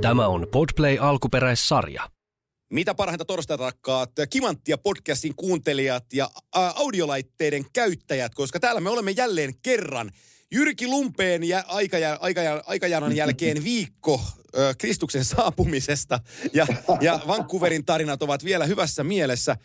Tämä 0.00 0.28
on 0.28 0.46
Podplay 0.52 0.98
alkuperäissarja. 1.00 2.10
Mitä 2.72 2.94
parhainta 2.94 3.24
torstaita 3.24 3.64
rakkaat 3.64 4.10
Kimanttia 4.30 4.78
podcastin 4.78 5.34
kuuntelijat 5.34 6.04
ja 6.12 6.30
ä, 6.56 6.72
audiolaitteiden 6.76 7.64
käyttäjät, 7.72 8.34
koska 8.34 8.60
täällä 8.60 8.80
me 8.80 8.90
olemme 8.90 9.10
jälleen 9.10 9.54
kerran. 9.62 10.10
Jyrki 10.52 10.86
Lumpeen 10.86 11.44
ja 11.44 11.64
aikajan, 11.68 12.18
aikajan, 12.20 12.62
aikajanan 12.66 13.16
jälkeen 13.16 13.64
viikko 13.64 14.20
ö, 14.56 14.74
Kristuksen 14.78 15.24
saapumisesta 15.24 16.20
ja, 16.52 16.66
ja 17.00 17.20
Vancouverin 17.26 17.84
tarinat 17.84 18.22
ovat 18.22 18.44
vielä 18.44 18.66
hyvässä 18.66 19.04
mielessä. 19.04 19.56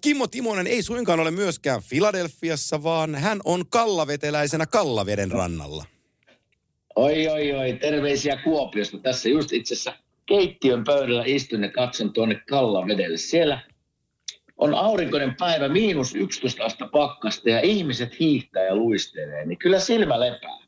Kimmo 0.00 0.26
Timonen 0.26 0.66
ei 0.66 0.82
suinkaan 0.82 1.20
ole 1.20 1.30
myöskään 1.30 1.82
Filadelfiassa, 1.82 2.82
vaan 2.82 3.14
hän 3.14 3.40
on 3.44 3.64
kallaveteläisenä 3.68 4.66
Kallaveden 4.66 5.32
rannalla. 5.32 5.84
Oi, 6.96 7.28
oi, 7.28 7.52
oi, 7.52 7.72
terveisiä 7.72 8.36
Kuopiosta. 8.44 8.98
Tässä 8.98 9.28
just 9.28 9.52
itse 9.52 9.74
asiassa 9.74 9.94
keittiön 10.26 10.84
pöydällä 10.84 11.22
istun 11.26 11.62
ja 11.62 11.70
katson 11.70 12.12
tuonne 12.12 12.40
Kallavedelle. 12.48 13.16
Siellä 13.16 13.60
on 14.56 14.74
aurinkoinen 14.74 15.36
päivä, 15.38 15.68
miinus 15.68 16.14
11 16.14 16.64
astetta 16.64 16.88
pakkasta 16.92 17.50
ja 17.50 17.60
ihmiset 17.60 18.20
hiihtää 18.20 18.62
ja 18.62 18.76
luistelee, 18.76 19.46
niin 19.46 19.58
kyllä 19.58 19.80
silmä 19.80 20.20
lepää. 20.20 20.63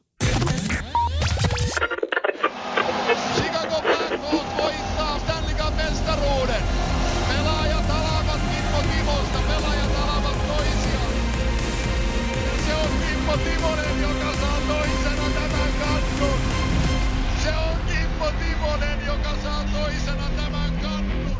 Toisena 19.96 20.30
tämän 20.36 20.80
kannun. 20.82 21.36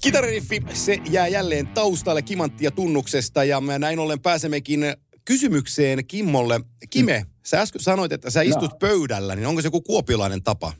Kitarariffi, 0.00 0.62
se 0.72 0.98
jää 1.10 1.28
jälleen 1.28 1.66
taustalle 1.66 2.22
kimanttia 2.22 2.70
tunnuksesta 2.70 3.44
ja 3.44 3.60
me 3.60 3.78
näin 3.78 3.98
ollen 3.98 4.20
pääsemmekin 4.20 4.80
kysymykseen 5.24 6.06
Kimmolle. 6.06 6.60
Kime, 6.90 7.26
sä 7.46 7.60
äsken 7.60 7.82
sanoit, 7.82 8.12
että 8.12 8.30
sä 8.30 8.42
istut 8.42 8.70
No. 8.72 8.78
pöydällä, 8.78 9.36
niin 9.36 9.46
onko 9.46 9.60
se 9.62 9.66
joku 9.66 9.80
kuopiolainen 9.80 10.42
tapa? 10.42 10.72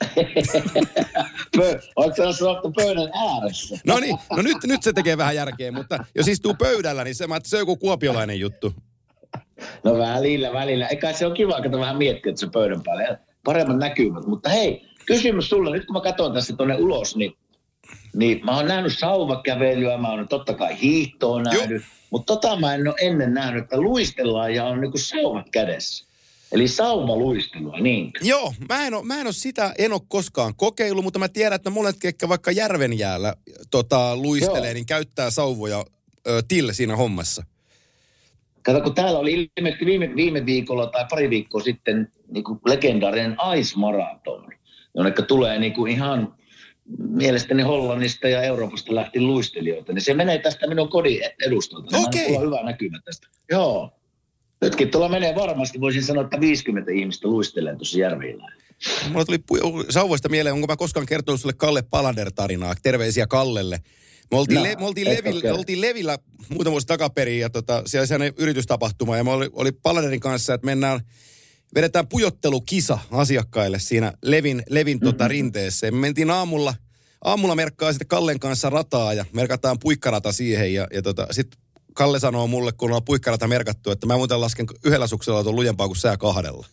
Oletko 1.96 2.16
sä 2.16 2.32
sanottu 2.38 2.72
pöydän 2.72 3.10
ääressä? 3.14 3.78
No 3.86 3.98
niin, 4.00 4.18
no 4.30 4.42
nyt, 4.42 4.56
nyt 4.64 4.82
se 4.82 4.92
tekee 4.92 5.16
vähän 5.16 5.36
järkeä, 5.36 5.72
mutta 5.72 6.04
jos 6.14 6.28
istuu 6.28 6.54
pöydällä, 6.54 7.04
niin 7.04 7.14
se, 7.14 7.26
mä, 7.26 7.36
että 7.36 7.48
se 7.48 7.56
on 7.56 7.60
joku 7.60 7.76
kuopiolainen 7.76 8.40
juttu. 8.40 8.74
No 9.84 9.98
välillä, 9.98 10.52
välillä. 10.52 10.86
Eikä 10.86 11.12
se 11.12 11.26
on 11.26 11.34
kiva, 11.34 11.58
että 11.58 11.78
vähän 11.78 11.96
miettiä, 11.96 12.30
että 12.30 12.40
se 12.40 12.48
pöydän 12.52 12.82
päälle. 12.82 13.02
Ja 13.02 13.16
Paremmat 13.44 13.78
näkymät. 13.78 14.26
Mutta 14.26 14.50
hei, 14.50 14.82
kysymys 15.06 15.48
sulle. 15.48 15.76
Nyt 15.76 15.86
kun 15.86 15.94
mä 15.94 16.00
katson 16.00 16.34
tässä 16.34 16.56
tuonne 16.56 16.76
ulos, 16.76 17.16
niin, 17.16 17.36
niin 18.14 18.40
mä 18.44 18.56
oon 18.56 18.66
nähnyt 18.66 18.98
sauvakävelyä, 18.98 19.98
mä 19.98 20.10
oon 20.10 20.28
totta 20.28 20.54
kai 20.54 20.80
hiihtoa 20.82 21.42
nähnyt. 21.42 21.82
Mutta 22.10 22.36
tota 22.36 22.56
mä 22.56 22.74
en 22.74 22.88
ole 22.88 22.94
ennen 23.00 23.34
nähnyt, 23.34 23.62
että 23.62 23.80
luistellaan 23.80 24.54
ja 24.54 24.64
on 24.64 24.80
niinku 24.80 24.98
sauvat 24.98 25.46
kädessä. 25.50 26.08
Eli 26.52 26.68
sauvaluistelua, 26.68 27.80
niin. 27.80 28.10
Joo, 28.20 28.54
mä 28.68 28.86
en, 28.86 28.94
ole, 28.94 29.04
mä 29.04 29.20
en 29.20 29.26
ole 29.26 29.32
sitä, 29.32 29.74
en 29.78 29.92
ole 29.92 30.00
koskaan 30.08 30.54
kokeillut, 30.56 31.04
mutta 31.04 31.18
mä 31.18 31.28
tiedän, 31.28 31.56
että 31.56 31.70
monet, 31.70 31.96
ketkä 32.00 32.28
vaikka 32.28 32.50
järvenjäällä 32.50 33.34
tota, 33.70 34.16
luistelee, 34.16 34.64
Joo. 34.64 34.74
niin 34.74 34.86
käyttää 34.86 35.30
sauvoja 35.30 35.84
ö, 36.26 36.42
till 36.48 36.72
siinä 36.72 36.96
hommassa. 36.96 37.44
Kato, 38.68 38.80
kun 38.80 38.94
täällä 38.94 39.18
oli 39.18 39.50
ilmeisesti 39.56 39.86
viime, 39.86 40.16
viime 40.16 40.46
viikolla 40.46 40.86
tai 40.86 41.06
pari 41.10 41.30
viikkoa 41.30 41.60
sitten 41.60 42.12
niin 42.32 42.44
kuin 42.44 42.58
legendaarinen 42.66 43.36
Ice 43.58 43.72
Marathon, 43.76 44.48
jonne 44.94 45.12
tulee 45.12 45.58
niin 45.58 45.72
kuin 45.72 45.92
ihan 45.92 46.34
mielestäni 46.98 47.62
Hollannista 47.62 48.28
ja 48.28 48.42
Euroopasta 48.42 48.94
lähti 48.94 49.20
luistelijoita. 49.20 49.92
Niin 49.92 50.02
se 50.02 50.14
menee 50.14 50.38
tästä 50.38 50.66
minun 50.66 50.88
kodin 50.88 51.20
edustalta. 51.46 51.98
Okei. 51.98 52.26
Mulla 52.26 52.38
on 52.38 52.46
hyvä 52.46 52.62
näkymä 52.62 52.98
tästä. 53.04 53.28
Joo. 53.50 53.90
Nytkin 54.60 54.90
tuolla 54.90 55.08
menee 55.08 55.34
varmasti, 55.34 55.80
voisin 55.80 56.04
sanoa, 56.04 56.24
että 56.24 56.40
50 56.40 56.92
ihmistä 56.92 57.28
luistelee 57.28 57.76
tuossa 57.76 57.98
järvillä. 57.98 58.52
Mulla 59.12 59.24
tuli 59.24 59.38
sauvoista 59.90 60.28
mieleen, 60.28 60.54
onko 60.54 60.66
mä 60.66 60.76
koskaan 60.76 61.06
kertonut 61.06 61.40
sulle 61.40 61.54
Kalle 61.56 61.82
Palander-tarinaa, 61.82 62.74
terveisiä 62.82 63.26
Kallelle. 63.26 63.80
Me 64.30 64.38
oltiin, 64.38 64.56
No, 64.56 64.62
le- 64.62 64.76
me 64.78 64.84
oltiin, 64.84 65.04
levillä, 65.08 65.22
kertonut. 65.42 65.58
oltiin 65.58 65.80
Levillä 65.80 66.18
muutama 66.48 66.70
vuosi 66.72 66.86
takaperin 66.86 67.40
ja 67.40 67.50
tota, 67.50 67.82
siellä 67.86 68.06
sellainen 68.06 68.34
yritystapahtuma 68.38 69.16
ja 69.16 69.24
me 69.24 69.30
oli, 69.30 69.50
oli 69.52 69.72
Palanderin 69.72 70.20
kanssa, 70.20 70.54
että 70.54 70.64
mennään, 70.64 71.00
vedetään 71.74 72.08
pujottelukisa 72.08 72.98
asiakkaille 73.10 73.78
siinä 73.78 74.12
Levin, 74.22 74.62
Levin 74.70 75.00
tota, 75.00 75.28
rinteessä. 75.28 75.86
Ja 75.86 75.92
me 75.92 75.98
mentiin 75.98 76.30
aamulla, 76.30 76.74
aamulla 77.24 77.54
merkkaa 77.54 77.92
sitten 77.92 78.08
Kallen 78.08 78.40
kanssa 78.40 78.70
rataa 78.70 79.14
ja 79.14 79.24
merkataan 79.32 79.78
puikkarata 79.78 80.32
siihen 80.32 80.74
ja, 80.74 80.86
ja 80.92 81.02
tota, 81.02 81.26
sitten 81.30 81.60
Kalle 81.94 82.20
sanoo 82.20 82.46
mulle, 82.46 82.72
kun 82.72 82.92
on 82.92 83.04
puikkarata 83.04 83.46
merkattu, 83.48 83.90
että 83.90 84.06
mä 84.06 84.16
muuten 84.16 84.40
lasken 84.40 84.66
yhdellä 84.84 85.06
suksella 85.06 85.42
tuon 85.42 85.56
lujempaa 85.56 85.86
kuin 85.86 85.96
sää 85.96 86.16
kahdella. 86.16 86.66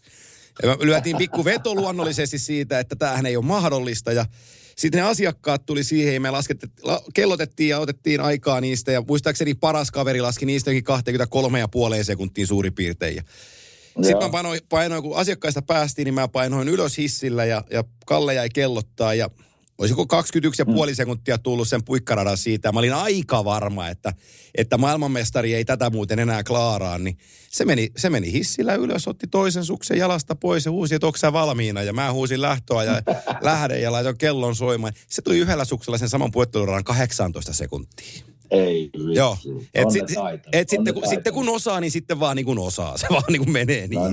Ja 0.64 0.70
me 0.70 0.86
lyötiin 0.86 1.18
pikku 1.18 1.46
veto 1.46 1.76
luonnollisesti 1.76 2.40
siitä, 2.40 2.80
että 2.80 2.96
tämähän 2.96 3.26
ei 3.26 3.38
ole 3.38 3.46
mahdollista. 3.46 4.12
Ja 4.12 4.26
sitten 4.76 5.02
ne 5.02 5.08
asiakkaat 5.08 5.66
tuli 5.66 5.84
siihen 5.84 6.14
ja 6.14 6.20
me 6.22 6.32
lasketet, 6.32 6.72
la, 6.84 7.02
kellotettiin 7.14 7.70
ja 7.70 7.80
otettiin 7.80 8.22
aikaa 8.22 8.62
niistä. 8.62 8.92
Ja 8.92 9.04
muistaakseni 9.08 9.54
paras 9.54 9.92
kaveri 9.92 10.22
laski 10.22 10.46
niistä 10.46 10.72
jokin 10.72 10.96
23,5 11.98 12.04
sekuntiin 12.04 12.48
suurin 12.48 12.74
piirtein. 12.74 13.16
Ja 13.16 13.24
sitten 14.02 14.24
mä 14.24 14.30
painoin, 14.30 14.60
painoin, 14.70 15.04
kun 15.04 15.18
asiakkaista 15.18 15.62
päästiin, 15.62 16.06
niin 16.06 16.14
mä 16.14 16.28
painoin 16.28 16.68
ylös 16.68 16.98
hissillä 16.98 17.46
ja, 17.46 17.64
ja 17.72 17.84
Kalle 18.06 18.34
jäi 18.34 18.50
kellottaa 18.50 19.14
ja 19.14 19.30
olisiko 19.78 20.04
21,5 20.04 20.90
mm. 20.90 20.96
sekuntia 20.96 21.38
tullut 21.38 21.68
sen 21.68 21.84
puikkaradan 21.84 22.38
siitä. 22.38 22.72
Mä 22.72 22.80
olin 22.80 22.94
aika 22.94 23.46
varma, 23.46 23.88
että, 23.88 24.14
että 24.56 24.78
maailmanmestari 24.78 25.54
ei 25.54 25.66
tätä 25.66 25.90
muuten 25.90 26.20
enää 26.20 26.44
klaaraa, 26.44 26.98
niin 26.98 27.18
se 27.50 27.66
meni, 27.66 27.92
se 27.98 28.10
meni 28.10 28.32
hissillä 28.32 28.76
ylös, 28.76 29.08
otti 29.08 29.28
toisen 29.28 29.66
suksen 29.66 29.98
jalasta 29.98 30.36
pois 30.36 30.66
ja 30.66 30.72
huusi, 30.72 30.96
että 30.96 31.08
onko 31.08 31.18
sä 31.18 31.34
valmiina? 31.34 31.84
Ja 31.84 31.94
mä 31.94 32.14
huusin 32.14 32.42
lähtöä 32.42 32.84
ja 32.84 33.02
lähden 33.42 33.82
ja 33.82 33.92
laitoin 33.92 34.18
kellon 34.18 34.56
soimaan. 34.56 34.94
Se 35.08 35.22
tuli 35.22 35.38
yhdellä 35.38 35.66
suksella 35.66 35.98
sen 35.98 36.10
saman 36.10 36.32
puetteluradan 36.32 36.84
18 36.84 37.54
sekuntia. 37.54 38.24
Ei 38.52 38.90
vitsi. 38.94 39.16
Joo. 39.16 39.38
Et, 39.74 39.92
sit, 39.92 40.04
et 40.54 40.70
sitten, 40.70 40.94
kun, 40.94 41.08
sitten 41.10 41.34
kun 41.34 41.50
osaa, 41.50 41.80
niin 41.80 41.92
sitten 41.92 42.20
vaan 42.20 42.36
niin 42.36 42.46
kuin 42.46 42.60
osaa. 42.60 42.98
Se 42.98 43.08
vaan 43.10 43.24
niin 43.30 43.42
kuin 43.42 43.52
menee 43.52 43.88
niin. 43.88 44.02
No, 44.02 44.10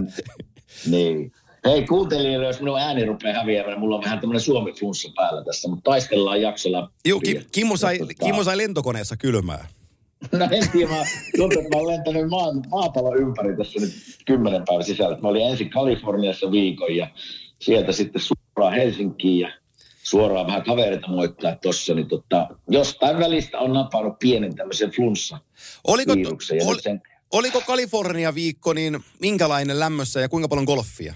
niin. 0.87 1.33
Hei, 1.65 1.87
kuuntelijoille, 1.87 2.47
jos 2.47 2.61
minun 2.61 2.79
ääni 2.79 3.05
rupeaa 3.05 3.41
häviämään, 3.41 3.81
mulla 3.81 3.97
on 3.97 4.05
vähän 4.05 4.21
tämmöinen 4.21 4.41
suomi-flunssa 4.41 5.13
päällä 5.17 5.45
tässä, 5.45 5.69
mutta 5.69 5.91
taistellaan 5.91 6.43
jaksolla. 6.43 6.91
Joo, 7.05 7.21
Ki, 7.21 7.41
Kimmo, 7.53 7.77
sai, 7.77 7.99
Kimmo 8.25 8.45
sai 8.45 8.57
lentokoneessa 8.57 9.17
kylmää. 9.17 9.69
No 10.33 10.49
en 10.51 10.71
tiedä, 10.73 10.91
mä 10.91 11.05
tuntuu, 11.37 11.61
että 11.61 11.77
mä 11.77 11.83
olen 11.83 11.97
lentänyt 11.97 12.29
maan, 12.29 12.63
maapallon 12.69 13.19
ympäri 13.19 13.57
tässä 13.57 13.81
nyt 13.81 13.93
kymmenen 14.27 14.63
päivän 14.67 14.85
sisällä. 14.85 15.19
Mä 15.23 15.29
olin 15.29 15.47
ensin 15.47 15.71
Kaliforniassa 15.71 16.51
viikon 16.51 16.97
ja 16.97 17.09
sieltä 17.61 17.93
sitten 17.93 18.23
suoraan 18.23 18.75
Helsinkiin 18.75 19.41
ja 19.41 19.53
suoraan 20.03 20.47
vähän 20.47 20.63
kavereita 20.65 21.09
moittaa 21.09 21.57
tuossa, 21.57 21.95
niin 21.95 22.09
tota, 22.09 22.49
jostain 22.69 23.19
välistä 23.19 23.59
on 23.59 23.73
napannut 23.73 24.19
pienen 24.19 24.57
tämmöisen 24.57 24.91
flunssa 24.91 25.39
Oliko, 25.87 26.15
viruksen. 26.17 26.67
Ol, 26.67 26.77
sen, 26.83 27.03
oliko 27.33 27.63
Kalifornia 27.67 28.35
viikko 28.35 28.73
niin 28.73 29.05
minkälainen 29.21 29.81
lämmössä 29.81 30.21
ja 30.21 30.29
kuinka 30.29 30.49
paljon 30.49 30.65
golfia? 30.65 31.15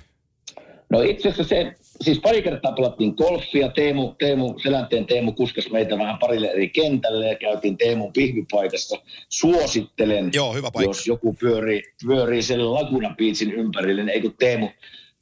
No 0.90 1.02
itse 1.02 1.28
asiassa 1.28 1.54
se, 1.54 1.72
siis 2.00 2.20
pari 2.20 2.42
kertaa 2.42 2.72
pelattiin 2.72 3.14
golfia. 3.16 3.68
Teemu, 3.68 4.14
Teemu, 4.18 4.58
Selänteen 4.62 5.06
Teemu 5.06 5.32
kuskas 5.32 5.70
meitä 5.70 5.98
vähän 5.98 6.18
parille 6.18 6.46
eri 6.46 6.68
kentälle 6.68 7.28
ja 7.28 7.34
käytiin 7.34 7.76
Teemun 7.78 8.12
pihvipaikassa. 8.12 8.96
Suosittelen, 9.28 10.30
Joo, 10.34 10.54
hyvä 10.54 10.70
paikka. 10.70 10.90
jos 10.90 11.06
joku 11.06 11.32
pyörii, 11.40 11.82
pyörii 12.06 12.42
sen 12.42 12.74
Laguna 12.74 13.14
Beachin 13.18 13.52
ympärille, 13.52 14.02
niin 14.02 14.14
ei 14.14 14.20
kun 14.20 14.34
Teemu, 14.38 14.68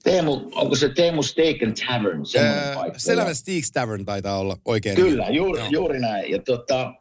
Teemu, 0.03 0.41
onko 0.55 0.75
se 0.77 0.89
Teemu 0.89 1.23
Steak 1.23 1.63
and 1.63 1.77
Tavern, 1.87 2.23
Öö, 2.37 2.75
paikka. 2.75 2.99
Steaks 3.33 3.73
Tavern 3.73 4.05
taitaa 4.05 4.39
olla 4.39 4.57
oikein. 4.65 4.97
Kyllä, 4.97 5.29
juuri, 5.29 5.61
Joo. 5.61 5.69
juuri 5.71 6.01
näin. 6.01 6.31
Ja 6.33 6.39
tota, 6.43 6.95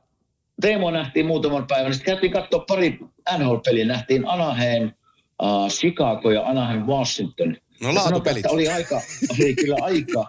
Teemo 0.61 0.91
nähtiin 0.91 1.25
muutaman 1.25 1.67
päivän. 1.67 1.93
Sitten 1.93 2.13
käytiin 2.13 2.33
katsoa 2.33 2.65
pari 2.67 2.99
NHL-peliä. 3.37 3.85
Nähtiin 3.85 4.27
Anaheim, 4.27 4.91
uh, 5.43 5.69
Chicago 5.69 6.31
ja 6.31 6.41
Anaheim, 6.45 6.81
Washington. 6.85 7.57
No 7.83 7.89
sanotaan, 7.89 8.11
laatupelit. 8.11 8.45
että 8.45 8.53
Oli 8.53 8.67
aika, 8.67 9.01
oli 9.39 9.55
kyllä 9.55 9.77
aika. 9.81 10.25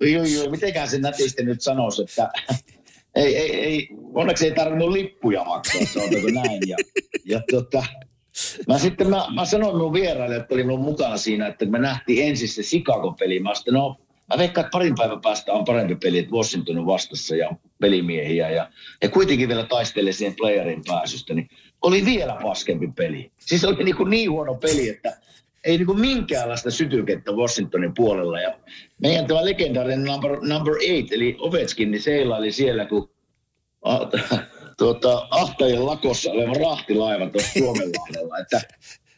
Joo, 0.00 0.24
joo, 0.24 0.50
mitenkään 0.50 0.88
se 0.88 0.98
nätisti 0.98 1.44
nyt 1.44 1.60
sanoisi, 1.60 2.02
että 2.02 2.30
ei, 3.14 3.36
ei, 3.36 3.54
ei, 3.54 3.88
onneksi 4.14 4.44
ei 4.44 4.54
tarvinnut 4.54 4.90
lippuja 4.90 5.44
maksaa, 5.44 5.80
sanotaanko 5.84 6.28
näin. 6.30 6.60
Ja, 6.66 6.76
ja 7.24 7.40
tota, 7.50 7.84
mä 8.68 8.78
sitten 8.78 9.10
mä, 9.10 9.26
mä 9.34 9.44
sanoin 9.44 9.76
minun 9.76 9.92
vieraille, 9.92 10.36
että 10.36 10.54
oli 10.54 10.62
minun 10.62 10.80
mukana 10.80 11.16
siinä, 11.16 11.46
että 11.46 11.66
me 11.66 11.78
nähtiin 11.78 12.28
ensin 12.28 12.48
se 12.48 12.62
Chicago-peli. 12.62 13.40
Mä 13.40 13.54
sitten, 13.54 13.74
no, 13.74 13.96
mä 14.32 14.38
veikkaan, 14.38 14.64
että 14.64 14.72
parin 14.72 14.94
päivän 14.94 15.20
päästä 15.20 15.52
on 15.52 15.64
parempi 15.64 15.94
peli, 15.94 16.18
että 16.18 16.32
Washington 16.32 16.78
on 16.78 16.86
vastassa 16.86 17.36
ja 17.36 17.50
pelimiehiä. 17.80 18.50
Ja, 18.50 18.70
ja 19.02 19.08
kuitenkin 19.08 19.48
vielä 19.48 19.66
taistelee 19.66 20.12
siihen 20.12 20.36
playerin 20.36 20.82
pääsystä. 20.86 21.34
Niin 21.34 21.48
oli 21.82 22.04
vielä 22.04 22.36
paskempi 22.42 22.88
peli. 22.96 23.32
Siis 23.38 23.64
oli 23.64 23.84
niin, 23.84 23.96
kuin 23.96 24.10
niin 24.10 24.30
huono 24.30 24.54
peli, 24.54 24.88
että 24.88 25.16
ei 25.64 25.76
niin 25.76 25.86
kuin 25.86 26.00
minkäänlaista 26.00 26.70
sytykettä 26.70 27.32
Washingtonin 27.32 27.94
puolella. 27.94 28.40
Ja 28.40 28.58
meidän 29.02 29.26
tämä 29.26 29.44
legendaarinen 29.44 30.04
number, 30.04 30.30
number 30.42 30.74
eight, 30.80 31.12
eli 31.12 31.36
Ovechkin, 31.38 31.90
niin 31.90 32.02
seilaili 32.02 32.52
siellä, 32.52 32.86
kun 32.86 33.10
ah, 33.82 34.00
tuota, 34.78 35.28
ahtajien 35.30 35.86
lakossa 35.86 36.30
oleva 36.30 36.52
rahtilaiva 36.52 37.30
tuossa 37.30 37.58
Suomenlahdella. 37.58 38.38
Että 38.42 38.60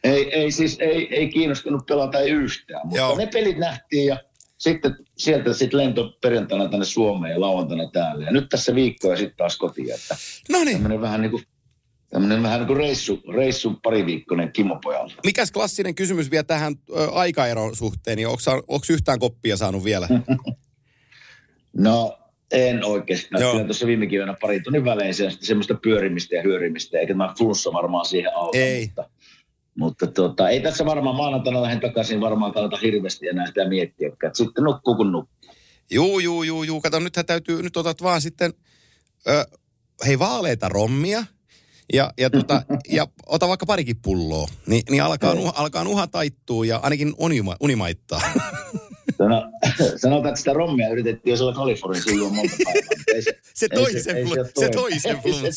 ei, 0.03 0.33
ei 0.33 0.51
siis 0.51 0.77
ei, 0.79 1.15
ei 1.15 1.29
kiinnostunut 1.29 1.85
pelata 1.85 2.19
ei 2.19 2.29
yhtään, 2.29 2.81
mutta 2.87 2.97
Joo. 2.97 3.17
ne 3.17 3.27
pelit 3.27 3.57
nähtiin 3.57 4.05
ja 4.05 4.17
sitten 4.57 4.95
sieltä 5.17 5.53
sitten 5.53 5.79
lento 5.79 6.17
perjantaina 6.21 6.69
tänne 6.69 6.85
Suomeen 6.85 7.33
ja 7.33 7.41
lauantaina 7.41 7.89
täällä. 7.93 8.25
Ja 8.25 8.31
nyt 8.31 8.49
tässä 8.49 8.75
viikko 8.75 9.11
ja 9.11 9.17
sitten 9.17 9.37
taas 9.37 9.57
kotiin. 9.57 9.95
Että 9.95 10.15
No 10.49 10.63
niin, 10.63 11.01
vähän 11.01 11.21
niin 11.21 11.31
kuin, 11.31 11.43
tämmöinen 12.13 12.43
vähän 12.43 12.59
niin 12.59 12.67
kuin 12.67 12.77
reissu, 12.77 13.21
reissu 13.35 13.79
pariviikkoinen 13.83 14.51
Kimmo 14.51 14.79
pojalle. 14.83 15.13
mikäs 15.25 15.51
klassinen 15.51 15.95
kysymys 15.95 16.31
vielä 16.31 16.43
tähän 16.43 16.75
ö, 16.89 17.11
aikaeron 17.11 17.75
suhteen, 17.75 18.15
niin 18.17 18.27
onko 18.27 18.85
yhtään 18.89 19.19
koppia 19.19 19.57
saanut 19.57 19.83
vielä? 19.83 20.07
No 21.77 22.19
en 22.51 22.85
oikeastaan. 22.85 23.41
Joo. 23.41 23.51
Kyllä 23.51 23.65
tuossa 23.65 23.87
viime 23.87 24.07
keväänä 24.07 24.35
pari 24.41 24.61
tunnin 24.61 24.85
välein 24.85 25.13
se- 25.13 25.29
semmoista 25.39 25.75
pyörimistä 25.75 26.35
ja 26.35 26.41
hyörimistä, 26.41 26.99
eikä 26.99 27.13
tämä 27.13 27.33
flunssa 27.37 27.73
varmaan 27.73 28.05
siihen 28.05 28.31
auta. 28.35 28.57
Ei. 28.57 28.85
Mutta, 28.85 29.09
mutta 29.77 30.07
tota, 30.07 30.49
ei 30.49 30.59
tässä 30.61 30.85
varmaan 30.85 31.15
maanantaina 31.15 31.61
lähden 31.61 31.79
takaisin 31.79 32.21
varmaan 32.21 32.53
kannata 32.53 32.77
hirveästi 32.77 33.27
enää 33.27 33.47
sitä 33.47 33.69
miettiä. 33.69 34.07
että 34.07 34.29
Sitten 34.33 34.63
nukkuu 34.63 34.95
kun 34.95 35.11
nukkuu. 35.11 35.55
Juu, 35.91 36.19
juu, 36.19 36.43
juu, 36.43 36.63
juu. 36.63 36.81
Kato, 36.81 36.99
nythän 36.99 37.25
täytyy, 37.25 37.61
nyt 37.63 37.77
otat 37.77 38.03
vaan 38.03 38.21
sitten, 38.21 38.53
ö, 39.27 39.45
hei 40.05 40.19
vaaleita 40.19 40.69
rommia 40.69 41.23
ja, 41.93 42.11
ja, 42.17 42.29
tota, 42.29 42.61
ja 42.89 43.07
ota 43.25 43.47
vaikka 43.47 43.65
parikin 43.65 43.95
pulloa, 44.01 44.47
niin, 44.67 44.83
niin 44.89 45.03
alkaa, 45.03 45.33
nuha, 45.33 45.53
alkaa 45.55 45.83
nuha 45.83 46.07
taittuu 46.07 46.63
ja 46.63 46.79
ainakin 46.83 47.13
unima, 47.17 47.55
unimaittaa. 47.59 48.21
Sano, 49.17 49.43
sanotaan, 49.95 50.29
että 50.29 50.39
sitä 50.39 50.53
rommia 50.53 50.89
yritettiin 50.89 51.31
jo 51.31 51.37
siellä 51.37 51.53
Kaliforniassa 51.53 52.09
silloin 52.09 52.35
monta 52.35 52.55
päivää. 52.63 53.02
Ei 53.13 53.21
se, 53.21 53.39
Se 53.53 53.67
ei 53.71 53.79
toi 53.79 54.01
sen 54.01 54.17
ei 54.17 54.23
flu- 54.23 54.45
se 54.59 54.69
toi 54.69 54.99
sen 54.99 55.15
Ei, 55.15 55.21
flunssan. 55.21 55.51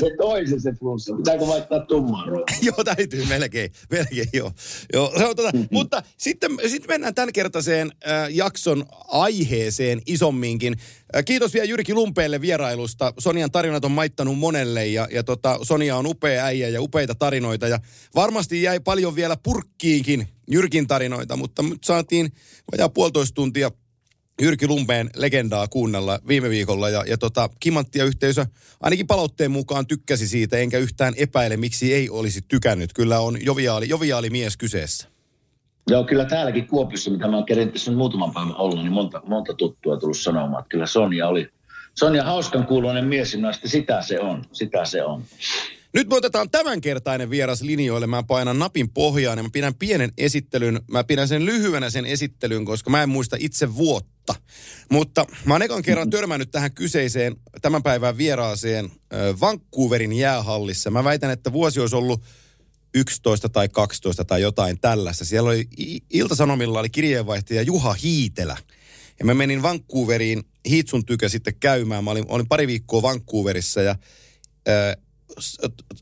Se 0.00 0.10
toi 0.18 0.46
sen, 0.46 0.60
se 0.60 0.70
se 0.70 0.78
flunssa. 0.78 1.16
Pitääkö 1.16 1.46
vaihtaa 1.46 1.80
tummaa 1.80 2.26
joo, 2.62 2.84
täytyy 2.84 3.24
melkein, 3.26 3.72
melkein 3.90 4.28
joo. 4.32 4.52
joo 4.92 5.12
se 5.18 5.24
on 5.24 5.36
tota, 5.36 5.50
mutta 5.70 6.02
sitten, 6.16 6.50
sitten 6.66 6.88
mennään 6.88 7.14
tämänkertaiseen 7.14 7.92
äh, 8.08 8.28
jakson 8.30 8.84
aiheeseen 9.08 10.02
isomminkin. 10.06 10.76
Äh, 11.16 11.24
kiitos 11.24 11.54
vielä 11.54 11.64
Jyrki 11.64 11.94
Lumpeelle 11.94 12.40
vierailusta. 12.40 13.12
Sonian 13.18 13.50
tarinat 13.50 13.84
on 13.84 13.92
maittanut 13.92 14.38
monelle 14.38 14.86
ja, 14.86 15.08
ja 15.10 15.22
tota, 15.22 15.58
Sonia 15.62 15.96
on 15.96 16.06
upea 16.06 16.44
äijä 16.44 16.68
ja 16.68 16.82
upeita 16.82 17.14
tarinoita. 17.14 17.68
Ja 17.68 17.80
varmasti 18.14 18.62
jäi 18.62 18.80
paljon 18.80 19.14
vielä 19.14 19.36
purkkiinkin 19.42 20.28
Jyrkin 20.50 20.86
tarinoita, 20.86 21.36
mutta 21.36 21.62
nyt 21.62 21.84
saatiin 21.84 22.32
vajaa 22.72 22.88
puolitoista 22.88 23.34
tuntia 23.34 23.70
Jyrki 24.42 24.66
Lumpeen 24.66 25.10
legendaa 25.16 25.68
kuunnella 25.68 26.18
viime 26.28 26.50
viikolla 26.50 26.88
ja, 26.88 27.04
ja 27.06 27.18
tota, 27.18 27.50
Kimanttia 27.60 28.04
yhteisö 28.04 28.46
ainakin 28.80 29.06
palautteen 29.06 29.50
mukaan 29.50 29.86
tykkäsi 29.86 30.28
siitä, 30.28 30.56
enkä 30.56 30.78
yhtään 30.78 31.14
epäile, 31.16 31.56
miksi 31.56 31.94
ei 31.94 32.10
olisi 32.10 32.40
tykännyt. 32.48 32.92
Kyllä 32.92 33.20
on 33.20 33.44
joviaali, 33.44 33.88
joviaali 33.88 34.30
mies 34.30 34.56
kyseessä. 34.56 35.08
Joo, 35.90 36.04
kyllä 36.04 36.24
täälläkin 36.24 36.66
Kuopiossa, 36.66 37.10
mitä 37.10 37.28
mä 37.28 37.36
oon 37.36 37.46
kerennyt 37.46 37.72
tässä 37.72 37.92
muutaman 37.92 38.32
päivän 38.32 38.56
olla, 38.56 38.82
niin 38.82 38.92
monta, 38.92 39.22
monta 39.26 39.54
tuttua 39.54 39.96
tullut 39.96 40.18
sanomaan, 40.18 40.60
että 40.60 40.70
kyllä 40.70 40.86
Sonja 40.86 41.28
oli, 41.28 41.48
Sonja 41.94 42.24
hauskan 42.24 42.66
kuuloinen 42.66 43.04
mies, 43.04 43.34
ja 43.34 43.50
että 43.50 43.68
sitä 43.68 44.02
se 44.02 44.20
on, 44.20 44.44
sitä 44.52 44.84
se 44.84 45.04
on. 45.04 45.22
Nyt 45.98 46.08
me 46.08 46.16
otetaan 46.16 46.50
tämänkertainen 46.50 47.30
vieras 47.30 47.62
linjoille. 47.62 48.06
Mä 48.06 48.22
painan 48.22 48.58
napin 48.58 48.90
pohjaan 48.90 49.38
ja 49.38 49.42
mä 49.42 49.50
pidän 49.52 49.74
pienen 49.74 50.12
esittelyn. 50.18 50.80
Mä 50.90 51.04
pidän 51.04 51.28
sen 51.28 51.46
lyhyenä 51.46 51.90
sen 51.90 52.06
esittelyn, 52.06 52.64
koska 52.64 52.90
mä 52.90 53.02
en 53.02 53.08
muista 53.08 53.36
itse 53.40 53.74
vuotta. 53.74 54.34
Mutta 54.90 55.26
mä 55.44 55.54
oon 55.54 55.62
ekan 55.62 55.82
kerran 55.82 56.10
törmännyt 56.10 56.50
tähän 56.50 56.72
kyseiseen 56.72 57.36
tämän 57.62 57.82
päivän 57.82 58.18
vieraaseen 58.18 58.90
Vancouverin 59.40 60.12
jäähallissa. 60.12 60.90
Mä 60.90 61.04
väitän, 61.04 61.30
että 61.30 61.52
vuosi 61.52 61.80
olisi 61.80 61.96
ollut 61.96 62.22
11 62.94 63.48
tai 63.48 63.68
12 63.68 64.24
tai 64.24 64.42
jotain 64.42 64.80
tällaista. 64.80 65.24
Siellä 65.24 65.50
oli 65.50 65.68
Iltasanomilla 66.10 66.80
oli 66.80 66.90
kirjeenvaihtaja 66.90 67.62
Juha 67.62 67.92
Hiitelä. 67.92 68.56
Ja 69.18 69.24
mä 69.24 69.34
menin 69.34 69.62
Vancouveriin 69.62 70.42
Hiitsun 70.68 71.06
tykö 71.06 71.28
sitten 71.28 71.54
käymään. 71.60 72.04
Mä 72.04 72.10
olin, 72.10 72.24
olin 72.28 72.48
pari 72.48 72.66
viikkoa 72.66 73.02
Vancouverissa 73.02 73.82
ja 73.82 73.96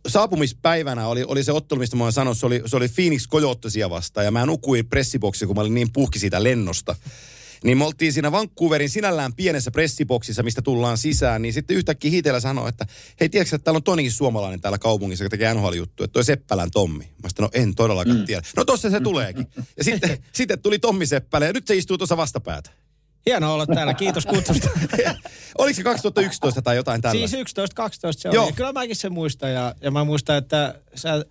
saapumispäivänä 0.09 1.09
oli, 1.09 1.25
oli 1.25 1.45
se 1.45 1.53
ottelu, 1.53 1.81
mistä 1.81 1.97
mä 1.97 2.05
oon 2.05 2.13
sanonut, 2.13 2.39
se 2.39 2.47
oli, 2.47 2.63
se 2.67 2.77
oli 2.77 2.89
Phoenix 2.89 3.29
Coyotesia 3.29 3.91
vastaan. 3.91 4.25
Ja 4.25 4.31
mä 4.31 4.47
nukuin 4.47 4.87
pressiboksissa, 4.87 5.47
kun 5.47 5.57
mä 5.57 5.61
olin 5.61 5.75
niin 5.75 5.93
puhki 5.93 6.19
siitä 6.19 6.43
lennosta. 6.43 6.97
Niin 7.65 7.79
me 7.79 7.85
oltiin 7.85 8.13
siinä 8.13 8.33
Vancouverin 8.33 8.91
sinällään 8.91 9.35
pienessä 9.35 9.71
pressiboksissa, 9.71 10.43
mistä 10.43 10.63
tullaan 10.63 10.99
sisään, 10.99 11.43
niin 11.43 11.53
sitten 11.53 11.77
yhtäkkiä 11.77 12.11
Hiitelä 12.11 12.41
sanoi, 12.41 12.69
että 12.69 12.87
hei, 13.21 13.29
tiedätkö, 13.29 13.57
että 13.57 13.65
täällä 13.65 13.77
on 13.77 13.83
tonikin 13.83 14.13
suomalainen 14.13 14.61
täällä 14.61 14.79
kaupungissa, 14.79 15.25
joka 15.25 15.31
tekee 15.31 15.55
NHL-juttuja, 15.55 16.05
että 16.05 16.13
toi 16.13 16.25
Seppälän 16.25 16.71
Tommi. 16.71 17.05
Mä 17.23 17.29
sanoin, 17.37 17.51
no 17.55 17.63
en 17.63 17.75
todellakaan 17.75 18.19
mm. 18.19 18.25
tiedä. 18.25 18.43
No 18.57 18.65
tossa 18.65 18.91
se 18.91 19.01
tuleekin. 19.01 19.47
Ja 19.77 19.85
sitten, 19.85 20.19
sitten 20.33 20.59
tuli 20.59 20.79
Tommi 20.79 21.07
Seppälä 21.07 21.47
ja 21.47 21.53
nyt 21.53 21.67
se 21.67 21.77
istuu 21.77 21.99
tuossa 21.99 22.17
vastapäätä. 22.17 22.71
Hienoa 23.27 23.53
olla 23.55 23.67
täällä, 23.67 23.95
kiitos 23.95 24.27
kutsusta. 24.27 24.69
Oliko 25.59 25.77
se 25.77 25.83
2011 25.83 26.63
tai 26.63 26.77
jotain 26.77 27.03
tällä? 27.03 27.27
siis 27.27 27.47
11-12 27.47 27.47
se 28.11 28.29
Joo. 28.33 28.45
oli. 28.45 28.53
Kyllä 28.53 28.73
mäkin 28.73 28.97
sen 28.97 29.13
muistan 29.13 29.53
ja, 29.53 29.75
ja 29.81 29.91
mä 29.91 30.05
muistan, 30.05 30.37
että 30.37 30.75
sä, 30.95 31.25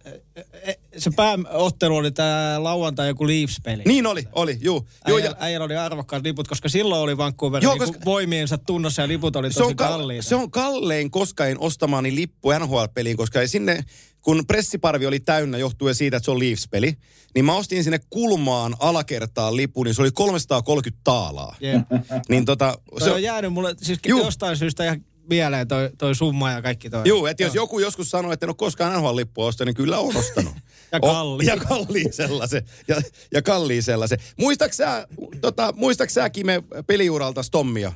e- 0.64 0.74
se 0.98 1.12
pääottelu 1.16 1.96
oli 1.96 2.12
tämä 2.12 2.56
lauantai 2.64 3.08
joku 3.08 3.28
Leafs-peli. 3.28 3.84
Niin 3.86 4.08
oli, 4.08 4.24
oli, 4.32 4.58
juu. 4.62 4.88
juu 5.08 5.18
Äijällä, 5.18 5.38
äijällä 5.40 5.66
oli 5.66 5.78
arvokkaat 5.78 6.24
liput, 6.24 6.48
koska 6.48 6.70
silloin 6.70 7.02
oli 7.02 7.18
Vancouver 7.18 7.64
Joo, 7.64 7.74
Joo, 7.76 7.80
niin 7.86 7.94
koska- 7.94 8.06
voimiensa 8.06 8.58
tunnossa 8.58 9.02
ja 9.02 9.08
liput 9.08 9.36
oli 9.36 9.54
se 9.54 9.60
tosi 9.60 9.70
on, 9.70 9.76
ka- 9.76 9.88
kalliita. 9.88 10.24
se 10.24 10.36
on 10.36 10.52
kallein 10.52 11.12
koskaan 11.12 11.56
ostamaani 11.60 12.16
lippu 12.16 12.50
NHL-peliin, 12.52 13.18
koska 13.18 13.42
ei 13.42 13.48
sinne, 13.48 13.84
kun 14.26 14.44
pressiparvi 14.48 15.06
oli 15.06 15.20
täynnä 15.20 15.58
johtuen 15.58 15.96
siitä, 15.96 16.18
että 16.18 16.26
se 16.26 16.32
on 16.32 16.40
Leafs-peli, 16.40 16.94
niin 17.36 17.46
mä 17.46 17.56
ostin 17.56 17.84
sinne 17.84 18.00
kulmaan 18.10 18.76
alakertaan 18.80 19.56
lipun, 19.56 19.86
niin 19.86 19.96
se 19.96 20.02
oli 20.02 20.12
330 20.12 21.02
taalaa. 21.04 21.56
Jep. 21.60 21.82
Niin 22.30 22.46
tota, 22.46 22.78
Se 22.98 23.04
se 23.06 23.12
on 23.12 23.24
jäänyt 23.24 23.54
mulle 23.54 23.76
siis 23.82 24.00
Juu. 24.08 24.20
jostain 24.20 24.58
syystä 24.58 24.84
ihan 24.84 25.06
mieleen 25.30 25.68
toi, 25.68 25.90
toi 25.98 26.16
summa 26.16 26.52
ja 26.52 26.62
kaikki 26.62 26.90
toi. 26.90 27.02
Juu, 27.06 27.26
että 27.26 27.44
jos 27.44 27.56
joku 27.56 27.80
joskus 27.80 28.10
sanoo, 28.10 28.32
että 28.32 28.46
en 28.46 28.50
ole 28.50 28.56
koskaan 28.58 28.94
NHL-lippua 28.94 29.46
ostanut, 29.46 29.68
niin 29.68 29.76
kyllä 29.76 30.00
on 30.00 30.18
ostanut. 30.18 30.54
Ja 30.92 31.00
kalliin. 31.00 31.48
ja 31.48 31.58
kalliin 31.58 32.14
sellaisen. 32.14 32.64
Ja, 32.88 33.02
ja 33.34 33.42
kalliin 33.42 33.84
sellaisen. 33.84 34.20
Muistatko 34.40 34.74
sä, 34.74 35.08
tota, 35.42 35.74
muistatko 35.78 36.14
sä 36.14 36.30
Kime 36.30 36.64
peliuralta 36.88 37.44
Stommia? 37.44 37.94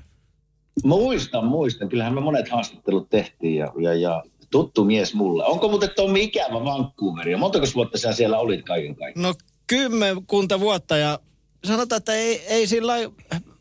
Muistan, 0.84 1.46
muistan. 1.46 1.90
Kyllähän 1.90 2.14
me 2.14 2.22
monet 2.22 2.50
haastattelut 2.50 3.10
tehtiin 3.10 3.56
ja, 3.56 3.74
ja, 3.82 3.94
ja 3.94 4.24
tuttu 4.52 4.86
mies 4.86 5.14
mulle. 5.14 5.46
Onko 5.46 5.70
muuten 5.70 5.90
Tommi 5.96 6.24
ikävä 6.24 6.66
Vancouveria? 6.66 7.38
Montako 7.38 7.66
vuotta 7.76 7.98
sä 7.98 8.14
siellä 8.14 8.40
olit 8.40 8.66
kaiken 8.66 8.96
kaikkiaan? 8.96 9.24
No 9.24 9.34
kymmenkunta 9.68 10.60
vuotta 10.60 10.98
ja 10.98 11.20
sanotaan, 11.66 11.98
että 11.98 12.14
ei, 12.14 12.46
ei 12.48 12.68
sillä 12.68 12.94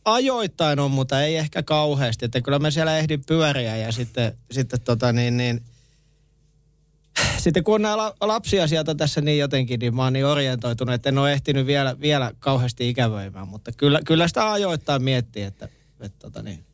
ajoittain 0.05 0.79
on, 0.79 0.91
mutta 0.91 1.23
ei 1.23 1.37
ehkä 1.37 1.63
kauheasti. 1.63 2.25
Että 2.25 2.41
kyllä 2.41 2.59
mä 2.59 2.71
siellä 2.71 2.99
ehdin 2.99 3.25
pyöriä 3.27 3.77
ja 3.77 3.93
sitten, 3.93 4.33
sitten 4.51 4.81
tota 4.81 5.13
niin, 5.13 5.37
niin 5.37 5.61
sitten 7.39 7.65
kun 7.65 7.75
on 7.75 7.83
nämä 7.83 7.97
la- 7.97 8.15
lapsiasiat 8.21 8.89
on 8.89 8.97
tässä 8.97 9.21
niin 9.21 9.39
jotenkin, 9.39 9.81
niin 9.81 9.97
mä 9.97 10.05
oon 10.05 10.13
niin 10.13 10.27
orientoitunut, 10.27 10.95
että 10.95 11.09
en 11.09 11.19
ole 11.19 11.33
ehtinyt 11.33 11.67
vielä, 11.67 12.01
vielä 12.01 12.33
kauheasti 12.39 12.89
ikävöimään. 12.89 13.49
Mutta 13.49 13.73
kyllä, 13.73 14.01
kyllä 14.07 14.29
sitä 14.29 14.53
ajoittain 14.53 15.03
miettii, 15.03 15.43
että, 15.43 15.69
että 16.01 16.19
tota 16.19 16.43
niin. 16.43 16.65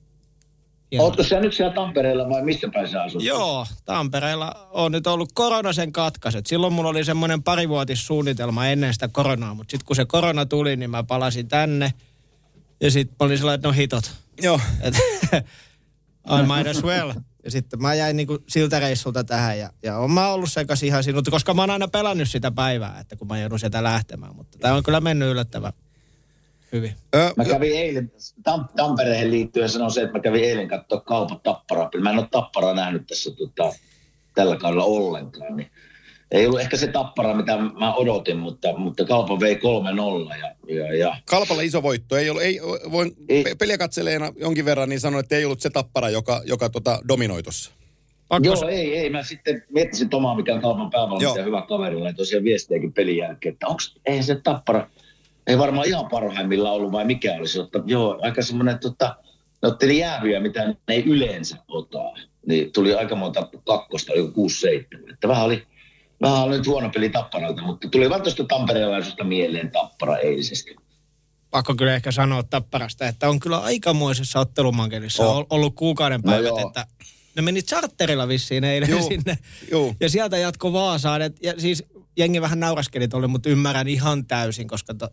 Hienoa. 0.94 1.06
Ootko 1.06 1.22
sä 1.22 1.40
nyt 1.40 1.54
siellä 1.54 1.74
Tampereella 1.74 2.28
vai 2.28 2.42
missä 2.42 2.68
päin 2.74 2.88
sä 2.88 3.02
asut? 3.02 3.22
Joo, 3.22 3.66
Tampereella 3.84 4.68
on 4.70 4.92
nyt 4.92 5.06
ollut 5.06 5.30
korona 5.34 5.72
sen 5.72 5.92
katkaiset. 5.92 6.46
Silloin 6.46 6.72
mulla 6.72 6.90
oli 6.90 7.04
semmoinen 7.04 7.42
parivuotissuunnitelma 7.42 8.66
ennen 8.66 8.92
sitä 8.92 9.08
koronaa, 9.08 9.54
mutta 9.54 9.70
sitten 9.70 9.86
kun 9.86 9.96
se 9.96 10.04
korona 10.04 10.46
tuli, 10.46 10.76
niin 10.76 10.90
mä 10.90 11.02
palasin 11.02 11.48
tänne. 11.48 11.92
Ja 12.80 12.90
sitten 12.90 13.16
mä 13.20 13.26
olin 13.26 13.38
sellainen, 13.38 13.54
että 13.54 13.68
no 13.68 13.72
hitot. 13.72 14.12
Joo. 14.42 14.60
Et, 14.80 14.94
I 16.38 16.42
might 16.42 16.66
as 16.66 16.84
well. 16.84 17.12
Ja 17.44 17.50
sitten 17.50 17.82
mä 17.82 17.94
jäin 17.94 18.16
niinku 18.16 18.38
siltä 18.48 18.80
reissulta 18.80 19.24
tähän 19.24 19.58
ja, 19.58 19.70
ja 19.82 19.98
on 19.98 20.10
mä 20.10 20.28
ollut 20.28 20.52
sekaisin 20.52 20.86
ihan 20.86 21.04
sinut, 21.04 21.28
koska 21.30 21.54
mä 21.54 21.62
oon 21.62 21.70
aina 21.70 21.88
pelannut 21.88 22.28
sitä 22.28 22.50
päivää, 22.50 23.00
että 23.00 23.16
kun 23.16 23.28
mä 23.28 23.38
joudun 23.38 23.58
sieltä 23.58 23.82
lähtemään. 23.82 24.36
Mutta 24.36 24.58
tämä 24.58 24.74
on 24.74 24.82
kyllä 24.82 25.00
mennyt 25.00 25.30
yllättävän 25.30 25.72
hyvin. 26.74 26.92
Ö, 27.14 27.30
Mä 27.36 27.44
kävin 27.44 27.72
eilen, 27.78 28.12
Tam- 28.50 28.68
Tampereen 28.76 29.30
liittyen 29.30 29.68
sanon 29.68 29.90
se, 29.90 30.02
että 30.02 30.18
mä 30.18 30.22
kävin 30.22 30.44
eilen 30.44 30.68
katsoa 30.68 31.00
kaupan 31.00 31.40
tapparaa. 31.42 31.90
Mä 32.00 32.10
en 32.10 32.18
ole 32.18 32.28
tapparaa 32.30 32.74
nähnyt 32.74 33.06
tässä 33.06 33.30
tota, 33.30 33.72
tällä 34.34 34.56
kaudella 34.56 34.84
ollenkaan. 34.84 35.56
Niin 35.56 35.70
ei 36.30 36.46
ollut 36.46 36.60
ehkä 36.60 36.76
se 36.76 36.86
tappara, 36.86 37.34
mitä 37.34 37.56
mä 37.58 37.94
odotin, 37.94 38.36
mutta, 38.38 38.76
mutta 38.76 39.04
kaupan 39.04 39.40
vei 39.40 39.54
3-0 39.54 39.58
ja, 40.38 40.74
ja, 40.76 40.96
ja 40.96 41.16
Kalpalla 41.24 41.62
iso 41.62 41.82
voitto. 41.82 42.16
Ei 42.16 42.30
ollut, 42.30 42.42
ei, 42.42 42.60
voin 42.92 43.12
Ei. 43.28 43.44
pe- 43.44 43.54
peliä 43.54 43.78
katseleena 43.78 44.32
jonkin 44.36 44.64
verran 44.64 44.88
niin 44.88 45.00
sanoa, 45.00 45.20
että 45.20 45.36
ei 45.36 45.44
ollut 45.44 45.60
se 45.60 45.70
tappara, 45.70 46.10
joka, 46.10 46.42
joka 46.44 46.68
tota, 46.68 47.00
dominoi 47.08 47.42
tuossa. 47.42 47.72
Joo, 48.42 48.68
ei, 48.68 48.98
ei. 48.98 49.10
Mä 49.10 49.22
sitten 49.22 49.64
miettisin 49.70 50.08
Tomaa, 50.08 50.36
mikä 50.36 50.54
on 50.54 50.60
kaupan 50.62 50.90
päävalmentaja, 50.90 51.44
hyvä 51.44 51.62
kaveri, 51.68 52.04
ja 52.04 52.12
tosiaan 52.14 52.44
viestiäkin 52.44 52.92
pelin 52.92 53.16
jälkeen, 53.16 53.52
että 53.52 53.66
onko, 53.66 53.80
eihän 54.06 54.24
se 54.24 54.34
tappara, 54.44 54.90
ei 55.46 55.58
varmaan 55.58 55.88
ihan 55.88 56.08
parhaimmilla 56.08 56.70
ollut 56.70 56.92
vai 56.92 57.04
mikä 57.04 57.34
olisi, 57.34 57.60
mutta 57.60 57.82
joo, 57.86 58.18
aika 58.22 58.42
semmoinen, 58.42 58.78
tota, 58.78 59.16
ne 59.62 59.68
otteli 59.68 59.98
jäähyjä, 59.98 60.40
mitä 60.40 60.64
ne 60.66 60.76
ei 60.88 61.04
yleensä 61.06 61.56
ota. 61.68 61.98
Niin 62.46 62.72
tuli 62.72 62.94
aika 62.94 63.14
monta 63.16 63.48
kakkosta, 63.66 64.12
joku 64.14 64.48
6-7. 64.48 65.12
Että 65.12 65.28
vähän 65.28 65.44
oli, 65.44 65.66
vähän 66.22 66.42
oli 66.42 66.56
nyt 66.56 66.66
huono 66.66 66.90
peli 66.90 67.10
tapparalta, 67.10 67.62
mutta 67.62 67.88
tuli 67.88 68.10
vaan 68.10 68.22
tuosta 68.22 68.44
tamperelaisusta 68.44 69.24
mieleen 69.24 69.70
tappara 69.70 70.16
eilisestä. 70.16 70.70
pakko 71.50 71.74
kyllä 71.74 71.94
ehkä 71.94 72.12
sanoa 72.12 72.42
Tapparasta, 72.42 73.06
että 73.08 73.28
on 73.28 73.40
kyllä 73.40 73.58
aikamoisessa 73.58 74.40
ottelumankelissa 74.40 75.26
On. 75.28 75.36
oh. 75.36 75.46
ollut 75.50 75.74
kuukauden 75.74 76.20
No 76.24 76.30
päivät, 76.30 76.48
joo. 76.48 76.66
että 76.66 76.86
ne 77.36 77.42
meni 77.42 77.62
charterilla 77.62 78.28
vissiin 78.28 78.64
eilen 78.64 78.90
Juu, 78.90 79.08
sinne. 79.08 79.38
juu. 79.70 79.94
Ja 80.00 80.08
sieltä 80.10 80.38
jatko 80.38 80.72
Vaasaan. 80.72 81.22
Et, 81.22 81.36
ja 81.42 81.54
siis 81.58 81.84
jengi 82.16 82.40
vähän 82.40 82.60
nauraskeli 82.60 83.08
tuolle, 83.08 83.26
mutta 83.26 83.48
ymmärrän 83.48 83.88
ihan 83.88 84.26
täysin, 84.26 84.68
koska 84.68 84.94
to, 84.94 85.08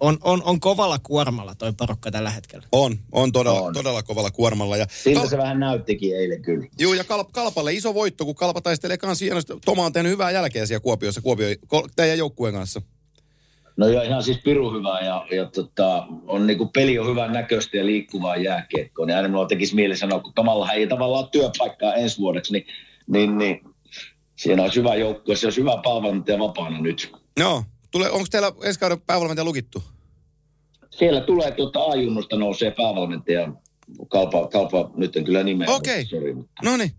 on, 0.00 0.18
on, 0.20 0.42
on 0.44 0.60
kovalla 0.60 0.98
kuormalla 0.98 1.54
toi 1.54 1.72
porukka 1.72 2.10
tällä 2.10 2.30
hetkellä. 2.30 2.66
On, 2.72 2.98
on 3.12 3.32
todella, 3.32 3.60
On. 3.60 3.74
todella 3.74 4.02
kovalla 4.02 4.30
kuormalla. 4.30 4.76
Ja 4.76 4.86
Siltä 5.02 5.20
Kal- 5.20 5.28
se 5.28 5.38
vähän 5.38 5.60
näyttikin 5.60 6.16
eilen 6.16 6.42
kyllä. 6.42 6.66
Joo, 6.78 6.94
ja 6.94 7.02
Kalp- 7.02 7.30
Kalpalle 7.32 7.72
iso 7.72 7.94
voitto, 7.94 8.24
kun 8.24 8.34
Kalpa 8.34 8.60
taistelee 8.60 8.98
kanssa 8.98 9.24
hienosti. 9.24 9.52
Toma 9.64 9.84
on 9.86 9.92
tehnyt 9.92 10.12
hyvää 10.12 10.30
jälkeä 10.30 10.66
siellä 10.66 10.82
Kuopiossa, 10.82 11.20
Kuopio, 11.20 11.48
ko- 11.48 11.88
teidän 11.96 12.18
joukkueen 12.18 12.54
kanssa. 12.54 12.82
No 13.76 13.88
joo, 13.88 14.02
ihan 14.02 14.22
siis 14.22 14.38
piru 14.44 14.72
hyvä 14.72 15.00
ja, 15.00 15.26
ja 15.30 15.44
tota, 15.44 16.06
on 16.26 16.46
niinku 16.46 16.66
peli 16.66 16.98
on 16.98 17.06
hyvän 17.06 17.32
näköistä 17.32 17.76
ja 17.76 17.86
liikkuvaa 17.86 18.36
jääkiekkoa. 18.36 19.06
Niin 19.06 19.16
aina 19.16 19.28
minulla 19.28 19.46
tekisi 19.46 19.74
mieli 19.74 19.96
sanoa, 19.96 20.20
kun 20.20 20.32
Tomallahan 20.34 20.76
ei 20.76 20.86
tavallaan 20.86 21.22
ole 21.22 21.28
työpaikkaa 21.32 21.94
ensi 21.94 22.18
vuodeksi, 22.18 22.52
niin, 22.52 22.66
niin, 23.06 23.38
niin 23.38 23.60
siinä 24.36 24.62
olisi 24.62 24.78
hyvä 24.78 24.94
joukkue, 24.94 25.36
se 25.36 25.46
olisi 25.46 25.60
hyvä 25.60 25.80
palveluntaja 25.84 26.38
vapaana 26.38 26.80
nyt. 26.80 27.12
Joo, 27.40 27.64
tule, 27.90 28.10
onko 28.10 28.26
teillä 28.30 28.52
ensi 28.62 28.80
kauden 28.80 29.00
päävalmentaja 29.00 29.44
lukittu? 29.44 29.82
Siellä 30.90 31.20
tulee 31.20 31.50
tuota 31.50 31.78
A-junnusta 31.80 32.36
nousee 32.36 32.70
päävalmentaja, 32.70 33.52
kalpa, 34.08 34.48
kalpa 34.48 34.90
nyt 34.96 35.16
en 35.16 35.24
kyllä 35.24 35.42
nimeä. 35.42 35.70
Okei. 35.70 36.06
mutta 36.34 36.52
No 36.64 36.76
niin, 36.76 36.92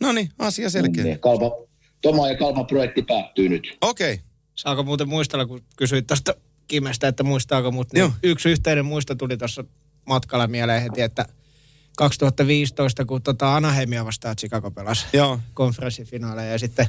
no 0.00 0.12
niin, 0.12 0.28
asia 0.38 0.70
selkeä. 0.70 1.04
niin, 1.04 1.20
kalpa, 1.20 1.68
Toma 2.02 2.28
ja 2.28 2.36
Kalpan 2.36 2.66
projekti 2.66 3.02
päättyy 3.02 3.48
nyt. 3.48 3.76
Okei, 3.80 4.14
okay. 4.14 4.24
Saako 4.54 4.82
muuten 4.82 5.08
muistella, 5.08 5.46
kun 5.46 5.60
kysyit 5.76 6.06
tuosta 6.06 6.34
Kimestä, 6.68 7.08
että 7.08 7.22
muistaako 7.22 7.70
mut, 7.70 7.92
niin 7.92 8.00
Joo. 8.00 8.10
yksi 8.22 8.48
yhteinen 8.48 8.84
muisto 8.84 9.14
tuli 9.14 9.36
tuossa 9.36 9.64
matkalla 10.06 10.46
mieleen 10.46 10.82
heti, 10.82 11.00
että 11.00 11.26
2015, 11.98 13.04
kun 13.04 13.22
tota 13.22 13.56
Anaheimia 13.56 14.04
vastaan 14.04 14.36
Chicago 14.36 14.70
pelasi 14.70 15.06
joo. 15.12 15.40
konferenssifinaaleja 15.54 16.52
ja 16.52 16.58
sitten 16.58 16.86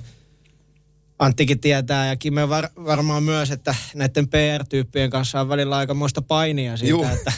Anttikin 1.20 1.60
tietää 1.60 2.08
ja 2.08 2.16
Kime 2.16 2.50
var, 2.50 2.70
varmaan 2.86 3.24
myös, 3.24 3.52
että 3.52 3.76
näiden 3.96 4.28
PR-tyyppien 4.28 5.10
kanssa 5.10 5.42
on 5.42 5.50
välillä 5.50 5.78
aikamoista 5.78 6.22
painia 6.22 6.78
siitä, 6.78 6.90
Juu. 6.90 7.04
että, 7.04 7.34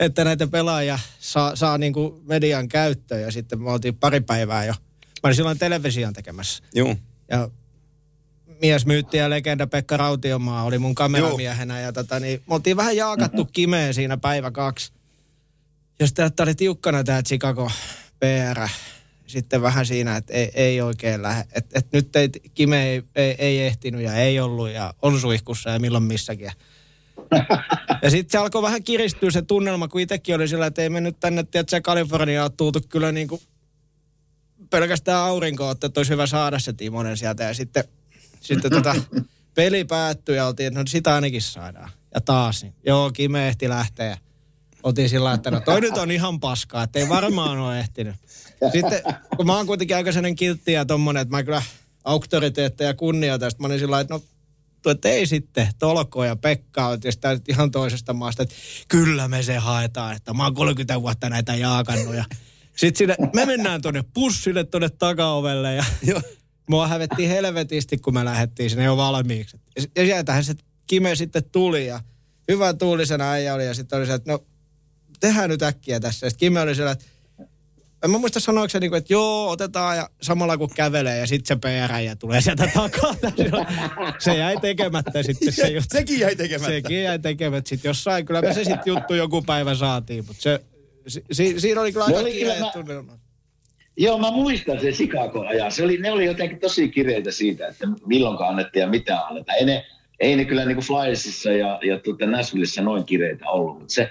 että 0.00 0.24
näitä 0.24 0.46
pelaajia 0.46 0.98
saa, 1.20 1.56
saa 1.56 1.78
niin 1.78 1.92
kuin 1.92 2.22
median 2.24 2.68
käyttöön 2.68 3.22
ja 3.22 3.32
sitten 3.32 3.62
me 3.62 3.70
oltiin 3.70 3.96
pari 3.96 4.20
päivää 4.20 4.64
jo. 4.64 4.72
Mä 4.72 5.20
olin 5.24 5.36
silloin 5.36 5.58
television 5.58 6.12
tekemässä 6.12 6.62
Joo. 6.74 6.96
ja 7.30 7.50
mies 8.60 8.86
myytti 8.86 9.16
ja 9.16 9.30
legenda 9.30 9.66
Pekka 9.66 9.96
Rautiomaa 9.96 10.64
oli 10.64 10.78
mun 10.78 10.94
kameramiehenä 10.94 11.80
ja 11.80 11.92
tota, 11.92 12.20
niin, 12.20 12.42
me 12.48 12.54
oltiin 12.54 12.76
vähän 12.76 12.96
jaakattu 12.96 13.44
kimeen 13.44 13.94
siinä 13.94 14.16
päivä 14.16 14.50
kaksi. 14.50 14.92
Ja 16.00 16.06
sitten 16.06 16.26
että 16.26 16.42
oli 16.42 16.54
tiukkana 16.54 17.04
tämä 17.04 17.22
Chicago 17.22 17.70
PR 18.20 18.68
sitten 19.28 19.62
vähän 19.62 19.86
siinä, 19.86 20.16
että 20.16 20.32
ei, 20.32 20.50
ei 20.54 20.80
oikein 20.80 21.22
lähde. 21.22 21.44
Että 21.52 21.78
et 21.78 21.92
nyt 21.92 22.16
ei, 22.16 22.28
Kime 22.54 22.90
ei, 22.90 23.02
ei, 23.14 23.34
ei 23.38 23.60
ehtinyt 23.60 24.00
ja 24.00 24.14
ei 24.14 24.40
ollut 24.40 24.70
ja 24.70 24.94
on 25.02 25.20
suihkussa 25.20 25.70
ja 25.70 25.78
milloin 25.78 26.04
missäkin. 26.04 26.50
Ja, 27.30 27.98
ja 28.02 28.10
sitten 28.10 28.32
se 28.32 28.38
alkoi 28.38 28.62
vähän 28.62 28.82
kiristyä 28.82 29.30
se 29.30 29.42
tunnelma, 29.42 29.88
kun 29.88 30.00
itsekin 30.00 30.34
oli 30.34 30.48
sillä, 30.48 30.66
että 30.66 30.82
ei 30.82 30.90
me 30.90 31.00
nyt 31.00 31.20
tänne, 31.20 31.42
tiedätkö, 31.42 31.80
Kaliforniaan 31.80 32.52
tultu 32.52 32.80
kyllä 32.88 33.12
niin 33.12 33.28
kuin 33.28 33.40
pelkästään 34.70 35.24
aurinkoa, 35.24 35.72
että 35.72 35.90
olisi 35.96 36.12
hyvä 36.12 36.26
saada 36.26 36.58
se 36.58 36.72
Timonen 36.72 37.16
sieltä. 37.16 37.44
Ja 37.44 37.54
sitten, 37.54 37.84
sitten 38.40 38.70
tota, 38.70 38.94
peli 39.54 39.84
päättyi 39.84 40.36
ja 40.36 40.46
oltiin, 40.46 40.66
että 40.66 40.80
no 40.80 40.86
sitä 40.86 41.14
ainakin 41.14 41.42
saadaan. 41.42 41.90
Ja 42.14 42.20
taas, 42.20 42.62
niin, 42.62 42.74
joo, 42.86 43.10
Kime 43.10 43.48
ehti 43.48 43.68
lähteä. 43.68 44.18
Ja 44.78 44.82
oltiin 44.82 45.08
sillä 45.08 45.32
että 45.32 45.50
no 45.50 45.60
toi 45.60 45.80
nyt 45.80 45.96
on 45.96 46.10
ihan 46.10 46.40
paskaa, 46.40 46.82
että 46.82 46.98
ei 46.98 47.08
varmaan 47.08 47.58
ole 47.58 47.80
ehtinyt. 47.80 48.14
Sitten, 48.72 49.02
kun 49.36 49.46
mä 49.46 49.56
oon 49.56 49.66
kuitenkin 49.66 49.96
aika 49.96 50.12
sellainen 50.12 50.36
kiltti 50.36 50.72
ja 50.72 50.84
tommonen, 50.84 51.22
että 51.22 51.36
mä 51.36 51.42
kyllä 51.42 51.62
auktoriteetteja 52.04 52.94
kunnioitan, 52.94 53.50
sitten 53.50 53.64
mä 53.64 53.66
olin 53.66 53.78
sillä 53.78 54.00
että 54.00 54.14
no 54.14 54.22
tuo, 54.82 54.92
että 54.92 55.08
ei 55.08 55.26
sitten, 55.26 55.68
Tolko 55.78 56.24
ja 56.24 56.36
Pekka 56.36 56.86
on 56.86 57.00
tietysti 57.00 57.26
ihan 57.48 57.70
toisesta 57.70 58.12
maasta, 58.12 58.42
että 58.42 58.54
kyllä 58.88 59.28
me 59.28 59.42
se 59.42 59.56
haetaan, 59.56 60.16
että 60.16 60.34
mä 60.34 60.44
oon 60.44 60.54
30 60.54 61.00
vuotta 61.02 61.30
näitä 61.30 61.54
jaakannut 61.54 62.14
ja 62.14 62.24
sitten 62.76 62.98
sinne, 62.98 63.16
me 63.34 63.46
mennään 63.46 63.82
tuonne 63.82 64.04
pussille 64.14 64.64
tuonne 64.64 64.88
takaovelle 64.88 65.74
ja 65.74 65.84
mua 66.68 66.88
hävettiin 66.88 67.28
helvetisti, 67.28 67.98
kun 67.98 68.14
me 68.14 68.24
lähdettiin 68.24 68.70
sinne 68.70 68.84
jo 68.84 68.96
valmiiksi. 68.96 69.60
Ja, 69.76 69.82
ja 69.96 70.04
sieltähän 70.04 70.44
se 70.44 70.54
Kime 70.86 71.16
sitten 71.16 71.44
tuli 71.52 71.86
ja 71.86 72.00
hyvä 72.48 72.74
tuulisena 72.74 73.30
äijä 73.30 73.54
oli 73.54 73.66
ja 73.66 73.74
sitten 73.74 73.98
oli 73.98 74.06
se, 74.06 74.14
että 74.14 74.32
no 74.32 74.44
tehdään 75.20 75.50
nyt 75.50 75.62
äkkiä 75.62 76.00
tässä. 76.00 76.26
Ja 76.26 76.30
sitten 76.30 76.46
Kime 76.46 76.60
oli 76.60 76.74
siellä, 76.74 76.92
että 76.92 77.04
en 78.04 78.10
mä 78.10 78.18
muista 78.18 78.40
sanoiko 78.40 78.68
se, 78.68 78.80
niinku, 78.80 78.96
että 78.96 79.12
joo, 79.12 79.50
otetaan 79.50 79.96
ja 79.96 80.10
samalla 80.22 80.56
kun 80.56 80.70
kävelee 80.74 81.18
ja 81.18 81.26
sitten 81.26 81.56
se 81.56 81.60
PR 81.60 82.16
tulee 82.18 82.40
sieltä 82.40 82.70
takaa. 82.74 83.14
se 84.18 84.36
jäi 84.36 84.56
tekemättä 84.60 85.22
sitten 85.22 85.52
se 85.52 85.68
juttu. 85.68 85.88
Sekin 85.96 86.20
jäi 86.20 86.36
tekemättä. 86.36 86.72
Sekin 86.72 87.02
jäi 87.02 87.18
tekemättä 87.18 87.68
sitten 87.68 87.88
jossain. 87.88 88.26
Kyllä 88.26 88.42
me 88.42 88.54
se 88.54 88.64
sitten 88.64 88.82
juttu 88.86 89.14
joku 89.14 89.42
päivä 89.42 89.74
saatiin, 89.74 90.24
mutta 90.26 90.42
se, 90.42 90.60
si, 91.06 91.24
si, 91.32 91.60
siinä 91.60 91.80
oli 91.80 91.92
kyllä 91.92 92.06
Ne 92.06 92.16
aika 92.16 92.20
oli 92.20 92.32
kyllä 92.32 92.44
kireet 92.44 92.60
mä- 92.60 92.70
tunnelmat. 92.72 93.18
Joo, 93.96 94.18
mä 94.18 94.30
muistan 94.30 94.80
sen 94.80 94.92
Chicago-ajan. 94.92 95.72
Se 95.72 95.84
oli, 95.84 95.96
ne 95.96 96.10
oli 96.10 96.24
jotenkin 96.26 96.60
tosi 96.60 96.88
kireitä 96.88 97.30
siitä, 97.30 97.68
että 97.68 97.88
milloin 98.06 98.38
annettiin 98.48 98.80
ja 98.80 98.88
mitä 98.88 99.20
annetaan. 99.20 99.58
Ei 99.58 99.64
ne, 99.64 99.86
ei 100.20 100.36
ne 100.36 100.44
kyllä 100.44 100.64
niin 100.64 100.76
kuin 100.76 100.86
Flyersissa 100.86 101.52
ja, 101.52 101.80
ja 101.82 101.98
tuota 101.98 102.26
Nashvillessä 102.26 102.82
noin 102.82 103.04
kireitä 103.04 103.48
ollut, 103.48 103.78
mutta 103.78 103.94
se, 103.94 104.10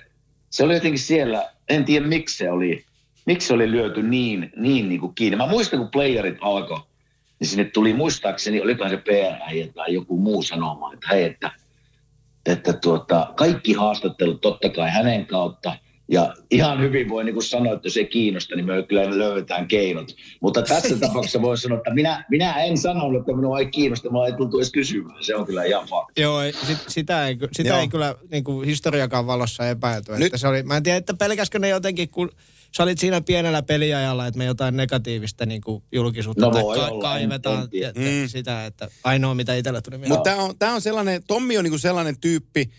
se 0.50 0.63
oli 0.63 0.74
jotenkin 0.74 1.00
siellä, 1.00 1.51
en 1.70 1.86
tiedä 1.86 2.08
miksi 2.08 2.38
se 2.38 2.51
oli, 2.51 2.86
miksi 3.25 3.48
se 3.48 3.54
oli 3.54 3.72
lyöty 3.72 4.04
niin, 4.04 4.51
niin, 4.56 4.89
niin 4.89 5.01
kuin 5.01 5.16
kiinni. 5.16 5.38
Mä 5.38 5.48
muistan, 5.48 5.80
kun 5.80 5.89
playerit 5.89 6.38
alkoi, 6.42 6.80
niin 7.39 7.48
sinne 7.48 7.66
tuli 7.66 7.94
muistaakseni, 7.94 8.62
olikohan 8.62 8.92
se 8.92 8.98
PR 8.98 9.72
tai 9.75 9.94
joku 9.94 10.18
muu 10.18 10.44
sanomaan, 10.44 10.94
että 10.94 11.08
hei, 11.12 11.24
että, 11.24 11.51
että 12.46 12.74
tuota, 12.74 13.34
kaikki 13.36 13.74
haastattelut 13.74 14.42
totta 14.42 14.70
kai 14.70 14.89
hänen 14.89 15.25
kautta, 15.25 15.75
ja 16.12 16.34
ihan 16.52 16.82
hyvin 16.82 17.10
voi 17.10 17.24
niin 17.24 17.34
kuin 17.34 17.44
sanoa, 17.44 17.74
että 17.74 17.88
jos 17.88 17.98
ei 17.98 18.06
kiinnosta, 18.06 18.56
niin 18.56 18.66
me 18.66 18.84
kyllä 18.84 19.18
löydetään 19.18 19.68
keinot. 19.68 20.16
Mutta 20.42 20.62
tässä 20.62 20.98
tapauksessa 21.08 21.42
voi 21.42 21.58
sanoa, 21.58 21.78
että 21.78 21.94
minä, 21.94 22.26
minä 22.30 22.64
en 22.64 22.78
sanonut, 22.78 23.20
että 23.20 23.34
minua 23.36 23.60
ei 23.60 23.66
kiinnosta, 23.66 24.10
minua 24.10 24.28
ei 24.28 24.34
tultu 24.34 24.58
edes 24.58 24.72
kysymään. 24.72 25.24
Se 25.24 25.36
on 25.36 25.46
kyllä 25.46 25.64
ihan 25.64 25.88
fakta. 25.88 26.22
Joo, 26.22 26.40
sit, 26.68 26.78
sitä, 26.88 27.28
ei, 27.28 27.38
sitä 27.52 27.70
Joo. 27.70 27.80
ei 27.80 27.88
kyllä 27.88 28.16
niin 28.32 28.44
kuin 28.44 28.66
historiakaan 28.68 29.28
valossa 29.28 29.70
epäilty. 29.70 30.12
Nyt- 30.12 30.22
Että 30.26 30.38
se 30.38 30.48
oli, 30.48 30.64
mä 30.64 30.78
en 30.78 30.84
tiedä, 30.84 30.98
että 30.98 31.14
pelkäskö 31.14 31.60
ne 31.60 31.70
jotenkin, 31.70 32.10
kun 32.10 32.30
sä 32.78 32.84
olit 32.84 33.00
siinä 33.00 33.22
pienellä 33.22 33.62
peliajalla, 33.64 34.28
että 34.28 34.38
me 34.38 34.46
jotain 34.46 34.78
negatiivista 34.78 35.46
niin 35.46 35.62
kuin 35.62 35.84
julkisuutta 35.92 36.46
No 36.46 36.52
tai 36.52 36.64
olla, 36.64 36.88
en- 36.90 37.00
kaivetaan 37.00 37.64
en 37.64 37.70
tiedä. 37.70 37.88
että 37.90 38.02
Mm. 38.02 38.28
sitä, 38.28 38.66
että 38.66 38.88
ainoa 39.04 39.36
mitä 39.36 39.56
itsellä 39.56 39.82
tuli 39.82 39.98
mieleen. 39.98 40.18
Mutta 40.18 40.30
tämä 40.30 40.44
on, 40.44 40.58
tää 40.60 40.74
on 40.74 40.82
sellainen, 40.82 41.22
Tommi 41.28 41.58
on 41.58 41.64
niinku 41.64 41.78
sellainen 41.78 42.20
tyyppi, 42.22 42.72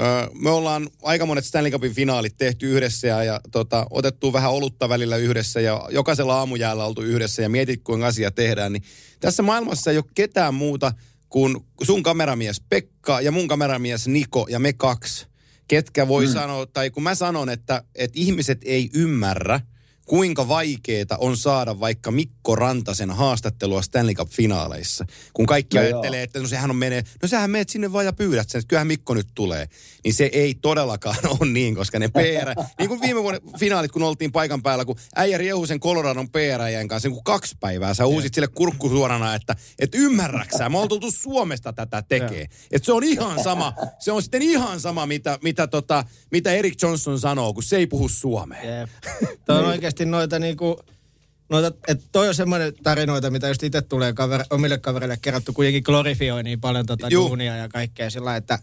öö, 0.00 0.28
me 0.32 0.50
ollaan 0.50 0.88
aika 1.02 1.26
monet 1.26 1.44
Stanley 1.44 1.72
Cupin 1.72 1.94
finaalit 1.94 2.36
tehty 2.36 2.76
yhdessä 2.76 3.06
ja, 3.06 3.24
ja 3.24 3.40
tota, 3.52 3.86
otettu 3.90 4.32
vähän 4.32 4.52
olutta 4.52 4.88
välillä 4.88 5.16
yhdessä 5.16 5.60
ja 5.60 5.88
jokaisella 5.90 6.38
aamujäällä 6.38 6.84
oltu 6.84 7.02
yhdessä 7.02 7.42
ja 7.42 7.48
mietit, 7.48 7.80
kuinka 7.84 8.06
asia 8.06 8.30
tehdään. 8.30 8.72
Niin 8.72 8.82
tässä 9.20 9.42
maailmassa 9.42 9.90
ei 9.90 9.96
ole 9.96 10.04
ketään 10.14 10.54
muuta 10.54 10.92
kuin 11.28 11.56
sun 11.82 12.02
kameramies 12.02 12.62
Pekka 12.68 13.20
ja 13.20 13.32
mun 13.32 13.48
kameramies 13.48 14.08
Niko 14.08 14.46
ja 14.50 14.58
me 14.58 14.72
kaksi, 14.72 15.26
ketkä 15.68 16.08
voi 16.08 16.26
mm. 16.26 16.32
sanoa, 16.32 16.66
tai 16.66 16.90
kun 16.90 17.02
mä 17.02 17.14
sanon, 17.14 17.50
että, 17.50 17.82
että 17.94 18.20
ihmiset 18.20 18.60
ei 18.64 18.90
ymmärrä, 18.94 19.60
kuinka 20.06 20.48
vaikeeta 20.48 21.16
on 21.16 21.36
saada 21.36 21.80
vaikka 21.80 22.10
Mikko 22.10 22.56
Rantasen 22.56 23.10
haastattelua 23.10 23.82
Stanley 23.82 24.14
Cup-finaaleissa. 24.14 25.04
Kun 25.32 25.46
kaikki 25.46 25.76
No 25.76 25.82
no 25.82 25.88
joo. 25.88 25.98
ajattelee, 25.98 26.22
että 26.22 26.40
no 26.40 26.48
sehän 26.48 26.70
on 26.70 26.76
menee, 26.76 27.02
no 27.22 27.28
sähän 27.28 27.50
meet 27.50 27.68
sinne 27.68 27.92
vaan 27.92 28.04
ja 28.04 28.12
pyydät 28.12 28.50
sen, 28.50 28.58
että 28.58 28.68
kyllähän 28.68 28.86
Mikko 28.86 29.14
nyt 29.14 29.28
tulee. 29.34 29.68
Niin 30.04 30.14
se 30.14 30.30
ei 30.32 30.54
todellakaan 30.54 31.16
ole 31.40 31.50
niin, 31.50 31.74
koska 31.74 31.98
ne 31.98 32.08
PR, 32.08 32.62
niin 32.78 32.88
kuin 32.88 33.00
viime 33.00 33.22
vuoden 33.22 33.40
finaalit, 33.58 33.92
kun 33.92 34.02
oltiin 34.02 34.32
paikan 34.32 34.62
päällä, 34.62 34.84
kun 34.84 34.96
äijä 35.16 35.38
riehu 35.38 35.66
sen 35.66 35.80
Coloradon 35.80 36.30
PR 36.30 36.88
kanssa, 36.88 37.08
niin 37.08 37.14
kuin 37.14 37.24
kaksi 37.24 37.56
päivää, 37.60 37.94
sä 37.94 38.06
uusit 38.06 38.34
sille 38.34 38.48
kurkku 38.48 38.88
suorana, 38.88 39.34
että 39.34 39.56
et 39.78 39.94
ymmärräksä, 39.94 40.68
mä 40.68 40.78
oon 40.78 40.88
tultu 40.88 41.10
Suomesta 41.10 41.72
tätä 41.72 42.02
tekee. 42.02 42.46
Että 42.70 42.86
se 42.86 42.92
on 42.92 43.04
ihan 43.04 43.42
sama, 43.42 43.72
se 43.98 44.12
on 44.12 44.22
sitten 44.22 44.42
ihan 44.42 44.80
sama, 44.80 45.06
mitä, 45.06 45.38
mitä, 45.42 45.66
tota, 45.66 46.04
mitä 46.30 46.52
Erik 46.52 46.82
Johnson 46.82 47.20
sanoo, 47.20 47.54
kun 47.54 47.62
se 47.62 47.76
ei 47.76 47.86
puhu 47.86 48.08
suomea. 48.08 48.88
Toi 49.46 49.58
on 49.58 49.64
oikeasti 49.64 49.93
noita 50.00 50.38
niinku, 50.38 50.80
No, 51.48 51.66
että 51.66 51.92
et 51.92 52.04
toi 52.12 52.28
on 52.28 52.34
semmoinen 52.34 52.72
tarinoita, 52.82 53.30
mitä 53.30 53.48
just 53.48 53.62
itse 53.62 53.82
tulee 53.82 54.12
kaver, 54.12 54.44
omille 54.50 54.78
kavereille 54.78 55.16
kerrottu, 55.22 55.52
kuitenkin 55.52 55.82
glorifioi 55.86 56.42
niin 56.42 56.60
paljon 56.60 56.86
tota 56.86 57.08
Juu. 57.08 57.28
duunia 57.28 57.56
ja 57.56 57.68
kaikkea 57.68 58.10
sillä 58.10 58.36
että 58.36 58.58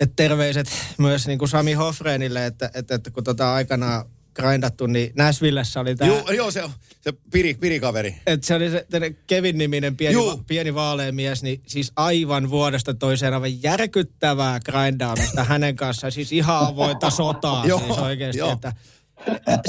et 0.00 0.12
terveiset 0.16 0.68
myös 0.98 1.26
niin 1.26 1.38
kuin 1.38 1.48
Sami 1.48 1.72
Hofreenille, 1.72 2.46
että, 2.46 2.70
että, 2.74 2.94
että 2.94 3.10
kun 3.10 3.24
tota 3.24 3.54
aikanaan 3.54 4.04
grindattu, 4.34 4.86
niin 4.86 5.12
Nashvillessä 5.16 5.80
oli 5.80 5.96
tämä... 5.96 6.10
Joo, 6.10 6.30
joo, 6.30 6.50
se 6.50 6.62
on 6.62 6.70
se 7.00 7.12
piri, 7.30 7.54
pirikaveri. 7.54 8.16
Että 8.26 8.46
se 8.46 8.54
oli 8.54 8.70
se 8.70 8.86
Kevin-niminen 9.26 9.96
pieni, 9.96 10.12
Juu. 10.12 10.30
va, 10.30 10.44
pieni 10.46 10.74
vaalea 10.74 11.12
mies, 11.12 11.42
niin 11.42 11.60
siis 11.66 11.92
aivan 11.96 12.50
vuodesta 12.50 12.94
toiseen 12.94 13.34
aivan 13.34 13.62
järkyttävää 13.62 14.60
grindaamista 14.60 15.44
hänen 15.44 15.76
kanssaan. 15.76 16.12
Siis 16.12 16.32
ihan 16.32 16.66
avointa 16.66 17.10
sotaa 17.10 17.66
Joo, 17.68 17.78
siis 17.78 17.98
oikeasti. 17.98 18.38
joo. 18.38 18.52
Että, 18.52 18.72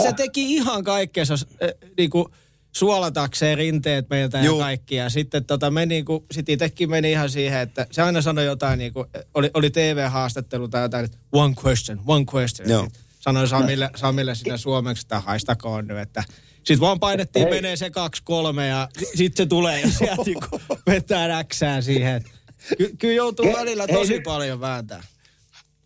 se 0.03 0.13
teki 0.13 0.53
ihan 0.53 0.83
kaikkeensa 0.83 1.33
äh, 1.33 1.89
niinku, 1.97 2.31
suolatakseen 2.71 3.57
rinteet 3.57 4.09
meiltä 4.09 4.37
ja 4.37 4.43
Juu. 4.43 4.59
kaikki. 4.59 4.95
Ja 4.95 5.09
sitten 5.09 5.45
tota, 5.45 5.71
me 5.71 5.85
niinku, 5.85 6.25
sit 6.31 6.49
itekin 6.49 6.89
meni 6.89 7.11
ihan 7.11 7.29
siihen, 7.29 7.59
että 7.59 7.87
se 7.91 8.01
aina 8.01 8.21
sanoi 8.21 8.45
jotain, 8.45 8.79
niinku, 8.79 9.05
oli, 9.33 9.51
oli 9.53 9.69
TV-haastattelu 9.69 10.67
tai 10.67 10.81
jotain, 10.81 11.05
että 11.05 11.17
one 11.31 11.53
question, 11.65 12.01
one 12.07 12.25
question. 12.33 12.69
Joo. 12.69 12.83
Ja 12.83 12.89
sit 12.89 13.07
Sanoi 13.19 13.47
Samille, 13.47 13.89
Samille 13.95 14.35
siinä 14.35 14.57
suomeksi, 14.57 15.01
että 15.05 15.19
haistakoon 15.19 15.87
nyt, 15.87 15.97
että 15.97 16.23
sitten 16.57 16.79
vaan 16.79 16.99
painettiin, 16.99 17.47
Hei. 17.47 17.53
menee 17.53 17.75
se 17.75 17.89
kaksi 17.89 18.21
kolme 18.25 18.67
ja 18.67 18.89
sitten 19.15 19.45
se 19.45 19.49
tulee 19.49 19.81
ja 19.81 19.91
sieltä 19.91 20.23
niinku 20.25 20.61
vetää 20.87 21.27
räksää 21.27 21.81
siihen. 21.81 22.23
Ky- 22.77 22.95
kyllä 22.99 23.13
joutuu 23.13 23.53
välillä 23.53 23.87
tosi 23.87 24.19
paljon 24.19 24.59
vääntää. 24.59 25.03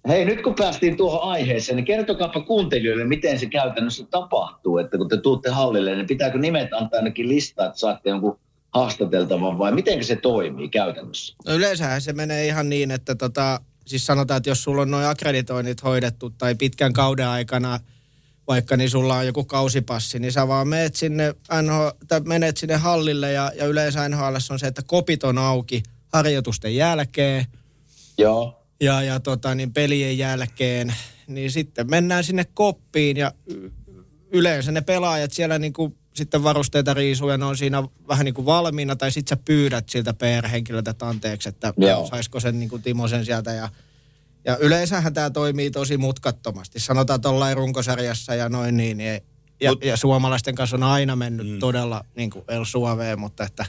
Hei, 0.08 0.25
nyt 0.25 0.41
kun 0.41 0.55
päästiin 0.55 0.98
tuohon 0.98 1.31
aiheeseen, 1.31 1.75
niin 1.75 1.86
kertokaapa 1.86 2.41
kuuntelijoille, 2.41 3.05
miten 3.05 3.39
se 3.39 3.46
käytännössä 3.46 4.05
tapahtuu. 4.10 4.77
Että 4.77 4.98
kun 4.98 5.10
te 5.10 5.17
tuutte 5.17 5.50
hallille, 5.50 5.96
niin 5.96 6.08
pitääkö 6.08 6.38
nimet 6.38 6.74
antaa 6.74 6.98
ainakin 6.98 7.29
listaa, 7.29 7.65
että 7.65 7.79
saatte 7.79 8.10
jonkun 8.10 8.39
haastateltavan 8.74 9.58
vai 9.58 9.72
miten 9.72 10.03
se 10.03 10.15
toimii 10.15 10.70
käytännössä? 10.70 11.36
No 11.46 11.53
yleensähän 11.53 12.01
se 12.01 12.13
menee 12.13 12.46
ihan 12.46 12.70
niin, 12.70 12.91
että 12.91 13.15
tota, 13.15 13.62
siis 13.86 14.05
sanotaan, 14.05 14.38
että 14.38 14.50
jos 14.50 14.63
sulla 14.63 14.81
on 14.81 14.91
noin 14.91 15.05
akkreditoinnit 15.05 15.84
hoidettu 15.84 16.29
tai 16.29 16.55
pitkän 16.55 16.93
kauden 16.93 17.27
aikana, 17.27 17.79
vaikka 18.48 18.77
niin 18.77 18.89
sulla 18.89 19.15
on 19.15 19.25
joku 19.25 19.43
kausipassi, 19.43 20.20
niin 20.20 20.31
sä 20.31 20.48
vaan 20.48 20.67
menet 20.67 20.96
sinne, 20.96 21.34
NH, 21.62 22.05
tai 22.08 22.22
menet 22.25 22.58
sinne 22.58 22.75
hallille 22.75 23.31
ja, 23.31 23.51
ja 23.55 23.65
yleensä 23.65 24.10
NHL 24.10 24.36
on 24.51 24.60
se, 24.60 24.67
että 24.67 24.81
kopit 24.86 25.24
on 25.24 25.38
auki 25.38 25.84
harjoitusten 26.13 26.75
jälkeen 26.75 27.46
Joo. 28.17 28.61
Ja, 28.81 29.03
ja 29.03 29.19
tota, 29.19 29.55
niin 29.55 29.73
pelien 29.73 30.17
jälkeen, 30.17 30.93
niin 31.27 31.51
sitten 31.51 31.89
mennään 31.89 32.23
sinne 32.23 32.45
koppiin 32.53 33.17
ja 33.17 33.31
yleensä 34.31 34.71
ne 34.71 34.81
pelaajat 34.81 35.31
siellä 35.31 35.59
niin 35.59 35.73
kuin 35.73 35.97
sitten 36.13 36.43
varusteita 36.43 36.93
riisuu 36.93 37.29
ja 37.29 37.38
ne 37.38 37.45
on 37.45 37.57
siinä 37.57 37.83
vähän 38.07 38.25
niin 38.25 38.33
kuin 38.33 38.45
valmiina 38.45 38.95
tai 38.95 39.11
sitten 39.11 39.38
sä 39.38 39.43
pyydät 39.45 39.89
siltä 39.89 40.13
PR-henkilöltä 40.13 40.91
että 40.91 41.07
anteeksi, 41.07 41.50
että 41.50 41.73
Joo. 41.77 42.07
saisiko 42.07 42.39
sen 42.39 42.59
niin 42.59 42.69
kuin 42.69 42.81
Timo 42.81 43.07
sen 43.07 43.25
sieltä 43.25 43.53
ja 43.53 43.69
ja 44.45 44.57
yleensähän 44.57 45.13
tämä 45.13 45.29
toimii 45.29 45.71
tosi 45.71 45.97
mutkattomasti. 45.97 46.79
Sanotaan 46.79 47.21
tuollain 47.21 47.57
runkosarjassa 47.57 48.35
ja 48.35 48.50
noin 48.50 48.77
niin. 48.77 48.97
niin 48.97 49.21
ja, 49.61 49.71
Mut- 49.71 49.85
ja 49.85 49.97
suomalaisten 49.97 50.55
kanssa 50.55 50.75
on 50.75 50.83
aina 50.83 51.15
mennyt 51.15 51.50
mm. 51.50 51.59
todella 51.59 52.05
niin 52.15 52.29
kuin 52.29 52.45
El 52.47 52.65
Suaveen, 52.65 53.19
mutta 53.19 53.43
että... 53.43 53.65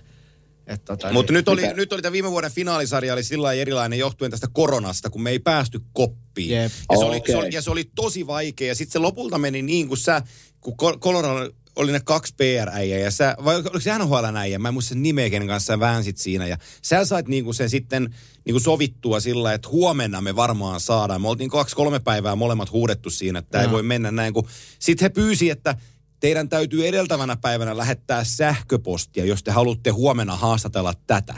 tota, 0.85 1.12
Mutta 1.12 1.33
niin, 1.33 1.38
nyt 1.38 1.49
oli, 1.49 1.62
Mitä? 1.62 1.75
nyt 1.75 1.92
oli 1.92 2.02
tämä 2.02 2.12
viime 2.12 2.31
vuoden 2.31 2.50
finaalisarja 2.50 3.12
oli 3.12 3.25
sillä 3.25 3.52
erilainen 3.52 3.99
johtuen 3.99 4.31
tästä 4.31 4.49
koronasta, 4.52 5.11
kun 5.11 5.23
me 5.23 5.31
ei 5.31 5.38
päästy 5.38 5.81
koppiin. 5.92 6.50
Jep. 6.50 6.73
Ja, 6.90 6.99
se 6.99 7.04
oli, 7.04 7.16
Okei. 7.16 7.33
se 7.33 7.38
oli, 7.38 7.49
ja 7.52 7.62
se 7.62 7.71
oli 7.71 7.90
tosi 7.95 8.26
vaikea. 8.26 8.69
Ja 8.69 8.75
sitten 8.75 8.92
se 8.92 8.99
lopulta 8.99 9.38
meni 9.38 9.62
niin 9.62 9.88
kuin 9.88 9.99
sä, 9.99 10.23
kun 10.61 10.76
Colorado 10.76 11.50
oli 11.76 11.92
ne 11.92 12.00
kaksi 12.04 12.35
PR-äijää 12.37 12.99
ja 12.99 13.11
sä, 13.11 13.37
vai 13.45 13.57
oliko 13.57 13.81
se 13.81 13.99
NHL 13.99 14.37
äijä, 14.37 14.59
mä 14.59 14.69
en 14.69 14.75
muista 14.75 14.88
sen 14.88 15.02
nimeä, 15.02 15.31
kenen 15.31 15.49
kanssa 15.49 15.73
sä 15.73 15.81
väänsit 15.81 16.19
siinä. 16.19 16.47
Ja 16.47 16.59
sä 16.83 17.04
sait 17.04 17.28
niin 17.28 17.45
kuin 17.45 17.54
sen 17.54 17.71
sitten 17.71 18.14
niin 18.45 18.54
kuin 18.54 18.62
sovittua 18.62 19.21
sillä, 19.21 19.52
että 19.54 19.69
huomenna 19.69 20.21
me 20.21 20.37
varmaan 20.37 20.81
saadaan. 20.81 21.23
Me 21.23 21.28
oltiin 21.28 21.50
kaksi-kolme 21.50 22.00
päivää 22.00 22.37
molemmat 22.37 22.73
huudettu 22.73 23.10
siinä, 23.10 23.39
että 23.39 23.50
tämä 23.50 23.63
ei 23.63 23.67
Joo. 23.67 23.73
voi 23.73 23.82
mennä 23.82 24.10
näin. 24.10 24.34
Sitten 24.78 25.04
he 25.04 25.08
pyysi, 25.08 25.50
että 25.50 25.76
teidän 26.23 26.49
täytyy 26.49 26.87
edeltävänä 26.87 27.37
päivänä 27.37 27.76
lähettää 27.76 28.25
sähköpostia, 28.25 29.25
jos 29.25 29.43
te 29.43 29.50
haluatte 29.50 29.91
huomenna 29.91 30.37
haastatella 30.37 30.95
tätä. 31.06 31.35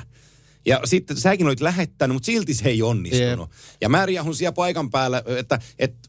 Ja 0.66 0.80
sitten 0.84 1.16
säkin 1.16 1.46
olit 1.46 1.60
lähettänyt, 1.60 2.14
mutta 2.14 2.26
silti 2.26 2.54
se 2.54 2.68
ei 2.68 2.82
onnistunut. 2.82 3.50
Ja 3.80 3.88
mä 3.88 4.06
riahun 4.06 4.34
siellä 4.34 4.52
paikan 4.52 4.90
päällä, 4.90 5.22
että, 5.38 5.58
että 5.78 6.08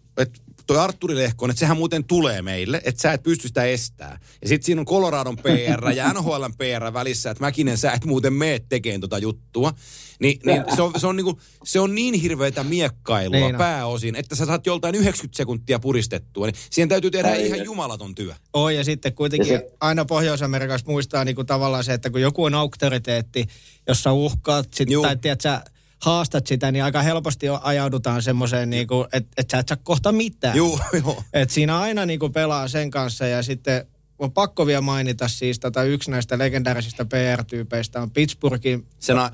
toi 0.68 0.78
Arturi 0.78 1.16
Lehkonen, 1.16 1.52
että 1.52 1.60
sehän 1.60 1.78
muuten 1.78 2.04
tulee 2.04 2.42
meille, 2.42 2.82
että 2.84 3.02
sä 3.02 3.14
et 3.14 3.24
pysty 3.24 3.48
sitä 3.48 3.64
estää. 3.64 4.20
Ja 4.42 4.48
sitten 4.48 4.66
siinä 4.66 4.82
on 4.82 4.86
Coloradon 4.86 5.38
PR 5.38 5.92
ja 5.96 6.10
NHLn 6.14 6.54
PR 6.58 6.94
välissä, 6.94 7.32
että 7.32 7.44
Mäkinen 7.44 7.78
sä 7.78 7.92
et 7.92 8.06
muuten 8.06 8.34
mene 8.34 8.60
tekemään 8.70 9.02
tota 9.02 9.18
juttua. 9.18 9.74
Ni, 10.20 10.40
niin 10.46 10.64
se 10.76 10.82
on, 10.82 10.92
se, 10.98 11.08
on 11.08 11.16
niinku, 11.16 11.40
se 11.64 11.80
on 11.80 11.96
niin 11.96 12.14
hirveätä 12.14 12.64
miekkailua 12.64 13.40
Niin 13.40 13.56
pääosin, 13.56 14.16
että 14.16 14.36
sä 14.36 14.46
saat 14.46 14.66
joltain 14.66 14.96
90 14.96 15.38
sekuntia 15.38 15.80
puristettua. 15.80 16.46
Niin 16.46 16.56
siihen 16.70 16.90
täytyy 16.90 17.12
tehdä 17.12 17.28
Ai, 17.28 17.46
ihan 17.46 17.64
jumalaton 17.64 18.16
työ. 18.16 18.34
Oi, 18.54 18.76
ja 18.76 18.84
sitten 18.84 19.14
kuitenkin 19.14 19.54
Ja 19.54 19.60
se... 19.60 19.72
aina 19.80 20.06
Pohjois-Amerikassa 20.06 20.92
muistaa 20.92 21.26
niin 21.26 21.36
kuin 21.36 21.48
tavallaan 21.48 21.84
se, 21.84 21.94
että 21.94 22.10
kun 22.10 22.22
joku 22.22 22.44
on 22.44 22.54
auktoriteetti, 22.54 23.48
jossa 23.88 24.14
uhkaat 24.14 24.74
sit, 24.74 24.90
Juu. 24.90 25.04
tai 25.04 25.18
tiedät, 25.18 25.42
sä 25.42 25.62
haastat 26.02 26.48
sitä, 26.48 26.72
niin 26.72 26.84
aika 26.84 27.02
helposti 27.02 27.48
ajaudutaan 27.62 28.22
semmoiseen, 28.22 28.70
niin 28.70 28.88
kuin, 28.88 29.08
että, 29.14 29.30
että 29.38 29.52
sä 29.52 29.60
et 29.60 29.68
saa 29.68 29.78
kohta 29.84 30.12
mitään. 30.12 30.58
Joo, 30.58 30.80
joo. 31.04 31.24
Et 31.34 31.50
siinä 31.50 31.80
aina 31.80 32.06
niin 32.06 32.20
kuin 32.20 32.34
pelaa 32.34 32.68
sen 32.68 32.92
kanssa 32.92 33.28
ja 33.28 33.44
sitten 33.44 33.86
on 34.20 34.32
pakko 34.32 34.68
vielä 34.68 34.82
mainita 34.82 35.28
siis 35.28 35.60
tätä 35.60 35.84
yksi 35.84 36.12
näistä 36.12 36.38
legendaarisista 36.38 37.06
PR-tyypeistä 37.06 38.02
on 38.02 38.12
Pittsburghin 38.12 38.88
Se 39.00 39.14
na, 39.14 39.32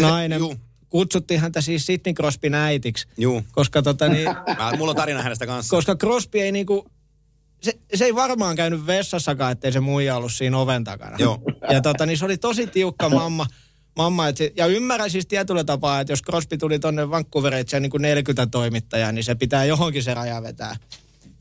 nainen. 0.00 0.38
Juu, 0.38 0.56
Kutsuttiin 0.88 1.40
häntä 1.40 1.60
siis 1.60 1.86
Sidney 1.86 2.14
Crosbyn 2.14 2.54
äitiksi, 2.54 3.06
juu. 3.18 3.44
koska, 3.52 3.82
tota, 3.82 4.08
niin, 4.08 4.28
Mä, 4.58 4.72
mulla 4.76 4.90
on 4.90 4.96
tarina 4.96 5.22
hänestä 5.22 5.46
kanssa. 5.46 5.76
koska 5.76 5.96
Crosby 5.96 6.40
ei 6.40 6.52
niinku, 6.52 6.90
se, 7.62 7.78
se 7.94 8.04
ei 8.04 8.14
varmaan 8.14 8.56
käynyt 8.56 8.86
vessassakaan, 8.86 9.52
ettei 9.52 9.72
se 9.72 9.80
muija 9.80 10.16
ollut 10.16 10.32
siinä 10.32 10.58
oven 10.58 10.84
takana. 10.84 11.16
Joo. 11.18 11.38
Ja 11.70 11.80
tota, 11.80 12.06
niin 12.06 12.18
se 12.18 12.24
oli 12.24 12.38
tosi 12.38 12.66
tiukka 12.66 13.08
mamma. 13.08 13.46
Mamma 13.96 14.28
et 14.28 14.36
se, 14.36 14.52
ja 14.56 14.66
ymmärrän 14.66 15.10
siis 15.10 15.26
tietyllä 15.26 15.64
tapaa, 15.64 16.00
että 16.00 16.12
jos 16.12 16.22
Crosby 16.22 16.58
tuli 16.58 16.78
tonne 16.78 17.10
Vancouveriin, 17.10 17.60
että 17.60 17.70
se 17.70 17.76
on 17.76 17.82
niin 17.82 17.90
kuin 17.90 18.02
40 18.02 18.46
toimittajaa, 18.46 19.12
niin 19.12 19.24
se 19.24 19.34
pitää 19.34 19.64
johonkin 19.64 20.02
se 20.02 20.14
raja 20.14 20.42
vetää. 20.42 20.76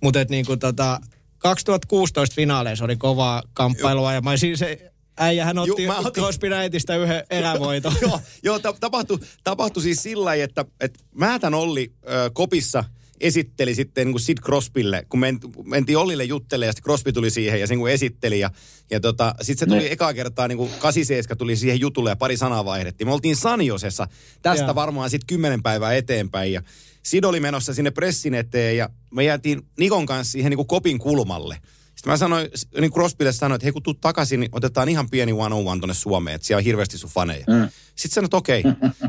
Mutta 0.03 0.19
niin 0.29 0.45
kuin 0.45 0.59
tota, 0.59 0.99
2016 1.37 2.35
finaaleissa 2.35 2.85
oli 2.85 2.95
kovaa 2.95 3.43
kamppailua 3.53 4.13
ja 4.13 4.21
mä 4.21 4.37
siis 4.37 4.59
se 4.59 4.91
äijähän 5.17 5.57
otti 5.57 5.87
otin- 5.87 6.13
Crosbyn 6.13 6.53
äitistä 6.53 6.95
yhden 6.95 7.23
erävoiton. 7.29 7.93
joo, 8.01 8.19
joo 8.43 8.59
ta- 8.59 8.75
tapahtui, 8.79 9.19
tapahtui 9.43 9.83
siis 9.83 10.03
sillä 10.03 10.25
lailla, 10.25 10.43
että, 10.43 10.65
että 10.79 10.99
mä 11.15 11.39
tämän 11.39 11.59
Olli 11.59 11.93
ö, 12.09 12.29
kopissa 12.33 12.83
esitteli 13.19 13.75
sitten 13.75 14.05
niin 14.07 14.13
kuin 14.13 14.21
Sid 14.21 14.37
Crosbylle, 14.37 15.05
kun 15.09 15.19
men, 15.19 15.39
mentiin 15.65 15.97
Ollille 15.97 16.23
juttelemaan 16.23 16.67
ja 16.67 16.71
sitten 16.71 16.83
Crosby 16.83 17.13
tuli 17.13 17.29
siihen 17.29 17.59
ja 17.59 17.67
sen 17.67 17.77
kun 17.79 17.89
esitteli. 17.89 18.39
Ja, 18.39 18.51
ja 18.89 18.99
tota, 18.99 19.35
sitten 19.41 19.67
se 19.67 19.73
tuli 19.73 19.83
Ne. 19.83 19.91
ekaa 19.91 20.13
kertaa, 20.13 20.47
niin 20.47 20.57
kuin 20.57 20.71
87 20.79 21.37
tuli 21.37 21.55
siihen 21.55 21.79
jutulle 21.79 22.09
ja 22.09 22.15
pari 22.15 22.37
sanaa 22.37 22.65
vaihdettiin. 22.65 23.07
Me 23.07 23.13
oltiin 23.13 23.35
Sanjosessa 23.35 24.07
tästä 24.41 24.65
Joo. 24.65 24.75
varmaan 24.75 25.09
sitten 25.09 25.27
kymmenen 25.27 25.63
päivää 25.63 25.93
eteenpäin 25.93 26.53
ja 26.53 26.61
Sid 27.03 27.23
oli 27.23 27.39
menossa 27.39 27.73
sinne 27.73 27.91
pressin 27.91 28.33
eteen 28.33 28.77
ja 28.77 28.89
me 29.11 29.23
jäätiin 29.23 29.61
Nikon 29.79 30.05
kanssa 30.05 30.31
siihen 30.31 30.49
niin 30.49 30.57
kuin 30.57 30.67
kopin 30.67 30.99
kulmalle. 30.99 31.57
Sitten 31.95 32.11
mä 32.13 32.17
sanoin, 32.17 32.47
niin 32.79 32.91
Crosbylle 32.91 33.31
sanoin, 33.31 33.55
että 33.55 33.65
hei 33.65 33.71
kun 33.71 33.83
tuut 33.83 34.01
takaisin, 34.01 34.39
niin 34.39 34.49
otetaan 34.51 34.89
ihan 34.89 35.09
pieni 35.09 35.31
one 35.33 35.55
on 35.55 35.67
one 35.67 35.79
tonne 35.79 35.93
Suomeen, 35.93 36.35
että 36.35 36.47
siellä 36.47 36.59
on 36.59 36.65
hirveästi 36.65 36.97
sun 36.97 37.09
faneja. 37.09 37.45
Mm. 37.47 37.69
Sitten 37.95 38.15
sanoin, 38.15 38.25
että 38.25 38.37
okei. 38.37 38.63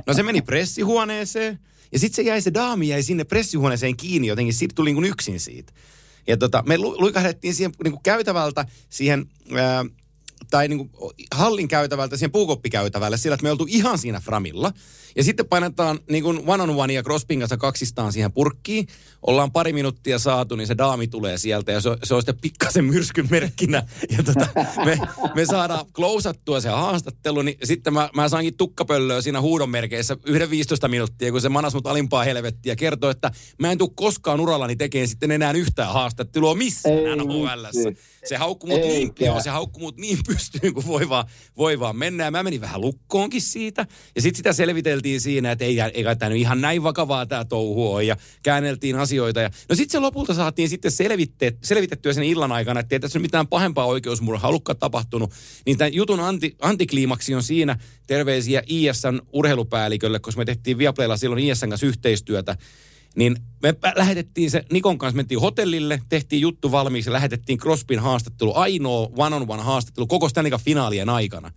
No 0.06 0.14
se 0.14 0.22
meni 0.22 0.42
pressihuoneeseen 0.42 1.58
ja 1.92 1.98
sitten 1.98 2.16
se 2.16 2.22
jäi 2.22 2.40
se 2.40 2.54
daami 2.54 2.88
jäi 2.88 3.02
sinne 3.02 3.24
pressihuoneeseen 3.24 3.96
kiinni 3.96 4.28
jotenkin, 4.28 4.54
siitä 4.54 4.74
tuli 4.74 4.88
niin 4.88 4.96
kuin 4.96 5.04
yksin 5.04 5.40
siitä. 5.40 5.72
Ja 6.26 6.36
tota, 6.36 6.62
me 6.66 6.78
lu- 6.78 7.00
luikahdettiin 7.00 7.54
siihen 7.54 7.72
niin 7.84 7.92
kuin 7.92 8.02
käytävältä 8.02 8.66
siihen, 8.90 9.26
ää, 9.54 9.84
tai 10.50 10.68
niin 10.68 10.78
kuin 10.78 11.12
hallin 11.34 11.68
käytävältä 11.68 12.16
siihen 12.16 12.32
puukoppikäytävälle 12.32 13.16
sillä, 13.16 13.34
että 13.34 13.44
me 13.44 13.50
oltu 13.50 13.66
ihan 13.68 13.98
siinä 13.98 14.20
framilla. 14.20 14.72
Ja 15.16 15.24
sitten 15.24 15.48
painetaan 15.48 15.98
niin 16.10 16.22
kuin 16.22 16.42
one 16.46 16.62
on 16.62 16.70
one 16.70 16.92
ja 16.92 17.02
Crosbyn 17.02 17.38
kanssa 17.38 17.56
kaksistaan 17.56 18.12
siihen 18.12 18.32
purkkiin. 18.32 18.86
Ollaan 19.26 19.52
pari 19.52 19.72
minuuttia 19.72 20.18
saatu, 20.18 20.56
niin 20.56 20.66
se 20.66 20.78
daami 20.78 21.06
tulee 21.06 21.38
sieltä 21.38 21.72
ja 21.72 21.80
se, 21.80 21.90
se 22.02 22.14
on 22.14 22.22
sitten 22.22 22.40
pikkasen 22.40 22.84
myrskyn 22.84 23.28
merkkinä. 23.30 23.82
Ja 24.16 24.22
tota, 24.22 24.46
me, 24.84 24.98
me 25.34 25.46
saadaan 25.46 25.86
klousattua 25.92 26.60
se 26.60 26.68
haastattelu, 26.68 27.42
niin 27.42 27.56
sitten 27.64 27.92
mä, 27.92 28.10
mä 28.14 28.28
saankin 28.28 28.56
tukkapöllöä 28.56 29.22
siinä 29.22 29.40
huudon 29.40 29.70
merkeissä 29.70 30.16
yhden 30.26 30.50
15 30.50 30.88
minuuttia, 30.88 31.32
kun 31.32 31.40
se 31.40 31.48
manas 31.48 31.74
mut 31.74 31.86
alimpaa 31.86 32.24
helvettiä 32.24 32.72
ja 32.72 32.76
kertoi, 32.76 33.10
että 33.10 33.30
mä 33.58 33.72
en 33.72 33.78
tule 33.78 33.90
koskaan 33.94 34.40
urallani 34.40 34.76
tekemään 34.76 35.08
sitten 35.08 35.30
enää 35.30 35.52
yhtään 35.52 35.92
haastattelua 35.92 36.54
missään 36.54 37.18
NHLssä. 37.18 38.09
Se 38.24 38.36
haukkui 38.36 38.70
mut 38.70 38.80
niin, 38.80 39.12
joo, 39.20 39.42
se 39.42 39.50
haukkui 39.50 39.80
mut 39.80 39.96
niin 39.96 40.18
pystyyn 40.26 40.74
kuin 40.74 40.86
voi 40.86 41.08
vaan, 41.08 41.24
voi 41.56 41.80
vaan 41.80 41.96
mennä. 41.96 42.24
Ja 42.24 42.30
mä 42.30 42.42
menin 42.42 42.60
vähän 42.60 42.80
lukkoonkin 42.80 43.42
siitä. 43.42 43.86
Ja 44.14 44.22
sitten 44.22 44.36
sitä 44.36 44.52
selviteltiin 44.52 45.20
siinä, 45.20 45.52
että 45.52 45.64
ei, 45.64 45.80
ei 45.94 46.04
kai 46.04 46.16
tämä 46.16 46.28
nyt 46.28 46.38
ihan 46.38 46.60
näin 46.60 46.82
vakavaa 46.82 47.26
tämä 47.26 47.44
touhu 47.44 47.92
on. 47.92 48.06
Ja 48.06 48.16
käänneltiin 48.42 48.96
asioita. 48.96 49.40
Ja, 49.40 49.50
no 49.68 49.74
sitten 49.74 49.92
se 49.92 49.98
lopulta 49.98 50.34
saatiin 50.34 50.68
sitten 50.68 50.90
selvitte, 50.90 51.52
selvitettyä 51.62 52.12
sen 52.12 52.24
illan 52.24 52.52
aikana, 52.52 52.80
että 52.80 52.94
ei 52.94 53.00
tässä 53.00 53.18
mitään 53.18 53.46
pahempaa 53.46 53.86
oikeusmurhaa 53.86 54.48
ollutkaan 54.48 54.78
tapahtunut. 54.78 55.32
Niin 55.66 55.78
tämän 55.78 55.94
jutun 55.94 56.20
anti, 56.20 56.56
antikliimaksi 56.60 57.34
on 57.34 57.42
siinä 57.42 57.78
terveisiä 58.06 58.62
ISN 58.66 59.20
urheilupäällikölle, 59.32 60.18
koska 60.18 60.38
me 60.38 60.44
tehtiin 60.44 60.78
Viaplaylla 60.78 61.16
silloin 61.16 61.44
ISN 61.44 61.68
kanssa 61.68 61.86
yhteistyötä. 61.86 62.56
Niin 63.16 63.36
me 63.62 63.74
lähetettiin 63.96 64.50
se, 64.50 64.64
Nikon 64.72 64.98
kanssa 64.98 65.16
mentiin 65.16 65.40
hotellille, 65.40 66.02
tehtiin 66.08 66.42
juttu 66.42 66.72
valmiiksi 66.72 67.10
ja 67.10 67.12
lähetettiin 67.12 67.58
Crospin 67.58 67.98
haastattelu, 67.98 68.54
ainoa 68.54 69.10
one-on-one 69.16 69.62
haastattelu 69.62 70.06
koko 70.06 70.28
Cup 70.50 70.60
finaalien 70.64 71.08
aikana. 71.08 71.50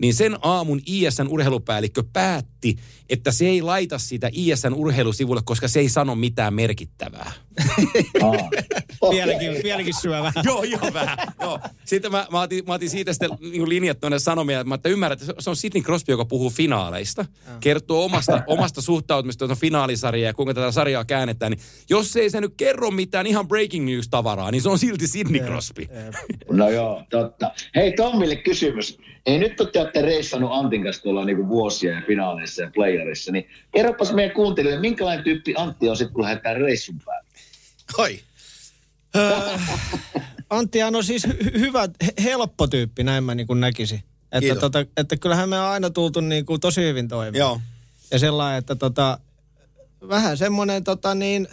Niin 0.00 0.14
sen 0.14 0.36
aamun 0.42 0.80
ISN 0.86 1.28
urheilupäällikkö 1.28 2.02
päätti, 2.12 2.76
että 3.08 3.32
se 3.32 3.46
ei 3.46 3.62
laita 3.62 3.98
sitä 3.98 4.30
ISN 4.32 4.74
urheilusivulle, 4.74 5.40
koska 5.44 5.68
se 5.68 5.80
ei 5.80 5.88
sano 5.88 6.14
mitään 6.14 6.54
merkittävää. 6.54 7.32
Aa. 8.22 8.50
Okei. 9.00 9.18
Vieläkin, 9.18 9.62
vieläkin 9.62 9.94
syö 10.00 10.22
vähän. 10.22 10.44
joo, 10.44 10.62
joo, 10.62 10.92
vähän. 10.92 11.18
Joo. 11.40 11.60
Sitten 11.84 12.10
mä, 12.10 12.26
mä, 12.32 12.40
otin, 12.40 12.64
mä 12.66 12.74
otin 12.74 12.90
siitä 12.90 13.12
sitten 13.12 13.30
niin 13.40 13.68
linjat 13.68 14.00
tuonne 14.00 14.18
sanomia, 14.18 14.60
että 14.60 14.68
mä 14.68 14.74
että 14.74 14.88
ymmärrän, 14.88 15.18
että 15.20 15.34
se 15.38 15.50
on 15.50 15.56
Sidney 15.56 15.82
Crosby, 15.82 16.12
joka 16.12 16.24
puhuu 16.24 16.50
finaaleista. 16.50 17.24
Kertoo 17.60 18.04
omasta, 18.04 18.42
omasta 18.46 18.82
suhtautumista 18.82 19.46
tuota 19.46 19.60
finaalisarjaa 19.60 20.30
ja 20.30 20.34
kuinka 20.34 20.54
tätä 20.54 20.72
sarjaa 20.72 21.04
käännetään. 21.04 21.52
Niin 21.52 21.60
jos 21.90 22.16
ei 22.16 22.30
se 22.30 22.40
nyt 22.40 22.54
kerro 22.56 22.90
mitään 22.90 23.26
ihan 23.26 23.48
breaking 23.48 23.86
news-tavaraa, 23.86 24.50
niin 24.50 24.62
se 24.62 24.68
on 24.68 24.78
silti 24.78 25.06
Sidney 25.06 25.46
Crosby. 25.46 25.86
No 26.50 26.70
joo, 26.70 27.02
totta. 27.10 27.52
Hei 27.74 27.92
Tommille 27.92 28.36
kysymys. 28.36 28.98
Ei 29.26 29.38
nyt 29.38 29.56
kun 29.56 29.68
te 29.72 29.83
olette 29.84 30.02
reissannut 30.02 30.50
Antin 30.52 30.82
kanssa 30.82 31.02
tuolla 31.02 31.24
niinku 31.24 31.48
vuosia 31.48 31.92
ja 31.92 32.02
finaaleissa 32.06 32.62
ja 32.62 32.70
playerissa, 32.74 33.32
niin 33.32 33.48
kerropas 33.74 34.12
meidän 34.12 34.34
kuuntelijoille, 34.34 34.80
minkälainen 34.80 35.24
tyyppi 35.24 35.54
Antti 35.56 35.88
on 35.88 35.96
sitten, 35.96 36.14
kun 36.14 36.22
lähdetään 36.22 36.56
reissun 36.56 36.98
päälle? 37.04 37.28
Oi. 37.98 38.20
Anttihan 40.50 40.96
on 40.96 41.04
siis 41.04 41.26
hy- 41.26 41.58
hyvä, 41.58 41.88
he- 42.06 42.22
helppo 42.24 42.66
tyyppi, 42.66 43.04
näin 43.04 43.24
mä 43.24 43.34
niin 43.34 43.46
kuin 43.46 43.60
näkisin. 43.60 43.98
Että, 43.98 44.40
Kiitos. 44.40 44.60
tota, 44.60 44.84
että 44.96 45.16
kyllähän 45.16 45.48
me 45.48 45.60
on 45.60 45.66
aina 45.66 45.90
tultu 45.90 46.20
niin 46.20 46.46
kuin 46.46 46.60
tosi 46.60 46.80
hyvin 46.80 47.08
toimeen. 47.08 47.40
Joo. 47.40 47.60
Ja 48.10 48.18
sellainen, 48.18 48.58
että 48.58 48.74
tota, 48.74 49.18
vähän 50.08 50.38
semmoinen 50.38 50.84
tota 50.84 51.14
niin, 51.14 51.48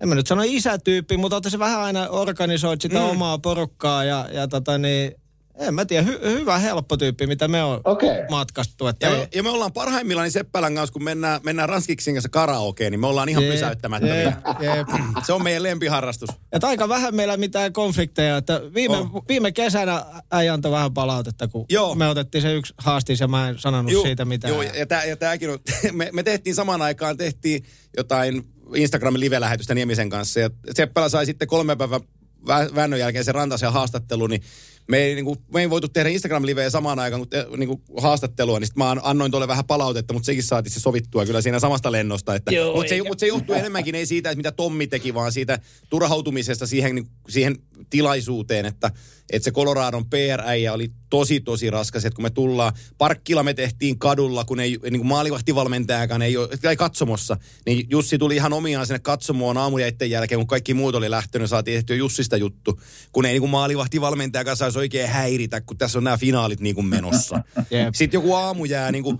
en 0.00 0.08
mä 0.08 0.14
nyt 0.14 0.26
sano 0.26 0.42
isätyyppi, 0.44 1.16
mutta 1.16 1.36
että 1.36 1.50
se 1.50 1.58
vähän 1.58 1.80
aina 1.80 2.08
organisoit 2.08 2.80
sitä 2.80 2.98
mm. 2.98 3.04
omaa 3.04 3.38
porukkaa 3.38 4.04
ja, 4.04 4.28
ja 4.32 4.48
tota 4.48 4.78
niin, 4.78 5.21
en 5.58 5.74
mä 5.74 5.84
tiedä, 5.84 6.02
hy, 6.02 6.18
hyvä 6.22 6.58
helppo 6.58 6.96
tyyppi, 6.96 7.26
mitä 7.26 7.48
me 7.48 7.62
on 7.62 7.80
Okei. 7.84 8.10
matkastu. 8.30 8.86
Että 8.86 9.06
Ja 9.06 9.12
me, 9.12 9.28
ja 9.34 9.42
me 9.42 9.50
ollaan 9.50 9.72
parhaimmillaan 9.72 10.24
niin 10.24 10.32
Seppälän 10.32 10.74
kanssa, 10.74 10.92
kun 10.92 11.04
mennään, 11.04 11.40
mennään 11.44 11.68
Ranskiksin 11.68 12.14
kanssa 12.14 12.28
karaokeen, 12.28 12.90
niin 12.92 13.00
me 13.00 13.06
ollaan 13.06 13.28
ihan 13.28 13.44
Jep, 13.44 13.52
pysäyttämättömiä. 13.52 14.22
jep, 14.22 14.34
jep. 14.62 14.88
Se 15.26 15.32
on 15.32 15.42
meidän 15.42 15.62
lempiharrastus. 15.62 16.28
Että 16.52 16.66
aika 16.66 16.88
vähän 16.88 17.14
meillä 17.14 17.36
mitään 17.36 17.72
konflikteja. 17.72 18.36
Että 18.36 18.60
viime, 18.74 18.96
On. 18.96 19.10
viime 19.28 19.52
kesänä 19.52 20.04
äijä 20.30 20.52
antoi 20.52 20.72
vähän 20.72 20.94
palautetta, 20.94 21.48
kun 21.48 21.66
Joo. 21.68 21.94
me 21.94 22.08
otettiin 22.08 22.42
se 22.42 22.54
yksi 22.54 22.74
haastis 22.78 23.20
ja 23.20 23.28
mä 23.28 23.48
en 23.48 23.58
sanonut 23.58 23.92
Juu, 23.92 24.02
siitä 24.02 24.24
mitään. 24.24 24.54
Juu, 24.54 24.62
ja, 24.62 24.86
tää, 24.86 25.04
ja 25.04 25.16
tämäkin 25.16 25.50
on, 25.50 25.58
me, 25.92 26.08
me 26.12 26.22
tehtiin 26.22 26.54
samaan 26.54 26.82
aikaan, 26.82 27.16
tehtiin 27.16 27.64
jotain 27.96 28.44
Instagramin 28.74 29.20
live-lähetystä 29.20 29.74
Niemisen 29.74 30.10
kanssa. 30.10 30.40
Ja 30.40 30.50
Seppälä 30.74 31.08
sai 31.08 31.26
sitten 31.26 31.48
kolme 31.48 31.76
päivän 31.76 32.00
vä- 32.46 32.74
väännön 32.74 33.00
jälkeen 33.00 33.24
se 33.24 33.32
rantaisen 33.32 33.72
haastattelu, 33.72 34.26
niin 34.26 34.42
me 34.88 34.98
ei, 34.98 35.14
niin 35.14 35.24
kuin, 35.24 35.38
me 35.54 35.60
ei 35.60 35.70
voitu 35.70 35.88
tehdä 35.88 36.08
Instagram-liveä 36.10 36.70
samaan 36.70 36.98
aikaan 36.98 37.26
kuin, 37.28 37.60
niin 37.60 37.68
kuin 37.68 37.82
haastattelua, 38.02 38.58
niin 38.60 38.66
sit 38.66 38.76
mä 38.76 38.96
annoin 39.02 39.30
tuolle 39.30 39.48
vähän 39.48 39.64
palautetta, 39.64 40.14
mutta 40.14 40.26
sekin 40.26 40.42
saatiin 40.42 40.72
se 40.72 40.80
sovittua 40.80 41.26
kyllä 41.26 41.40
siinä 41.40 41.60
samasta 41.60 41.92
lennosta. 41.92 42.34
Että, 42.34 42.50
mutta, 42.74 42.88
se, 42.88 43.02
mutta 43.02 43.20
se 43.20 43.26
johtuu 43.26 43.54
enemmänkin 43.54 43.94
ei 43.94 44.06
siitä, 44.06 44.30
että 44.30 44.36
mitä 44.36 44.52
Tommi 44.52 44.86
teki, 44.86 45.14
vaan 45.14 45.32
siitä 45.32 45.58
turhautumisesta 45.90 46.66
siihen, 46.66 46.94
niin- 46.94 47.08
siihen 47.28 47.56
tilaisuuteen, 47.90 48.66
että, 48.66 48.90
että 49.32 49.44
se 49.44 49.50
Coloradon 49.50 50.06
PR-äijä 50.06 50.72
oli 50.72 50.90
tosi, 51.10 51.40
tosi 51.40 51.70
raskas, 51.70 52.04
että 52.04 52.14
kun 52.16 52.22
me 52.22 52.30
tullaan, 52.30 52.72
parkkilla 52.98 53.42
me 53.42 53.54
tehtiin 53.54 53.98
kadulla, 53.98 54.44
kun 54.44 54.60
ei, 54.60 54.78
niin 54.82 54.98
kuin 54.98 55.06
maalivahtivalmentajakaan 55.06 56.22
ei 56.22 56.36
ole, 56.36 56.48
ei 56.64 56.76
katsomossa, 56.76 57.36
niin 57.66 57.86
Jussi 57.90 58.18
tuli 58.18 58.36
ihan 58.36 58.52
omiaan 58.52 58.86
sinne 58.86 58.98
katsomoon 58.98 59.56
aamujaitten 59.56 60.10
jälkeen, 60.10 60.38
kun 60.38 60.46
kaikki 60.46 60.74
muut 60.74 60.94
oli 60.94 61.10
lähtenyt, 61.10 61.50
saatiin 61.50 61.74
tehtyä 61.74 61.96
Jussista 61.96 62.36
juttu, 62.36 62.80
kun 63.12 63.26
ei 63.26 63.32
niin 63.32 63.42
kuin 63.42 63.50
maalivahtivalmentajakaan 63.50 64.56
saisi 64.56 64.78
oikein 64.78 65.08
häiritä, 65.08 65.60
kun 65.60 65.78
tässä 65.78 65.98
on 65.98 66.04
nämä 66.04 66.16
finaalit 66.16 66.60
niin 66.60 66.74
kuin 66.74 66.86
menossa. 66.86 67.42
Jep. 67.70 67.94
Sitten 67.94 68.18
joku 68.18 68.34
aamu 68.34 68.64
jää, 68.64 68.92
niin 68.92 69.04
kuin 69.04 69.18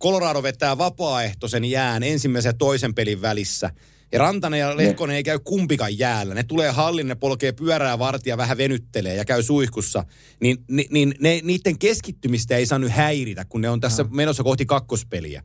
Colorado 0.00 0.42
vetää 0.42 0.78
vapaaehtoisen 0.78 1.64
jään 1.64 2.02
ensimmäisen 2.02 2.48
ja 2.48 2.54
toisen 2.54 2.94
pelin 2.94 3.22
välissä. 3.22 3.70
Ja 4.14 4.20
Rantanen 4.20 4.60
ja 4.60 4.76
Lehkonen 4.76 5.16
ei 5.16 5.22
käy 5.22 5.38
kumpikaan 5.44 5.98
jäällä. 5.98 6.34
Ne 6.34 6.42
tulee 6.42 6.70
hallin, 6.70 7.08
ne 7.08 7.14
polkee 7.14 7.52
pyörää 7.52 7.98
vartia, 7.98 8.36
vähän 8.36 8.58
venyttelee 8.58 9.14
ja 9.14 9.24
käy 9.24 9.42
suihkussa. 9.42 10.04
Niin, 10.40 10.56
ni, 10.70 10.86
niin 10.90 11.14
ne, 11.20 11.40
niiden 11.42 11.78
keskittymistä 11.78 12.56
ei 12.56 12.66
saa 12.66 12.78
nyt 12.78 12.90
häiritä, 12.90 13.44
kun 13.44 13.60
ne 13.60 13.70
on 13.70 13.80
tässä 13.80 14.04
menossa 14.10 14.42
kohti 14.42 14.66
kakkospeliä. 14.66 15.42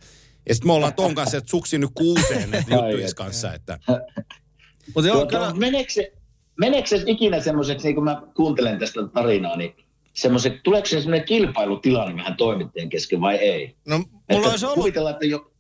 Ja 0.50 0.56
sitten 0.56 0.68
me 0.68 0.74
ollaan 0.74 0.94
ton 0.94 1.16
kanssa, 1.16 1.38
että 1.38 1.50
suksi 1.50 1.78
nyt 1.78 1.90
kuuseen 1.94 2.52
näiden 2.52 2.78
juttujen 2.78 3.10
et. 3.10 3.14
kanssa. 3.14 3.54
Että, 3.54 3.80
Mutta 4.96 5.08
joo, 5.08 5.18
Tuota, 5.18 5.32
kyllä, 5.32 5.54
meneekö, 5.54 5.92
se, 5.92 6.12
meneekö 6.60 6.88
se 6.88 7.04
ikinä 7.06 7.40
semmoiseksi, 7.40 7.88
niin 7.88 7.96
kun 7.96 8.04
mä 8.04 8.22
kuuntelen 8.36 8.80
tästä 8.80 9.08
tarinaa, 9.14 9.58
niin 9.58 9.76
semmoiseksi, 10.14 10.60
tuleeko 10.64 10.86
se 10.86 11.02
semmoinen 11.02 11.28
kilpailutilanne 11.28 12.16
vähän 12.16 12.38
toimittajien 12.38 12.90
kesken 12.90 13.22
vai 13.22 13.36
ei? 13.36 13.76
no 13.88 13.98
mulla 13.98 14.12
että 14.28 14.50
olisi 14.50 14.66
ollut, 14.66 14.76
Kuvitellaan, 14.76 15.14
että, 15.14 15.26
jo, 15.26 15.52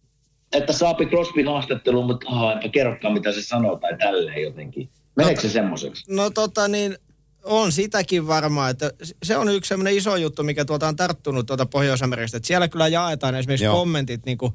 että 0.53 0.73
saapi 0.73 1.05
Crosbyn 1.05 1.47
haastatteluun, 1.47 2.05
mutta 2.05 2.29
aha, 2.29 2.53
enpä 2.53 2.69
kerrokaan 2.69 3.13
mitä 3.13 3.31
se 3.31 3.41
sanoo 3.41 3.75
tai 3.75 3.97
tälleen 3.97 4.41
jotenkin. 4.41 4.89
Meneekö 5.15 5.41
se 5.41 5.49
semmoiseksi? 5.49 6.13
no 6.13 6.29
tota 6.29 6.67
niin, 6.67 6.97
on 7.43 7.71
sitäkin 7.71 8.27
varmaan, 8.27 8.71
että 8.71 8.91
se 9.23 9.37
on 9.37 9.49
yksi 9.49 9.69
semmoinen 9.69 9.97
iso 9.97 10.15
juttu, 10.15 10.43
mikä 10.43 10.65
tuota 10.65 10.87
on 10.87 10.95
tarttunut 10.95 11.45
tuota 11.45 11.65
Pohjois-Amerikasta. 11.65 12.37
Että 12.37 12.47
siellä 12.47 12.67
kyllä 12.67 12.87
jaetaan 12.87 13.35
esimerkiksi 13.35 13.65
Joo. 13.65 13.75
kommentit 13.75 14.25
niin 14.25 14.37
kuin 14.37 14.53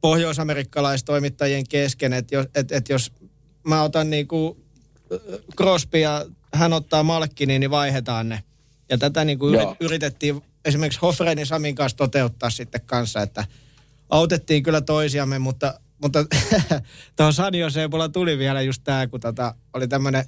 pohjois-amerikkalaistoimittajien 0.00 1.68
kesken, 1.68 2.12
että 2.12 2.34
jos, 2.34 2.46
et, 2.54 2.72
et 2.72 2.88
jos 2.88 3.12
mä 3.66 3.82
otan 3.82 4.10
niin 4.10 4.28
kuin 4.28 4.56
Crosby 5.56 5.98
ja 5.98 6.26
hän 6.54 6.72
ottaa 6.72 7.02
Malkkinin, 7.02 7.60
niin 7.60 7.70
vaihdetaan 7.70 8.28
ne. 8.28 8.42
Ja 8.90 8.98
tätä 8.98 9.24
niin 9.24 9.38
kuin 9.38 9.54
Joo. 9.54 9.76
yritettiin 9.80 10.42
esimerkiksi 10.64 10.98
Hofreinin 11.02 11.46
Samin 11.46 11.74
kanssa 11.74 11.96
toteuttaa 11.96 12.50
sitten 12.50 12.80
kanssa, 12.86 13.22
että 13.22 13.44
autettiin 14.12 14.62
kyllä 14.62 14.80
toisiamme, 14.80 15.38
mutta, 15.38 15.80
mutta 16.02 16.24
tuohon 17.16 17.32
San 17.32 17.54
Joseen 17.54 17.90
mulla 17.90 18.08
tuli 18.08 18.38
vielä 18.38 18.62
just 18.62 18.84
tämä, 18.84 19.06
kun 19.06 19.20
tota, 19.20 19.54
oli 19.74 19.88
tämmöinen 19.88 20.24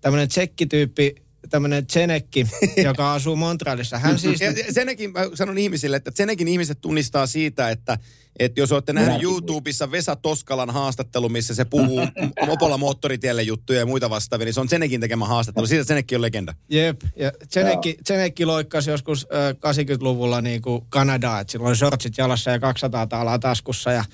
tämmöinen 0.00 0.28
tsekkityyppi, 0.28 1.14
tämmöinen 1.50 1.86
Tsenekki, 1.86 2.46
joka 2.84 3.14
asuu 3.14 3.36
Montrealissa. 3.36 3.98
Hän 3.98 4.18
siis... 4.18 4.40
ja 4.40 4.50
ja 4.50 4.72
senkin, 4.72 5.12
mä 5.12 5.20
sanon 5.34 5.58
ihmisille, 5.58 5.96
että 5.96 6.10
senkin 6.14 6.48
ihmiset 6.48 6.80
tunnistaa 6.80 7.26
siitä, 7.26 7.70
että, 7.70 7.98
että 8.38 8.60
jos 8.60 8.72
olette 8.72 8.92
nähnyt 8.92 9.08
Minäkin. 9.08 9.24
YouTubessa 9.28 9.90
Vesa 9.90 10.16
Toskalan 10.16 10.70
haastattelu, 10.70 11.28
missä 11.28 11.54
se 11.54 11.64
puhuu 11.64 12.00
Mopola 12.46 12.78
moottoritielle 12.78 13.42
juttuja 13.42 13.78
ja 13.78 13.86
muita 13.86 14.10
vastaavia, 14.10 14.44
niin 14.44 14.54
se 14.54 14.60
on 14.60 14.68
Senekin 14.68 15.00
tekemä 15.00 15.26
haastattelu. 15.26 15.66
Siitä 15.66 15.84
Senekki 15.84 16.16
on 16.16 16.22
legenda. 16.22 16.54
Jep, 16.68 17.00
ja 17.16 17.32
Tsenekki, 17.48 17.96
Tsenekki 18.04 18.44
loikkasi 18.44 18.90
joskus 18.90 19.26
äh, 19.34 19.72
80-luvulla 19.72 20.40
niin 20.40 20.62
kuin 20.62 20.84
Kanadaa, 20.88 21.40
että 21.40 21.52
sillä 21.52 21.68
oli 21.68 21.76
shortsit 21.76 22.18
jalassa 22.18 22.50
ja 22.50 22.58
200 22.58 23.06
taalaa 23.06 23.38
taskussa. 23.38 23.92
Ja, 23.92 24.04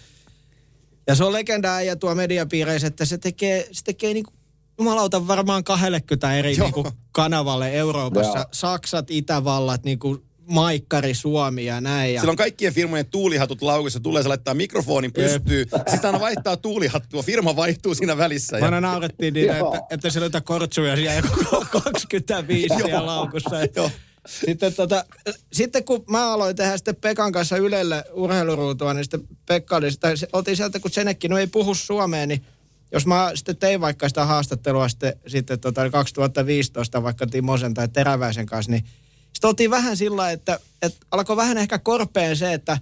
ja 1.06 1.14
se 1.14 1.24
on 1.24 1.32
legenda 1.32 1.82
ja 1.82 1.96
tuo 1.96 2.14
mediapiireissä, 2.14 2.88
että 2.88 3.04
se 3.04 3.18
tekee, 3.18 3.68
se 3.72 3.84
tekee 3.84 4.14
niin 4.14 4.24
kuin, 4.24 4.37
jumalauta 4.78 5.26
varmaan 5.28 5.64
20 5.64 6.34
eri 6.38 6.56
Joo. 6.56 6.66
niin 6.66 6.74
kuin 6.74 6.86
kanavalle 7.12 7.72
Euroopassa. 7.74 8.38
Joo. 8.38 8.46
Saksat, 8.52 9.10
Itävallat, 9.10 9.84
niin 9.84 9.98
kuin 9.98 10.22
Maikkari, 10.46 11.14
Suomi 11.14 11.64
ja 11.64 11.80
näin. 11.80 12.14
Ja, 12.14 12.20
Sillä 12.20 12.30
on 12.30 12.36
kaikkien 12.36 12.74
firmojen 12.74 13.06
tuulihatut 13.06 13.62
laukussa. 13.62 14.00
Tulee, 14.00 14.22
se 14.22 14.28
laittaa 14.28 14.54
mikrofonin 14.54 15.12
pystyy. 15.12 15.64
Sitten 15.90 16.06
aina 16.08 16.20
vaihtaa 16.20 16.56
tuulihattua. 16.56 17.22
Firma 17.22 17.56
vaihtuu 17.56 17.94
siinä 17.94 18.16
välissä. 18.16 18.58
Mä 18.58 18.64
aina 18.64 18.76
Ja, 18.76 18.80
naurettiin 18.80 19.34
niitä, 19.34 19.58
että, 19.58 19.80
että 19.90 20.10
siellä 20.10 20.24
on 20.24 20.26
jotain 20.26 20.44
kortsuja 20.44 20.96
siellä 20.96 21.14
joku 21.14 21.66
25 21.82 22.74
siellä 22.76 23.06
laukussa. 23.06 23.50
Sitten, 24.46 24.74
tota, 24.74 25.04
sitten 25.52 25.84
kun 25.84 26.04
mä 26.10 26.32
aloin 26.32 26.56
tehdä 26.56 26.76
sitten 26.76 26.96
Pekan 26.96 27.32
kanssa 27.32 27.56
Ylelle 27.56 28.04
urheiluruutua, 28.12 28.94
niin 28.94 29.04
sitten 29.04 29.20
Pekka 29.46 29.76
oli 29.76 29.90
sitä, 29.92 30.16
se- 30.16 30.28
oltiin 30.32 30.56
sieltä, 30.56 30.80
kun 30.80 30.90
Senekki 30.90 31.28
no 31.28 31.38
ei 31.38 31.46
puhu 31.46 31.74
suomea, 31.74 32.26
niin 32.26 32.44
jos 32.92 33.06
mä 33.06 33.30
sitten 33.34 33.56
tein 33.56 33.80
vaikka 33.80 34.08
sitä 34.08 34.24
haastattelua 34.24 34.88
sitten, 34.88 35.12
sitten 35.26 35.60
tota 35.60 35.90
2015 35.90 37.02
vaikka 37.02 37.26
Timosen 37.26 37.74
tai 37.74 37.88
Teräväisen 37.88 38.46
kanssa, 38.46 38.72
niin 38.72 38.84
sitten 39.32 39.48
oltiin 39.48 39.70
vähän 39.70 39.96
sillä, 39.96 40.30
että, 40.30 40.60
että 40.82 41.06
alkoi 41.10 41.36
vähän 41.36 41.58
ehkä 41.58 41.78
korpeen 41.78 42.36
se, 42.36 42.52
että 42.52 42.78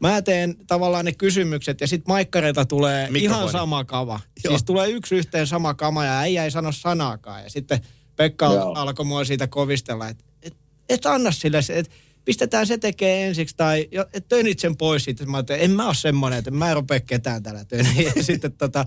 mä 0.00 0.22
teen 0.22 0.56
tavallaan 0.66 1.04
ne 1.04 1.12
kysymykset 1.12 1.80
ja 1.80 1.86
sitten 1.86 2.12
maikkareilta 2.12 2.64
tulee 2.64 3.10
Mikrofoni. 3.10 3.24
ihan 3.24 3.52
sama 3.52 3.84
kava. 3.84 4.20
Joo. 4.44 4.50
Siis 4.50 4.64
tulee 4.64 4.88
yksi 4.88 5.14
yhteen 5.14 5.46
sama 5.46 5.74
kama 5.74 6.04
ja 6.04 6.18
äijä 6.18 6.44
ei 6.44 6.50
sano 6.50 6.72
sanaakaan. 6.72 7.42
Ja 7.42 7.50
sitten 7.50 7.80
Pekka 8.16 8.46
Joo. 8.46 8.72
alkoi 8.72 9.04
mua 9.04 9.24
siitä 9.24 9.46
kovistella, 9.46 10.08
että 10.08 10.24
et, 10.42 10.56
et 10.88 11.06
anna 11.06 11.32
sille 11.32 11.62
se, 11.62 11.78
että 11.78 11.94
pistetään 12.24 12.66
se 12.66 12.78
tekee 12.78 13.26
ensiksi 13.26 13.56
tai 13.56 13.88
et 14.12 14.28
tönit 14.28 14.58
sen 14.58 14.76
pois 14.76 15.04
siitä. 15.04 15.26
Mä 15.26 15.36
ajattelin, 15.36 15.62
en 15.62 15.70
mä 15.70 15.86
ole 15.86 15.94
semmoinen, 15.94 16.38
että 16.38 16.50
mä 16.50 16.70
en 16.70 16.76
rupea 16.76 17.00
ketään 17.00 17.42
tällä 17.42 17.64
töniä. 17.64 18.12
Ja 18.16 18.22
sitten 18.22 18.52
tota, 18.52 18.86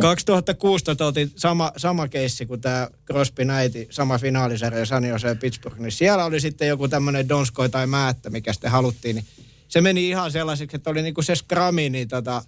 2016 0.00 1.06
oltiin 1.06 1.32
sama, 1.36 1.72
sama 1.76 2.08
keissi 2.08 2.46
kuin 2.46 2.60
tämä 2.60 2.88
Crosby 3.06 3.50
äiti, 3.50 3.86
sama 3.90 4.18
finaalisarja 4.18 4.86
San 4.86 5.04
Jose 5.04 5.28
ja 5.28 5.34
Pittsburgh, 5.34 5.78
niin 5.78 5.92
siellä 5.92 6.24
oli 6.24 6.40
sitten 6.40 6.68
joku 6.68 6.88
tämmöinen 6.88 7.28
Donskoi 7.28 7.68
tai 7.68 7.86
Määttä, 7.86 8.30
mikä 8.30 8.52
sitten 8.52 8.70
haluttiin, 8.70 9.16
niin 9.16 9.26
se 9.68 9.80
meni 9.80 10.08
ihan 10.08 10.32
sellaiseksi, 10.32 10.76
että 10.76 10.90
oli 10.90 11.02
niinku 11.02 11.22
se 11.22 11.34
scrami, 11.34 11.90
niin 11.90 12.08
tota, 12.08 12.42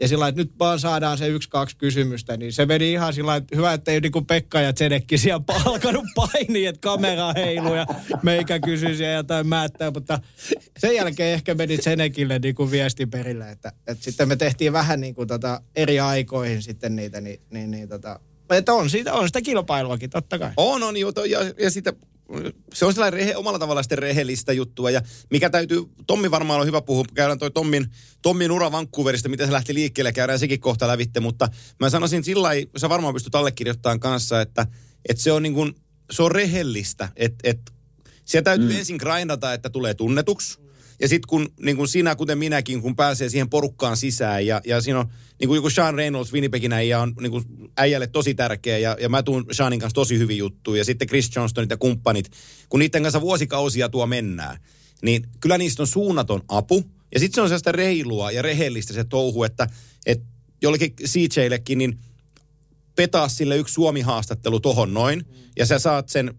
ja 0.00 0.08
sillä 0.08 0.28
että 0.28 0.40
nyt 0.40 0.52
vaan 0.58 0.80
saadaan 0.80 1.18
se 1.18 1.28
yksi, 1.28 1.48
kaksi 1.48 1.76
kysymystä, 1.76 2.36
niin 2.36 2.52
se 2.52 2.66
meni 2.66 2.92
ihan 2.92 3.12
sillä 3.12 3.36
että 3.36 3.56
hyvä, 3.56 3.72
että 3.72 3.90
ei 3.90 4.00
niinku 4.00 4.22
Pekka 4.22 4.60
ja 4.60 4.72
Tsedekki 4.72 5.18
siellä 5.28 5.44
alkanut 5.64 6.04
painia, 6.14 6.70
että 6.70 6.80
kamera 6.80 7.32
heiluu 7.36 7.74
ja 7.74 7.86
meikä 8.22 8.58
kysyi 8.58 8.96
siellä 8.96 9.16
jotain 9.16 9.46
määttää, 9.46 9.90
mutta 9.90 10.18
sen 10.78 10.94
jälkeen 10.94 11.34
ehkä 11.34 11.54
meni 11.54 11.78
Tsedekille 11.78 12.38
niinku 12.38 12.70
viesti 12.70 13.06
perille, 13.06 13.50
että, 13.50 13.72
että 13.86 14.04
sitten 14.04 14.28
me 14.28 14.36
tehtiin 14.36 14.72
vähän 14.72 15.00
niinku 15.00 15.26
tota 15.26 15.60
eri 15.76 16.00
aikoihin 16.00 16.62
sitten 16.62 16.96
niitä, 16.96 17.20
niin, 17.20 17.40
niin, 17.50 17.70
niin 17.70 17.88
tota, 17.88 18.20
että 18.50 18.74
on, 18.74 18.90
siitä, 18.90 19.14
on 19.14 19.28
sitä 19.28 19.40
kilpailuakin, 19.40 20.10
totta 20.10 20.38
kai. 20.38 20.50
On, 20.56 20.82
on 20.82 20.96
jo. 20.96 21.12
Ja, 21.28 21.40
ja 21.58 21.70
sitä, 21.70 21.92
se 22.74 22.86
on 22.86 22.92
sellainen 22.94 23.20
rehe, 23.20 23.36
omalla 23.36 23.58
tavalla 23.58 23.82
sitten 23.82 23.98
rehellistä 23.98 24.52
juttua. 24.52 24.90
Ja 24.90 25.02
mikä 25.30 25.50
täytyy, 25.50 25.82
Tommi 26.06 26.30
varmaan 26.30 26.60
on 26.60 26.66
hyvä 26.66 26.82
puhua, 26.82 27.04
käydään 27.14 27.38
toi 27.38 27.50
Tommin, 27.50 27.86
Tommin 28.22 28.50
ura 28.50 28.72
Vancouverista, 28.72 29.28
miten 29.28 29.46
se 29.46 29.52
lähti 29.52 29.74
liikkeelle, 29.74 30.12
käydään 30.12 30.38
sekin 30.38 30.60
kohta 30.60 30.88
lävitte. 30.88 31.20
Mutta 31.20 31.48
mä 31.80 31.90
sanoisin 31.90 32.24
sillä 32.24 32.42
lailla, 32.42 32.70
sä 32.76 32.88
varmaan 32.88 33.14
pystyt 33.14 33.34
allekirjoittamaan 33.34 34.00
kanssa, 34.00 34.40
että, 34.40 34.66
että 35.08 35.22
se 35.22 35.32
on 35.32 35.42
niin 35.42 35.54
kuin, 35.54 35.74
se 36.10 36.22
on 36.22 36.32
rehellistä. 36.32 37.08
Että, 37.16 37.50
että 37.50 37.72
siellä 38.24 38.44
täytyy 38.44 38.68
mm. 38.68 38.76
ensin 38.78 38.96
grindata, 38.96 39.52
että 39.52 39.70
tulee 39.70 39.94
tunnetuksi. 39.94 40.58
Ja 41.00 41.08
sitten 41.08 41.28
kun 41.28 41.48
niin 41.60 41.76
kuin 41.76 41.88
sinä, 41.88 42.16
kuten 42.16 42.38
minäkin, 42.38 42.82
kun 42.82 42.96
pääsee 42.96 43.28
siihen 43.28 43.50
porukkaan 43.50 43.96
sisään 43.96 44.46
ja, 44.46 44.60
ja 44.66 44.80
siinä 44.80 45.00
on 45.00 45.08
niin 45.40 45.48
kuin 45.48 45.56
joku 45.56 45.70
Sean 45.70 45.94
Reynolds, 45.94 46.32
Winnipegin 46.32 46.72
äijä 46.72 47.00
on 47.00 47.14
niin 47.20 47.30
kuin 47.30 47.44
äijälle 47.76 48.06
tosi 48.06 48.34
tärkeä 48.34 48.78
ja, 48.78 48.96
ja 49.00 49.08
mä 49.08 49.22
tuun 49.22 49.46
Seanin 49.52 49.80
kanssa 49.80 49.94
tosi 49.94 50.18
hyvin 50.18 50.38
juttuja 50.38 50.80
ja 50.80 50.84
sitten 50.84 51.08
Chris 51.08 51.36
Johnstonit 51.36 51.70
ja 51.70 51.76
kumppanit, 51.76 52.30
kun 52.68 52.80
niiden 52.80 53.02
kanssa 53.02 53.20
vuosikausia 53.20 53.88
tuo 53.88 54.06
mennään, 54.06 54.58
niin 55.02 55.26
kyllä 55.40 55.58
niistä 55.58 55.82
on 55.82 55.86
suunnaton 55.86 56.42
apu. 56.48 56.84
Ja 57.14 57.20
sitten 57.20 57.34
se 57.34 57.40
on 57.40 57.48
sellaista 57.48 57.72
reilua 57.72 58.30
ja 58.30 58.42
rehellistä 58.42 58.92
se 58.92 59.04
touhu, 59.04 59.44
että, 59.44 59.68
että 60.06 60.26
jollekin 60.62 60.94
CJllekin, 61.04 61.78
niin 61.78 61.98
petaa 62.96 63.28
sille 63.28 63.56
yksi 63.56 63.74
Suomi-haastattelu 63.74 64.60
tohon 64.60 64.94
noin, 64.94 65.24
ja 65.58 65.66
sä 65.66 65.78
saat 65.78 66.08
sen, 66.08 66.34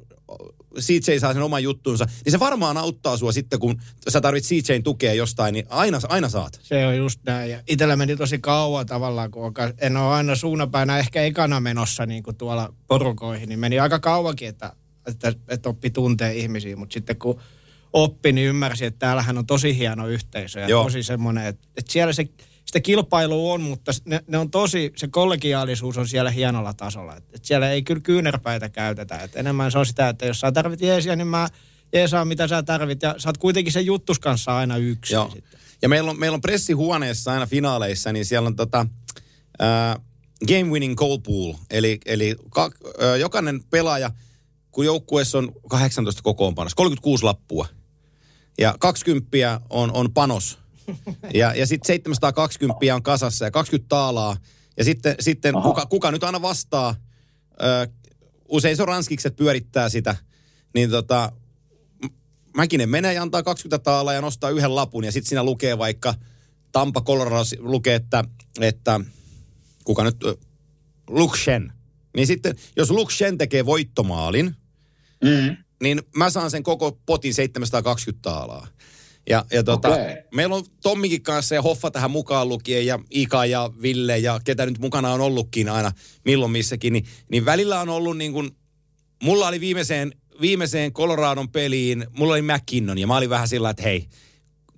CJ 0.80 1.20
saa 1.20 1.34
sen 1.34 1.42
oman 1.42 1.63
juttunsa, 1.63 2.06
niin 2.26 2.32
se 2.32 2.39
varmaan 2.39 2.78
auttaa 2.78 3.18
sua 3.18 3.32
sitten, 3.32 3.60
kun 3.60 3.82
sä 4.10 4.22
tarvit 4.22 4.44
CJn 4.44 4.84
tukea 4.84 5.13
jostain, 5.13 5.54
niin 5.54 5.65
aina, 5.70 6.00
aina 6.10 6.30
saat. 6.30 6.60
Se 6.63 6.88
on 6.88 6.98
just 6.98 7.20
näin. 7.26 7.52
Ja 7.52 7.62
itellä 7.68 7.96
meni 7.96 8.15
tosi 8.15 8.39
kauan 8.39 8.86
tavallaan, 8.86 9.32
kun 9.32 9.54
en 9.78 9.98
ole 9.98 10.13
aina 10.13 10.36
suunnapäänä 10.36 10.98
ehkä 10.98 11.24
ekana 11.24 11.60
menossa 11.60 12.06
niin 12.06 12.24
kuin 12.24 12.36
tuolla 12.36 12.74
porukoihin, 12.88 13.50
niin 13.50 13.60
meni 13.60 13.80
aika 13.80 14.00
kauankin, 14.00 14.48
että, 14.48 14.74
että, 15.08 15.34
että 15.48 15.70
oppi 15.70 15.89
tuntee 15.89 16.36
ihmisiä. 16.36 16.76
Mutta 16.76 16.94
sitten 16.94 17.18
kun 17.18 17.39
oppi, 17.94 18.32
niin 18.32 18.48
ymmärsi, 18.48 18.86
että 18.86 19.00
täällähän 19.00 19.38
on 19.38 19.46
tosi 19.46 19.78
hieno 19.78 20.08
yhteisö 20.08 20.60
ja. 20.60 20.68
Joo. 20.68 20.84
tosi 20.84 21.04
semmoinen, 21.04 21.46
että, 21.46 21.68
että 21.78 21.92
siellä 21.92 22.13
se, 22.13 22.26
sitä 22.69 22.79
kilpailua 22.79 23.53
on, 23.53 23.62
mutta 23.62 23.91
ne, 24.05 24.23
ne 24.27 24.38
on 24.38 24.51
tosi, 24.51 24.93
se 24.95 25.08
kollegiaalisuus 25.08 25.97
on 25.97 26.08
siellä 26.08 26.32
hienolla 26.32 26.73
tasolla. 26.73 27.15
Että, 27.15 27.29
että 27.36 27.47
siellä 27.47 27.71
ei 27.71 27.84
kyllä 27.84 28.01
kyynärpäitä 28.01 28.69
käytetä. 28.69 29.17
Että 29.17 29.39
enemmän 29.39 29.71
se 29.71 29.79
on 29.79 29.86
sitä, 29.86 30.10
että 30.10 30.25
jos 30.25 30.39
sä 30.39 30.51
tarvit 30.51 30.82
jeesiä, 30.82 31.15
niin 31.15 31.27
mä 31.27 31.47
jeesaan 31.93 32.27
mitä 32.27 32.47
sä 32.47 32.63
tarvit 32.63 33.01
ja 33.01 33.15
sä 33.17 33.29
oot 33.29 33.38
kuitenkin 33.38 33.73
sen 33.73 33.86
juttus 33.86 34.19
kanssa 34.19 34.58
aina 34.58 34.77
yksin. 34.77 35.15
Joo. 35.15 35.29
Sitten. 35.34 35.60
Ja 35.82 35.89
meillä 35.89 36.12
on, 36.12 36.19
meillä 36.19 36.36
on 36.36 36.41
pressihuoneessa 36.41 37.32
aina 37.32 37.45
finaaleissa, 37.45 38.13
niin 38.13 38.25
siellä 38.25 38.47
on 38.47 38.55
tota, 38.55 38.86
ää, 39.60 39.99
game 40.47 40.71
winning 40.71 40.95
goal 40.95 41.17
pool. 41.17 41.53
Eli, 41.69 41.99
eli 42.05 42.36
ka, 42.49 42.71
ää, 42.99 43.15
jokainen 43.15 43.63
pelaaja, 43.69 44.12
kun 44.71 44.86
joukkueessa 44.86 45.38
on 45.38 45.51
18 45.69 46.21
kokoonpanossa, 46.21 46.75
36 46.75 47.23
lappua. 47.23 47.67
Ja 48.58 48.75
20 48.79 49.62
on, 49.69 49.91
on 49.91 50.13
panos. 50.13 50.60
Ja, 51.34 51.54
ja 51.54 51.65
sitten 51.67 51.88
720 51.88 52.95
on 52.95 53.04
kasassa 53.04 53.45
ja 53.45 53.52
20 53.52 53.89
taalaa. 53.89 54.38
Ja 54.78 54.84
sitten, 54.84 55.15
sitten 55.19 55.54
kuka, 55.63 55.86
kuka 55.86 56.12
nyt 56.12 56.23
aina 56.23 56.41
vastaa, 56.41 56.95
ää, 57.60 57.88
usein 58.49 58.75
se 58.75 58.82
on 58.82 58.88
ranskikset 58.88 59.36
pyörittää 59.36 59.89
sitä, 59.89 60.15
niin 60.75 60.89
tota, 60.89 61.32
Mäkinen 62.56 62.89
menee 62.89 63.13
ja 63.13 63.21
antaa 63.21 63.43
20 63.43 63.84
taalaa 63.84 64.13
ja 64.13 64.21
nostaa 64.21 64.49
yhden 64.49 64.75
lapun 64.75 65.04
ja 65.04 65.12
sitten 65.12 65.30
siinä 65.30 65.43
lukee 65.43 65.78
vaikka 65.78 66.13
Tampa 66.71 67.02
Colorado 67.02 67.43
lukee, 67.60 67.95
että, 67.95 68.23
että 68.62 68.99
kuka 69.84 70.04
nyt, 70.04 70.23
ö, 70.23 70.36
Shen. 71.38 71.73
Niin 72.15 72.28
sitten, 72.28 72.56
jos 72.75 72.91
Luke 72.91 73.13
Shen 73.13 73.38
tekee 73.38 73.65
voittomaalin, 73.65 74.56
Mm. 75.23 75.58
niin 75.84 76.02
mä 76.15 76.30
saan 76.30 76.52
sen 76.52 76.63
koko 76.63 76.99
potin 77.06 77.34
720 77.34 78.21
taalaa. 78.21 78.67
Ja, 79.30 79.46
ja 79.52 79.63
tota, 79.63 79.89
Okei. 79.89 80.15
meillä 80.36 80.56
on 80.56 80.63
Tommikin 80.82 81.24
kanssa 81.24 81.56
ja 81.56 81.62
Hoffa 81.62 81.92
tähän 81.92 82.12
mukaan 82.12 82.50
lukien 82.50 82.86
ja 82.86 83.00
Ika 83.10 83.46
ja 83.46 83.70
Ville 83.82 84.18
ja 84.18 84.39
ketä 84.44 84.65
nyt 84.65 84.80
mukana 84.80 85.13
on 85.13 85.22
ollutkin 85.22 85.70
aina 85.70 85.92
milloin 86.26 86.52
missäkin, 86.52 86.94
niin, 86.94 87.06
niin 87.32 87.46
välillä 87.46 87.82
on 87.82 87.89
ollut 87.89 88.18
niin 88.18 88.34
kuin, 88.34 88.52
mulla 89.24 89.48
oli 89.48 89.60
viimeiseen, 89.60 90.13
viimeiseen 90.42 90.94
Coloradon 90.94 91.50
peliin, 91.50 92.08
mulla 92.18 92.34
oli 92.34 92.42
McKinnon 92.42 92.98
ja 92.98 93.08
mä 93.08 93.18
olin 93.18 93.30
vähän 93.30 93.48
sillä, 93.48 93.70
että 93.70 93.84
hei, 93.84 94.06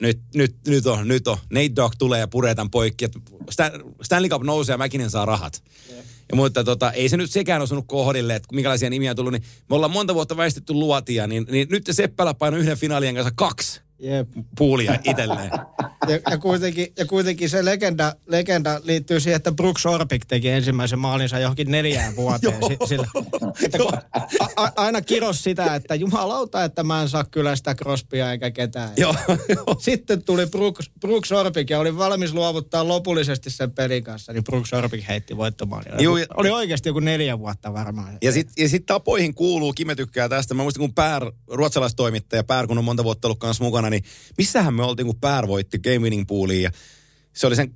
nyt, 0.01 0.19
nyt, 0.35 0.55
nyt 0.67 0.85
on, 0.85 1.07
nyt 1.07 1.27
on. 1.27 1.37
Nate 1.49 1.75
Dogg 1.75 1.93
tulee 1.97 2.19
ja 2.19 2.27
puree 2.27 2.55
tämän 2.55 2.71
poikki. 2.71 3.05
Stan- 3.51 3.83
Stanley 4.01 4.29
Cup 4.29 4.43
nousee 4.43 4.73
ja 4.73 4.77
Mäkinen 4.77 5.09
saa 5.09 5.25
rahat. 5.25 5.63
Ja 6.29 6.35
mutta 6.35 6.63
tota, 6.63 6.91
ei 6.91 7.09
se 7.09 7.17
nyt 7.17 7.31
sekään 7.31 7.61
osunut 7.61 7.85
kohdille, 7.87 8.35
että 8.35 8.55
minkälaisia 8.55 8.89
nimiä 8.89 9.09
on 9.09 9.15
tullut. 9.15 9.33
Niin 9.33 9.43
me 9.69 9.75
ollaan 9.75 9.91
monta 9.91 10.13
vuotta 10.13 10.37
väistetty 10.37 10.73
luotia, 10.73 11.27
niin, 11.27 11.45
niin 11.51 11.67
nyt 11.69 11.83
Seppälä 11.91 12.33
painoi 12.33 12.59
yhden 12.59 12.77
finaalien 12.77 13.15
kanssa 13.15 13.33
kaksi 13.35 13.81
Jep. 14.01 14.27
puulia 14.57 14.95
itselleen. 15.03 15.51
Ja, 16.07 16.19
ja, 16.31 16.37
kuitenkin, 16.37 16.87
ja 16.97 17.05
kuitenkin 17.05 17.49
se 17.49 17.65
legenda, 17.65 18.15
legenda 18.27 18.81
liittyy 18.83 19.19
siihen, 19.19 19.35
että 19.35 19.51
Brooks 19.51 19.85
Orpik 19.85 20.25
teki 20.25 20.49
ensimmäisen 20.49 20.99
maalinsa 20.99 21.39
johonkin 21.39 21.71
neljään 21.71 22.15
vuoteen. 22.15 22.53
si, 22.67 22.77
sillä, 22.87 23.07
että 23.63 23.77
kun, 23.77 23.93
a, 24.39 24.47
a, 24.63 24.69
aina 24.75 25.01
kiros 25.01 25.43
sitä, 25.43 25.75
että 25.75 25.95
jumalauta, 25.95 26.63
että 26.63 26.83
mä 26.83 27.01
en 27.01 27.09
saa 27.09 27.23
kyllä 27.23 27.55
sitä 27.55 27.75
Crosbya 27.75 28.31
eikä 28.31 28.51
ketään. 28.51 28.89
Joo, 28.97 29.15
joo. 29.49 29.75
Sitten 29.79 30.23
tuli 30.23 30.45
Brooks, 30.45 30.89
Brooks 30.99 31.31
Orpik 31.31 31.69
ja 31.69 31.79
oli 31.79 31.97
valmis 31.97 32.33
luovuttaa 32.33 32.87
lopullisesti 32.87 33.49
sen 33.49 33.71
pelin 33.71 34.03
kanssa, 34.03 34.33
niin 34.33 34.43
Brooks 34.43 34.73
Orpik 34.73 35.07
heitti 35.07 35.37
voittomaalin. 35.37 35.91
Juu, 36.03 36.17
ja- 36.17 36.25
Oli 36.37 36.49
oikeasti 36.49 36.89
joku 36.89 36.99
neljä 36.99 37.39
vuotta 37.39 37.73
varmaan. 37.73 38.17
Ja 38.21 38.31
sitten 38.31 38.63
ja 38.63 38.69
sit 38.69 38.85
tapoihin 38.85 39.33
kuuluu, 39.35 39.73
Kime 39.73 39.95
tykkää 39.95 40.29
tästä. 40.29 40.53
Mä 40.53 40.63
muistan, 40.63 40.81
kun 40.81 40.93
Pär, 40.93 41.31
ruotsalaistoimittaja 41.47 42.43
Pär, 42.43 42.67
kun 42.67 42.77
on 42.77 42.83
monta 42.83 43.03
vuotta 43.03 43.27
ollut 43.27 43.39
kanssa 43.39 43.63
mukana, 43.63 43.89
niin 43.89 44.03
missähän 44.37 44.73
me 44.73 44.83
oltiin, 44.83 45.05
kun 45.05 45.19
Pär 45.21 45.47
voitti 45.47 45.79
Game 45.93 46.03
Winning 46.03 46.27
Pooliin 46.27 46.63
ja 46.63 46.71
se 47.33 47.47
oli 47.47 47.55
sen 47.55 47.73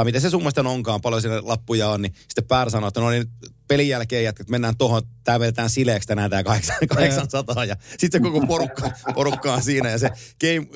700-800, 0.00 0.04
miten 0.04 0.20
se 0.20 0.30
summasta 0.30 0.60
onkaan, 0.60 1.00
paljon 1.00 1.22
siinä 1.22 1.40
lappuja 1.42 1.88
on, 1.88 2.02
niin 2.02 2.14
sitten 2.14 2.44
Pär 2.44 2.70
sanoi, 2.70 2.88
että 2.88 3.00
no 3.00 3.10
niin, 3.10 3.26
pelin 3.68 3.88
jälkeen 3.88 4.24
jätkät, 4.24 4.48
mennään 4.48 4.76
tuohon, 4.76 5.02
tää 5.24 5.40
vedetään 5.40 5.70
sileeksi 5.70 6.08
tänään 6.08 6.30
tää 6.30 6.44
800 6.44 7.64
ja 7.64 7.76
sitten 7.98 8.22
se 8.22 8.30
koko 8.30 8.46
porukka, 8.46 8.90
porukka 9.14 9.54
on 9.54 9.62
siinä 9.62 9.90
ja 9.90 9.98
se 9.98 10.10
game, 10.40 10.66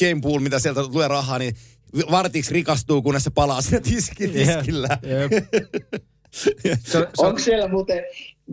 game 0.00 0.20
pool, 0.22 0.40
mitä 0.40 0.58
sieltä 0.58 0.82
tulee 0.82 1.08
rahaa, 1.08 1.38
niin 1.38 1.56
vartiksi 2.10 2.52
rikastuu, 2.52 3.02
kunnes 3.02 3.24
se 3.24 3.30
palaa 3.30 3.62
sinne 3.62 3.80
tiski, 3.80 4.28
tiskillä. 4.28 4.88
Se, 6.30 6.54
se, 6.84 7.08
Onko 7.18 7.38
siellä 7.38 7.68
muuten, 7.68 8.04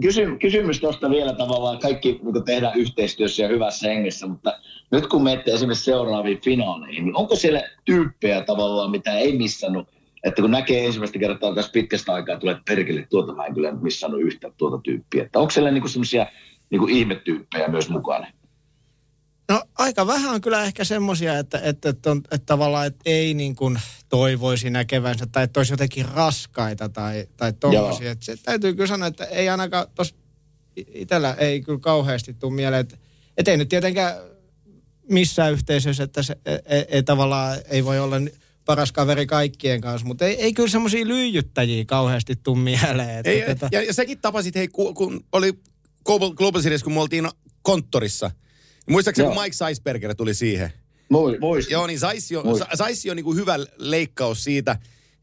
kysy, 0.02 0.38
kysymys 0.40 0.80
tuosta 0.80 1.10
vielä 1.10 1.34
tavallaan, 1.34 1.80
kaikki 1.80 2.20
niin 2.24 2.44
tehdään 2.46 2.80
yhteistyössä 2.80 3.44
ja 3.44 3.50
hyvässä 3.50 3.88
hengessä, 3.88 4.28
mutta 4.28 4.60
nyt 4.92 5.08
kun 5.08 5.24
menette 5.24 5.52
esimerkiksi 5.52 5.86
seuraaviin 5.86 6.42
finaaleihin, 6.42 7.06
niin 7.06 7.18
onko 7.18 7.36
siellä 7.36 7.62
tyyppejä 7.86 8.44
tavallaan, 8.44 8.92
mitä 8.92 9.18
ei 9.18 9.38
missannut, 9.38 9.88
että 10.24 10.42
kun 10.42 10.52
näkee 10.52 10.86
ensimmäistä 10.86 11.20
kertaa 11.20 11.56
tässä 11.56 11.72
pitkästä 11.72 12.14
aikaa, 12.14 12.40
tulee 12.40 12.58
perkele, 12.68 13.08
tuota 13.10 13.34
mä 13.34 13.46
en 13.46 13.54
kyllä 13.54 13.72
missannut 13.72 14.22
yhtä 14.22 14.52
tuota 14.58 14.80
tyyppiä. 14.84 15.24
Että 15.24 15.40
onko 15.40 15.52
siellä 15.52 15.72
niinku 15.72 15.88
semmoisia 15.88 16.28
niinku 16.70 16.88
ihmetyyppejä 16.88 17.68
myös 17.68 17.90
mukana? 17.90 18.28
No 19.50 19.64
aika 19.76 20.08
vähän 20.08 20.34
on 20.34 20.42
kyllä 20.42 20.64
ehkä 20.64 20.84
semmoisia, 20.84 21.40
että, 21.40 21.60
että, 21.64 21.90
että, 21.90 22.12
on, 22.12 22.18
että 22.18 22.46
tavallaan 22.46 22.88
että 22.88 23.02
ei 23.06 23.34
niin 23.34 23.56
kuin 23.56 23.80
toivoisi 24.10 24.70
näkevänsä 24.70 25.26
tai 25.32 25.44
että 25.44 25.60
olisi 25.60 25.74
jotenkin 25.74 26.06
raskaita 26.06 26.90
tai, 26.90 27.28
tai 27.38 27.54
tommosia. 27.54 28.12
Että 28.12 28.26
se 28.26 28.38
täytyy 28.38 28.74
kyllä 28.74 28.88
sanoa, 28.88 29.08
että 29.08 29.26
ei 29.26 29.50
ainakaan 29.50 29.88
tuossa 29.96 30.16
itsellä 30.76 31.34
ei 31.34 31.62
kyllä 31.62 31.80
kauheasti 31.80 32.34
tule 32.34 32.54
mieleen, 32.54 32.82
että, 32.82 32.98
että 33.38 33.52
ei 33.52 33.58
nyt 33.58 33.70
tietenkään 33.70 34.16
missään 35.10 35.54
yhteisössä, 35.54 36.04
että 36.04 36.24
se 36.24 36.38
ei, 36.46 36.60
ei, 36.66 36.86
ei 36.90 37.04
tavallaan 37.04 37.58
ei 37.70 37.86
voi 37.86 38.00
olla 38.00 38.16
paras 38.66 38.92
kaveri 38.92 39.26
kaikkien 39.26 39.82
kanssa, 39.82 40.08
mutta 40.08 40.26
ei, 40.26 40.42
ei 40.42 40.54
kyllä 40.54 40.70
semmoisia 40.70 41.08
lyijyttäjiä 41.08 41.86
kauheasti 41.86 42.36
tuu 42.36 42.56
mieleen. 42.56 43.18
Että 43.18 43.32
Ei, 43.32 43.46
tota, 43.46 43.70
ja, 43.72 43.84
ja 43.84 43.94
säkin 43.94 44.20
tapasit, 44.22 44.56
hei, 44.56 44.68
kun, 44.68 44.94
kun 44.94 45.26
oli 45.32 45.54
Global, 46.06 46.34
Global 46.34 46.62
Series, 46.62 46.84
kun 46.84 46.94
me 46.94 47.00
oltiin 47.00 47.30
konttorissa. 47.62 48.32
Muistaakseni, 48.90 49.28
kun 49.34 49.44
Mike 49.44 49.54
Seisberger 49.54 50.16
tuli 50.16 50.34
siihen? 50.34 50.74
Mui, 51.10 51.38
muistin. 51.40 51.74
Joo, 51.74 51.88
niin 51.88 52.00
Saisi 52.00 52.36
on, 52.36 52.46
Muistin. 52.46 53.12
On 53.12 53.16
niin 53.16 53.24
kuin 53.24 53.38
hyvä 53.38 53.56
leikkaus 53.78 54.44
siitä, 54.44 54.78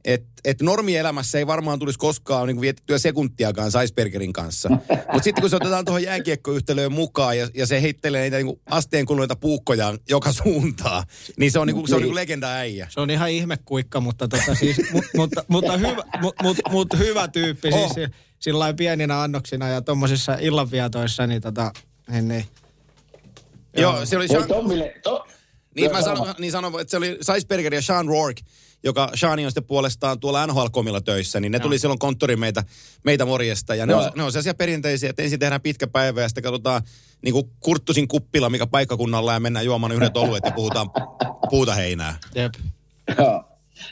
että 0.05 0.29
et 0.45 0.63
normielämässä 0.63 1.39
ei 1.39 1.47
varmaan 1.47 1.79
tulisi 1.79 1.99
koskaan 1.99 2.47
niin 2.47 2.57
kuin 2.57 2.63
vietettyä 2.63 2.99
sekuntiakaan 2.99 3.71
Saisbergerin 3.71 4.33
kanssa. 4.33 4.69
Mutta 5.13 5.23
sitten 5.25 5.43
kun 5.43 5.51
se 5.51 5.57
otetaan 5.57 5.85
tuohon 5.85 6.03
jääkiekkoyhtälöön 6.03 6.93
mukaan 6.93 7.39
ja, 7.39 7.49
ja 7.55 7.67
se 7.67 7.83
heittelee 7.83 8.23
niitä 8.23 8.37
niin 8.37 8.47
kuin 8.47 8.61
asteen 8.67 9.07
kuluneita 9.07 9.37
puukkoja 9.37 9.99
joka 10.09 10.33
suuntaan, 10.33 11.05
niin 11.37 11.53
se 11.53 11.59
on, 11.59 11.67
niin 11.67 11.75
kuin, 11.75 11.89
se 11.89 11.95
on 11.95 12.01
niin 12.01 12.09
kuin 12.09 12.15
legenda 12.15 12.49
äijä. 12.49 12.87
Se 12.91 13.01
on 13.01 13.11
ihan 13.11 13.31
ihmekuikka, 13.31 14.01
mutta, 14.01 14.29
tota 14.29 14.55
siis, 14.55 14.77
mu, 14.93 15.01
mutta, 15.17 15.45
mutta, 15.49 15.77
hyvä, 15.77 16.03
mu, 16.21 16.33
mut, 16.43 16.57
mut 16.71 16.89
hyvä 16.99 17.29
tyyppi 17.29 17.69
Oh. 17.73 17.95
siis 17.95 18.11
sillä 18.39 18.59
lailla 18.59 18.77
pieninä 18.77 19.23
annoksina 19.23 19.69
ja 19.69 19.83
tuommoisissa 19.83 20.35
illanvietoissa, 20.41 21.27
niin, 21.27 21.43
tota, 21.43 21.73
niin, 22.11 22.29
niin 22.29 22.45
Joo, 23.77 24.07
se 24.07 24.17
oli 24.17 24.29
Sean, 24.29 24.49
Tommille, 24.49 24.95
to, 25.03 25.27
niin, 25.75 25.85
Joo, 25.85 25.93
mä 25.93 26.03
sano 26.03 26.17
sanon, 26.17 26.35
niin 26.39 26.53
sanon, 26.53 26.81
että 26.81 26.91
se 26.91 26.97
oli 26.97 27.19
Seisberger 27.21 27.75
ja 27.75 27.83
Sean 27.83 28.07
Rourke, 28.09 28.43
joka 28.85 29.11
Sean 29.15 29.39
on 29.39 29.51
sitten 29.51 29.65
puolestaan 29.65 30.21
tuolla 30.21 30.47
NHL-komilla 30.47 31.01
töissä, 31.01 31.41
niin 31.41 31.53
ne 31.53 31.59
tuli 31.59 31.79
silloin 31.79 31.99
konttoriin 31.99 32.41
meitä, 32.41 32.65
meitä 33.05 33.25
morjesta. 33.25 33.75
Ja 33.75 33.87
ne 33.87 33.93
Joo. 33.93 34.03
on, 34.03 34.13
ne 34.17 34.23
on 34.23 34.33
sellaisia 34.33 34.55
perinteisiä, 34.55 35.11
että 35.11 35.23
ensin 35.23 35.39
tehdään 35.39 35.61
pitkä 35.61 35.87
päivä 35.87 36.23
ja 36.23 36.29
sitten 36.29 36.45
katsotaan 36.45 36.83
niin 37.23 37.33
kuin 37.33 37.51
Kurttusin 37.61 38.09
kuppila, 38.09 38.51
mikä 38.51 38.67
paikkakunnalla 38.67 39.33
ja 39.33 39.41
mennään 39.41 39.67
juomaan 39.67 39.93
yhdet 39.93 40.17
oluet 40.17 40.45
ja 40.45 40.51
puhutaan 40.51 40.91
puuta 41.51 41.75
heinää. 41.75 42.19
jep. 42.35 42.55
Joo. 43.19 43.45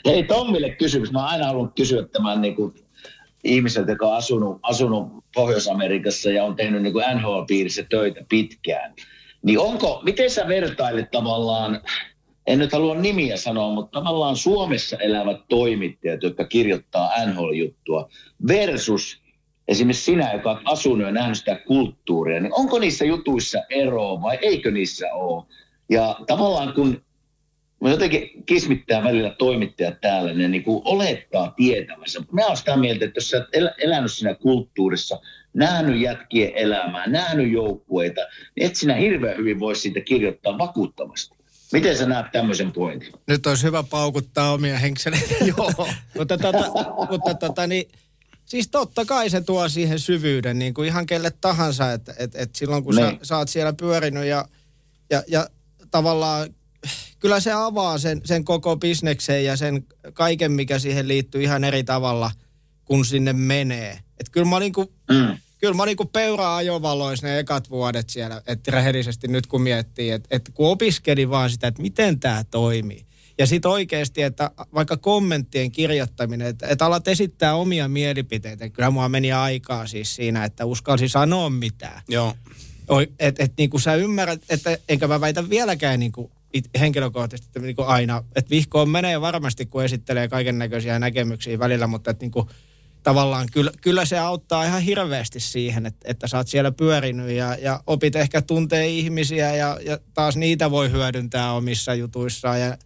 Hei 0.05 0.23
Tommille 0.23 0.69
kysymys. 0.69 1.11
Mä 1.11 1.19
oon 1.19 1.27
aina 1.27 1.45
halunnut 1.45 1.75
kysyä 1.75 2.07
tämän 2.07 2.41
niin 2.41 2.55
kuin 2.55 2.73
ihmiseltä, 3.43 3.91
joka 3.91 4.07
on 4.07 4.17
asunut, 4.17 4.59
asunut 4.61 5.23
Pohjois-Amerikassa 5.33 6.29
ja 6.29 6.43
on 6.43 6.55
tehnyt 6.55 6.81
niin 6.81 6.93
kuin 6.93 7.05
NHL-piirissä 7.15 7.83
töitä 7.89 8.25
pitkään. 8.29 8.93
Niin 9.43 9.59
onko, 9.59 10.01
miten 10.03 10.29
sä 10.29 10.47
vertailet 10.47 11.11
tavallaan, 11.11 11.81
en 12.47 12.59
nyt 12.59 12.71
halua 12.71 12.95
nimiä 12.95 13.37
sanoa, 13.37 13.73
mutta 13.73 13.99
tavallaan 13.99 14.35
Suomessa 14.35 14.97
elävät 14.97 15.41
toimittajat, 15.49 16.23
jotka 16.23 16.45
kirjoittaa 16.45 17.25
NHL-juttua 17.25 18.09
versus 18.47 19.21
esimerkiksi 19.67 20.03
sinä, 20.03 20.33
joka 20.33 20.51
on 20.51 20.61
asunut 20.65 21.07
ja 21.07 21.11
nähnyt 21.11 21.37
sitä 21.37 21.55
kulttuuria, 21.55 22.39
niin 22.39 22.53
onko 22.53 22.79
niissä 22.79 23.05
jutuissa 23.05 23.59
eroa 23.69 24.21
vai 24.21 24.37
eikö 24.41 24.71
niissä 24.71 25.13
ole? 25.13 25.43
Ja 25.89 26.15
tavallaan 26.27 26.73
kun 26.73 27.01
Mä 27.83 27.89
jotenkin 27.89 28.43
kismittää 28.45 29.03
välillä 29.03 29.29
toimittajat 29.29 30.01
täällä, 30.01 30.33
ne 30.33 30.47
niin 30.47 30.63
kuin 30.63 30.81
olettaa 30.85 31.53
tietämänsä. 31.55 32.23
Mä 32.31 32.45
oon 32.45 32.57
sitä 32.57 32.77
mieltä, 32.77 33.05
että 33.05 33.17
jos 33.17 33.29
sä 33.29 33.47
el- 33.53 33.69
elänyt 33.77 34.11
siinä 34.11 34.35
kulttuurissa, 34.35 35.19
nähnyt 35.53 36.01
jätkien 36.01 36.51
elämää, 36.55 37.07
nähnyt 37.07 37.51
joukkueita, 37.51 38.21
niin 38.55 38.67
et 38.67 38.75
sinä 38.75 38.95
hirveän 38.95 39.37
hyvin 39.37 39.59
voi 39.59 39.75
siitä 39.75 40.01
kirjoittaa 40.01 40.57
vakuuttavasti. 40.57 41.35
Miten 41.71 41.97
sä 41.97 42.05
näet 42.05 42.25
tämmöisen 42.31 42.71
pointin? 42.71 43.13
Nyt 43.27 43.45
olisi 43.47 43.63
hyvä 43.63 43.83
paukuttaa 43.83 44.51
omia 44.53 44.77
henkseleitä. 44.77 45.33
Joo. 45.57 45.87
mutta 46.17 46.37
tota, 46.37 46.63
mutta 47.11 47.33
tota 47.33 47.67
niin, 47.67 47.87
siis 48.45 48.67
totta 48.67 49.05
kai 49.05 49.29
se 49.29 49.41
tuo 49.41 49.69
siihen 49.69 49.99
syvyyden 49.99 50.59
niin 50.59 50.73
kuin 50.73 50.87
ihan 50.87 51.05
kelle 51.05 51.31
tahansa, 51.41 51.91
että 51.91 52.13
et, 52.19 52.35
et 52.35 52.55
silloin 52.55 52.83
kun 52.83 52.95
sä, 52.95 53.01
Niin. 53.01 53.19
sä 53.23 53.37
oot 53.37 53.49
siellä 53.49 53.73
pyörinyt 53.73 54.25
ja, 54.25 54.45
ja, 55.09 55.23
ja 55.27 55.47
tavallaan 55.91 56.49
kyllä 57.19 57.39
se 57.39 57.51
avaa 57.51 57.97
sen, 57.97 58.21
sen 58.25 58.43
koko 58.45 58.75
bisneksen 58.77 59.45
ja 59.45 59.57
sen 59.57 59.85
kaiken, 60.13 60.51
mikä 60.51 60.79
siihen 60.79 61.07
liittyy 61.07 61.43
ihan 61.43 61.63
eri 61.63 61.83
tavalla, 61.83 62.31
kun 62.85 63.05
sinne 63.05 63.33
menee. 63.33 63.99
Et 64.19 64.29
kyllä 64.31 64.47
mä 64.47 64.55
olin 64.55 64.73
kuin 64.73 64.87
Mm. 65.11 65.37
Kyllä 65.63 65.73
mä 65.73 65.83
olin 65.83 65.97
kuin 65.97 66.09
peura 66.09 66.55
ajovalois 66.55 67.23
ne 67.23 67.39
ekat 67.39 67.69
vuodet 67.69 68.09
siellä, 68.09 68.41
että 68.47 68.71
rehellisesti 68.71 69.27
nyt 69.27 69.47
kun 69.47 69.61
miettii, 69.61 70.11
että, 70.11 70.27
että 70.31 70.51
kun 70.51 70.69
opiskeli 70.69 71.29
vaan 71.29 71.49
sitä, 71.49 71.67
että 71.67 71.81
miten 71.81 72.19
tämä 72.19 72.43
toimii. 72.51 73.05
Ja 73.37 73.47
sitten 73.47 73.71
oikeasti, 73.71 74.21
että 74.21 74.51
vaikka 74.73 74.97
kommenttien 74.97 75.71
kirjoittaminen, 75.71 76.47
että, 76.47 76.67
että 76.67 76.85
alat 76.85 77.07
esittää 77.07 77.55
omia 77.55 77.87
mielipiteitä. 77.87 78.69
Kyllä 78.69 78.89
mua 78.89 79.09
meni 79.09 79.31
aikaa 79.31 79.87
siis 79.87 80.15
siinä, 80.15 80.45
että 80.45 80.65
uskalsi 80.65 81.09
sanoa 81.09 81.49
mitään. 81.49 82.01
Joo. 82.07 82.35
Että 83.19 83.43
et, 83.43 83.53
niin 83.57 83.69
kuin 83.69 83.81
sä 83.81 83.95
ymmärrät, 83.95 84.41
että 84.49 84.77
enkä 84.89 85.07
mä 85.07 85.21
väitä 85.21 85.49
vieläkään 85.49 85.99
niin 85.99 86.11
kuin 86.11 86.31
it, 86.53 86.65
henkilökohtaisesti 86.79 87.49
että 87.49 87.59
niin 87.59 87.75
kuin 87.75 87.87
aina. 87.87 88.23
Että 88.35 88.49
vihkoon 88.49 88.89
menee 88.89 89.21
varmasti, 89.21 89.65
kun 89.65 89.83
esittelee 89.83 90.27
kaiken 90.27 90.59
näköisiä 90.59 90.99
näkemyksiä 90.99 91.59
välillä, 91.59 91.87
mutta 91.87 92.11
että 92.11 92.23
niin 92.23 92.31
kuin, 92.31 92.47
tavallaan 93.03 93.47
kyllä, 93.53 93.71
kyllä 93.81 94.05
se 94.05 94.19
auttaa 94.19 94.65
ihan 94.65 94.81
hirveästi 94.81 95.39
siihen, 95.39 95.85
että, 95.85 96.11
että 96.11 96.27
sä 96.27 96.37
oot 96.37 96.47
siellä 96.47 96.71
pyörinyt 96.71 97.29
ja, 97.31 97.55
ja 97.55 97.83
opit 97.87 98.15
ehkä 98.15 98.41
tuntee 98.41 98.87
ihmisiä 98.87 99.55
ja, 99.55 99.79
ja 99.85 99.97
taas 100.13 100.35
niitä 100.35 100.71
voi 100.71 100.91
hyödyntää 100.91 101.53
omissa 101.53 101.93
jutuissaan 101.93 102.61
ja 102.61 102.77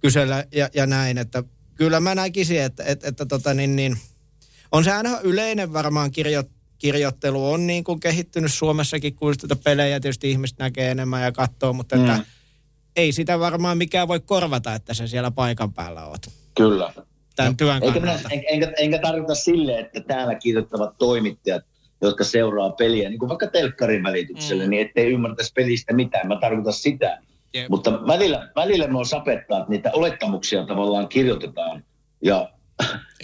kysellä 0.00 0.44
ja, 0.52 0.68
ja 0.74 0.86
näin. 0.86 1.18
Että 1.18 1.42
kyllä 1.74 2.00
mä 2.00 2.14
näkisin, 2.14 2.60
että, 2.62 2.84
että, 2.86 3.08
että 3.08 3.26
tota 3.26 3.54
niin, 3.54 3.76
niin, 3.76 3.96
on 4.72 4.84
se 4.84 4.92
aina 4.92 5.20
yleinen 5.20 5.72
varmaan 5.72 6.10
kirjo, 6.10 6.44
kirjoittelu 6.78 7.52
on 7.52 7.66
niin 7.66 7.84
kuin 7.84 8.00
kehittynyt 8.00 8.52
Suomessakin, 8.52 9.14
kun 9.14 9.34
sitä 9.34 9.56
pelejä 9.56 10.00
tietysti 10.00 10.30
ihmiset 10.30 10.58
näkee 10.58 10.90
enemmän 10.90 11.22
ja 11.22 11.32
katsoo, 11.32 11.72
mutta 11.72 11.96
että 11.96 12.16
Mm. 12.16 12.24
ei 12.96 13.12
sitä 13.12 13.38
varmaan 13.38 13.78
mikään 13.78 14.08
voi 14.08 14.20
korvata, 14.20 14.74
että 14.74 14.94
sä 14.94 15.06
siellä 15.06 15.30
paikan 15.30 15.72
päällä 15.72 16.04
oot 16.06 16.26
Kyllä. 16.56 16.92
Tämän 17.36 17.56
työn 17.56 17.82
Eikä, 17.82 18.00
minä, 18.00 18.18
en, 18.30 18.42
enkä, 18.48 18.72
enkä 18.78 18.98
tarkoita 18.98 19.34
sille, 19.34 19.78
että 19.78 20.00
täällä 20.00 20.34
kirjoittavat 20.34 20.94
toimittajat, 20.98 21.64
jotka 22.02 22.24
seuraa 22.24 22.70
peliä, 22.70 23.08
niin 23.08 23.18
kuin 23.18 23.28
vaikka 23.28 23.46
telkkarin 23.46 24.02
välityksellä, 24.02 24.64
mm. 24.64 24.70
niin 24.70 24.86
ettei 24.86 25.12
ymmärtäisi 25.12 25.52
pelistä 25.52 25.92
mitään. 25.92 26.28
Mä 26.28 26.38
tarkoitan 26.40 26.72
sitä. 26.72 27.18
Jep. 27.54 27.68
Mutta 27.68 28.06
välillä, 28.06 28.48
välillä 28.56 28.86
me 28.86 28.98
on 28.98 29.06
sapettaa, 29.06 29.58
että 29.58 29.70
niitä 29.70 29.90
olettamuksia 29.92 30.66
tavallaan 30.66 31.08
kirjoitetaan. 31.08 31.84
Ja 32.22 32.50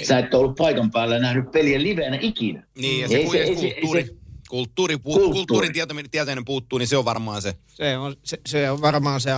sä 0.03 0.19
et 0.19 0.35
ole 0.35 0.43
ollut 0.45 0.57
paikan 0.57 0.91
päällä 0.91 1.15
ja 1.15 1.21
nähnyt 1.21 1.51
peliä 1.51 1.83
livenä 1.83 2.19
ikinä. 2.21 2.63
Niin, 2.79 3.01
ja 3.01 3.19
Ei 3.19 3.27
se, 3.27 3.31
se- 3.31 3.31
se, 3.31 3.39
ei 3.39 3.57
se- 3.57 3.67
ei 3.67 3.73
kulttuuri, 3.81 4.05
se- 4.05 4.15
kulttuuri, 4.51 4.99
Kulttuuri. 4.99 5.33
kulttuurin 5.33 5.73
tietäminen 6.11 6.45
puuttuu, 6.45 6.79
niin 6.79 6.89
se 6.89 6.97
on 6.97 7.05
varmaan 7.05 7.43
se. 7.43 7.55
Se 7.67 7.97
on, 7.99 8.17
se, 8.23 8.39
se 8.47 8.71
on 8.71 8.81
varmaan 8.81 9.21
se, 9.21 9.31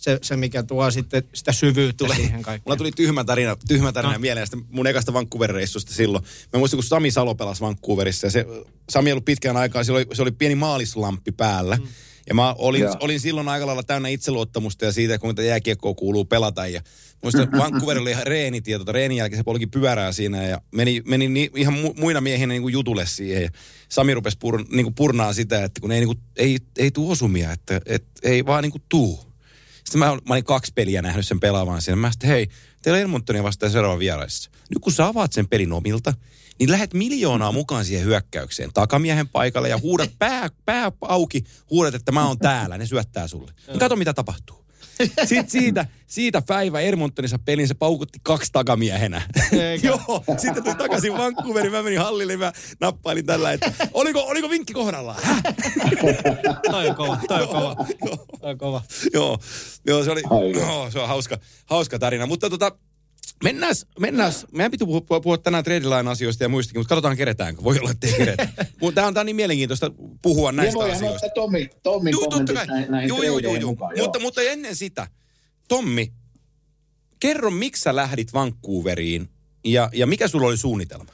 se, 0.00 0.18
se, 0.22 0.36
mikä 0.36 0.62
tuo 0.62 0.90
sitten 0.90 1.22
sitä 1.34 1.52
syvyyttä 1.52 2.04
Tulee- 2.04 2.16
siihen 2.16 2.42
kaikkeen. 2.42 2.62
Mulla 2.66 2.76
tuli 2.76 2.92
tyhmä 2.92 3.24
tarina, 3.24 3.56
tyhmä 3.68 3.92
tarina 3.92 4.12
No. 4.12 4.18
mieleen 4.18 4.46
sitten 4.46 4.64
mun 4.70 4.86
ekasta 4.86 5.12
Vancouver-reissusta 5.12 5.94
silloin. 5.94 6.24
Mä 6.52 6.58
muistan, 6.58 6.76
kun 6.78 6.84
Sami 6.84 7.10
Salo 7.10 7.34
pelasi 7.34 7.60
Vancouverissa 7.60 8.26
ja 8.26 8.30
se, 8.30 8.46
Sami 8.90 9.10
ei 9.10 9.12
ollut 9.12 9.24
pitkään 9.24 9.56
aikaa, 9.56 9.84
se 9.84 9.92
oli, 9.92 10.06
se 10.12 10.22
oli 10.22 10.32
pieni 10.32 10.54
maalislamppi 10.54 11.32
päällä. 11.32 11.76
Mm. 11.76 11.86
Ja 12.28 12.34
mä 12.34 12.54
olin, 12.58 12.80
Joo. 12.82 12.96
olin 13.00 13.20
silloin 13.20 13.48
aika 13.48 13.66
lailla 13.66 13.82
täynnä 13.82 14.08
itseluottamusta 14.08 14.84
ja 14.84 14.92
siitä, 14.92 15.18
kuinka 15.18 15.42
jääkiekkoa 15.42 15.94
kuuluu 15.94 16.24
pelata. 16.24 16.66
Ja 16.66 16.80
muistan, 17.22 17.42
että 17.44 17.58
Vancouverilla 17.58 18.02
oli 18.04 18.10
ihan 18.10 18.26
reenit 18.26 18.68
ja 18.68 18.78
tota, 18.78 18.92
reenin 18.92 19.18
jälkeen 19.18 19.38
se 19.40 19.44
polki 19.44 19.66
pyörää 19.66 20.12
siinä 20.12 20.46
ja 20.46 20.60
meni, 20.74 21.02
meni 21.06 21.28
ni, 21.28 21.50
ihan 21.56 21.74
mu, 21.74 21.94
muina 21.96 22.20
miehinä 22.20 22.52
niin 22.52 22.62
kuin 22.62 22.72
jutulle 22.72 23.06
siihen. 23.06 23.42
Ja 23.42 23.50
Sami 23.88 24.14
rupesi 24.14 24.36
pur, 24.40 24.64
niin 24.70 24.84
kuin 24.84 24.94
purnaa 24.94 25.32
sitä, 25.32 25.64
että 25.64 25.80
kun 25.80 25.92
ei, 25.92 26.00
niin 26.00 26.08
kuin, 26.08 26.18
ei, 26.36 26.58
ei 26.78 26.90
tuu 26.90 27.10
osumia, 27.10 27.52
että, 27.52 27.80
että 27.86 28.10
ei 28.22 28.46
vaan 28.46 28.62
niin 28.62 28.72
kuin 28.72 28.82
tuu. 28.88 29.29
Sitten 29.90 29.98
mä, 29.98 30.06
mä 30.06 30.34
olin 30.34 30.44
kaksi 30.44 30.72
peliä 30.74 31.02
nähnyt 31.02 31.26
sen 31.26 31.40
pelaavan 31.40 31.82
siinä. 31.82 31.96
Mä 31.96 32.10
sitten, 32.10 32.28
hei, 32.30 32.48
teillä 32.82 32.96
on 32.96 33.00
Edmontonia 33.00 33.42
vastaan 33.42 33.72
seuraava 33.72 33.98
vieraissa. 33.98 34.50
Nyt 34.68 34.78
kun 34.80 34.92
sä 34.92 35.06
avaat 35.06 35.32
sen 35.32 35.48
pelin 35.48 35.72
omilta, 35.72 36.14
niin 36.58 36.70
lähet 36.70 36.94
miljoonaa 36.94 37.52
mukaan 37.52 37.84
siihen 37.84 38.06
hyökkäykseen 38.06 38.70
takamiehen 38.74 39.28
paikalle 39.28 39.68
ja 39.68 39.78
huudat 39.78 40.10
pää, 40.18 40.48
pää 40.64 40.92
auki, 41.00 41.44
huudat, 41.70 41.94
että 41.94 42.12
mä 42.12 42.26
oon 42.26 42.38
täällä, 42.38 42.78
ne 42.78 42.86
syöttää 42.86 43.28
sulle. 43.28 43.52
Niin 43.66 43.78
kato, 43.78 43.96
mitä 43.96 44.14
tapahtuu. 44.14 44.59
Sitten 45.26 45.50
siitä, 45.50 45.86
siitä 46.06 46.42
päivä 46.42 46.80
Edmontonissa 46.80 47.38
pelin 47.38 47.68
se 47.68 47.74
paukutti 47.74 48.18
kaksi 48.22 48.52
takamiehenä. 48.52 49.22
Eikä. 49.52 49.88
Joo, 49.88 50.24
sitten 50.36 50.64
tuli 50.64 50.74
takaisin 50.74 51.12
Vancouveriin, 51.12 51.72
mä 51.72 51.82
menin 51.82 52.00
hallille, 52.00 52.36
mä 52.36 52.52
nappailin 52.80 53.26
tällä, 53.26 53.52
että 53.52 53.72
oliko, 53.92 54.22
oliko 54.22 54.50
vinkki 54.50 54.72
kohdallaan? 54.72 55.22
Toi 56.70 56.88
on 56.88 56.94
kova, 56.94 57.18
toi 57.28 57.42
on 57.42 57.48
kova. 57.48 57.76
Joo. 58.06 58.26
Toi 58.40 58.50
on 58.50 58.58
kova. 58.58 58.82
joo, 59.12 59.38
joo, 59.86 60.04
se 60.04 60.10
oli, 60.10 60.22
joo, 60.54 60.90
se 60.90 60.98
on 60.98 61.08
hauska, 61.08 61.38
hauska 61.66 61.98
tarina. 61.98 62.26
Mutta 62.26 62.50
tota, 62.50 62.72
mennään, 63.44 63.74
mennään, 63.98 64.32
meidän 64.52 64.70
piti 64.70 64.84
puhua, 64.84 65.00
puhua, 65.00 65.20
puhua 65.20 65.38
tänään 65.38 65.64
trade 65.64 66.10
asioista 66.10 66.44
ja 66.44 66.48
muistakin, 66.48 66.80
mutta 66.80 66.88
katsotaan 66.88 67.16
keretäänkö. 67.16 67.64
Voi 67.64 67.78
olla, 67.78 67.90
että 67.90 68.06
ei 68.06 68.12
keretä. 68.12 68.48
Mutta 68.80 68.94
tämä 68.94 69.06
on, 69.06 69.14
tää 69.14 69.20
on 69.20 69.26
niin 69.26 69.36
mielenkiintoista 69.36 69.90
puhua 70.22 70.48
Ja 70.48 70.52
näistä 70.52 70.74
voihan 70.74 70.96
asioista. 70.96 71.26
ottaa 71.26 71.42
Tommi, 71.42 71.70
Tommin 71.82 72.12
Juu, 72.12 72.26
totta 72.28 72.52
kai. 72.52 72.66
näihin, 72.66 72.90
näihin 72.90 73.08
Juu, 73.08 73.22
juu, 73.22 73.38
juu, 73.38 73.70
mukaan. 73.70 73.92
Mutta, 73.98 74.20
mutta 74.20 74.42
ennen 74.42 74.76
sitä, 74.76 75.06
Tommi, 75.68 76.12
kerro, 77.20 77.50
miksi 77.50 77.82
sä 77.82 77.96
lähdit 77.96 78.34
Vancouveriin 78.34 79.28
ja, 79.64 79.90
ja 79.92 80.06
mikä 80.06 80.28
sulla 80.28 80.46
oli 80.46 80.56
suunnitelma? 80.56 81.12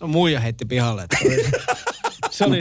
No 0.00 0.06
muija 0.06 0.40
heitti 0.40 0.64
pihalle. 0.64 1.06
Se 2.32 2.44
oli 2.44 2.58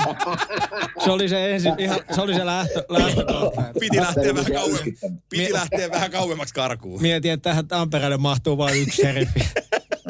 se, 1.03 1.11
oli 1.11 1.29
se, 1.29 1.55
ensin, 1.55 1.73
ihan, 1.77 1.99
se, 2.15 2.21
oli 2.21 2.33
se 2.33 2.45
lähtö, 2.45 2.85
lähtökohta. 2.89 3.63
Piti 3.79 3.97
lähteä 3.97 4.35
vähän 4.35 4.71
yskittäviä. 4.71 5.17
Piti 5.29 5.53
lähteä 5.53 5.91
vähän 5.91 6.11
kauemmaksi 6.11 6.53
karkuun. 6.53 7.01
Mietin, 7.01 7.31
että 7.31 7.49
tähän 7.49 7.67
Tampereelle 7.67 8.17
mahtuu 8.17 8.57
vain 8.57 8.81
yksi 8.81 9.01
sheriffi. 9.01 9.39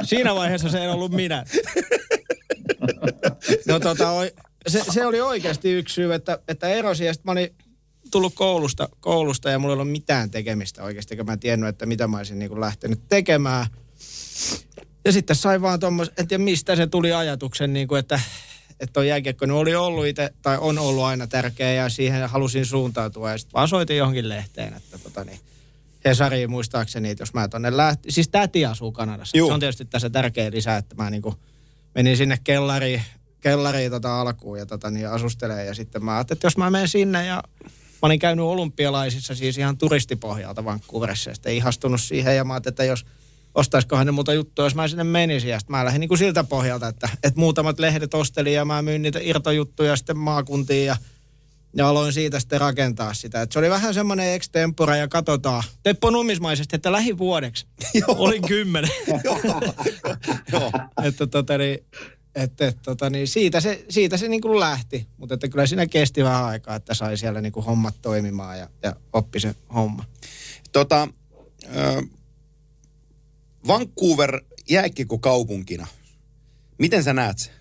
Siinä 0.04 0.36
vaiheessa 0.36 0.70
se 0.70 0.82
ei 0.82 0.88
ollut 0.88 1.12
minä. 1.12 1.46
No 3.68 3.80
tota, 3.80 4.12
oi- 4.12 4.34
se, 4.68 4.84
se 4.90 5.06
oli 5.06 5.22
oikeasti 5.22 5.72
yksi 5.72 5.94
syy, 5.94 6.14
että, 6.14 6.40
että 6.48 6.68
erosin 6.68 7.08
ja 7.08 7.14
sitten 7.14 7.28
mä 7.28 7.32
olin 7.32 7.56
tullut 8.12 8.34
koulusta, 8.36 8.90
koulusta 9.00 9.50
ja 9.50 9.60
mulla 9.60 9.74
ei 9.74 9.80
ollut 9.80 9.92
mitään 9.92 10.32
tekemistä 10.32 10.84
oikeasti, 10.84 11.18
kun 11.18 11.26
mä 11.26 11.34
en 11.34 11.40
tiennyt, 11.40 11.70
että 11.70 11.86
mitä 11.86 12.08
mä 12.08 12.18
olisin 12.18 12.40
niin 12.40 12.62
lähtenyt 12.62 13.08
tekemään. 13.08 13.66
Ja 15.06 15.12
sitten 15.12 15.36
sai 15.36 15.62
vaan 15.62 15.80
tuommoisen, 15.80 16.14
en 16.18 16.28
tiedä 16.28 16.44
mistä 16.44 16.76
se 16.76 16.88
tuli 16.88 17.14
ajatuksen, 17.14 17.74
niin 17.74 17.88
kuin, 17.88 18.00
että, 18.00 18.20
että 18.82 19.00
on 19.00 19.08
jääkiekko 19.08 19.46
niin 19.46 19.54
oli 19.54 19.76
ollut 19.76 20.06
itse, 20.06 20.34
tai 20.42 20.58
on 20.58 20.80
ollut 20.80 21.04
aina 21.04 21.28
tärkeä 21.28 21.74
ja 21.74 21.90
siihen 21.90 22.30
halusin 22.30 22.66
suuntautua. 22.66 23.32
Ja 23.32 23.38
sitten 23.38 23.54
vaan 23.54 23.68
soitin 23.68 23.98
johonkin 23.98 24.30
lehteen, 24.30 24.74
että 24.74 24.98
tota 24.98 25.24
niin, 25.24 25.40
Hesariin 26.06 26.50
muistaakseni, 26.50 27.10
että 27.10 27.22
jos 27.22 27.34
mä 27.34 27.48
tonne 27.48 27.78
lähti, 27.78 28.12
siis 28.12 28.30
täti 28.30 28.66
asuu 28.66 28.92
Kanadassa. 28.92 29.38
Juu. 29.38 29.50
Se 29.50 29.54
on 29.54 29.60
tietysti 29.60 29.86
tässä 29.86 30.10
tärkeä 30.10 30.52
lisä, 30.52 30.78
että 30.78 30.96
mä 30.96 31.10
niinku 31.10 31.36
menin 31.96 32.18
sinne 32.18 32.38
kellariin, 32.44 33.02
kellariin 33.42 33.92
tota 33.92 34.22
alkuun 34.22 34.60
ja 34.60 34.66
tota 34.66 34.92
niin 34.92 35.10
asustelee 35.10 35.66
ja 35.66 35.74
sitten 35.74 36.06
mä 36.06 36.16
ajattelin, 36.16 36.38
että 36.38 36.46
jos 36.46 36.58
mä 36.58 36.70
menen 36.70 36.88
sinne 36.88 37.26
ja 37.26 37.44
mä 38.02 38.02
olin 38.02 38.20
käynyt 38.20 38.46
olympialaisissa 38.46 39.36
siis 39.36 39.58
ihan 39.58 39.78
turistipohjalta 39.78 40.66
Vancouverissa 40.66 41.30
ja 41.30 41.36
sitten 41.36 41.54
ihastunut 41.54 42.02
siihen 42.02 42.36
ja 42.36 42.44
mä 42.44 42.54
ajattelin, 42.54 42.74
että 42.74 42.84
jos 42.84 43.06
ostaisikohan 43.56 44.06
ne 44.06 44.12
muuta 44.12 44.34
juttuja, 44.34 44.66
jos 44.66 44.76
mä 44.76 44.88
sinne 44.88 45.04
menisin. 45.04 45.50
Ja 45.50 45.60
sitten 45.60 45.76
mä 45.76 45.86
lähdin 45.86 46.00
niin 46.00 46.08
kuin 46.08 46.18
siltä 46.18 46.44
pohjalta, 46.44 46.88
että, 46.88 47.10
että 47.24 47.40
muutamat 47.40 47.80
lehdet 47.80 48.14
ostelin 48.14 48.54
ja 48.54 48.66
mä 48.66 48.82
myin 48.82 49.02
niitä 49.02 49.20
irtojuttuja 49.22 49.96
sitten 49.96 50.18
maakuntiin 50.18 50.86
ja, 50.86 50.96
ja 51.76 51.90
aloin 51.90 52.14
siitä 52.14 52.40
sitten 52.40 52.62
rakentaa 52.62 53.14
sitä. 53.14 53.42
Et 53.42 53.52
se 53.52 53.60
oli 53.60 53.70
vähän 53.70 53.94
semmoinen 53.94 54.34
extempora 54.34 54.96
ja 54.96 55.08
katsotaan. 55.08 55.64
Teppo 55.84 56.10
nummismaisesti, 56.10 56.76
että 56.76 56.92
lähivuodeksi. 56.92 57.68
Olin 58.08 58.48
kymmenen. 58.48 58.92
Joo. 60.52 60.72
että 61.04 61.28
tota 61.28 61.58
niin, 61.58 61.80
että, 62.36 62.68
että, 62.68 62.82
tota 62.84 63.10
niin, 63.10 63.28
siitä 63.28 63.62
se, 63.62 63.86
siitä 63.90 64.18
se 64.18 64.28
niin 64.28 64.42
kuin 64.42 64.60
lähti. 64.60 65.08
Mutta 65.18 65.34
että 65.34 65.50
kyllä 65.50 65.68
siinä 65.68 65.88
kesti 65.88 66.24
vähän 66.24 66.46
aikaa, 66.46 66.76
että 66.76 66.94
sai 66.94 67.18
siellä 67.18 67.42
niin 67.42 67.54
kuin 67.54 67.66
hommat 67.66 67.96
toimimaan 68.02 68.60
ja, 68.60 68.70
ja 68.84 68.96
oppi 69.14 69.40
se 69.40 69.56
homma. 69.74 70.06
Tota, 70.72 71.08
ö, 71.76 72.02
Vancouver 73.68 74.42
jääkiekko 74.70 75.20
kaupunkina. 75.20 75.88
Miten 76.78 77.04
sä 77.04 77.14
näet 77.14 77.40
sen? 77.40 77.54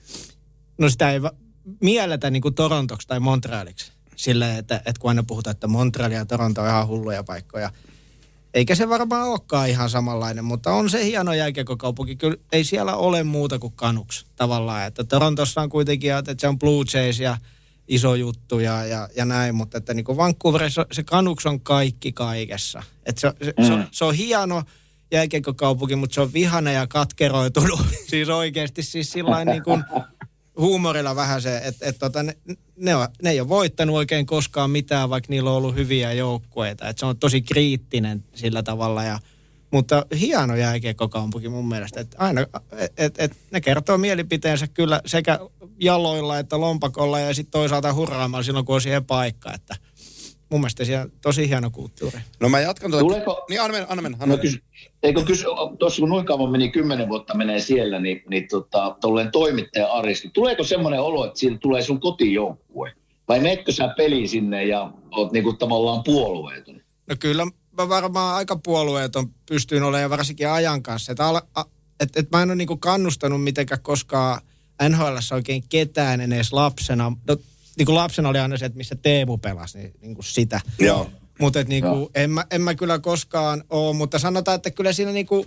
No 0.79 0.89
sitä 0.89 1.13
ei 1.13 1.23
va- 1.23 1.35
mielletä 1.81 2.31
niin 2.31 2.43
kuin 2.43 2.55
Torontoksi 2.55 3.09
tai 3.09 3.21
Montrealiksi. 3.21 3.93
Silleen, 4.17 4.59
että, 4.59 4.77
että 4.77 5.01
kun 5.01 5.11
aina 5.11 5.23
puhutaan, 5.23 5.53
että 5.55 5.67
Montreal 5.67 6.11
ja 6.11 6.27
Toronto 6.27 6.63
on 6.63 6.69
ihan 6.69 6.87
hulluja 6.87 7.25
paikkoja. 7.25 7.71
Eikä 8.55 8.75
se 8.75 8.89
varmaan 8.89 9.29
olekaan 9.29 9.69
ihan 9.69 9.91
samanlainen, 9.91 10.45
mutta 10.45 10.73
on 10.73 10.91
se 10.91 11.05
hieno 11.05 11.33
jääkiekkokaupunki. 11.33 12.17
Kyllä 12.17 12.37
ei 12.53 12.65
siellä 12.65 12.97
ole 12.97 13.23
muuta 13.23 13.59
kuin 13.59 13.73
kanuks 13.73 14.27
tavallaan. 14.37 14.87
Että 14.87 15.05
Torontossa 15.05 15.61
on 15.61 15.69
kuitenkin, 15.69 16.15
että 16.15 16.35
se 16.39 16.49
on 16.49 16.59
Blue 16.59 16.85
Jays 16.95 17.21
ja 17.21 17.39
iso 17.89 18.15
juttu 18.15 18.59
ja, 18.59 18.85
ja, 18.85 19.09
ja 19.17 19.25
näin, 19.25 19.55
mutta 19.55 19.79
että 19.79 19.95
niin 19.95 20.05
kuin 20.05 20.17
Vancouverissa 20.17 20.87
se 20.93 21.03
kanuks 21.03 21.47
on 21.47 21.61
kaikki 21.61 22.13
kaikessa. 22.13 22.83
Että 23.07 23.21
se, 23.21 23.33
se, 23.45 23.55
mm. 23.59 23.65
se, 23.67 23.73
on, 23.73 23.87
se 23.91 24.05
on 24.05 24.15
hieno 24.15 24.63
jääkiekkokaupunki, 25.13 25.97
mutta 25.97 26.15
se 26.15 26.21
on 26.21 26.33
vihane 26.33 26.73
ja 26.73 26.87
katkeroitunut. 26.87 27.81
siis 28.11 28.29
oikeasti 28.29 28.83
siis 28.83 29.13
sillä 29.13 29.45
niin 29.45 29.63
kuin 29.63 29.85
huumorilla 30.59 31.17
vähän 31.17 31.43
se, 31.43 31.57
että 31.57 31.87
et 31.87 31.99
tota, 31.99 32.23
ne, 32.23 32.37
ne, 32.77 32.93
ne 33.23 33.31
ei 33.31 33.41
ole 33.41 33.49
voittanut 33.49 33.97
oikein 33.97 34.27
koskaan 34.27 34.71
mitään, 34.71 35.11
vaikka 35.11 35.27
niillä 35.31 35.51
on 35.51 35.57
ollut 35.57 35.75
hyviä 35.75 36.13
joukkueita. 36.13 36.89
Et 36.89 36.99
se 36.99 37.07
on 37.07 37.19
tosi 37.19 37.43
kriittinen 37.43 38.25
sillä 38.35 38.63
tavalla. 38.63 39.05
Ja, 39.05 39.19
mutta 39.71 40.07
hieno 40.21 40.57
jääkiekkokaupunki 40.57 41.49
mun 41.49 41.69
mielestä. 41.69 42.01
Et 42.01 42.15
aina, 42.19 42.47
et, 42.97 43.15
et 43.19 43.37
ne 43.51 43.61
kertoo 43.61 43.99
mielipiteensä 43.99 44.67
kyllä 44.67 45.01
sekä 45.07 45.39
jaloilla 45.81 46.39
että 46.39 46.61
lompakolla 46.61 47.21
ja 47.21 47.35
sitten 47.35 47.51
toisaalta 47.51 47.95
hurraamalla 47.95 48.43
silloin, 48.43 48.67
kun 48.67 48.75
on 48.75 48.81
siihen 48.81 49.05
paikka. 49.05 49.53
Että 49.55 49.77
mun 50.51 50.61
mielestä 50.61 50.85
siellä 50.85 51.07
tosi 51.23 51.49
hieno 51.49 51.71
kulttuuri. 51.71 52.19
No 52.41 52.49
mä 52.49 52.61
jatkan 52.61 52.91
tuota. 52.91 53.05
Tuleeko- 53.07 53.45
Niin 53.51 53.61
anna 53.61 53.73
mennä, 53.73 53.87
anna 53.91 54.03
mennä. 54.03 54.19
Anna 54.21 54.35
No 54.35 54.43
mennä. 54.43 54.43
kys, 54.43 54.61
eikö 55.03 55.23
kysy, 55.25 55.45
tuossa 55.79 56.01
kun 56.01 56.09
noin 56.09 56.27
kauan 56.27 56.51
meni, 56.51 56.69
kymmenen 56.71 57.09
vuotta 57.09 57.37
menee 57.37 57.61
siellä, 57.61 58.01
niin, 58.01 58.23
niin 58.29 58.49
tota, 58.49 58.97
tolleen 59.01 59.31
toimittaja 59.33 59.87
Aristo, 59.93 60.29
tuleeko 60.33 60.65
semmoinen 60.65 61.01
olo, 61.01 61.27
että 61.27 61.39
siinä 61.39 61.59
tulee 61.63 61.83
sun 61.83 62.01
kotijoukkue? 62.01 62.93
Vai 63.29 63.41
meetkö 63.41 63.73
sä 63.73 63.95
peliin 63.97 64.29
sinne 64.29 64.65
ja 64.65 64.91
oot 65.11 65.33
niinku 65.33 65.53
tavallaan 65.53 66.03
puolueeton? 66.05 66.81
No 67.09 67.17
kyllä 67.21 67.45
mä 67.77 67.89
varmaan 67.89 68.37
aika 68.37 68.57
puolueeton 68.57 69.27
pystyin 69.49 69.83
olemaan 69.83 70.03
ja 70.03 70.11
varsinkin 70.11 70.49
ajan 70.49 70.83
kanssa. 70.83 71.13
Että 71.13 71.25
et, 72.01 72.17
et 72.17 72.31
mä 72.31 72.43
en 72.43 72.49
ole 72.49 72.57
niinku 72.57 72.77
kannustanut 72.77 73.43
mitenkään 73.45 73.83
koskaan 73.83 74.41
NHL 74.89 75.17
oikein 75.35 75.63
ketään 75.69 76.21
edes 76.21 76.53
lapsena. 76.53 77.13
No, 77.29 77.37
niinku 77.81 77.95
lapsena 77.95 78.29
oli 78.29 78.39
aina 78.39 78.57
se, 78.57 78.65
että 78.65 78.77
missä 78.77 78.95
Teemu 78.95 79.39
pelasi, 79.39 79.79
niin 79.79 79.93
niinku 80.01 80.23
sitä. 80.23 80.61
Joo. 80.79 81.11
Mutta 81.41 81.63
niinku, 81.63 81.89
Joo. 81.89 82.11
en, 82.15 82.31
mä, 82.31 82.45
en 82.51 82.61
mä 82.61 82.75
kyllä 82.75 82.99
koskaan 82.99 83.65
ole, 83.71 83.97
mutta 83.97 84.19
sanotaan, 84.19 84.55
että 84.55 84.71
kyllä 84.71 84.93
siinä 84.93 85.13
niinku 85.13 85.47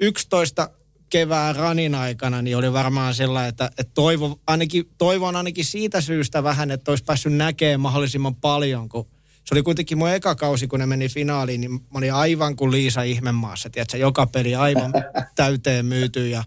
11 0.00 0.70
kevään 1.10 1.56
ranin 1.56 1.94
aikana 1.94 2.42
niin 2.42 2.56
oli 2.56 2.72
varmaan 2.72 3.14
sellainen, 3.14 3.48
että, 3.48 3.70
että 3.78 3.92
toivo, 3.94 4.40
ainakin, 4.46 4.90
toivon 4.98 5.36
ainakin 5.36 5.64
siitä 5.64 6.00
syystä 6.00 6.42
vähän, 6.42 6.70
että 6.70 6.92
olisi 6.92 7.04
päässyt 7.04 7.32
näkemään 7.32 7.80
mahdollisimman 7.80 8.34
paljon, 8.34 8.88
kun 8.88 9.06
se 9.44 9.54
oli 9.54 9.62
kuitenkin 9.62 9.98
mun 9.98 10.10
eka 10.10 10.34
kausi, 10.34 10.66
kun 10.66 10.80
ne 10.80 10.86
meni 10.86 11.08
finaaliin, 11.08 11.60
niin 11.60 11.72
mä 11.72 11.80
olin 11.94 12.14
aivan 12.14 12.56
kuin 12.56 12.70
Liisa 12.70 13.02
Ihmemaassa, 13.02 13.70
tiedätkö, 13.70 13.96
joka 13.96 14.26
peli 14.26 14.54
aivan 14.54 14.92
täyteen 15.34 15.86
myyty 15.86 16.28
ja 16.28 16.44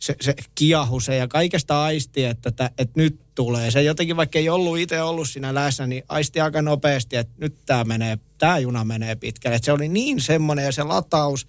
se, 0.00 0.16
se 0.20 0.34
kiahu 0.54 1.00
se 1.00 1.16
ja 1.16 1.28
kaikesta 1.28 1.84
aisti, 1.84 2.24
että, 2.24 2.48
että, 2.48 2.70
että 2.78 3.00
nyt 3.00 3.20
tulee. 3.34 3.70
Se 3.70 3.82
jotenkin, 3.82 4.16
vaikka 4.16 4.38
ei 4.38 4.48
ollut 4.48 4.78
itse 4.78 5.02
ollut 5.02 5.28
siinä 5.28 5.54
läsnä, 5.54 5.86
niin 5.86 6.02
aisti 6.08 6.40
aika 6.40 6.62
nopeasti, 6.62 7.16
että 7.16 7.32
nyt 7.40 7.54
tämä 7.66 7.84
menee, 7.84 8.18
tämä 8.38 8.58
juna 8.58 8.84
menee 8.84 9.14
pitkälle. 9.14 9.56
Että 9.56 9.66
se 9.66 9.72
oli 9.72 9.88
niin 9.88 10.20
semmoinen 10.20 10.64
ja 10.64 10.72
se 10.72 10.82
lataus, 10.82 11.46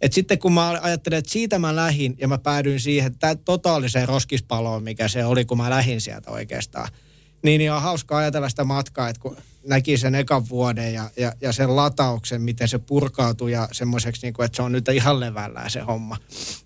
että 0.00 0.14
sitten 0.14 0.38
kun 0.38 0.52
mä 0.52 0.78
ajattelin, 0.82 1.18
että 1.18 1.32
siitä 1.32 1.58
mä 1.58 1.76
lähin 1.76 2.14
ja 2.18 2.28
mä 2.28 2.38
päädyin 2.38 2.80
siihen, 2.80 3.14
totaaliseen 3.44 4.08
roskispaloon, 4.08 4.82
mikä 4.82 5.08
se 5.08 5.24
oli, 5.24 5.44
kun 5.44 5.58
mä 5.58 5.70
lähin 5.70 6.00
sieltä 6.00 6.30
oikeastaan. 6.30 6.88
Niin, 7.46 7.58
niin 7.58 7.72
on 7.72 7.82
hauska 7.82 8.16
ajatella 8.16 8.48
sitä 8.48 8.64
matkaa, 8.64 9.08
että 9.08 9.22
kun 9.22 9.36
näki 9.66 9.96
sen 9.96 10.14
ekan 10.14 10.48
vuoden 10.48 10.94
ja, 10.94 11.10
ja, 11.16 11.32
ja 11.40 11.52
sen 11.52 11.76
latauksen, 11.76 12.42
miten 12.42 12.68
se 12.68 12.78
purkautui 12.78 13.52
ja 13.52 13.68
semmoiseksi, 13.72 14.26
niin 14.26 14.34
kuin, 14.34 14.46
että 14.46 14.56
se 14.56 14.62
on 14.62 14.72
nyt 14.72 14.88
ihan 14.88 15.20
levällään 15.20 15.70
se 15.70 15.80
homma. 15.80 16.16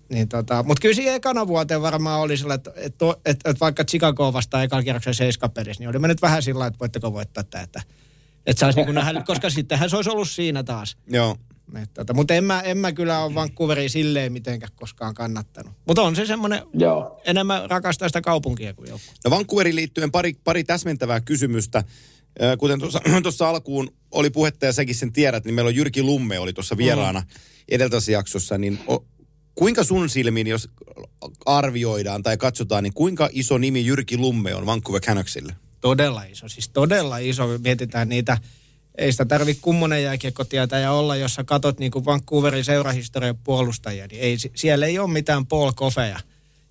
Niin 0.09 0.27
tota, 0.27 0.63
mutta 0.63 0.81
kyllä 0.81 0.95
siihen 0.95 1.15
ekana 1.15 1.47
vuoteen 1.47 1.81
varmaan 1.81 2.21
oli 2.21 2.37
sillä, 2.37 2.53
että, 2.53 2.71
että, 2.75 3.05
että, 3.25 3.49
että 3.49 3.59
vaikka 3.59 3.83
Chicago 3.83 4.33
vastaan 4.33 4.63
ekalla 4.63 4.83
kierroksen 4.83 5.13
seiskapelissä, 5.13 5.81
niin 5.81 5.89
oli 5.89 5.99
mennyt 5.99 6.21
vähän 6.21 6.43
sillä 6.43 6.65
että 6.65 6.79
voitteko 6.79 7.13
voittaa 7.13 7.43
tätä. 7.43 7.81
Että, 8.45 8.59
saisi 8.59 8.83
niin 8.83 8.95
nähdä, 8.95 9.23
koska 9.23 9.49
sittenhän 9.49 9.89
se 9.89 9.95
olisi 9.95 10.09
ollut 10.09 10.29
siinä 10.29 10.63
taas. 10.63 10.97
Joo. 11.07 11.37
Et 11.75 11.93
Tota, 11.93 12.13
mutta 12.13 12.33
en 12.33 12.43
mä, 12.43 12.61
en 12.61 12.77
mä 12.77 12.91
kyllä 12.91 13.23
ole 13.23 13.35
Vancouveria 13.35 13.89
silleen 13.89 14.33
mitenkään 14.33 14.71
koskaan 14.75 15.13
kannattanut. 15.13 15.73
Mutta 15.87 16.01
on 16.01 16.15
se 16.15 16.25
semmoinen, 16.25 16.61
Joo. 16.73 17.21
enemmän 17.25 17.69
rakastaa 17.69 18.09
sitä 18.09 18.21
kaupunkia 18.21 18.73
kuin 18.73 18.89
joku. 18.89 19.01
No 19.25 19.31
Vancouverin 19.31 19.75
liittyen 19.75 20.11
pari, 20.11 20.33
pari 20.43 20.63
täsmentävää 20.63 21.21
kysymystä. 21.21 21.83
Kuten 22.57 22.79
tuossa, 22.79 23.01
tuossa 23.23 23.49
alkuun 23.49 23.93
oli 24.11 24.29
puhetta 24.29 24.65
ja 24.65 24.73
säkin 24.73 24.95
sen 24.95 25.13
tiedät, 25.13 25.45
niin 25.45 25.53
meillä 25.53 25.69
on 25.69 25.75
Jyrki 25.75 26.03
Lumme 26.03 26.39
oli 26.39 26.53
tuossa 26.53 26.77
vieraana 26.77 27.23
edeltävässä 27.69 28.11
jaksossa. 28.11 28.57
Niin 28.57 28.79
o, 28.87 29.05
kuinka 29.55 29.83
sun 29.83 30.09
silmin, 30.09 30.47
jos 30.47 30.69
arvioidaan 31.45 32.23
tai 32.23 32.37
katsotaan, 32.37 32.83
niin 32.83 32.93
kuinka 32.93 33.29
iso 33.31 33.57
nimi 33.57 33.85
Jyrki 33.85 34.17
Lumme 34.17 34.55
on 34.55 34.65
Vancouver 34.65 35.01
Canucksille? 35.01 35.55
Todella 35.81 36.23
iso, 36.23 36.49
siis 36.49 36.69
todella 36.69 37.17
iso. 37.17 37.57
Mietitään 37.63 38.09
niitä, 38.09 38.37
ei 39.01 39.11
sitä 39.11 39.25
tarvi 39.25 39.55
kummonen 39.55 40.03
jääkiekkotietäjä 40.03 40.91
olla, 40.91 41.15
jos 41.15 41.33
sä 41.33 41.43
katot 41.43 41.79
niin 41.79 41.91
kuin 41.91 42.05
Vancouverin 42.05 42.65
seurahistorian 42.65 43.37
puolustajia, 43.37 44.07
niin 44.07 44.21
ei, 44.21 44.37
siellä 44.55 44.85
ei 44.85 44.99
ole 44.99 45.11
mitään 45.11 45.45
Paul 45.45 45.71
Coffeja 45.71 46.19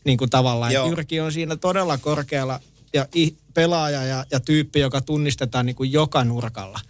niin 0.05 0.19
kuin 0.19 0.31
tavallaan. 0.31 0.73
Joo. 0.73 0.89
Jyrki 0.89 1.21
on 1.21 1.33
siinä 1.33 1.57
todella 1.57 1.99
korkealla 1.99 2.61
ja 2.93 3.07
pelaaja 3.55 4.05
ja, 4.05 4.25
ja 4.31 4.41
tyyppi, 4.41 4.81
joka 4.81 5.01
tunnistetaan 5.01 5.67
niin 5.67 5.77
kuin 5.77 5.93
joka 5.93 6.25
nurkalla. 6.25 6.81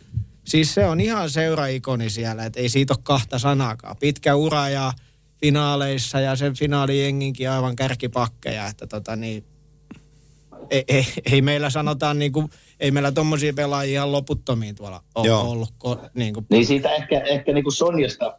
Siis 0.45 0.75
se 0.75 0.87
on 0.87 1.01
ihan 1.01 1.31
seuraikoni 1.31 2.11
siellä, 2.11 2.45
että 2.45 2.61
ei 2.61 2.69
siitä 2.69 2.95
ole 2.95 3.01
kahta 3.03 3.39
sanaakaan. 3.39 3.97
Pitkä 3.97 4.35
ura 4.35 4.69
ja 4.69 4.93
finaaleissa 5.41 6.21
ja 6.21 6.37
sen 6.37 6.57
finaalijenginkin 6.57 7.51
aivan 7.51 7.77
kärkipakkeja, 7.77 8.67
että 8.67 8.87
tota 8.87 9.17
niin, 9.17 9.45
ei, 10.71 10.85
ei, 10.89 11.07
ei 11.33 11.43
meillä 11.43 11.71
sanotaan 11.71 12.19
niin 12.19 12.33
kuin, 12.33 12.51
ei 12.81 12.91
meillä 12.91 13.13
tommosia 13.13 13.53
pelaajia 13.53 13.93
ihan 13.93 14.13
loputtomiin 14.13 14.75
tuolla 14.75 15.03
ole 15.15 15.27
Joo. 15.27 15.51
ollut. 15.51 15.71
Ko, 15.79 15.99
niin 16.15 16.35
kuin, 16.35 16.47
Niin 16.51 16.67
siitä 16.67 16.95
ehkä, 16.95 17.21
ehkä 17.21 17.53
niin 17.53 17.65
kuin 17.65 17.73
Sonjasta, 17.75 18.39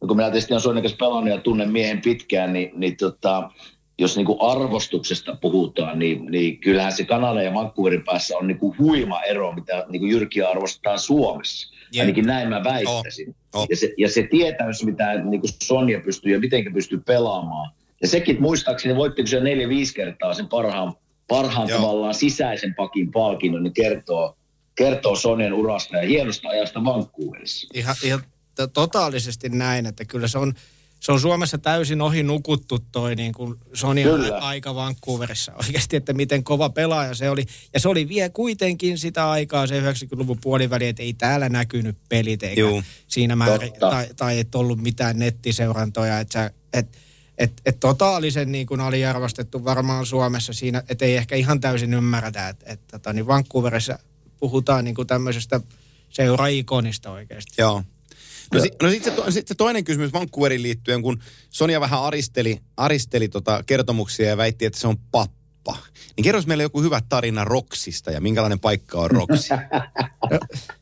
kun 0.00 0.16
minä 0.16 0.30
tietysti 0.30 0.54
on 0.54 0.60
Sonjan 0.60 0.82
kanssa 0.82 0.98
pelannut 0.98 1.34
ja 1.34 1.40
tunnen 1.40 1.72
miehen 1.72 2.00
pitkään, 2.00 2.52
niin, 2.52 2.70
niin 2.74 2.96
tota, 2.96 3.50
jos 3.98 4.16
niin 4.16 4.26
kuin 4.26 4.38
arvostuksesta 4.40 5.36
puhutaan, 5.40 5.98
niin, 5.98 6.26
niin 6.30 6.58
kyllähän 6.58 6.92
se 6.92 7.04
Kanada 7.04 7.42
ja 7.42 7.54
Vancouverin 7.54 8.04
päässä 8.04 8.36
on 8.36 8.46
niin 8.46 8.58
kuin 8.58 8.78
huima 8.78 9.22
ero, 9.22 9.52
mitä 9.52 9.86
niin 9.88 10.00
kuin 10.00 10.12
Jyrkiä 10.12 10.48
arvostetaan 10.48 10.98
Suomessa. 10.98 11.74
Jep. 11.92 12.02
Ainakin 12.02 12.26
näin 12.26 12.48
mä 12.48 12.64
väittäisin. 12.64 13.34
Oh, 13.54 13.60
oh. 13.60 13.66
Ja, 13.70 13.76
se, 13.76 13.94
ja 13.98 14.08
se 14.08 14.22
tietämys, 14.22 14.84
mitä 14.84 15.14
niin 15.14 15.40
kuin 15.40 15.50
Sonja 15.62 16.00
pystyy 16.00 16.32
ja 16.32 16.40
miten 16.40 16.72
pystyy 16.72 17.00
pelaamaan. 17.06 17.70
Ja 18.02 18.08
sekin 18.08 18.42
muistaakseni 18.42 18.96
voittiko 18.96 19.26
se 19.26 19.40
neljä-viisi 19.40 19.94
kertaa 19.94 20.34
sen 20.34 20.48
parhaan, 20.48 20.94
parhaan 21.36 21.68
Joo. 21.68 21.80
tavallaan 21.80 22.14
sisäisen 22.14 22.74
pakin 22.74 23.10
palkinnon, 23.12 23.62
niin 23.62 23.74
kertoo, 23.74 24.36
kertoo 24.74 25.16
Sonjan 25.16 25.52
urasta 25.52 25.96
ja 25.96 26.08
hienosta 26.08 26.48
ajasta 26.48 26.84
Vancouverissa. 26.84 27.68
Ihan, 27.74 27.96
ihan 28.04 28.22
to- 28.54 28.66
totaalisesti 28.66 29.48
näin, 29.48 29.86
että 29.86 30.04
kyllä 30.04 30.28
se 30.28 30.38
on, 30.38 30.54
se 31.00 31.12
on 31.12 31.20
Suomessa 31.20 31.58
täysin 31.58 32.00
ohi 32.00 32.22
nukuttu 32.22 32.78
toi 32.92 33.16
niin 33.16 33.32
kuin 33.32 33.54
Sonia 33.74 34.06
Kyllä. 34.08 34.38
aika 34.38 34.74
Vancouverissa 34.74 35.52
oikeasti, 35.66 35.96
että 35.96 36.12
miten 36.12 36.44
kova 36.44 36.70
pelaaja 36.70 37.14
se 37.14 37.30
oli. 37.30 37.44
Ja 37.74 37.80
se 37.80 37.88
oli 37.88 38.08
vielä 38.08 38.28
kuitenkin 38.28 38.98
sitä 38.98 39.30
aikaa, 39.30 39.66
se 39.66 39.80
90-luvun 39.80 40.38
puoliväli, 40.42 40.88
että 40.88 41.02
ei 41.02 41.12
täällä 41.12 41.48
näkynyt 41.48 41.96
pelit 42.08 42.42
eikä 42.42 42.60
Juu. 42.60 42.82
siinä 43.08 43.36
määrin, 43.36 43.70
Totta. 43.70 43.90
tai, 43.90 44.06
tai 44.16 44.38
et 44.38 44.54
ollut 44.54 44.82
mitään 44.82 45.18
nettiseurantoja, 45.18 46.18
että 46.20 46.32
sä, 46.32 46.50
et, 46.72 46.98
et, 47.38 47.52
et 47.66 47.80
totaalisen 47.80 48.52
niin 48.52 48.66
kuin 48.66 48.80
aliarvostettu 48.80 49.64
varmaan 49.64 50.06
Suomessa 50.06 50.52
siinä, 50.52 50.82
että 50.88 51.04
ei 51.04 51.16
ehkä 51.16 51.36
ihan 51.36 51.60
täysin 51.60 51.94
ymmärretä, 51.94 52.48
että 52.48 52.72
et, 52.72 52.80
tota, 52.86 53.12
niin 53.12 53.26
Vancouverissa 53.26 53.98
puhutaan 54.38 54.84
niin 54.84 54.94
kuin 54.94 55.06
tämmöisestä 55.06 55.60
seuraikonista 56.10 57.10
oikeasti. 57.10 57.52
Joo. 57.58 57.82
No, 58.52 58.60
si, 58.60 58.70
no 58.82 58.90
sitten 58.90 59.12
se, 59.12 59.22
to, 59.22 59.30
sit 59.30 59.48
se 59.48 59.54
toinen 59.54 59.84
kysymys 59.84 60.12
Vancouverin 60.12 60.62
liittyen, 60.62 61.02
kun 61.02 61.22
Sonja 61.50 61.80
vähän 61.80 62.02
aristeli, 62.02 62.60
aristeli 62.76 63.28
tota 63.28 63.62
kertomuksia 63.66 64.28
ja 64.28 64.36
väitti, 64.36 64.66
että 64.66 64.78
se 64.78 64.88
on 64.88 64.98
pappa. 64.98 65.76
Niin 66.16 66.24
kerros 66.24 66.46
meille 66.46 66.62
joku 66.62 66.82
hyvä 66.82 67.00
tarina 67.08 67.44
Roksista 67.44 68.10
ja 68.10 68.20
minkälainen 68.20 68.60
paikka 68.60 68.98
on 68.98 69.10
Roksi. 69.10 69.48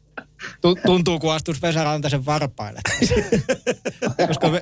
Tu- 0.61 0.79
tuntuu, 0.87 1.19
kun 1.19 1.33
astus 1.33 1.63
Vesa 1.63 1.85
Rantasen 1.85 2.27
varpaille. 2.27 2.81
koska, 4.29 4.53
ve, 4.53 4.61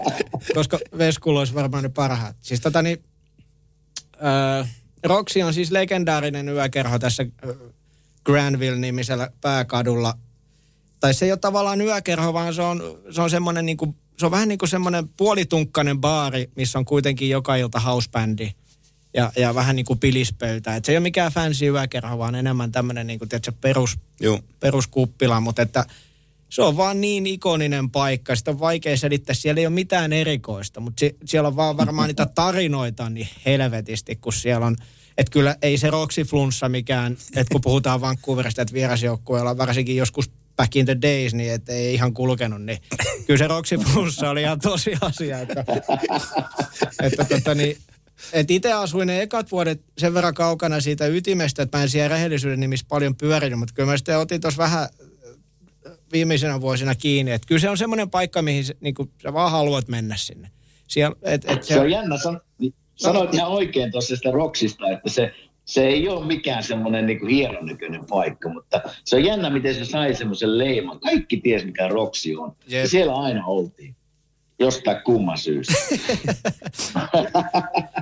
koska 0.54 0.78
Veskulla 0.98 1.38
olisi 1.38 1.54
varmaan 1.54 1.82
ne 1.82 1.88
parhaat. 1.88 2.36
Siis 2.40 2.60
tota 2.60 2.82
niin, 2.82 3.04
öö, 4.24 4.64
Roksi 5.04 5.42
on 5.42 5.54
siis 5.54 5.70
legendaarinen 5.70 6.48
yökerho 6.48 6.98
tässä 6.98 7.26
öö, 7.44 7.54
Granville-nimisellä 8.24 9.30
pääkadulla. 9.40 10.14
Tai 11.00 11.14
se 11.14 11.24
ei 11.24 11.32
ole 11.32 11.38
tavallaan 11.38 11.80
yökerho, 11.80 12.32
vaan 12.32 12.54
se 12.54 12.62
on, 12.62 12.82
se 13.10 13.22
on 13.22 13.30
semmoinen 13.30 13.66
niin 13.66 13.76
kuin, 13.76 13.96
se 14.18 14.26
on 14.26 14.32
vähän 14.32 14.48
niin 14.48 14.58
kuin 14.58 14.68
semmoinen 14.68 15.08
puolitunkkainen 15.08 16.00
baari, 16.00 16.50
missä 16.56 16.78
on 16.78 16.84
kuitenkin 16.84 17.30
joka 17.30 17.56
ilta 17.56 17.80
housebändi 17.80 18.50
ja, 19.14 19.32
ja 19.36 19.54
vähän 19.54 19.76
niin 19.76 19.86
kuin 19.86 19.98
pilispöytä. 19.98 20.76
Et 20.76 20.84
se 20.84 20.92
ei 20.92 20.98
ole 20.98 21.02
mikään 21.02 21.32
fancy 21.32 21.66
yökerho, 21.66 22.18
vaan 22.18 22.34
enemmän 22.34 22.72
tämmöinen 22.72 23.06
niin 23.06 23.18
kuin, 23.18 23.28
tiedätkö, 23.28 23.52
perus, 23.60 23.98
Joo. 24.20 24.40
peruskuppila, 24.60 25.40
mutta 25.40 25.62
että 25.62 25.84
se 26.48 26.62
on 26.62 26.76
vaan 26.76 27.00
niin 27.00 27.26
ikoninen 27.26 27.90
paikka, 27.90 28.36
sitä 28.36 28.50
on 28.50 28.60
vaikea 28.60 28.96
selittää, 28.96 29.34
siellä 29.34 29.60
ei 29.60 29.66
ole 29.66 29.74
mitään 29.74 30.12
erikoista, 30.12 30.80
mutta 30.80 31.00
si- 31.00 31.16
siellä 31.24 31.46
on 31.46 31.56
vaan 31.56 31.76
varmaan 31.76 32.08
niitä 32.08 32.26
tarinoita 32.34 33.10
niin 33.10 33.28
helvetisti, 33.46 34.16
kun 34.16 34.32
siellä 34.32 34.66
on, 34.66 34.76
että 35.18 35.30
kyllä 35.30 35.56
ei 35.62 35.78
se 35.78 35.90
Roxy 35.90 36.24
Flunssa 36.24 36.68
mikään, 36.68 37.12
että 37.36 37.52
kun 37.52 37.60
puhutaan 37.60 38.00
Vancouverista, 38.00 38.62
että 38.62 38.74
vierasjoukkueella 38.74 39.58
varsinkin 39.58 39.96
joskus 39.96 40.30
back 40.56 40.76
in 40.76 40.86
the 40.86 40.96
days, 41.02 41.34
niin 41.34 41.52
että 41.52 41.72
ei 41.72 41.94
ihan 41.94 42.14
kulkenut, 42.14 42.62
niin 42.62 42.78
kyllä 43.26 43.38
se 43.38 43.46
Roxy 43.46 43.76
Flunssa 43.76 44.30
oli 44.30 44.42
ihan 44.42 44.60
tosi 44.60 44.92
asia, 45.00 45.38
että, 45.38 45.64
että 47.02 47.24
tota 47.24 47.54
niin, 47.54 47.76
et 48.32 48.50
itse 48.50 48.72
asuin 48.72 49.06
ne 49.06 49.22
ekat 49.22 49.52
vuodet 49.52 49.80
sen 49.98 50.14
verran 50.14 50.34
kaukana 50.34 50.80
siitä 50.80 51.06
ytimestä, 51.06 51.62
että 51.62 51.78
mä 51.78 51.82
en 51.82 51.88
siellä 51.88 52.08
rehellisyyden 52.08 52.60
nimissä 52.60 52.86
paljon 52.88 53.16
pyörinyt, 53.16 53.58
mutta 53.58 53.74
kyllä 53.74 53.90
mä 53.90 53.96
sitten 53.96 54.18
otin 54.18 54.40
tuossa 54.40 54.62
vähän 54.62 54.82
äh, 54.82 55.92
viimeisenä 56.12 56.60
vuosina 56.60 56.94
kiinni. 56.94 57.32
Että 57.32 57.46
kyllä 57.46 57.60
se 57.60 57.70
on 57.70 57.78
semmoinen 57.78 58.10
paikka, 58.10 58.42
mihin 58.42 58.64
se, 58.64 58.76
niin 58.80 58.94
kuin, 58.94 59.10
sä 59.22 59.32
vaan 59.32 59.50
haluat 59.50 59.88
mennä 59.88 60.16
sinne. 60.16 60.50
Siellä, 60.88 61.16
et, 61.22 61.50
et 61.50 61.62
Se 61.62 61.80
on 61.80 61.90
jännä, 61.90 62.18
san, 62.18 62.40
sanoit 62.94 63.34
ihan 63.34 63.50
oikein 63.50 63.92
tuossa 63.92 64.16
sitä 64.16 64.30
Roksista, 64.30 64.90
että 64.90 65.10
se, 65.10 65.32
se 65.64 65.86
ei 65.86 66.08
ole 66.08 66.26
mikään 66.26 66.62
semmoinen 66.62 67.06
niin 67.06 67.18
kuin 67.20 68.06
paikka, 68.08 68.48
mutta 68.48 68.80
se 69.04 69.16
on 69.16 69.24
jännä, 69.24 69.50
miten 69.50 69.74
se 69.74 69.84
sai 69.84 70.14
semmoisen 70.14 70.58
leiman. 70.58 71.00
Kaikki 71.00 71.36
ties, 71.36 71.64
mikä 71.64 71.88
Roksi 71.88 72.36
on. 72.36 72.52
Jep. 72.68 72.82
Ja 72.82 72.88
siellä 72.88 73.14
aina 73.14 73.46
oltiin. 73.46 73.96
Jostain 74.58 75.02
kumman 75.04 75.38
syystä. 75.38 75.74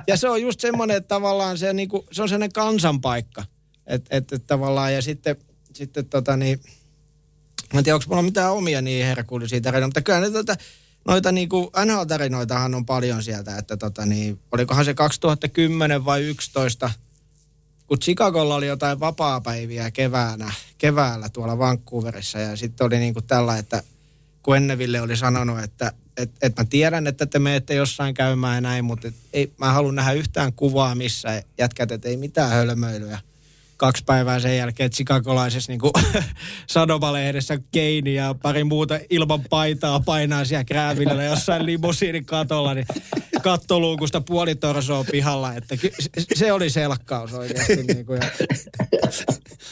Ja 0.07 0.17
se 0.17 0.29
on 0.29 0.41
just 0.41 0.59
semmoinen, 0.59 0.97
että 0.97 1.07
tavallaan 1.07 1.57
se, 1.57 1.73
niin 1.73 1.89
kuin, 1.89 2.03
se 2.11 2.21
on 2.21 2.29
sellainen 2.29 2.53
kansanpaikka. 2.53 3.43
Että 3.87 4.17
et, 4.17 4.33
et 4.33 4.47
tavallaan, 4.47 4.93
ja 4.93 5.01
sitten, 5.01 5.35
sitten 5.73 6.05
tota 6.05 6.37
niin, 6.37 6.59
mä 7.73 7.79
en 7.79 7.83
tiedä, 7.83 7.95
onko 7.95 8.05
mulla 8.09 8.21
mitään 8.21 8.53
omia 8.53 8.81
niin 8.81 9.05
herkullisia 9.05 9.61
tarinoita, 9.61 9.87
mutta 9.87 10.01
kyllä 10.01 10.19
ne 10.19 10.29
tota, 10.29 10.55
noita 11.07 11.31
niin 11.31 11.49
kuin 11.49 11.67
NHL-tarinoitahan 11.85 12.75
on 12.75 12.85
paljon 12.85 13.23
sieltä, 13.23 13.57
että 13.57 13.77
tota 13.77 14.05
niin, 14.05 14.39
olikohan 14.51 14.85
se 14.85 14.93
2010 14.93 16.05
vai 16.05 16.23
11, 16.23 16.91
kun 17.87 17.99
Chicagolla 17.99 18.55
oli 18.55 18.67
jotain 18.67 18.99
vapaapäiviä 18.99 19.91
keväänä, 19.91 20.53
keväällä 20.77 21.29
tuolla 21.29 21.57
Vancouverissa 21.57 22.39
ja 22.39 22.55
sitten 22.55 22.87
oli 22.87 22.97
niin 22.97 23.13
kuin 23.13 23.27
tällä, 23.27 23.57
että 23.57 23.83
kun 24.43 24.57
Enneville 24.57 25.01
oli 25.01 25.17
sanonut, 25.17 25.59
että 25.59 25.91
et, 26.17 26.31
et 26.41 26.57
mä 26.57 26.65
tiedän, 26.65 27.07
että 27.07 27.25
te 27.25 27.39
menette 27.39 27.73
jossain 27.73 28.13
käymään 28.13 28.55
ja 28.55 28.61
näin, 28.61 28.85
mutta 28.85 29.07
et 29.07 29.15
ei, 29.33 29.51
mä 29.57 29.71
haluan 29.71 29.95
nähdä 29.95 30.11
yhtään 30.11 30.53
kuvaa 30.53 30.95
missä 30.95 31.43
jätkät, 31.57 31.91
että 31.91 32.09
ei 32.09 32.17
mitään 32.17 32.49
hölmöilyä. 32.49 33.19
Kaksi 33.77 34.03
päivää 34.05 34.39
sen 34.39 34.57
jälkeen 34.57 34.89
chicagolaisessa 34.91 35.71
niin 35.71 35.81
Sadoma-lehdessä 36.67 37.59
Keini 37.71 38.13
ja 38.15 38.35
pari 38.41 38.63
muuta 38.63 38.99
ilman 39.09 39.41
paitaa 39.49 39.99
painaa 39.99 40.45
siellä 40.45 40.63
kräävillä 40.63 41.23
jossain 41.23 41.65
limusiinin 41.65 42.25
katolla, 42.25 42.73
niin 42.73 42.85
kattoluukusta 43.41 44.21
puoli 44.21 44.55
torsoa 44.55 45.03
pihalla, 45.11 45.53
että 45.53 45.77
ky- 45.77 45.91
se- 45.99 46.09
se 46.35 46.51
oli 46.53 46.69
selkkaus 46.69 47.33
oikeasti. 47.33 47.83
Niin 47.83 48.05
kuin, 48.05 48.19
ja 48.21 48.29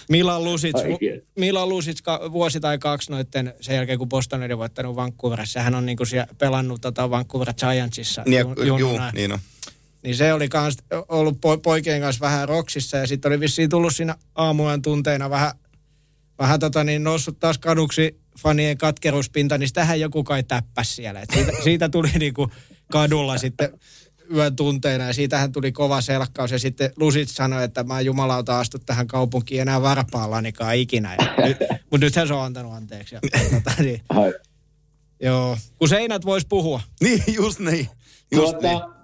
Milan 0.10 0.44
Lusic, 0.44 0.76
Oikein. 0.76 1.22
Milan 1.36 1.70
Lusic 1.70 2.02
ka- 2.04 2.32
vuosi 2.32 2.60
tai 2.60 2.78
kaksi 2.78 3.12
noitten 3.12 3.54
sen 3.62 3.76
jälkeen, 3.76 3.98
kun 4.00 4.10
Boston 4.10 4.44
oli 4.44 4.58
voittanut 4.58 4.96
Vancouverissa. 4.96 5.60
Hän 5.60 5.76
on 5.76 5.86
niinku 5.86 6.06
siellä 6.06 6.28
pelannut 6.38 6.82
tota 6.82 7.10
Vancouver 7.10 7.54
Giantsissa. 7.54 8.24
Niin, 8.26 8.40
ju- 8.40 8.64
ja, 8.64 8.80
juu, 8.80 9.00
niin 9.14 9.32
on. 9.32 9.40
Niin 10.06 10.16
se 10.16 10.34
oli 10.34 10.50
kans 10.50 10.78
ollut 11.10 11.36
po- 11.36 11.60
poikien 11.64 12.02
kanssa 12.02 12.26
vähän 12.26 12.50
roksissa 12.50 12.98
ja 12.98 13.08
sitten 13.08 13.30
oli 13.30 13.40
vissiin 13.40 13.70
tullut 13.70 13.96
siinä 13.96 14.16
aamujen 14.36 14.82
tunteina 14.82 15.30
vähän, 15.30 15.52
vähän 16.40 16.60
tota 16.60 16.84
niin 16.84 17.04
noussut 17.04 17.40
taas 17.40 17.58
kaduksi 17.58 18.20
fanien 18.40 18.78
katkeruspinta, 18.78 19.58
niin 19.58 19.68
sitähän 19.68 20.00
joku 20.00 20.24
kai 20.24 20.44
täppäs 20.44 20.96
siellä. 20.96 21.22
Et 21.22 21.30
siitä, 21.34 21.52
siitä 21.64 21.90
tuli 21.90 22.10
niinku 22.20 22.52
kadulla 22.92 23.38
sitten 23.38 23.80
yön 24.34 24.56
tunteina 24.56 25.04
ja 25.04 25.14
siitähän 25.14 25.52
tuli 25.52 25.72
kova 25.72 26.02
selkkaus 26.02 26.52
ja 26.52 26.60
sitten 26.60 26.92
Lusit 26.96 27.30
sanoi, 27.30 27.64
että 27.64 27.84
mä 27.84 28.02
jumalauta 28.02 28.60
astu 28.60 28.80
tähän 28.80 29.08
kaupunkiin 29.08 29.62
enää 29.62 29.82
varpaallanikaan 29.82 30.76
ikinä. 30.76 31.16
Ja 31.16 31.34
nyt, 31.48 31.58
mutta 31.92 32.06
nythän 32.06 32.28
se 32.28 32.34
on 32.34 32.44
antanut 32.44 32.74
anteeksi. 32.74 33.16
Ja, 33.16 33.22
tota, 33.54 33.84
niin, 33.84 34.02
joo, 35.22 35.58
kun 35.78 35.90
seinät 35.90 36.26
vois 36.26 36.46
puhua. 36.46 36.82
Niin, 37.02 37.24
just 37.28 37.60
niin. 37.60 37.90
Just 38.32 38.62
niin. 38.62 38.95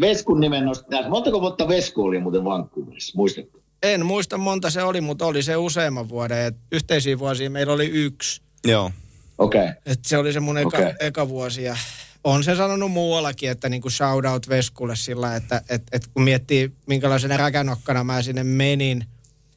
Veskun 0.00 0.40
nimen 0.40 0.64
nostin 0.64 0.90
täältä. 0.90 1.08
Montako 1.08 1.40
vuotta 1.40 1.68
Vesku 1.68 2.02
oli 2.02 2.20
muuten 2.20 2.44
Vancouverissa, 2.44 3.12
muistatko? 3.16 3.60
En 3.82 4.06
muista 4.06 4.38
monta 4.38 4.70
se 4.70 4.82
oli, 4.82 5.00
mutta 5.00 5.26
oli 5.26 5.42
se 5.42 5.56
useamman 5.56 6.08
vuoden. 6.08 6.38
Et 6.38 6.56
yhteisiä 6.72 7.18
vuosia 7.18 7.50
meillä 7.50 7.72
oli 7.72 7.86
yksi. 7.86 8.42
Joo. 8.64 8.90
Okei. 9.38 9.62
Okay. 9.64 9.74
Et 9.86 10.04
se 10.04 10.18
oli 10.18 10.32
se 10.32 10.40
mun 10.40 10.58
eka, 10.58 10.68
Okei. 10.68 10.92
eka 11.00 11.28
vuosi. 11.28 11.62
Ja 11.62 11.76
on 12.24 12.44
se 12.44 12.56
sanonut 12.56 12.92
muuallakin, 12.92 13.50
että 13.50 13.68
niinku 13.68 13.90
shout 13.90 14.24
out 14.24 14.48
Veskulle 14.48 14.96
sillä, 14.96 15.36
että 15.36 15.62
et, 15.68 15.82
et 15.92 16.06
kun 16.14 16.22
miettii 16.22 16.72
minkälaisena 16.86 17.36
räkänokkana 17.36 18.04
mä 18.04 18.22
sinne 18.22 18.44
menin, 18.44 19.04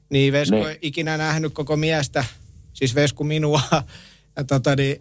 niin 0.10 0.34
Vesku 0.34 0.56
Niin. 0.56 0.68
ei 0.68 0.78
ikinä 0.82 1.18
nähnyt 1.18 1.54
koko 1.54 1.76
miestä, 1.76 2.26
siis 2.74 2.96
Vesku 2.96 3.24
minua. 3.24 3.62
Ja 4.36 4.44
tota 4.44 4.76
niin, 4.76 4.98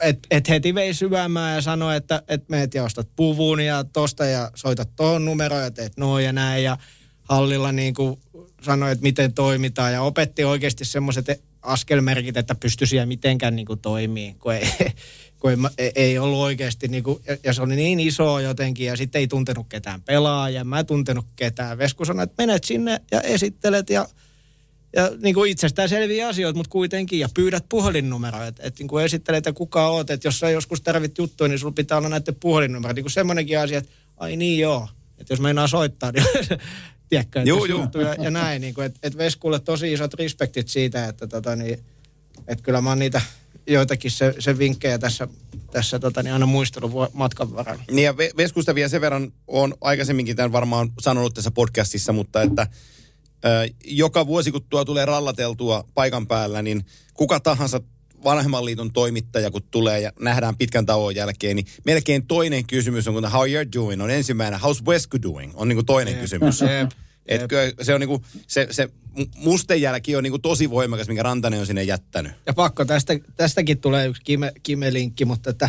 et, 0.00 0.18
et 0.30 0.48
heti 0.48 0.74
vei 0.74 0.94
syväämään 0.94 1.54
ja 1.54 1.60
sanoi, 1.60 1.96
että 1.96 2.22
et 2.28 2.48
meet 2.48 2.74
ja 2.74 2.84
ostat 2.84 3.08
puvun 3.16 3.60
ja 3.60 3.84
tosta 3.84 4.24
ja 4.24 4.50
soitat 4.54 4.96
tuon 4.96 5.24
numeroon 5.24 5.62
ja 5.62 5.70
teet 5.70 5.96
noin 5.96 6.24
ja 6.24 6.32
näin. 6.32 6.64
Ja 6.64 6.76
hallilla 7.22 7.72
niin 7.72 7.94
kuin 7.94 8.20
sanoi, 8.62 8.92
että 8.92 9.02
miten 9.02 9.32
toimitaan 9.32 9.92
ja 9.92 10.02
opetti 10.02 10.44
oikeasti 10.44 10.84
semmoiset 10.84 11.26
askelmerkit, 11.62 12.36
että 12.36 12.54
pystyi 12.54 12.86
siellä 12.86 13.06
mitenkään 13.06 13.56
niin 13.56 13.66
kuin 13.66 13.78
toimii, 13.78 14.34
kun 14.38 14.54
ei, 14.54 14.66
kun 15.40 15.70
ei, 15.78 15.92
ei- 15.94 16.18
ollut 16.18 16.38
oikeasti, 16.38 16.88
niin 16.88 17.02
kuin, 17.04 17.22
ja 17.44 17.52
se 17.52 17.62
oli 17.62 17.76
niin 17.76 18.00
iso 18.00 18.38
jotenkin, 18.38 18.86
ja 18.86 18.96
sitten 18.96 19.20
ei 19.20 19.28
tuntenut 19.28 19.66
ketään 19.68 20.02
pelaajaa, 20.02 20.64
mä 20.64 20.78
en 20.78 20.86
tuntenut 20.86 21.26
ketään. 21.36 21.78
Vesku 21.78 22.04
sanoi, 22.04 22.22
että 22.24 22.42
menet 22.42 22.64
sinne 22.64 23.00
ja 23.10 23.20
esittelet, 23.20 23.90
ja, 23.90 24.08
ja 24.96 25.10
niin 25.22 25.34
kuin 25.34 25.50
itsestään 25.50 25.88
selviä 25.88 26.28
asioita, 26.28 26.56
mutta 26.56 26.70
kuitenkin, 26.70 27.18
ja 27.18 27.28
pyydät 27.34 27.64
puhelinnumeroa, 27.68 28.46
että, 28.46 28.62
että 28.62 28.80
niin 28.80 28.88
kuin 28.88 29.04
esittelet, 29.04 29.38
että 29.38 29.52
kuka 29.52 29.88
oot, 29.88 30.10
että 30.10 30.28
jos 30.28 30.38
sä 30.38 30.50
joskus 30.50 30.80
tarvit 30.80 31.18
juttuja, 31.18 31.48
niin 31.48 31.58
sulla 31.58 31.72
pitää 31.72 31.98
olla 31.98 32.08
näiden 32.08 32.34
puhelinnumeroita, 32.34 32.94
niin 32.94 33.04
kuin 33.04 33.12
semmoinenkin 33.12 33.58
asia, 33.58 33.78
että 33.78 33.90
ai 34.16 34.36
niin 34.36 34.58
joo, 34.58 34.88
Että 35.18 35.32
jos 35.32 35.40
meinaa 35.40 35.66
soittaa, 35.66 36.12
niin 36.12 36.24
tiedätkö, 37.08 37.38
että 37.40 37.48
Juu, 37.48 37.64
juu. 37.64 37.80
ja, 37.94 38.24
ja 38.24 38.30
näin. 38.30 38.60
Niin 38.60 38.74
kuin, 38.74 38.86
että 38.86 38.98
et 39.02 39.16
Veskulle 39.16 39.60
tosi 39.60 39.92
isot 39.92 40.14
respektit 40.14 40.68
siitä, 40.68 41.08
että 41.08 41.26
tota, 41.26 41.56
niin, 41.56 41.78
että 42.48 42.64
kyllä 42.64 42.80
mä 42.80 42.88
oon 42.88 42.98
niitä 42.98 43.20
joitakin 43.66 44.10
se, 44.10 44.34
se 44.38 44.58
vinkkejä 44.58 44.98
tässä, 44.98 45.28
tässä 45.70 45.98
tota, 45.98 46.22
niin 46.22 46.32
aina 46.32 46.46
muistellut 46.46 46.92
vuo- 46.92 47.10
matkan 47.12 47.54
varrella. 47.56 47.82
Niin 47.90 48.04
ja 48.04 48.12
Ve- 48.12 48.36
Veskusta 48.36 48.74
vielä 48.74 48.88
sen 48.88 49.00
verran 49.00 49.32
on 49.46 49.74
aikaisemminkin 49.80 50.36
tämän 50.36 50.52
varmaan 50.52 50.92
sanonut 51.00 51.34
tässä 51.34 51.50
podcastissa, 51.50 52.12
mutta 52.12 52.42
että 52.42 52.66
joka 53.84 54.26
vuosi 54.26 54.52
kun 54.52 54.64
tuo 54.70 54.84
tulee 54.84 55.04
rallateltua 55.04 55.84
paikan 55.94 56.26
päällä, 56.26 56.62
niin 56.62 56.86
kuka 57.14 57.40
tahansa 57.40 57.80
vanhemman 58.24 58.64
liiton 58.64 58.92
toimittaja, 58.92 59.50
kun 59.50 59.62
tulee 59.70 60.00
ja 60.00 60.12
nähdään 60.20 60.56
pitkän 60.56 60.86
tauon 60.86 61.14
jälkeen, 61.14 61.56
niin 61.56 61.66
melkein 61.84 62.26
toinen 62.26 62.66
kysymys 62.66 63.08
on, 63.08 63.14
kun 63.14 63.30
how 63.30 63.42
you're 63.46 63.72
doing, 63.76 64.02
on 64.02 64.10
ensimmäinen, 64.10 64.60
how's 64.60 64.86
Vesku 64.86 65.22
doing, 65.22 65.52
on 65.54 65.68
niin 65.68 65.76
kuin 65.76 65.86
toinen 65.86 66.14
kysymys. 66.14 66.60
Jep, 66.60 66.90
Et 67.26 67.42
kyllä 67.48 67.72
se 67.82 67.94
on 67.94 68.00
niinku, 68.00 68.24
se, 68.46 68.66
se 68.70 68.88
mu- 69.18 69.28
mustenjälki 69.36 70.16
on 70.16 70.22
niinku 70.22 70.38
tosi 70.38 70.70
voimakas, 70.70 71.08
minkä 71.08 71.22
Rantanen 71.22 71.60
on 71.60 71.66
sinne 71.66 71.82
jättänyt. 71.82 72.32
Ja 72.46 72.52
pakko, 72.52 72.84
tästä, 72.84 73.18
tästäkin 73.36 73.78
tulee 73.78 74.06
yksi 74.06 74.22
kime, 74.24 74.52
kime-linkki, 74.62 75.24
mutta 75.24 75.50
että 75.50 75.68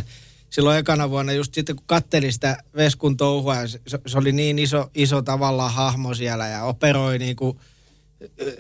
silloin 0.54 0.80
ekana 0.80 1.10
vuonna 1.10 1.34
just 1.34 1.54
sitten 1.54 1.76
kun 1.76 1.86
kattelin 1.88 2.34
sitä 2.34 2.58
Veskun 2.76 3.18
touhua, 3.18 3.56
ja 3.56 3.68
se, 3.68 3.80
se 4.08 4.18
oli 4.18 4.32
niin 4.32 4.60
iso, 4.60 4.91
iso 4.95 5.22
tavallaan 5.22 5.74
hahmo 5.74 6.14
siellä 6.14 6.47
ja 6.47 6.64
operoi 6.64 7.20
niin 7.20 7.36
kuin 7.36 7.60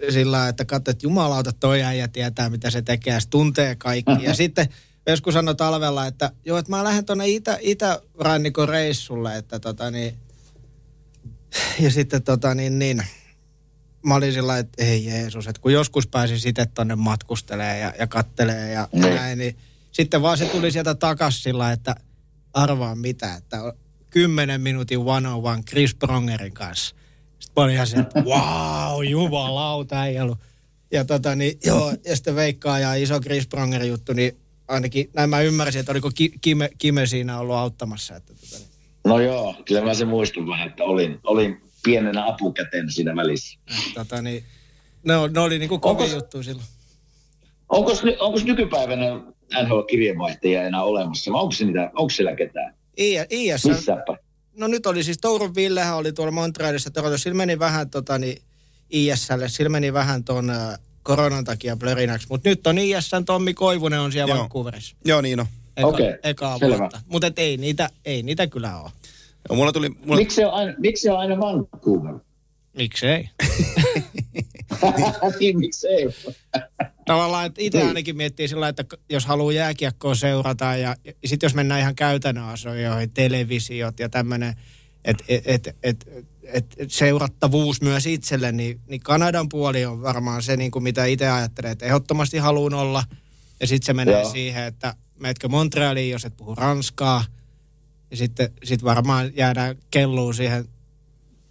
sillä 0.09 0.47
että 0.47 0.65
katsoit, 0.65 0.95
että 0.95 1.05
jumalauta 1.05 1.51
toi 1.53 1.83
äijä 1.83 2.07
tietää, 2.07 2.49
mitä 2.49 2.69
se 2.69 2.81
tekee, 2.81 3.13
ja 3.13 3.19
se 3.19 3.29
tuntee 3.29 3.75
kaikki. 3.75 4.11
Ja 4.21 4.33
sitten 4.33 4.67
Vesku 5.05 5.31
sanoi 5.31 5.55
talvella, 5.55 6.07
että 6.07 6.31
joo, 6.45 6.57
että 6.57 6.71
mä 6.71 6.83
lähden 6.83 7.05
tuonne 7.05 7.27
itä, 7.27 7.57
itärannikon 7.61 8.69
reissulle, 8.69 9.37
että 9.37 9.59
tota 9.59 9.91
niin, 9.91 10.17
ja 11.79 11.91
sitten 11.91 12.23
tota 12.23 12.55
niin, 12.55 12.79
niin 12.79 13.03
mä 14.05 14.15
olin 14.15 14.33
sillä 14.33 14.57
että 14.57 14.83
ei 14.83 15.05
Jeesus, 15.05 15.47
että 15.47 15.61
kun 15.61 15.73
joskus 15.73 16.07
pääsin 16.07 16.39
sitten 16.39 16.69
tonne 16.69 16.95
matkustelee 16.95 17.79
ja, 17.79 17.93
ja 17.99 18.07
kattelee 18.07 18.71
ja 18.71 18.87
Niin. 18.91 19.15
näin, 19.15 19.37
niin 19.37 19.57
sitten 19.93 20.21
vaan 20.21 20.37
se 20.37 20.45
tuli 20.45 20.71
sieltä 20.71 20.95
takas 20.95 21.43
sillä 21.43 21.71
että 21.71 21.95
arvaa 22.53 22.95
mitä, 22.95 23.35
että 23.35 23.63
on 23.63 23.73
10 24.09 24.61
minuutin 24.61 24.99
one 24.99 25.27
on 25.27 25.43
one 25.43 25.63
Chris 25.63 25.95
Prongerin 25.95 26.53
kanssa. 26.53 26.95
Sitten 27.39 27.61
mä 27.61 27.63
olin 27.63 27.75
ihan 27.75 27.87
se, 27.87 27.97
että 27.97 28.21
wow, 28.21 29.05
jumalauta, 29.09 30.05
ei 30.05 30.19
ollut. 30.19 30.37
Ja 30.91 31.05
tota 31.05 31.35
niin, 31.35 31.59
joo, 31.65 31.93
ja 32.05 32.15
sitten 32.15 32.35
Veikkaa 32.35 32.79
ja 32.79 32.93
iso 32.93 33.19
Chris 33.19 33.47
Pronger 33.47 33.83
juttu, 33.83 34.13
niin 34.13 34.37
ainakin 34.67 35.09
näin 35.13 35.29
mä 35.29 35.41
ymmärsin, 35.41 35.79
että 35.79 35.91
oliko 35.91 36.11
Ki- 36.15 36.33
Kime, 36.41 36.69
Kime 36.77 37.05
siinä 37.05 37.39
ollut 37.39 37.55
auttamassa. 37.55 38.15
Että 38.15 38.33
tota 38.33 38.57
niin, 38.57 38.67
No 39.07 39.19
joo, 39.19 39.55
kyllä 39.65 39.81
mä 39.81 39.93
se 39.93 40.05
muistan 40.05 40.47
vähän, 40.47 40.67
että 40.69 40.83
olin, 40.83 41.19
olin 41.23 41.61
pienenä 41.83 42.27
apukäteen 42.27 42.91
siinä 42.91 43.15
välissä. 43.15 43.59
tota 43.93 44.21
niin, 44.21 44.43
ne, 45.03 45.13
ne 45.33 45.39
oli 45.39 45.59
niinku 45.59 45.79
kovin 45.79 46.11
juttu 46.11 46.43
silloin. 46.43 46.67
Onko, 47.69 47.91
onko 48.19 48.39
nykypäivänä 48.43 49.05
NHL-kirjeenvaihtajia 49.63 50.63
enää 50.63 50.83
olemassa? 50.83 51.31
vai 51.31 51.41
Onko, 51.41 51.51
se 51.51 51.65
niitä, 51.65 51.91
onko 51.95 52.09
siellä 52.09 52.35
ketään? 52.35 52.73
I, 52.99 53.15
IS, 53.29 53.65
Missäpä? 53.65 54.17
no 54.57 54.67
nyt 54.67 54.85
oli 54.85 55.03
siis 55.03 55.17
Tourun 55.17 55.55
Villehän 55.55 55.97
oli 55.97 56.13
tuolla 56.13 56.31
Montrealissa 56.31 56.91
Torontossa. 56.91 57.23
Sillä 57.23 57.37
meni 57.37 57.59
vähän 57.59 57.89
tota, 57.89 58.17
niin 58.17 58.41
ISL, 58.89 59.41
sillä 59.47 59.69
meni 59.69 59.93
vähän 59.93 60.23
ton 60.23 60.49
äh, 60.49 60.79
koronan 61.03 61.43
takia 61.43 61.75
blörinäksi. 61.75 62.27
Mutta 62.29 62.49
nyt 62.49 62.67
on 62.67 62.77
ISN 62.77 63.25
Tommi 63.25 63.53
Koivunen 63.53 63.99
on 63.99 64.11
siellä 64.11 64.33
Joo. 64.33 64.39
Vancouverissa. 64.39 64.95
Joo, 65.05 65.21
niin 65.21 65.39
on. 65.39 65.45
Eka, 65.77 65.87
Okei, 65.87 66.13
ekaa 66.23 66.57
selvä. 66.59 66.77
vuotta. 66.79 67.01
Mutta 67.07 67.31
ei 67.37 67.57
niitä, 67.57 67.89
ei 68.05 68.23
niitä 68.23 68.47
kyllä 68.47 68.81
ole. 68.81 68.91
Joo, 69.49 69.55
mulla 69.55 69.71
tuli, 69.71 69.89
mulla, 69.89 70.15
Miksi 70.15 70.35
se 70.35 70.45
on 70.45 70.53
aina, 70.53 70.73
miksi 70.77 71.09
on 71.09 71.19
aina 71.19 71.39
Vancouver? 71.39 72.13
Miksei? 72.77 73.29
niin, 75.39 75.59
miksi 75.59 75.87
ei? 75.87 76.05
Tavallaan, 77.05 77.45
että 77.45 77.61
itse 77.61 77.77
Niin. 77.77 77.87
ainakin 77.87 78.17
miettii 78.17 78.47
sillä 78.47 78.67
että 78.67 78.85
jos 79.09 79.25
haluaa 79.25 79.53
jääkiekkoa 79.53 80.15
seurata 80.15 80.65
ja, 80.65 80.95
ja 81.05 81.13
sitten 81.25 81.47
jos 81.47 81.55
mennään 81.55 81.79
ihan 81.81 81.95
käytännön 81.95 82.43
asioihin, 82.43 83.11
televisiot 83.13 83.99
ja 83.99 84.09
tämmöinen, 84.09 84.55
että 85.05 85.23
et, 85.27 85.43
et, 85.45 85.67
et, 85.83 86.07
et, 86.43 86.75
et 86.77 86.91
seurattavuus 86.91 87.81
myös 87.81 88.05
itselle, 88.05 88.51
niin, 88.51 88.79
niin 88.87 89.01
Kanadan 89.01 89.49
puoli 89.49 89.85
on 89.85 90.01
varmaan 90.01 90.43
se, 90.43 90.57
niin 90.57 90.71
kuin 90.71 90.83
mitä 90.83 91.05
itse 91.05 91.29
ajattelee, 91.29 91.71
että 91.71 91.85
ehdottomasti 91.85 92.37
haluan 92.37 92.73
olla. 92.73 93.03
Ja 93.59 93.67
sitten 93.67 93.85
se 93.85 93.93
menee 93.93 94.21
Joo. 94.21 94.31
siihen, 94.31 94.63
että 94.63 94.95
meetkö 95.19 95.47
Montrealiin, 95.49 96.11
jos 96.11 96.25
et 96.25 96.37
puhu 96.37 96.55
ranskaa. 96.55 97.25
Ja 98.11 98.17
sitten 98.17 98.49
sit 98.63 98.83
varmaan 98.83 99.31
jäädään 99.35 99.75
kelluun 99.91 100.33
siihen 100.33 100.65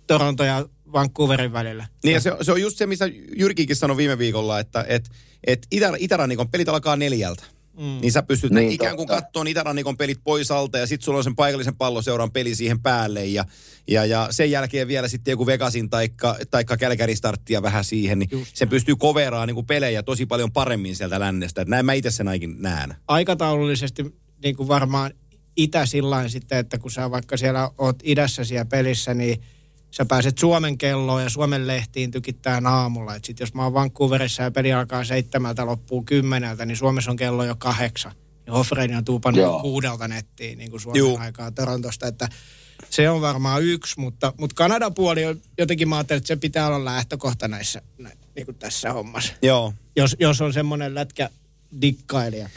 Toronto 0.06 0.44
ja 0.44 0.68
Vancouverin 0.92 1.52
välillä. 1.52 1.86
niin 2.04 2.14
ja 2.14 2.20
se, 2.20 2.32
se, 2.42 2.52
on 2.52 2.60
just 2.60 2.76
se, 2.76 2.86
missä 2.86 3.06
Jyrkikin 3.36 3.76
sanoi 3.76 3.96
viime 3.96 4.18
viikolla, 4.18 4.60
että 4.60 4.84
et, 4.88 5.10
et 5.46 5.66
itä, 5.70 5.92
itärannikon 5.98 6.50
pelit 6.50 6.68
alkaa 6.68 6.96
neljältä. 6.96 7.44
Mm. 7.76 7.98
Niin 8.00 8.12
sä 8.12 8.22
pystyt 8.22 8.52
Niin, 8.52 8.72
ikään 8.72 8.96
kuin 8.96 9.08
kattoon 9.08 9.48
itärannikon 9.48 9.96
pelit 9.96 10.18
pois 10.24 10.50
alta 10.50 10.78
ja 10.78 10.86
sitten 10.86 11.04
sulla 11.04 11.18
on 11.18 11.24
sen 11.24 11.36
paikallisen 11.36 11.76
palloseuran 11.76 12.30
peli 12.30 12.54
siihen 12.54 12.80
päälle 12.80 13.26
ja, 13.26 13.44
ja, 13.88 14.04
ja 14.04 14.28
sen 14.30 14.50
jälkeen 14.50 14.88
vielä 14.88 15.08
sitten 15.08 15.32
joku 15.32 15.46
Vegasin 15.46 15.90
taikka, 15.90 16.36
taikka 16.50 16.76
Kälkäri 16.76 17.16
starttia 17.16 17.62
vähän 17.62 17.84
siihen, 17.84 18.18
niin 18.18 18.28
Just 18.32 18.56
se 18.56 18.66
pystyy 18.66 18.96
koveraan 18.96 19.48
niin 19.48 19.54
kuin 19.54 19.66
pelejä 19.66 20.02
tosi 20.02 20.26
paljon 20.26 20.52
paremmin 20.52 20.96
sieltä 20.96 21.20
lännestä. 21.20 21.62
Et 21.62 21.68
näin 21.68 21.86
mä 21.86 21.92
itse 21.92 22.10
sen 22.10 22.28
ainakin 22.28 22.62
näen. 22.62 22.94
aikataulullisesti 23.08 24.04
niin 24.42 24.56
kuin 24.56 24.68
varmaan 24.68 25.12
itä 25.56 25.86
sillain 25.86 26.30
sitten, 26.30 26.58
että 26.58 26.78
kun 26.78 26.90
sä 26.90 27.10
vaikka 27.10 27.36
siellä 27.36 27.70
oot 27.78 27.96
idässä 28.04 28.44
siellä 28.44 28.64
pelissä, 28.64 29.14
niin 29.14 29.42
sä 29.92 30.04
pääset 30.04 30.38
Suomen 30.38 30.78
kelloon 30.78 31.22
ja 31.22 31.30
Suomen 31.30 31.66
lehtiin 31.66 32.10
tykittää 32.10 32.60
aamulla. 32.64 33.14
Et 33.14 33.24
sit 33.24 33.40
jos 33.40 33.54
mä 33.54 33.64
oon 33.64 33.74
Vancouverissa 33.74 34.42
ja 34.42 34.50
peli 34.50 34.72
alkaa 34.72 35.04
seitsemältä, 35.04 35.66
loppuu 35.66 36.02
kymmeneltä, 36.02 36.66
niin 36.66 36.76
Suomessa 36.76 37.10
on 37.10 37.16
kello 37.16 37.44
jo 37.44 37.56
kahdeksan. 37.56 38.12
Ja 38.46 38.52
Hoffreini 38.52 38.96
on 38.96 39.04
tuupannut 39.04 39.42
Joo. 39.42 39.56
jo 39.56 39.60
kuudelta 39.60 40.08
nettiin 40.08 40.58
niin 40.58 40.70
kuin 40.70 40.80
Suomen 40.80 40.98
Juu. 40.98 41.18
aikaa 41.18 41.50
Torontosta, 41.50 42.06
että 42.06 42.28
se 42.90 43.10
on 43.10 43.20
varmaan 43.20 43.62
yksi, 43.62 44.00
mutta, 44.00 44.32
mutta 44.38 44.54
Kanadan 44.54 44.94
puoli 44.94 45.24
on 45.24 45.40
jotenkin 45.58 45.88
mä 45.88 45.96
ajattelin, 45.96 46.18
että 46.18 46.28
se 46.28 46.36
pitää 46.36 46.66
olla 46.66 46.84
lähtökohta 46.84 47.48
näissä, 47.48 47.82
nä, 47.98 48.10
niin 48.36 48.46
kuin 48.46 48.58
tässä 48.58 48.92
hommassa. 48.92 49.32
Joo. 49.42 49.74
Jos, 49.96 50.16
jos 50.18 50.40
on 50.40 50.52
semmoinen 50.52 50.94
lätkä 50.94 51.30
dikkailija. 51.80 52.48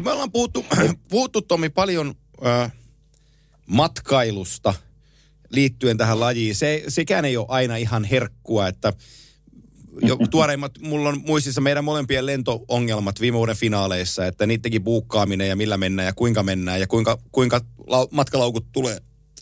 Kun 0.00 0.04
me 0.04 0.12
ollaan 0.12 0.32
puhuttu, 0.32 0.66
puhuttu 1.10 1.42
Tomi 1.42 1.68
paljon 1.68 2.14
ö, 2.46 2.70
matkailusta 3.66 4.74
liittyen 5.50 5.96
tähän 5.96 6.20
lajiin, 6.20 6.54
se, 6.54 6.84
sekään 6.88 7.24
ei 7.24 7.36
ole 7.36 7.46
aina 7.48 7.76
ihan 7.76 8.04
herkkua, 8.04 8.68
että 8.68 8.92
jo 10.02 10.16
tuoreimmat, 10.30 10.72
mulla 10.80 11.08
on 11.08 11.20
muistissa 11.26 11.60
meidän 11.60 11.84
molempien 11.84 12.26
lentoongelmat 12.26 13.20
viime 13.20 13.38
vuoden 13.38 13.56
finaaleissa, 13.56 14.26
että 14.26 14.46
niidenkin 14.46 14.84
buukkaaminen 14.84 15.48
ja 15.48 15.56
millä 15.56 15.76
mennään 15.76 16.06
ja 16.06 16.12
kuinka 16.12 16.42
mennään 16.42 16.80
ja 16.80 16.86
kuinka, 16.86 17.18
kuinka 17.32 17.60
lau, 17.86 18.08
matkalaukut 18.10 18.66
tulee 18.72 18.98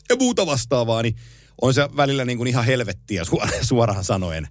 ja 0.09 0.15
muuta 0.15 0.45
vastaavaa, 0.45 1.01
niin 1.01 1.15
on 1.61 1.73
se 1.73 1.89
välillä 1.97 2.25
niin 2.25 2.37
kuin 2.37 2.47
ihan 2.47 2.65
helvettiä 2.65 3.25
suoraan, 3.25 3.65
suoraan 3.65 4.03
sanoen. 4.03 4.47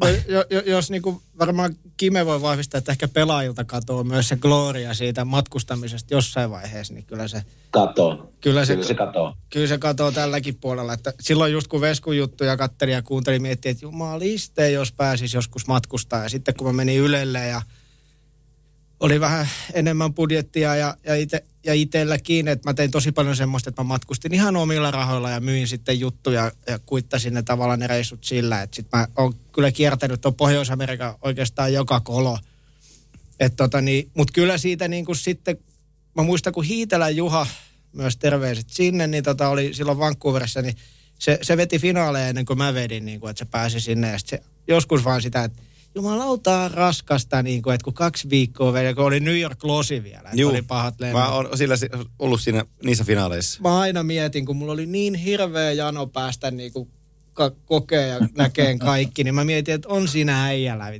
No, 0.00 0.06
jo, 0.28 0.44
jo, 0.50 0.60
jos 0.66 0.90
niinku 0.90 1.22
varmaan 1.38 1.74
Kime 1.96 2.26
voi 2.26 2.42
vahvistaa, 2.42 2.78
että 2.78 2.92
ehkä 2.92 3.08
pelaajilta 3.08 3.64
katoaa 3.64 4.04
myös 4.04 4.28
se 4.28 4.36
gloria 4.36 4.94
siitä 4.94 5.24
matkustamisesta 5.24 6.14
jossain 6.14 6.50
vaiheessa, 6.50 6.94
niin 6.94 7.04
kyllä 7.06 7.28
se, 7.28 7.42
Katoo. 7.70 8.32
kyllä 8.40 8.64
se, 8.64 8.74
Kyllä 8.74 8.86
se 8.88 8.94
katoo. 8.94 9.34
kyllä 9.50 9.66
se 9.66 9.78
katoo 9.78 10.12
tälläkin 10.12 10.54
puolella. 10.60 10.92
Että 10.92 11.12
silloin 11.20 11.52
just 11.52 11.68
kun 11.68 11.80
Veskun 11.80 12.16
juttuja 12.16 12.56
katteli 12.56 12.92
ja 12.92 13.02
kuunteli, 13.02 13.38
miettii, 13.38 13.70
että 13.70 13.84
jumaliste, 13.84 14.70
jos 14.70 14.92
pääsisi 14.92 15.36
joskus 15.36 15.66
matkustaa. 15.66 16.22
Ja 16.22 16.28
sitten 16.28 16.54
kun 16.54 16.66
mä 16.66 16.72
menin 16.72 17.00
Ylelle 17.00 17.46
ja 17.46 17.62
oli 19.00 19.20
vähän 19.20 19.48
enemmän 19.72 20.14
budjettia 20.14 20.76
ja, 20.76 20.96
ja, 21.04 21.14
ite, 21.14 21.44
ja 21.64 21.74
itselläkin, 21.74 22.48
että 22.48 22.68
mä 22.68 22.74
tein 22.74 22.90
tosi 22.90 23.12
paljon 23.12 23.36
semmoista, 23.36 23.68
että 23.70 23.82
mä 23.82 23.88
matkustin 23.88 24.34
ihan 24.34 24.56
omilla 24.56 24.90
rahoilla 24.90 25.30
ja 25.30 25.40
myin 25.40 25.68
sitten 25.68 26.00
juttuja 26.00 26.52
ja 26.66 26.78
kuittasin 26.78 27.34
ne 27.34 27.42
tavallaan 27.42 27.78
ne 27.78 27.86
reissut 27.86 28.24
sillä, 28.24 28.62
että 28.62 28.76
sit 28.76 28.86
mä 28.92 29.08
oon 29.16 29.34
kyllä 29.52 29.72
kiertänyt 29.72 30.20
tuon 30.20 30.34
Pohjois-Amerikan 30.34 31.14
oikeastaan 31.22 31.72
joka 31.72 32.00
kolo. 32.00 32.38
Et 33.40 33.56
tota 33.56 33.80
niin, 33.80 34.10
Mutta 34.14 34.32
kyllä 34.32 34.58
siitä 34.58 34.88
niin 34.88 35.04
kuin 35.04 35.16
sitten, 35.16 35.56
mä 36.16 36.22
muistan 36.22 36.52
kun 36.52 36.64
Hiitelän 36.64 37.16
Juha, 37.16 37.46
myös 37.92 38.16
terveiset 38.16 38.70
sinne, 38.70 39.06
niin 39.06 39.24
tota 39.24 39.48
oli 39.48 39.74
silloin 39.74 39.98
Vancouverissa, 39.98 40.62
niin 40.62 40.74
se, 41.18 41.38
se 41.42 41.56
veti 41.56 41.78
finaaleja 41.78 42.28
ennen 42.28 42.44
kuin 42.44 42.58
mä 42.58 42.74
vedin, 42.74 43.04
niin 43.04 43.20
kuin, 43.20 43.30
että 43.30 43.44
se 43.44 43.50
pääsi 43.50 43.80
sinne. 43.80 44.10
Ja 44.10 44.18
se, 44.24 44.42
joskus 44.68 45.04
vaan 45.04 45.22
sitä, 45.22 45.44
että 45.44 45.62
jumalauta 45.96 46.68
raskasta, 46.68 47.42
niin 47.42 47.62
kuin, 47.62 47.74
että 47.74 47.84
kun 47.84 47.94
kaksi 47.94 48.30
viikkoa 48.30 48.72
vielä, 48.72 48.94
kun 48.94 49.04
oli 49.04 49.20
New 49.20 49.38
York 49.40 49.64
Losi 49.64 50.02
vielä, 50.02 50.18
että 50.28 50.40
Juu. 50.40 50.50
oli 50.50 50.62
pahat 50.62 50.94
lennot. 51.00 51.22
Mä 51.22 51.28
oon 51.28 51.48
sillä 51.58 51.76
si- 51.76 51.88
ollut 52.18 52.40
siinä 52.40 52.64
niissä 52.84 53.04
finaaleissa. 53.04 53.60
Mä 53.62 53.78
aina 53.78 54.02
mietin, 54.02 54.46
kun 54.46 54.56
mulla 54.56 54.72
oli 54.72 54.86
niin 54.86 55.14
hirveä 55.14 55.72
jano 55.72 56.06
päästä 56.06 56.50
niin 56.50 56.72
kuin 56.72 56.88
ka- 57.32 57.52
kokee 57.64 58.06
ja 58.08 58.18
näkeen 58.36 58.78
kaikki, 58.78 59.24
niin 59.24 59.34
mä 59.34 59.44
mietin, 59.44 59.74
että 59.74 59.88
on 59.88 60.08
siinä 60.08 60.44
äijällä. 60.44 60.92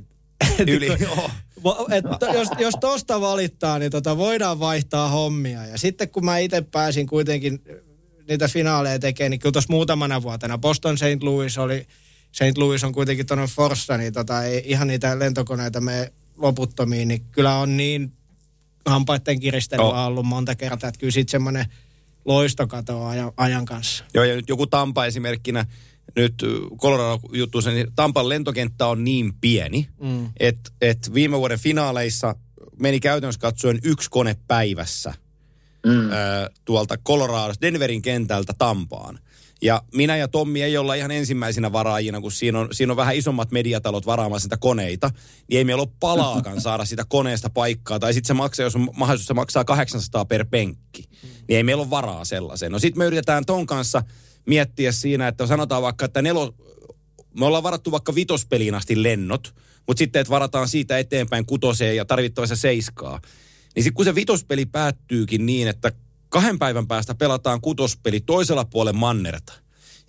Yli, 0.67 0.87
joo. 0.99 1.29
Vo- 1.59 1.93
Et, 1.93 2.05
to- 2.19 2.33
jos, 2.33 2.47
jos 2.59 2.73
tosta 2.81 3.21
valittaa, 3.21 3.79
niin 3.79 3.91
tota 3.91 4.17
voidaan 4.17 4.59
vaihtaa 4.59 5.09
hommia. 5.09 5.65
Ja 5.65 5.77
sitten 5.77 6.09
kun 6.09 6.25
mä 6.25 6.37
itse 6.37 6.61
pääsin 6.61 7.07
kuitenkin 7.07 7.59
niitä 8.29 8.47
finaaleja 8.47 8.99
tekemään, 8.99 9.31
niin 9.31 9.39
kyllä 9.39 9.53
tuossa 9.53 9.73
muutamana 9.73 10.21
vuotena 10.21 10.57
Boston 10.57 10.97
St. 10.97 11.03
Louis 11.23 11.57
oli, 11.57 11.87
St. 12.37 12.57
Louis 12.57 12.83
on 12.83 12.93
kuitenkin 12.93 13.25
tuonne 13.25 13.47
Forssa, 13.47 13.97
niin 13.97 14.13
tota, 14.13 14.43
ei 14.43 14.63
ihan 14.65 14.87
niitä 14.87 15.19
lentokoneita 15.19 15.81
me 15.81 16.13
loputtomiin, 16.35 17.07
niin 17.07 17.25
kyllä 17.31 17.55
on 17.55 17.77
niin 17.77 18.13
hampaiden 18.85 19.39
kiristelyä 19.39 19.85
Oh. 19.85 20.05
ollut 20.05 20.25
monta 20.25 20.55
kertaa, 20.55 20.87
että 20.87 20.99
kyllä 20.99 21.11
sitten 21.11 21.31
semmoinen 21.31 21.65
loisto 22.25 22.67
ajan, 23.07 23.31
ajan 23.37 23.65
kanssa. 23.65 24.03
Joo, 24.13 24.23
ja 24.23 24.35
nyt 24.35 24.49
joku 24.49 24.67
Tampa 24.67 25.05
esimerkkinä, 25.05 25.65
nyt 26.15 26.33
Colorado-juttu, 26.77 27.59
niin 27.73 27.87
Tampan 27.95 28.29
lentokenttä 28.29 28.87
on 28.87 29.03
niin 29.03 29.33
pieni, 29.41 29.89
mm. 30.01 30.29
että 30.39 30.71
et 30.81 31.13
viime 31.13 31.37
vuoden 31.37 31.59
finaaleissa 31.59 32.35
meni 32.79 32.99
käytännössä 32.99 33.41
katsoen 33.41 33.79
yksi 33.83 34.09
kone 34.09 34.35
päivässä 34.47 35.13
mm. 35.85 36.09
ö, 36.11 36.13
tuolta 36.65 36.97
Colorado, 36.97 37.53
Denverin 37.61 38.01
kentältä 38.01 38.53
Tampaan. 38.57 39.19
Ja 39.61 39.81
minä 39.93 40.17
ja 40.17 40.27
Tommi 40.27 40.63
ei 40.63 40.77
olla 40.77 40.93
ihan 40.93 41.11
ensimmäisinä 41.11 41.71
varaajina, 41.71 42.21
kun 42.21 42.31
siinä 42.31 42.59
on, 42.59 42.67
siinä 42.71 42.93
on 42.93 42.97
vähän 42.97 43.15
isommat 43.15 43.51
mediatalot 43.51 44.05
varaamassa 44.05 44.43
sitä 44.43 44.57
koneita, 44.57 45.11
niin 45.49 45.57
ei 45.57 45.63
meillä 45.63 45.81
ole 45.81 45.91
palaakaan 45.99 46.61
saada 46.61 46.85
sitä 46.85 47.05
koneesta 47.09 47.49
paikkaa. 47.49 47.99
Tai 47.99 48.13
sitten 48.13 48.27
se 48.27 48.33
maksaa, 48.33 48.63
jos 48.63 48.75
on 48.75 48.89
mahdollisuus, 48.95 49.27
se 49.27 49.33
maksaa 49.33 49.65
800 49.65 50.25
per 50.25 50.45
penkki. 50.45 51.09
Niin 51.47 51.57
ei 51.57 51.63
meillä 51.63 51.81
ole 51.81 51.89
varaa 51.89 52.25
sellaiseen. 52.25 52.71
No 52.71 52.79
sitten 52.79 52.99
me 52.99 53.05
yritetään 53.05 53.45
ton 53.45 53.65
kanssa 53.65 54.03
miettiä 54.45 54.91
siinä, 54.91 55.27
että 55.27 55.47
sanotaan 55.47 55.81
vaikka, 55.81 56.05
että 56.05 56.21
nelo, 56.21 56.55
me 57.39 57.45
ollaan 57.45 57.63
varattu 57.63 57.91
vaikka 57.91 58.15
vitospeliin 58.15 58.75
asti 58.75 59.03
lennot, 59.03 59.53
mutta 59.87 59.99
sitten, 59.99 60.19
että 60.19 60.31
varataan 60.31 60.67
siitä 60.67 60.97
eteenpäin 60.97 61.45
kutoseen 61.45 61.95
ja 61.95 62.05
tarvittavassa 62.05 62.55
seiskaa. 62.55 63.19
Niin 63.75 63.83
sitten 63.83 63.95
kun 63.95 64.05
se 64.05 64.15
vitospeli 64.15 64.65
päättyykin 64.65 65.45
niin, 65.45 65.67
että 65.67 65.91
kahden 66.29 66.59
päivän 66.59 66.87
päästä 66.87 67.15
pelataan 67.15 67.61
kutospeli 67.61 68.19
toisella 68.19 68.65
puolella 68.65 68.99
mannerta. 68.99 69.53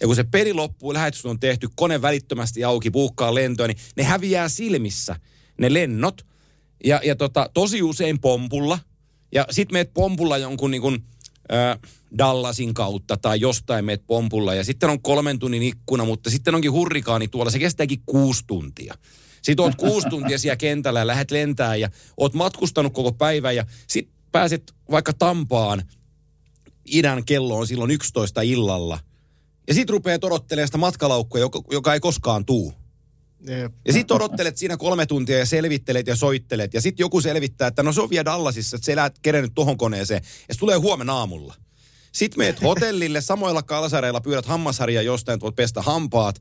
Ja 0.00 0.06
kun 0.06 0.16
se 0.16 0.24
peli 0.24 0.52
loppuu, 0.52 0.94
lähetys 0.94 1.26
on 1.26 1.40
tehty, 1.40 1.68
kone 1.76 2.02
välittömästi 2.02 2.64
auki, 2.64 2.90
puukkaa 2.90 3.34
lentoa, 3.34 3.66
niin 3.66 3.78
ne 3.96 4.02
häviää 4.02 4.48
silmissä, 4.48 5.16
ne 5.58 5.72
lennot. 5.72 6.26
Ja, 6.84 7.00
ja 7.04 7.16
tota, 7.16 7.50
tosi 7.54 7.82
usein 7.82 8.20
pompulla. 8.20 8.78
Ja 9.32 9.46
sit 9.50 9.72
meet 9.72 9.94
pompulla 9.94 10.38
jonkun 10.38 10.70
niin 10.70 10.82
kuin, 10.82 11.04
äh, 11.52 11.78
Dallasin 12.18 12.74
kautta 12.74 13.16
tai 13.16 13.40
jostain 13.40 13.84
meet 13.84 14.06
pompulla. 14.06 14.54
Ja 14.54 14.64
sitten 14.64 14.90
on 14.90 15.02
kolmen 15.02 15.38
tunnin 15.38 15.62
ikkuna, 15.62 16.04
mutta 16.04 16.30
sitten 16.30 16.54
onkin 16.54 16.72
hurrikaani 16.72 17.28
tuolla. 17.28 17.50
Se 17.50 17.58
kestääkin 17.58 18.02
kuusi 18.06 18.44
tuntia. 18.46 18.94
Sitten 19.42 19.64
oot 19.64 19.74
kuusi 19.74 20.08
tuntia 20.08 20.38
siellä 20.38 20.56
kentällä 20.56 20.98
ja 20.98 21.06
lähdet 21.06 21.30
lentää 21.30 21.76
ja 21.76 21.90
oot 22.16 22.34
matkustanut 22.34 22.92
koko 22.92 23.12
päivän 23.12 23.56
ja 23.56 23.64
sitten 23.86 24.14
pääset 24.32 24.74
vaikka 24.90 25.12
Tampaan. 25.12 25.82
Idän 26.92 27.24
kello 27.24 27.56
on 27.56 27.66
silloin 27.66 27.90
11 27.90 28.42
illalla. 28.42 28.98
Ja 29.68 29.74
sit 29.74 29.90
rupeaa 29.90 30.18
odottelemaan 30.22 30.68
sitä 30.68 30.78
matkalaukkuja, 30.78 31.40
joka, 31.40 31.60
joka 31.70 31.94
ei 31.94 32.00
koskaan 32.00 32.44
tuu. 32.44 32.74
Jep. 33.46 33.72
Ja 33.86 33.92
sit 33.92 34.10
odottelet 34.10 34.56
siinä 34.56 34.76
kolme 34.76 35.06
tuntia 35.06 35.38
ja 35.38 35.46
selvittelet 35.46 36.06
ja 36.06 36.16
soittelet. 36.16 36.74
Ja 36.74 36.80
sit 36.80 36.98
joku 36.98 37.20
selvittää, 37.20 37.68
että 37.68 37.82
no 37.82 37.92
se 37.92 38.00
on 38.00 38.10
vielä 38.10 38.24
Dallasissa, 38.24 38.76
että 38.76 38.86
se 38.86 38.92
elää 38.92 39.10
kerennyt 39.22 39.52
tohon 39.54 39.78
koneeseen. 39.78 40.22
Ja 40.48 40.54
se 40.54 40.60
tulee 40.60 40.76
huomenna 40.76 41.12
aamulla. 41.12 41.54
Sitten 42.12 42.38
meet 42.38 42.62
hotellille, 42.68 43.20
samoilla 43.20 43.62
kalsareilla 43.62 44.20
pyydät 44.20 44.46
hammasharja 44.46 45.02
jostain, 45.02 45.34
että 45.34 45.44
voit 45.44 45.56
pestä 45.56 45.82
hampaat. 45.82 46.40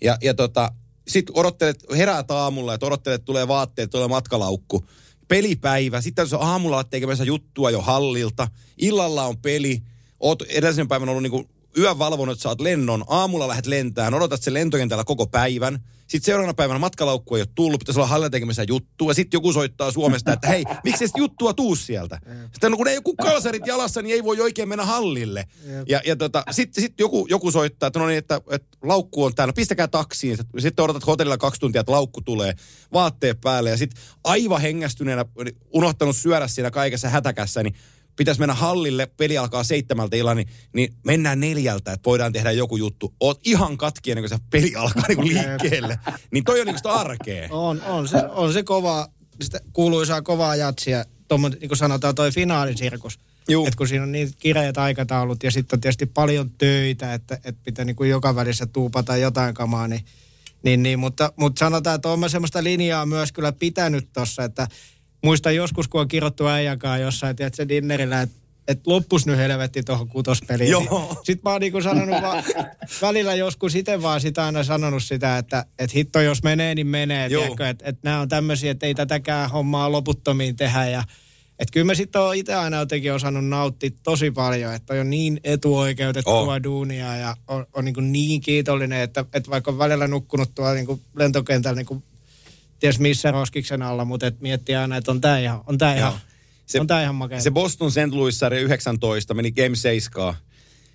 Ja, 0.00 0.18
ja 0.22 0.34
tota, 0.34 0.72
sit 1.08 1.30
odottelet, 1.34 1.84
heräät 1.96 2.30
aamulla, 2.30 2.74
että 2.74 2.86
odottelet, 2.86 3.14
että 3.14 3.26
tulee 3.26 3.48
vaatteet, 3.48 3.90
tulee 3.90 4.08
matkalaukku. 4.08 4.86
Pelipäivä, 5.28 6.00
sitten 6.00 6.28
se 6.28 6.36
aamulla 6.40 6.76
olet 6.76 6.90
tekemässä 6.90 7.24
juttua 7.24 7.70
jo 7.70 7.80
hallilta. 7.80 8.48
Illalla 8.78 9.24
on 9.24 9.38
peli. 9.38 9.82
Oot 10.20 10.42
edellisen 10.42 10.88
päivän 10.88 11.08
ollut 11.08 11.22
niinku 11.22 11.48
yön 11.78 11.98
valvonut, 11.98 12.40
saat 12.40 12.60
lennon. 12.60 13.04
Aamulla 13.08 13.48
lähdet 13.48 13.66
lentään, 13.66 14.14
odotat 14.14 14.42
sen 14.42 14.54
lentokentällä 14.54 15.04
koko 15.04 15.26
päivän. 15.26 15.84
Sitten 16.06 16.26
seuraavana 16.26 16.54
päivänä 16.54 16.78
matkalaukku 16.78 17.36
ei 17.36 17.42
ole 17.42 17.48
tullut, 17.54 17.78
pitäisi 17.78 18.00
olla 18.00 18.08
hallilla 18.08 18.30
tekemässä 18.30 18.64
juttua. 18.68 19.14
Sitten 19.14 19.38
joku 19.38 19.52
soittaa 19.52 19.92
Suomesta, 19.92 20.32
että 20.32 20.48
hei, 20.48 20.64
miksi 20.84 21.06
sitä 21.06 21.18
juttua 21.18 21.54
tuu 21.54 21.76
sieltä? 21.76 22.20
Sitten 22.52 22.70
no, 22.70 22.76
kun 22.76 22.88
ei 22.88 22.94
joku 22.94 23.14
kalsarit 23.16 23.66
jalassa, 23.66 24.02
niin 24.02 24.14
ei 24.14 24.24
voi 24.24 24.40
oikein 24.40 24.68
mennä 24.68 24.84
hallille. 24.84 25.44
Ja, 25.88 26.00
ja 26.04 26.16
tota, 26.16 26.44
sitten 26.50 26.82
sit 26.82 26.94
joku, 27.00 27.26
joku 27.30 27.50
soittaa, 27.50 27.86
että 27.86 27.98
no 27.98 28.06
niin, 28.06 28.18
että, 28.18 28.40
että 28.50 28.76
laukku 28.82 29.24
on 29.24 29.34
täällä, 29.34 29.52
pistäkää 29.52 29.88
taksiin. 29.88 30.38
Sitten 30.58 30.84
odotat 30.84 31.06
hotellilla 31.06 31.38
kaksi 31.38 31.60
tuntia, 31.60 31.80
että 31.80 31.92
laukku 31.92 32.20
tulee, 32.20 32.54
vaatteet 32.92 33.40
päälle. 33.40 33.70
Ja 33.70 33.76
sitten 33.76 34.02
aivan 34.24 34.60
hengästyneenä, 34.60 35.24
unohtanut 35.70 36.16
syödä 36.16 36.48
siinä 36.48 36.70
kaikessa 36.70 37.08
hätäkässä, 37.08 37.62
niin 37.62 37.74
pitäisi 38.16 38.40
mennä 38.40 38.54
hallille, 38.54 39.06
peli 39.16 39.38
alkaa 39.38 39.64
seitsemältä 39.64 40.16
illalla, 40.16 40.34
niin, 40.34 40.48
niin 40.72 40.94
mennään 41.04 41.40
neljältä, 41.40 41.92
että 41.92 42.06
voidaan 42.06 42.32
tehdä 42.32 42.50
joku 42.50 42.76
juttu. 42.76 43.14
Oot 43.20 43.40
ihan 43.44 43.76
katki 43.76 44.10
ennen 44.10 44.22
kuin 44.22 44.38
se 44.38 44.44
peli 44.50 44.74
alkaa 44.74 45.04
niin 45.08 45.16
kuin 45.16 45.28
liikkeelle. 45.28 45.98
Niin 46.30 46.44
toi 46.44 46.60
on 46.60 46.66
niin 46.66 46.76
kuin 46.82 46.92
arkea. 46.92 47.48
On, 47.50 47.82
on, 47.82 48.08
se, 48.08 48.16
on 48.28 48.52
se 48.52 48.62
kova, 48.62 49.08
sitä 49.42 49.60
kuuluisaa 49.72 50.22
kovaa 50.22 50.56
jatsia, 50.56 51.04
tuommo, 51.28 51.48
niin 51.48 51.68
kuin 51.68 51.78
sanotaan 51.78 52.14
toi 52.14 52.30
finaalisirkus. 52.30 53.18
Juu. 53.48 53.66
Että 53.66 53.78
kun 53.78 53.88
siinä 53.88 54.02
on 54.02 54.12
niin 54.12 54.30
kireät 54.38 54.78
aikataulut 54.78 55.42
ja 55.42 55.50
sitten 55.50 55.76
on 55.76 55.80
tietysti 55.80 56.06
paljon 56.06 56.50
töitä, 56.50 57.14
että, 57.14 57.34
että 57.34 57.60
pitää 57.64 57.84
niin 57.84 57.96
kuin 57.96 58.10
joka 58.10 58.34
välissä 58.34 58.66
tuupata 58.66 59.16
jotain 59.16 59.54
kamaa, 59.54 59.88
niin, 59.88 60.04
niin, 60.62 60.82
niin 60.82 60.98
mutta, 60.98 61.32
mutta 61.36 61.58
sanotaan, 61.58 61.96
että 61.96 62.08
olen 62.08 62.30
semmoista 62.30 62.64
linjaa 62.64 63.06
myös 63.06 63.32
kyllä 63.32 63.52
pitänyt 63.52 64.08
tuossa, 64.12 64.44
että 64.44 64.68
muistan 65.24 65.56
joskus, 65.56 65.88
kun 65.88 66.00
on 66.00 66.08
kirjoittu 66.08 66.46
äijäkaan 66.46 67.00
jossain, 67.00 67.36
tiedätkö, 67.36 67.68
dinnerillä, 67.68 68.22
että 68.22 68.46
et 68.68 68.86
loppus 68.86 69.26
nyt 69.26 69.36
helvetti 69.36 69.82
tuohon 69.82 70.08
kutospeliin. 70.08 70.70
Joo. 70.70 71.20
Sitten 71.24 71.40
mä 71.44 71.50
oon 71.50 71.60
niinku 71.60 71.82
sanonut 71.82 72.22
vaan, 72.22 72.44
välillä 73.02 73.34
joskus 73.34 73.74
itse 73.74 74.02
vaan 74.02 74.20
sitä 74.20 74.44
aina 74.44 74.64
sanonut 74.64 75.02
sitä, 75.02 75.38
että 75.38 75.66
et 75.78 75.94
hitto 75.94 76.20
jos 76.20 76.42
menee, 76.42 76.74
niin 76.74 76.86
menee. 76.86 77.28
Että 77.70 77.88
et 77.88 77.98
nämä 78.02 78.20
on 78.20 78.28
tämmöisiä, 78.28 78.70
että 78.70 78.86
ei 78.86 78.94
tätäkään 78.94 79.50
hommaa 79.50 79.92
loputtomiin 79.92 80.56
tehdä. 80.56 80.86
Ja, 80.86 81.04
et 81.58 81.70
kyllä 81.70 81.86
mä 81.86 81.94
sitten 81.94 82.20
oon 82.20 82.36
itse 82.36 82.54
aina 82.54 82.76
jotenkin 82.76 83.12
osannut 83.12 83.44
nauttia 83.44 83.90
tosi 84.02 84.30
paljon, 84.30 84.74
että 84.74 84.94
on 84.94 85.10
niin 85.10 85.40
etuoikeutettua 85.44 86.54
oh. 86.54 86.62
duunia 86.64 87.16
ja 87.16 87.36
on, 87.48 87.66
on 87.72 87.84
niin, 87.84 88.12
niin 88.12 88.40
kiitollinen, 88.40 89.00
että, 89.00 89.24
että 89.34 89.50
vaikka 89.50 89.70
on 89.70 89.78
välillä 89.78 90.08
nukkunut 90.08 90.54
tuolla 90.54 90.74
niin 90.74 91.00
lentokentällä 91.16 91.82
niin 91.82 92.02
ties 92.80 92.98
missä 92.98 93.30
roskiksen 93.30 93.82
alla, 93.82 94.04
mutta 94.04 94.26
et 94.26 94.40
miettii 94.40 94.74
aina, 94.76 94.96
että 94.96 95.10
on 95.10 95.20
tää 95.20 95.38
ihan, 95.38 95.60
on 95.66 95.78
tää 95.78 95.96
ihan, 95.96 96.12
Se- 96.66 96.80
on 96.80 96.86
tää 96.86 97.02
ihan 97.02 97.14
makea. 97.14 97.40
Se 97.40 97.50
Boston 97.50 97.90
St. 97.92 97.98
Louis-sarja 98.12 98.60
19 98.60 99.34
meni 99.34 99.52
Game 99.52 99.76
7. 99.76 100.34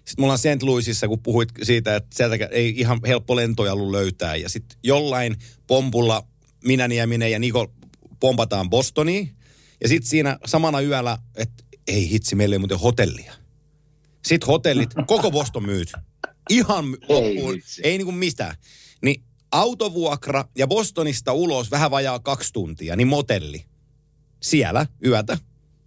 Sitten 0.06 0.24
mulla 0.24 0.34
on 0.34 0.40
St. 0.40 0.64
Louisissa, 0.64 1.08
kun 1.08 1.20
puhuit 1.24 1.50
siitä, 1.64 1.96
että 1.96 2.16
sieltä 2.16 2.46
ei 2.52 2.74
ihan 2.78 3.00
helppo 3.08 3.36
lentoja 3.36 3.74
ollut 3.74 3.92
löytää. 3.92 4.36
Ja 4.36 4.50
sitten 4.50 4.78
jollain 4.84 5.36
pompulla 5.68 6.28
minä, 6.64 6.88
Nieminen 6.88 7.32
ja 7.32 7.40
Niko 7.40 7.74
pompataan 8.20 8.70
Bostoniin. 8.70 9.36
Ja 9.82 9.88
sitten 9.88 10.10
siinä 10.10 10.38
samana 10.46 10.82
yöllä, 10.82 11.18
että 11.36 11.64
ei 11.88 12.10
hitsi, 12.10 12.36
meillä 12.36 12.56
ei 12.56 12.60
muuten 12.60 12.80
hotellia. 12.80 13.34
Sitten 14.26 14.48
hotellit, 14.48 14.90
koko 15.08 15.32
Boston 15.32 15.66
myyty. 15.66 15.92
Ihan 16.50 16.86
Ei 16.86 17.16
loppuun, 17.16 17.54
vitsi. 17.56 17.82
ei 17.84 17.98
niinku 17.98 18.12
mistään. 18.12 18.56
Niin 19.02 19.24
autovuokra 19.52 20.46
ja 20.58 20.68
Bostonista 20.68 21.34
ulos 21.34 21.72
vähän 21.72 21.92
vajaa 21.92 22.20
kaksi 22.20 22.54
tuntia, 22.54 22.96
niin 22.96 23.08
motelli. 23.08 23.66
Siellä 24.42 24.86
yötä. 25.06 25.38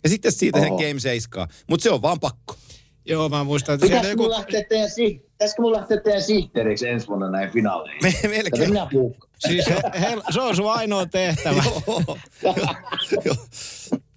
Ja 0.03 0.09
sitten 0.09 0.33
siitä 0.33 0.61
sen 0.61 0.73
Oho. 0.73 0.79
Game 0.83 1.01
7. 1.01 1.49
Mutta 1.71 1.83
se 1.85 1.91
on 1.91 2.03
vaan 2.03 2.21
pakko. 2.21 2.57
Joo, 3.05 3.29
mä 3.29 3.45
muistan, 3.45 3.75
että 3.75 3.87
Pitäisikö 3.87 4.11
joku... 4.11 4.23
mun 4.23 4.31
lähteä 4.31 4.65
teidän, 4.69 4.91
si- 4.91 5.23
pitäisikö 5.31 5.63
mun 5.63 5.73
lähteä 5.73 6.01
teidän 6.01 6.23
sihteeriksi 6.23 6.89
ensi 6.89 7.09
vuonna 7.09 7.31
näin 7.31 7.51
finaaleihin? 7.51 8.03
Me, 8.03 8.29
melkein. 8.29 8.69
minä 8.69 8.87
puukkaan. 8.93 9.33
Siis 9.39 9.67
he, 9.67 9.75
he, 10.01 10.17
se 10.31 10.41
on 10.41 10.57
sun 10.57 10.73
ainoa 10.73 11.07
tehtävä. 11.07 11.63
Joo. 11.87 12.19
Joo. 13.25 13.37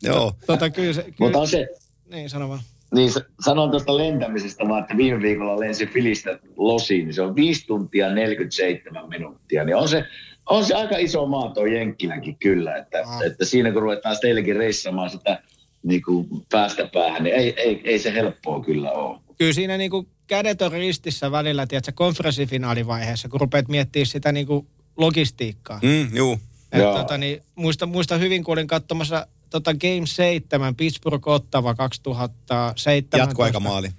Joo. 0.03 0.33
tota, 0.47 0.69
kyllä 0.69 0.93
se, 0.93 1.01
kyllä, 1.03 1.15
Mutta 1.19 1.39
on 1.39 1.47
se, 1.47 1.67
niin 2.11 2.29
sano 2.29 2.49
vaan. 2.49 2.61
Niin 2.93 3.11
sanon 3.45 3.71
tuosta 3.71 3.97
lentämisestä 3.97 4.67
vaan, 4.67 4.81
että 4.81 4.97
viime 4.97 5.21
viikolla 5.21 5.59
lensin 5.59 5.89
Filistä 5.89 6.39
Losiin, 6.57 7.05
niin 7.05 7.13
se 7.13 7.21
on 7.21 7.35
5 7.35 7.67
tuntia 7.67 8.13
47 8.13 9.09
minuuttia. 9.09 9.63
Niin 9.63 9.75
on 9.75 9.89
se, 9.89 10.03
on 10.49 10.65
se 10.65 10.73
aika 10.75 10.97
iso 10.97 11.25
maa 11.25 11.53
tuo 11.53 11.65
Jenkkinäkin 11.65 12.38
kyllä, 12.39 12.75
että, 12.77 13.03
Ah. 13.05 13.21
että 13.25 13.45
siinä 13.45 13.71
kun 13.71 13.81
ruvetaan 13.81 14.17
teillekin 14.21 14.55
reissaamaan 14.55 15.09
sitä 15.09 15.41
niin 15.83 16.01
kuin 16.01 16.27
päästä 16.51 16.89
päähän, 16.93 17.23
niin 17.23 17.35
ei, 17.35 17.53
ei, 17.57 17.81
ei 17.83 17.99
se 17.99 18.13
helppoa 18.13 18.63
kyllä 18.63 18.91
ole. 18.91 19.19
Kyllä 19.38 19.53
siinä 19.53 19.77
niinku 19.77 20.07
kädet 20.27 20.61
on 20.61 20.71
ristissä 20.71 21.31
välillä, 21.31 21.67
tiedätkö, 21.67 21.91
konferenssifinaalivaiheessa, 21.95 23.29
kun 23.29 23.39
rupeat 23.41 23.67
miettimään 23.67 24.05
sitä 24.05 24.31
niinku 24.31 24.67
logistiikkaa. 24.97 25.79
Mm, 25.83 26.15
juu. 26.15 26.39
Et, 26.71 26.81
tota, 26.81 27.17
niin, 27.17 27.43
muista, 27.55 27.85
muista 27.85 28.17
hyvin, 28.17 28.43
kun 28.43 28.53
olin 28.53 28.67
katsomassa 28.67 29.27
tota 29.49 29.73
Game 29.73 30.05
7, 30.05 30.75
Pittsburgh 30.75 31.27
Ottava 31.27 31.75
2007. 31.75 33.19
Jatkoaikamaali. 33.19 33.89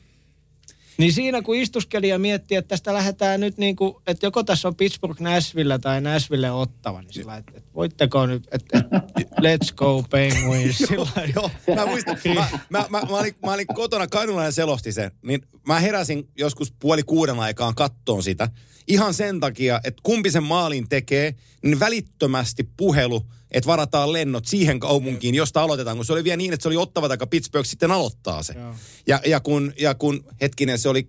Niin 0.98 1.12
siinä 1.12 1.42
kun 1.42 1.56
istuskeli 1.56 2.08
ja 2.08 2.18
mietti, 2.18 2.54
että 2.54 2.68
tästä 2.68 2.94
lähdetään 2.94 3.40
nyt 3.40 3.58
niin 3.58 3.76
kuin, 3.76 3.94
että 4.06 4.26
joko 4.26 4.42
tässä 4.42 4.68
on 4.68 4.74
Pittsburgh 4.74 5.20
Nashville 5.20 5.78
tai 5.78 6.00
Nashville 6.00 6.50
Ottava, 6.50 7.02
niin 7.02 7.12
sillä 7.12 7.36
että, 7.36 7.52
että 7.56 7.70
voitteko 7.74 8.26
nyt, 8.26 8.48
että, 8.52 8.78
että 8.78 9.36
let's 9.40 9.74
go 9.74 10.04
Penguins. 10.10 10.78
Sillä 10.88 11.06
lailla. 11.16 11.32
Joo, 11.36 11.76
mä 11.76 11.86
muistan. 11.86 12.16
Mä, 12.34 12.48
mä, 12.70 12.86
mä, 12.88 13.00
mä, 13.00 13.16
olin, 13.18 13.34
mä 13.46 13.52
olin 13.52 13.66
kotona, 13.66 14.06
Kainulainen 14.06 14.52
selosti 14.52 14.92
sen, 14.92 15.10
niin 15.22 15.42
mä 15.66 15.80
heräsin 15.80 16.28
joskus 16.38 16.72
puoli 16.80 17.02
kuuden 17.02 17.40
aikaan 17.40 17.74
kattoon 17.74 18.22
sitä. 18.22 18.48
Ihan 18.88 19.14
sen 19.14 19.40
takia, 19.40 19.80
että 19.84 20.00
kumpi 20.02 20.30
sen 20.30 20.42
maalin 20.42 20.88
tekee, 20.88 21.34
niin 21.62 21.80
välittömästi 21.80 22.68
puhelu, 22.76 23.26
että 23.50 23.66
varataan 23.66 24.12
lennot 24.12 24.46
siihen 24.46 24.80
kaupunkiin, 24.80 25.34
josta 25.34 25.62
aloitetaan. 25.62 25.96
Kun 25.96 26.04
se 26.04 26.12
oli 26.12 26.24
vielä 26.24 26.36
niin, 26.36 26.52
että 26.52 26.62
se 26.62 26.68
oli 26.68 26.76
ottava 26.76 27.08
tai 27.08 27.26
Pittsburgh 27.30 27.68
sitten 27.68 27.90
aloittaa 27.90 28.42
se. 28.42 28.52
Joo. 28.52 28.74
Ja, 29.06 29.20
ja, 29.26 29.40
kun, 29.40 29.72
ja 29.80 29.94
kun, 29.94 30.24
hetkinen, 30.40 30.78
se 30.78 30.88
oli 30.88 31.08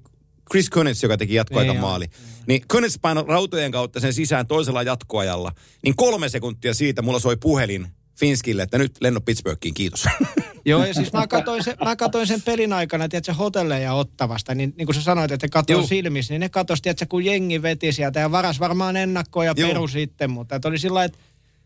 Chris 0.51 0.69
Kunitz, 0.69 1.03
joka 1.03 1.17
teki 1.17 1.33
jatkoaikan 1.33 1.75
Niin 1.75 1.81
joo. 1.81 1.89
maali. 1.89 2.05
Niin 2.47 2.61
Kunitz 2.71 2.95
painoi 3.01 3.23
rautojen 3.27 3.71
kautta 3.71 3.99
sen 3.99 4.13
sisään 4.13 4.47
toisella 4.47 4.83
jatkoajalla. 4.83 5.51
Niin 5.83 5.95
kolme 5.95 6.29
sekuntia 6.29 6.73
siitä 6.73 7.01
mulla 7.01 7.19
soi 7.19 7.37
puhelin 7.37 7.87
Finskille, 8.19 8.63
että 8.63 8.77
nyt 8.77 8.91
lenno 9.01 9.21
Pittsburghiin, 9.21 9.73
kiitos. 9.73 10.05
Joo, 10.65 10.85
ja 10.85 10.93
siis 10.93 11.13
mä 11.13 11.27
katsoin, 11.27 11.63
sen, 11.63 11.75
mä 11.83 11.95
katsoin 11.95 12.27
sen 12.27 12.41
pelin 12.41 12.73
aikana, 12.73 13.09
tiedätkö, 13.09 13.33
hotelleja 13.33 13.93
ottavasta, 13.93 14.55
niin, 14.55 14.73
niin 14.77 14.85
kuin 14.85 14.95
sä 14.95 15.01
sanoit, 15.01 15.31
että 15.31 15.49
katsoin 15.49 15.87
silmissä, 15.87 16.33
niin 16.33 16.39
ne 16.39 16.49
katsoisi, 16.49 16.83
tiedätkö, 16.83 17.05
kun 17.09 17.25
jengi 17.25 17.61
veti 17.61 17.91
sieltä 17.91 18.19
ja 18.19 18.31
varas 18.31 18.59
varmaan 18.59 18.95
ennakkoon 18.97 19.45
ja 19.45 19.55
peru 19.55 19.87
sitten, 19.87 20.29
mutta 20.29 20.55
että 20.55 20.67
oli 20.67 20.79
sillä 20.79 21.03
että 21.03 21.17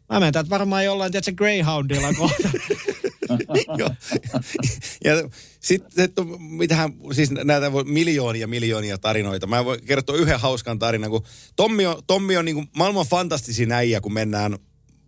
mä 0.10 0.20
menen 0.20 0.34
täältä 0.34 0.50
varmaan 0.50 0.86
jollain, 0.86 1.12
tiedätkö, 1.12 1.32
Greyhoundilla 1.32 2.14
kohta. 2.14 2.50
Joo. 3.80 3.90
ja 5.04 5.30
sitten, 5.60 6.06
että 6.06 6.22
mitähän, 6.40 6.94
siis 7.12 7.32
näitä 7.32 7.72
voi 7.72 7.84
miljoonia 7.84 8.48
miljoonia 8.48 8.98
tarinoita. 8.98 9.48
Mä 9.48 9.66
voin 9.66 9.86
kertoa 9.86 10.16
yhden 10.16 10.40
hauskan 10.40 10.80
tarinan, 10.80 11.10
kun 11.10 11.26
Tommi 11.56 11.86
on, 11.86 12.04
Tommi 12.08 12.38
on 12.38 12.46
niin 12.46 12.56
kuin 12.56 12.70
maailman 12.76 13.06
fantastisin 13.06 13.72
äijä, 13.72 14.02
kun 14.02 14.14
mennään, 14.14 14.58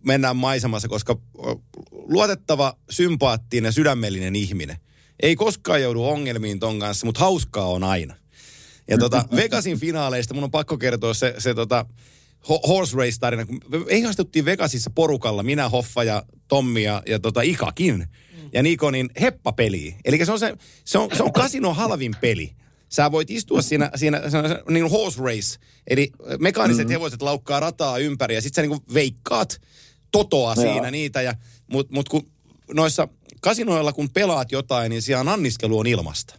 mennään 0.06 0.36
maisemassa, 0.36 0.88
koska 0.88 1.16
luotettava, 1.90 2.76
sympaattinen, 2.90 3.72
sydämellinen 3.72 4.36
ihminen. 4.36 4.76
Ei 5.22 5.36
koskaan 5.36 5.82
joudu 5.82 6.04
ongelmiin 6.04 6.58
ton 6.58 6.78
kanssa, 6.78 7.06
mutta 7.06 7.20
hauskaa 7.20 7.66
on 7.66 7.84
aina. 7.84 8.14
Ja 8.88 8.98
tota, 8.98 9.24
Vegasin 9.36 9.80
finaaleista 9.80 10.34
mun 10.34 10.44
on 10.44 10.50
pakko 10.50 10.78
kertoa 10.78 11.14
se, 11.14 11.34
se 11.38 11.54
tota, 11.54 11.86
ho- 12.48 12.68
horse 12.68 12.96
race 12.96 13.16
tarina. 13.20 13.46
Kun 13.46 13.60
me 13.68 13.78
ihastuttiin 13.96 14.44
Vegasissa 14.44 14.90
porukalla, 14.90 15.42
minä, 15.42 15.68
Hoffa 15.68 16.04
ja 16.04 16.22
Tommi 16.48 16.82
ja, 16.82 17.02
ja 17.06 17.18
tota 17.18 17.42
Ikakin 17.42 18.06
ja 18.52 18.62
Nikonin 18.62 19.10
heppapeliin. 19.20 19.94
Eli 20.04 20.26
se 20.26 20.32
on, 20.32 20.38
se, 20.38 20.56
se 20.84 20.98
on, 20.98 21.10
se 21.16 21.22
on 21.22 21.32
kasino 21.32 21.74
halvin 21.74 22.14
peli. 22.20 22.52
Sä 22.88 23.12
voit 23.12 23.30
istua 23.30 23.62
siinä, 23.62 23.90
siinä 23.94 24.30
se 24.30 24.38
on 24.38 24.48
se, 24.48 24.62
niin 24.70 24.90
horse 24.90 25.22
race, 25.22 25.58
eli 25.86 26.12
mekaaniset 26.38 26.86
mm. 26.86 26.90
hevoset 26.90 27.22
laukkaa 27.22 27.60
rataa 27.60 27.98
ympäri 27.98 28.34
ja 28.34 28.42
sit 28.42 28.54
sä 28.54 28.62
niin 28.62 28.80
veikkaat 28.94 29.60
totoa 30.12 30.54
Joo. 30.56 30.64
siinä 30.64 30.90
niitä. 30.90 31.22
Ja, 31.22 31.34
mut, 31.72 31.90
mut 31.90 32.08
kun 32.08 32.30
noissa 32.74 33.08
kasinoilla 33.40 33.92
kun 33.92 34.10
pelaat 34.10 34.52
jotain, 34.52 34.90
niin 34.90 35.02
siellä 35.02 35.32
anniskelu 35.32 35.78
on 35.78 35.86
ilmasta. 35.86 36.34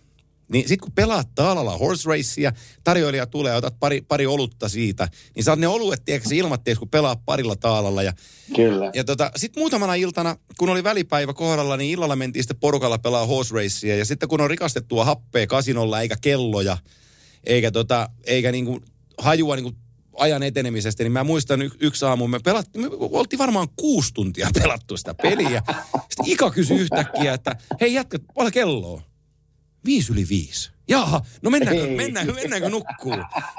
Niin 0.51 0.67
sit 0.67 0.81
kun 0.81 0.91
pelaat 0.91 1.27
taalalla 1.35 1.77
horse 1.77 2.09
racea, 2.09 2.51
tarjoilija 2.83 3.25
tulee 3.25 3.51
ja 3.51 3.57
otat 3.57 3.79
pari, 3.79 4.01
pari 4.01 4.25
olutta 4.25 4.69
siitä, 4.69 5.07
niin 5.35 5.43
saat 5.43 5.59
ne 5.59 5.67
oluet, 5.67 6.05
tiedätkö, 6.05 6.35
ilmatteeksi, 6.35 6.79
kun 6.79 6.89
pelaat 6.89 7.19
parilla 7.25 7.55
taalalla. 7.55 8.03
Ja, 8.03 8.13
Kyllä. 8.55 8.91
ja 8.93 9.03
tota, 9.03 9.31
sitten 9.35 9.61
muutamana 9.61 9.95
iltana, 9.95 10.35
kun 10.57 10.69
oli 10.69 10.83
välipäivä 10.83 11.33
kohdalla, 11.33 11.77
niin 11.77 11.91
illalla 11.91 12.15
mentiin 12.15 12.43
sitten 12.43 12.59
porukalla 12.59 12.97
pelaa 12.97 13.25
horse 13.25 13.55
racea. 13.55 13.95
Ja 13.95 14.05
sitten 14.05 14.29
kun 14.29 14.41
on 14.41 14.49
rikastettua 14.49 15.05
happea 15.05 15.47
kasinolla, 15.47 16.01
eikä 16.01 16.15
kelloja, 16.21 16.77
eikä, 17.43 17.71
tota, 17.71 18.09
eikä 18.23 18.51
niinku 18.51 18.81
hajua 19.17 19.55
niinku 19.55 19.73
ajan 20.17 20.43
etenemisestä, 20.43 21.03
niin 21.03 21.11
mä 21.11 21.23
muistan 21.23 21.61
y- 21.61 21.71
yksi 21.79 22.05
aamu, 22.05 22.27
me 22.27 22.39
pelattiin, 22.39 22.81
me 22.85 22.89
oltiin 22.99 23.39
varmaan 23.39 23.67
kuusi 23.75 24.13
tuntia 24.13 24.49
pelattu 24.61 24.97
sitä 24.97 25.13
peliä. 25.13 25.63
Sitten 25.95 26.25
Ika 26.25 26.51
kysyi 26.51 26.79
yhtäkkiä, 26.79 27.33
että 27.33 27.55
hei 27.81 27.93
jätkät, 27.93 28.21
paljon 28.33 28.51
kelloa? 28.53 29.01
Viisi 29.87 30.11
yli 30.13 30.25
viisi. 30.29 30.71
Jaha, 30.89 31.21
no 31.41 31.49
mennäänkö, 31.49 31.87
Ei. 31.87 31.95
mennäänkö, 31.95 32.33
mennäänkö 32.33 32.69
nukkuu? 32.69 33.13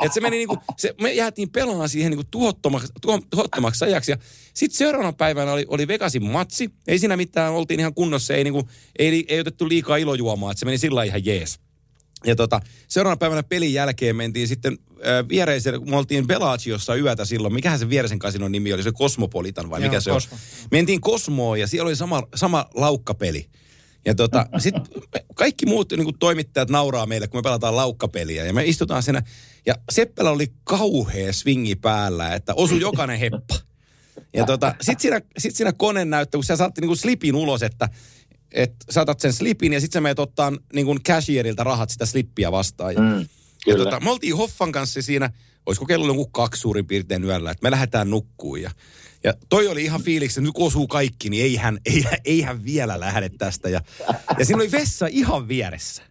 Et 0.04 0.12
se 0.12 0.20
meni 0.20 0.36
niinku, 0.36 0.58
se, 0.76 0.94
me 1.00 1.12
jäätiin 1.12 1.50
pelaamaan 1.50 1.88
siihen 1.88 2.10
niinku 2.10 2.24
tuhottomaksi, 2.30 2.92
tuho- 3.06 3.26
tuhottomaksi 3.30 3.84
ajaksi. 3.84 4.10
Ja 4.10 4.16
sitten 4.54 4.78
seuraavana 4.78 5.12
päivänä 5.12 5.52
oli, 5.52 5.64
oli 5.68 5.88
Vegasin 5.88 6.24
matsi. 6.30 6.70
Ei 6.86 6.98
siinä 6.98 7.16
mitään, 7.16 7.52
oltiin 7.52 7.80
ihan 7.80 7.94
kunnossa, 7.94 8.34
ei, 8.34 8.44
niinku, 8.44 8.68
ei, 8.98 9.24
ei 9.28 9.40
otettu 9.40 9.68
liikaa 9.68 9.96
ilojuomaa, 9.96 10.50
että 10.50 10.58
se 10.58 10.64
meni 10.66 10.78
sillä 10.78 11.04
ihan 11.04 11.24
jees. 11.24 11.60
Ja 12.26 12.36
tota, 12.36 12.60
seuraavana 12.88 13.16
päivänä 13.18 13.42
pelin 13.42 13.72
jälkeen 13.72 14.16
mentiin 14.16 14.48
sitten 14.48 14.78
äh, 14.90 15.28
viereiselle, 15.28 15.78
kun 15.78 15.90
me 15.90 15.96
oltiin 15.96 16.26
Bellagiossa 16.26 16.94
yötä 16.94 17.24
silloin. 17.24 17.54
Mikähän 17.54 17.78
se 17.78 17.88
viereisen 17.88 18.18
kasinon 18.18 18.52
nimi 18.52 18.72
oli? 18.72 18.82
Se 18.82 18.92
Cosmopolitan 18.92 19.70
vai 19.70 19.80
Joo, 19.80 19.88
mikä 19.90 20.00
se 20.00 20.10
Cosmo. 20.10 20.34
on? 20.34 20.40
Mentiin 20.70 21.00
Kosmoon 21.00 21.60
ja 21.60 21.66
siellä 21.66 21.88
oli 21.88 21.96
sama, 21.96 22.22
sama 22.34 22.66
laukkapeli. 22.74 23.46
Ja 24.06 24.14
tota, 24.14 24.46
sitten 24.58 24.82
kaikki 25.34 25.66
muut 25.66 25.92
niin 25.92 26.04
kuin 26.04 26.18
toimittajat 26.18 26.70
nauraa 26.70 27.06
meille, 27.06 27.28
kun 27.28 27.38
me 27.38 27.42
pelataan 27.42 27.76
laukkapeliä. 27.76 28.44
Ja 28.44 28.52
me 28.52 28.64
istutaan 28.64 29.02
siinä. 29.02 29.22
Ja 29.66 29.74
Seppälä 29.90 30.30
oli 30.30 30.52
kauhea 30.64 31.32
swingi 31.32 31.76
päällä, 31.76 32.34
että 32.34 32.54
osu 32.54 32.76
jokainen 32.76 33.18
heppa. 33.18 33.54
Ja 34.34 34.46
tota, 34.46 34.74
sitten 34.80 35.00
siinä, 35.02 35.20
sit 35.38 35.56
siinä 35.56 35.72
kone 35.72 36.04
näyttää, 36.04 36.38
kun 36.38 36.44
sä 36.44 36.56
saatti 36.56 36.80
niinku 36.80 36.96
slipin 36.96 37.34
ulos, 37.34 37.62
että 37.62 37.88
et 38.52 38.72
saatat 38.90 39.20
sen 39.20 39.32
slipin 39.32 39.72
ja 39.72 39.80
sitten 39.80 39.98
sä 39.98 40.00
meet 40.00 40.18
ottaa 40.18 40.52
niinku 40.72 40.96
cashierilta 41.08 41.64
rahat 41.64 41.90
sitä 41.90 42.06
slippiä 42.06 42.52
vastaan. 42.52 42.94
Ja, 42.94 43.00
Mm, 43.00 43.26
ja 43.66 43.76
tota, 43.76 44.00
me 44.00 44.10
oltiin 44.10 44.36
Hoffan 44.36 44.72
kanssa 44.72 45.02
siinä, 45.02 45.30
olisiko 45.66 45.86
kello 45.86 46.06
joku 46.06 46.26
kaksi 46.26 46.60
suurin 46.60 46.86
piirtein 46.86 47.24
yöllä, 47.24 47.50
että 47.50 47.62
me 47.62 47.70
lähdetään 47.70 48.10
nukkuun. 48.10 48.62
Ja, 48.62 48.70
ja 49.24 49.34
toi 49.48 49.68
oli 49.68 49.84
ihan 49.84 50.02
fiiliksi, 50.02 50.40
että 50.40 50.48
nyt 50.48 50.54
kun 50.54 50.66
osuu 50.66 50.88
kaikki, 50.88 51.30
niin 51.30 51.44
eihän, 51.44 51.78
eihän, 51.86 52.18
eihän 52.24 52.64
vielä 52.64 53.00
lähde 53.00 53.28
tästä. 53.28 53.68
Ja, 53.68 53.80
ja 54.38 54.44
siinä 54.44 54.62
oli 54.62 54.72
vessa 54.72 55.06
ihan 55.06 55.48
vieressä. 55.48 56.02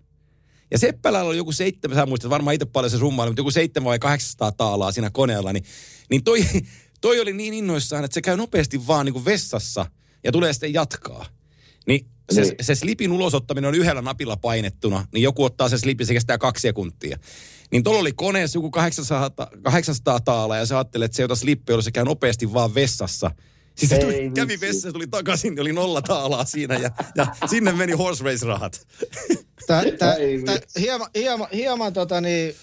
Ja 0.72 0.78
Seppälällä 0.78 1.30
oli 1.30 1.38
joku 1.38 1.52
seitsemän, 1.52 1.98
sä 1.98 2.06
muistat 2.06 2.30
varmaan 2.30 2.54
itse 2.54 2.66
paljon 2.66 2.92
se 2.92 2.98
summa 2.98 3.22
oli, 3.24 3.30
mutta 3.30 3.40
joku 3.40 3.52
seitsemän 3.52 3.86
vai 3.86 4.00
800 4.00 4.52
taalaa 4.52 4.92
siinä 4.92 5.10
koneella, 5.10 5.54
niin, 5.54 5.64
niin 6.10 6.24
toi, 6.24 6.46
toi 7.02 7.20
oli 7.20 7.34
niin 7.34 7.54
innoissaan, 7.54 8.04
että 8.06 8.14
se 8.14 8.22
käy 8.22 8.38
nopeasti 8.38 8.88
vaan 8.88 9.06
niin 9.06 9.14
kuin 9.14 9.26
vessassa 9.26 9.86
ja 10.24 10.32
tulee 10.32 10.54
sitten 10.54 10.74
jatkaa. 10.74 11.26
Niin 11.88 12.06
se, 12.32 12.42
Niin. 12.42 12.56
se 12.62 12.76
slipin 12.76 13.12
ulosottaminen 13.12 13.68
on 13.68 13.76
yhdellä 13.76 14.02
napilla 14.02 14.38
painettuna, 14.38 15.08
niin 15.14 15.24
joku 15.24 15.44
ottaa 15.44 15.70
sen 15.70 15.80
slipin, 15.80 16.08
se 16.08 16.14
kestää 16.14 16.38
kaksi 16.38 16.62
sekuntia. 16.62 17.18
Niin 17.72 17.84
tuolla 17.84 18.00
oli 18.00 18.14
koneessa 18.14 18.58
joku 18.58 18.72
800, 18.72 19.32
800 19.64 20.20
taalaa 20.20 20.58
ja 20.58 20.66
sä 20.66 20.78
ajattelet, 20.78 21.06
että 21.06 21.16
se 21.16 21.22
ei 21.22 21.26
ota 21.26 21.36
slippiä, 21.36 21.74
jolloin 21.74 21.84
se 21.84 21.92
käy 21.92 22.06
nopeasti 22.06 22.54
vaan 22.54 22.76
vessassa. 22.76 23.32
Siis 23.76 23.90
se 23.90 23.96
Ei 23.96 24.02
tuli, 24.02 24.32
kävi 24.36 24.60
vessassa, 24.60 24.92
tuli 24.92 25.08
takaisin, 25.08 25.50
niin 25.50 25.62
oli 25.62 25.74
nolla 25.74 26.02
taalaa 26.02 26.46
siinä 26.46 26.76
ja, 26.76 26.92
ja 27.16 27.28
sinne 27.50 27.72
meni 27.72 27.94
horse 27.94 28.24
race 28.24 28.46
rahat. 28.46 28.88
Tää, 29.68 29.84
tää, 29.84 30.16
tää, 30.46 30.60
hieman, 30.80 31.10
hieman, 31.16 31.48
hieman 31.54 31.94
tota 31.94 32.22
niin, 32.22 32.56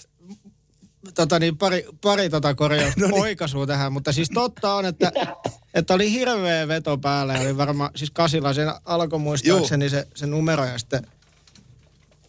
tota 1.15 1.39
niin, 1.39 1.59
pari, 1.59 1.87
pari 2.01 2.31
tota 2.31 2.55
korjausta 2.55 3.01
no 3.01 3.07
niin. 3.07 3.23
oikaisua 3.23 3.67
tähän, 3.67 3.93
mutta 3.93 4.13
siis 4.13 4.31
totta 4.35 4.75
on, 4.75 4.87
että, 4.87 5.13
että 5.75 5.95
oli 5.95 6.13
hirveä 6.13 6.69
veto 6.69 6.99
päällä 6.99 7.35
oli 7.41 7.57
varmaan, 7.57 7.91
siis 7.97 8.11
kasilla 8.11 8.55
sen 8.55 8.69
alkoi 8.85 9.19
muistaakseni 9.19 9.91
se, 9.91 10.07
se 10.15 10.27
numero 10.27 10.65
ja 10.65 10.79
sitten, 10.79 11.07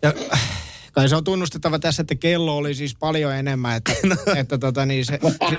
ja 0.01 0.13
kai 0.95 1.09
se 1.09 1.15
on 1.15 1.23
tunnustettava 1.23 1.79
tässä, 1.79 2.01
että 2.01 2.15
kello 2.15 2.57
oli 2.57 2.75
siis 2.75 2.95
paljon 2.95 3.35
enemmän, 3.35 3.77
että, 3.77 3.91
no. 4.07 4.15
että 4.35 4.57
tota 4.57 4.85
niin 4.85 5.05
se, 5.05 5.19
si, 5.49 5.57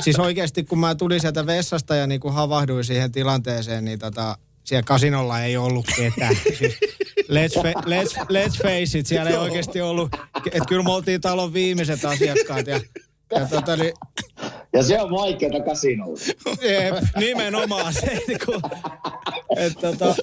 siis 0.00 0.18
oikeasti 0.18 0.64
kun 0.64 0.78
mä 0.78 0.94
tulin 0.94 1.20
sieltä 1.20 1.46
vessasta 1.46 1.94
ja 1.94 2.06
niin 2.06 2.20
kun 2.20 2.34
havahduin 2.34 2.84
siihen 2.84 3.12
tilanteeseen, 3.12 3.84
niin 3.84 3.98
tota, 3.98 4.38
siellä 4.64 4.82
kasinolla 4.82 5.40
ei 5.40 5.56
ollut 5.56 5.86
ketään. 5.96 6.36
Siis, 6.58 6.78
let's, 7.22 7.62
fa- 7.62 7.84
let's, 7.84 8.18
let's 8.18 8.62
face 8.62 8.98
it, 8.98 9.06
siellä 9.06 9.30
ei 9.30 9.36
oikeasti 9.36 9.80
ollut, 9.80 10.16
että 10.46 10.68
kyllä 10.68 10.82
me 10.82 10.92
oltiin 10.92 11.20
talon 11.20 11.52
viimeiset 11.52 12.04
asiakkaat 12.04 12.66
ja, 12.66 12.80
ja 13.34 13.48
tota 13.50 13.76
niin, 13.76 13.92
Ja 14.72 14.82
se 14.82 15.00
on 15.00 15.10
vaikeaa 15.10 15.64
kasinolla. 15.64 16.18
Jep, 16.62 16.94
nimenomaan 17.16 17.94
se. 17.94 18.06
niin 18.28 18.38
kuin, 18.46 18.62
et, 19.56 19.72
tota, 19.80 20.14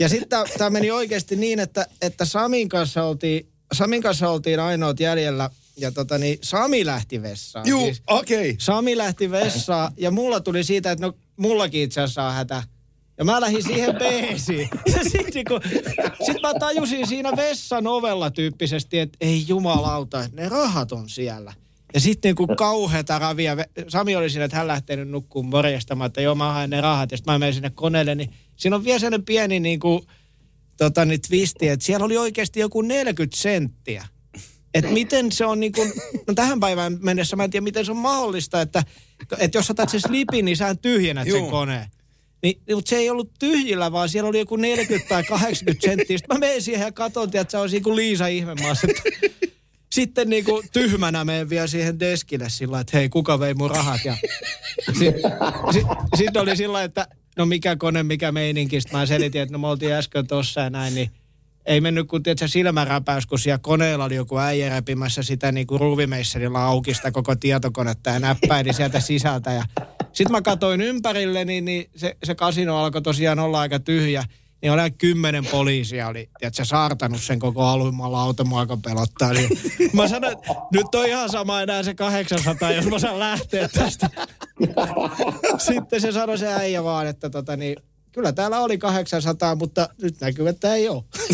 ja 0.00 0.08
sitten 0.08 0.38
tämä 0.58 0.70
meni 0.70 0.90
oikeasti 0.90 1.36
niin, 1.36 1.60
että, 1.60 1.86
että 2.02 2.24
Samin 2.24 2.68
kanssa 2.68 3.04
oltiin, 3.04 3.53
Samin 3.72 4.02
kanssa 4.02 4.30
oltiin 4.30 4.60
ainoat 4.60 5.00
jäljellä 5.00 5.50
ja 5.76 5.92
tota 5.92 6.18
niin, 6.18 6.38
Sami 6.42 6.86
lähti 6.86 7.22
vessaan. 7.22 7.68
Juu, 7.68 7.84
Siis 7.84 8.02
okei. 8.06 8.50
Okay. 8.50 8.56
Sami 8.58 8.96
lähti 8.96 9.30
vessaan 9.30 9.92
ja 9.96 10.10
mulla 10.10 10.40
tuli 10.40 10.64
siitä, 10.64 10.90
että 10.90 11.06
no 11.06 11.14
mullakin 11.36 11.82
itse 11.82 12.00
asiassa 12.00 12.24
on 12.24 12.34
hätä. 12.34 12.62
Ja 13.18 13.24
mä 13.24 13.40
lähdin 13.40 13.62
siihen 13.62 13.94
beesiin. 14.02 14.68
Ja 14.96 15.10
sit, 15.10 15.34
niinku, 15.34 15.60
sit 16.26 16.42
mä 16.42 16.54
tajusin 16.60 17.06
siinä 17.06 17.32
vessan 17.36 17.86
ovella 17.86 18.30
tyyppisesti, 18.30 18.98
että 18.98 19.18
ei 19.20 19.44
jumalauta, 19.48 20.24
että 20.24 20.42
ne 20.42 20.48
rahat 20.48 20.92
on 20.92 21.08
siellä. 21.08 21.52
Ja 21.94 22.00
sitten 22.00 22.28
niinku 22.28 22.46
kauheata 22.56 23.18
ravia. 23.18 23.56
Sami 23.88 24.16
oli 24.16 24.30
siinä, 24.30 24.44
että 24.44 24.56
hän 24.56 24.66
lähtenyt 24.66 25.08
nukkuun 25.08 25.46
morjestamaan, 25.46 26.06
että 26.06 26.20
joo 26.20 26.34
mä 26.34 26.52
haen 26.52 26.70
ne 26.70 26.80
rahat. 26.80 27.10
Ja 27.10 27.16
sitten 27.16 27.34
mä 27.34 27.38
menen 27.38 27.54
sinne 27.54 27.70
koneelle, 27.70 28.14
niin 28.14 28.30
siinä 28.56 28.76
on 28.76 28.84
vielä 28.84 28.98
sellainen 28.98 29.24
pieni 29.24 29.60
niinku, 29.60 30.06
tota, 30.76 31.04
niin 31.04 31.20
twisti, 31.28 31.68
että 31.68 31.86
siellä 31.86 32.04
oli 32.04 32.16
oikeasti 32.16 32.60
joku 32.60 32.82
40 32.82 33.36
senttiä. 33.36 34.06
Että 34.74 34.90
miten 34.90 35.32
se 35.32 35.46
on 35.46 35.60
niinku, 35.60 35.84
no 36.26 36.34
tähän 36.34 36.60
päivään 36.60 36.98
mennessä 37.00 37.36
mä 37.36 37.44
en 37.44 37.50
tiedä 37.50 37.64
miten 37.64 37.84
se 37.84 37.90
on 37.90 37.96
mahdollista, 37.96 38.60
että, 38.60 38.82
että 39.38 39.58
jos 39.58 39.70
otat 39.70 39.88
sen 39.88 40.00
slipin, 40.00 40.44
niin 40.44 40.56
sä 40.56 40.74
tyhjennät 40.74 41.24
sen 41.24 41.38
Juu. 41.38 41.50
koneen. 41.50 41.88
Niin, 42.42 42.60
mutta 42.74 42.88
se 42.88 42.96
ei 42.96 43.10
ollut 43.10 43.32
tyhjillä, 43.38 43.92
vaan 43.92 44.08
siellä 44.08 44.28
oli 44.28 44.38
joku 44.38 44.56
40 44.56 45.08
tai 45.08 45.24
80 45.24 45.86
senttiä. 45.86 46.18
Sitten 46.18 46.36
mä 46.36 46.46
menen 46.46 46.62
siihen 46.62 46.84
ja 46.84 46.92
katson, 46.92 47.24
että 47.24 47.50
se 47.50 47.58
on 47.58 47.68
kuin 47.82 47.96
Liisa 47.96 48.26
ihmemaassa. 48.26 48.86
Sitten 49.92 50.30
niin 50.30 50.44
kuin 50.44 50.68
tyhmänä 50.72 51.24
menen 51.24 51.50
vielä 51.50 51.66
siihen 51.66 52.00
deskille 52.00 52.50
sillä 52.50 52.80
että 52.80 52.98
hei, 52.98 53.08
kuka 53.08 53.40
vei 53.40 53.54
mun 53.54 53.70
rahat? 53.70 54.00
Ja 54.04 54.16
sitten 54.98 55.22
sit, 55.72 55.86
sit 56.16 56.36
oli 56.36 56.56
sillä 56.56 56.82
että 56.82 57.08
no 57.36 57.46
mikä 57.46 57.76
kone, 57.76 58.02
mikä 58.02 58.32
meininki. 58.32 58.80
Sitten 58.80 59.00
mä 59.00 59.06
selitin, 59.06 59.42
että 59.42 59.52
no 59.52 59.58
me 59.58 59.66
oltiin 59.66 59.92
äsken 59.92 60.26
tossa 60.26 60.60
ja 60.60 60.70
näin, 60.70 60.94
niin 60.94 61.10
ei 61.66 61.80
mennyt 61.80 62.08
kuin 62.08 62.22
tiedätkö, 62.22 62.48
silmäräpäys, 62.48 63.26
kun 63.26 63.38
siellä 63.38 63.58
koneella 63.58 64.04
oli 64.04 64.14
joku 64.14 64.38
äijä 64.38 64.68
repimässä 64.68 65.22
sitä 65.22 65.52
niin 65.52 65.66
kuin 65.66 65.80
ruuvimeisserillä 65.80 66.64
auki 66.64 66.94
sitä 66.94 67.10
koko 67.10 67.36
tietokonetta 67.36 68.10
ja 68.10 68.18
näppäili 68.18 68.72
sieltä 68.72 69.00
sisältä. 69.00 69.52
Ja 69.52 69.62
sitten 70.12 70.32
mä 70.32 70.42
katsoin 70.42 70.80
ympärille, 70.80 71.44
niin, 71.44 71.64
niin 71.64 71.90
se, 71.96 72.16
se 72.24 72.34
kasino 72.34 72.76
alkoi 72.76 73.02
tosiaan 73.02 73.38
olla 73.38 73.60
aika 73.60 73.78
tyhjä. 73.78 74.24
Niin 74.64 74.72
oli 74.72 74.90
kymmenen 74.90 75.46
poliisia 75.46 76.08
oli, 76.08 76.30
tiedätkö, 76.38 76.64
saartanut 76.64 77.22
sen 77.22 77.38
koko 77.38 77.64
aluimalla 77.64 78.22
auto 78.22 78.44
aika 78.54 78.78
pelottaa. 78.84 79.32
Niin 79.32 79.48
mä 79.92 80.08
sanoin, 80.08 80.32
että 80.32 80.54
nyt 80.72 80.94
on 80.94 81.06
ihan 81.06 81.30
sama 81.30 81.62
enää 81.62 81.82
se 81.82 81.94
800, 81.94 82.72
jos 82.72 82.86
mä 82.86 82.98
saan 82.98 83.18
lähteä 83.18 83.68
tästä. 83.68 84.10
Sitten 85.66 86.00
se 86.00 86.12
sanoi 86.12 86.38
se 86.38 86.52
äijä 86.52 86.84
vaan, 86.84 87.06
että 87.06 87.30
tota 87.30 87.56
niin, 87.56 87.76
kyllä 88.12 88.32
täällä 88.32 88.60
oli 88.60 88.78
800, 88.78 89.54
mutta 89.54 89.88
nyt 90.02 90.20
näkyy, 90.20 90.48
että 90.48 90.74
ei 90.74 90.88
ole. 90.88 91.04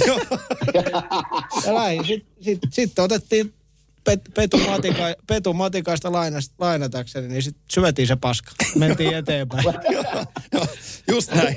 Sitten 2.07 2.35
sit, 2.41 2.59
sit 2.71 2.99
otettiin 2.99 3.55
pet, 4.05 4.21
Petu, 4.35 4.59
Matika, 4.59 5.15
Petu 5.27 5.53
Matikaista 5.53 6.13
lainas, 6.13 6.51
lainatakseni, 6.59 7.29
niin 7.29 7.43
sitten 7.43 7.65
syötiin 7.71 8.09
se 8.09 8.17
paska. 8.17 8.51
Mentiin 8.75 9.17
eteenpäin. 9.17 9.65
Joo, 10.53 10.67
just 11.09 11.33
näin. 11.33 11.57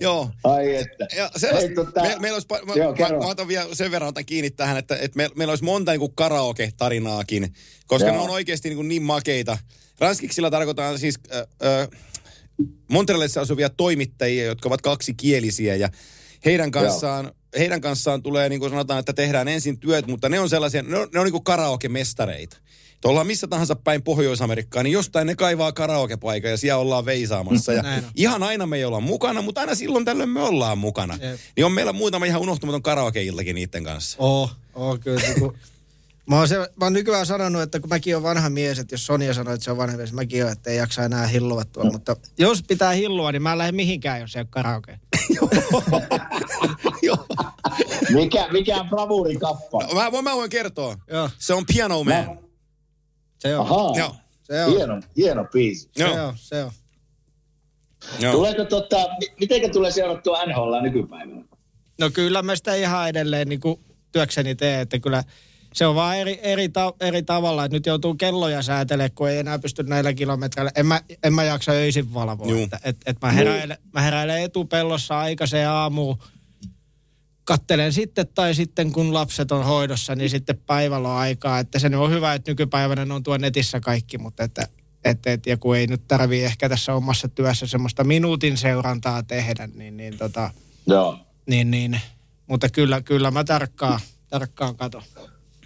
Joo. 0.00 0.30
Ai 0.44 0.76
että. 0.76 1.06
Ja 1.16 1.30
sellaista, 1.36 1.70
Ei, 1.70 1.76
tota- 1.76 2.02
me, 2.02 2.16
meillä 2.20 2.36
olisi, 2.36 2.66
mä, 2.66 2.74
Joo, 2.74 2.94
mä, 2.96 3.18
mä, 3.18 3.26
otan 3.26 3.48
vielä 3.48 3.74
sen 3.74 3.90
verran 3.90 4.08
otan 4.08 4.26
kiinni 4.26 4.50
tähän, 4.50 4.76
että, 4.76 4.96
että 4.96 5.16
me, 5.16 5.28
meillä 5.36 5.52
olisi 5.52 5.64
monta 5.64 5.92
niin 5.92 6.00
kuin 6.00 6.12
karaoke-tarinaakin, 6.14 7.52
koska 7.86 8.08
Joo. 8.08 8.16
ne 8.16 8.22
on 8.22 8.30
oikeasti 8.30 8.68
niin, 8.68 8.76
kuin 8.76 8.88
niin 8.88 9.02
makeita. 9.02 9.58
Ranskiksilla 9.98 10.50
tarkoitaan 10.50 10.98
siis 10.98 11.18
äh, 11.34 11.40
äh, 11.80 11.88
Montrealissa 12.88 13.40
asuvia 13.40 13.70
toimittajia, 13.70 14.44
jotka 14.44 14.68
ovat 14.68 14.82
kaksikielisiä 14.82 15.74
ja 15.76 15.88
heidän 16.44 16.70
kanssaan, 16.70 17.32
heidän 17.58 17.80
kanssaan 17.80 18.22
tulee, 18.22 18.48
niin 18.48 18.60
kuin 18.60 18.70
sanotaan, 18.70 19.00
että 19.00 19.12
tehdään 19.12 19.48
ensin 19.48 19.78
työt, 19.78 20.06
mutta 20.06 20.28
ne 20.28 20.40
on 20.40 20.48
sellaisia, 20.48 20.82
ne 20.82 20.98
on, 20.98 21.08
ne 21.14 21.20
on 21.20 21.24
niin 21.24 21.32
kuin 21.32 21.44
karaoke-mestareita. 21.44 22.56
Että 22.94 23.08
ollaan 23.08 23.26
missä 23.26 23.46
tahansa 23.46 23.76
päin 23.76 24.02
Pohjois-Amerikkaan, 24.02 24.84
niin 24.84 24.92
jostain 24.92 25.26
ne 25.26 25.34
kaivaa 25.34 25.72
karaokepaikan 25.72 26.50
ja 26.50 26.56
siellä 26.56 26.80
ollaan 26.80 27.04
veisaamassa. 27.04 27.72
Ja 27.72 27.82
ihan 28.14 28.42
aina 28.42 28.66
me 28.66 28.76
ei 28.76 28.84
olla 28.84 29.00
mukana, 29.00 29.42
mutta 29.42 29.60
aina 29.60 29.74
silloin 29.74 30.04
tällöin 30.04 30.28
me 30.28 30.42
ollaan 30.42 30.78
mukana. 30.78 31.18
Jep. 31.20 31.40
Niin 31.56 31.64
on 31.64 31.72
meillä 31.72 31.92
muutama 31.92 32.26
ihan 32.26 32.40
unohtumaton 32.40 32.82
karaoke-iltakin 32.82 33.54
niiden 33.54 33.84
kanssa. 33.84 34.16
Oo, 34.20 34.50
oo 34.74 34.98
kyllä. 34.98 35.20
Mä 36.28 36.36
oon, 36.38 36.48
se, 36.48 36.58
mä 36.58 36.64
oon 36.86 36.92
nykyään 36.92 37.26
sanonut, 37.26 37.62
että 37.62 37.80
kun 37.80 37.88
mäkin 37.88 38.16
on 38.16 38.22
vanha 38.22 38.50
mies, 38.50 38.78
että 38.78 38.94
jos 38.94 39.06
Sonja 39.06 39.34
sanoo, 39.34 39.54
että 39.54 39.64
se 39.64 39.70
on 39.70 39.76
vanha 39.76 39.96
mies, 39.96 40.12
mäkin 40.12 40.44
on, 40.44 40.52
että 40.52 40.70
ei 40.70 40.76
jaksa 40.76 41.04
enää 41.04 41.26
hillua 41.26 41.64
tuolla. 41.64 41.90
Mutta 41.92 42.16
jos 42.38 42.62
pitää 42.62 42.92
hillua, 42.92 43.32
niin 43.32 43.42
mä 43.42 43.52
en 43.52 43.58
lähde 43.58 43.72
mihinkään, 43.72 44.20
jos 44.20 44.36
ei 44.36 44.40
ole 44.40 44.46
karaoke. 44.50 45.00
Mikä, 48.14 48.48
mikä 48.52 48.76
on 48.80 48.88
bravurin 48.88 49.38
kappale? 49.40 50.10
Mä, 50.12 50.22
mä 50.22 50.36
voin 50.36 50.50
kertoa. 50.50 50.96
Joo, 51.10 51.30
Se 51.38 51.54
on 51.54 51.64
Piano 51.66 52.04
Man. 52.04 52.38
se 53.38 53.56
on. 53.56 53.66
Ahaa. 53.66 53.94
Joo. 53.98 54.14
Se 54.42 54.64
on. 54.64 54.72
Hieno, 54.72 55.00
hieno 55.16 55.44
biisi. 55.52 55.90
Se 55.96 56.02
Joo. 56.04 56.26
on, 56.28 56.34
se 56.36 56.64
on. 56.64 56.70
Joo. 58.20 58.32
Tuleeko 58.32 58.64
tota, 58.64 58.96
mi- 59.20 59.34
mitenkä 59.40 59.68
tulee 59.68 59.90
seurattua 59.90 60.46
NHL 60.46 60.80
nykypäivänä? 60.82 61.44
No 62.00 62.10
kyllä 62.10 62.42
mä 62.42 62.56
sitä 62.56 62.74
ihan 62.74 63.08
edelleen 63.08 63.48
niin 63.48 63.60
kuin 63.60 63.80
työkseni 64.12 64.54
teen, 64.54 64.80
että 64.80 64.98
kyllä 64.98 65.24
se 65.78 65.86
on 65.86 65.94
vaan 65.94 66.16
eri, 66.16 66.40
eri, 66.42 66.68
ta, 66.68 66.94
eri 67.00 67.22
tavalla, 67.22 67.64
että 67.64 67.76
nyt 67.76 67.86
joutuu 67.86 68.14
kelloja 68.14 68.62
säätelemään, 68.62 69.10
kun 69.14 69.30
ei 69.30 69.38
enää 69.38 69.58
pysty 69.58 69.82
näillä 69.82 70.12
kilometreillä. 70.12 70.72
En 70.74 70.86
mä, 70.86 71.00
en 71.22 71.34
mä 71.34 71.44
jaksa 71.44 71.72
öisin 71.72 72.14
valvoa. 72.14 72.48
Juu. 72.48 72.62
Että, 72.62 72.80
et, 72.84 72.96
et 73.06 73.16
mä, 73.22 73.32
heräilen, 73.32 73.78
mä 73.92 74.00
heräilen 74.00 74.42
etupellossa 74.42 75.18
aikaiseen 75.18 75.68
aamuun, 75.68 76.18
kattelen 77.44 77.92
sitten 77.92 78.28
tai 78.34 78.54
sitten 78.54 78.92
kun 78.92 79.14
lapset 79.14 79.52
on 79.52 79.64
hoidossa, 79.64 80.14
niin 80.14 80.30
sitten 80.30 80.58
päivällä 80.66 81.08
on 81.08 81.16
aikaa. 81.16 81.58
Että 81.58 81.78
se 81.78 81.96
on 81.96 82.10
hyvä, 82.10 82.34
että 82.34 82.50
nykypäivänä 82.50 83.04
ne 83.04 83.14
on 83.14 83.22
tuo 83.22 83.36
netissä 83.36 83.80
kaikki, 83.80 84.18
mutta 84.18 84.44
että, 84.44 84.68
että, 85.04 85.32
että 85.32 85.50
joku 85.50 85.72
ei 85.72 85.86
nyt 85.86 86.08
tarvii 86.08 86.44
ehkä 86.44 86.68
tässä 86.68 86.94
omassa 86.94 87.28
työssä 87.28 87.66
semmoista 87.66 88.04
minuutin 88.04 88.56
seurantaa 88.56 89.22
tehdä, 89.22 89.68
niin, 89.74 89.96
niin 89.96 90.18
tota, 90.18 90.50
Joo. 90.86 91.18
niin, 91.46 91.70
niin. 91.70 92.00
Mutta 92.46 92.68
kyllä, 92.68 93.02
kyllä 93.02 93.30
mä 93.30 93.44
tarkkaan, 93.44 94.00
tarkkaan 94.30 94.76
katon. 94.76 95.02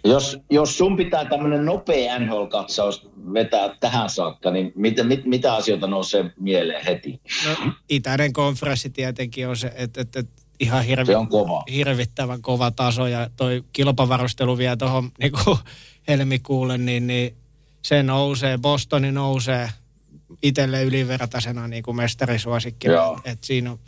Jos, 0.05 0.39
jos 0.51 0.79
sun 0.79 0.97
pitää 0.97 1.25
tämmöinen 1.25 1.65
nopea 1.65 2.19
NHL-katsaus 2.19 3.11
vetää 3.35 3.77
tähän 3.81 4.11
saakka, 4.11 4.51
niin 4.51 4.73
mitä, 4.75 5.05
mit, 5.05 5.25
mitä 5.25 5.55
asioita 5.55 5.87
nousee 5.87 6.31
mieleen 6.41 6.85
heti? 6.85 7.21
No, 7.47 7.73
itäinen 7.89 8.33
konferenssi 8.33 8.91
tietenkin 8.91 9.49
on 9.49 9.57
se, 9.57 9.73
että, 9.77 10.01
että, 10.01 10.21
että 10.21 10.43
ihan 10.61 10.85
hirvi, 10.85 11.07
Se 11.07 11.17
on 11.17 11.29
kova. 11.29 11.65
hirvittävän 11.73 12.43
kova 12.43 12.71
taso 12.71 13.07
ja 13.07 13.31
toi 13.37 13.65
kilpavarustelu 13.73 14.59
vielä 14.59 14.77
tuohon 14.77 15.05
niin 15.21 15.33
helmikuulle, 16.09 16.79
niin, 16.79 17.07
niin 17.07 17.37
se 17.83 18.03
nousee, 18.03 18.59
Bostoni 18.59 19.13
nousee 19.13 19.69
itselle 20.43 20.83
ylivertaisena 20.83 21.69
niin 21.69 21.83
kuin 21.83 21.97
mestarisuosikkina. 21.97 22.95
Joo. 22.95 23.21
Et 23.25 23.45
siinä 23.45 23.71
on, 23.73 23.79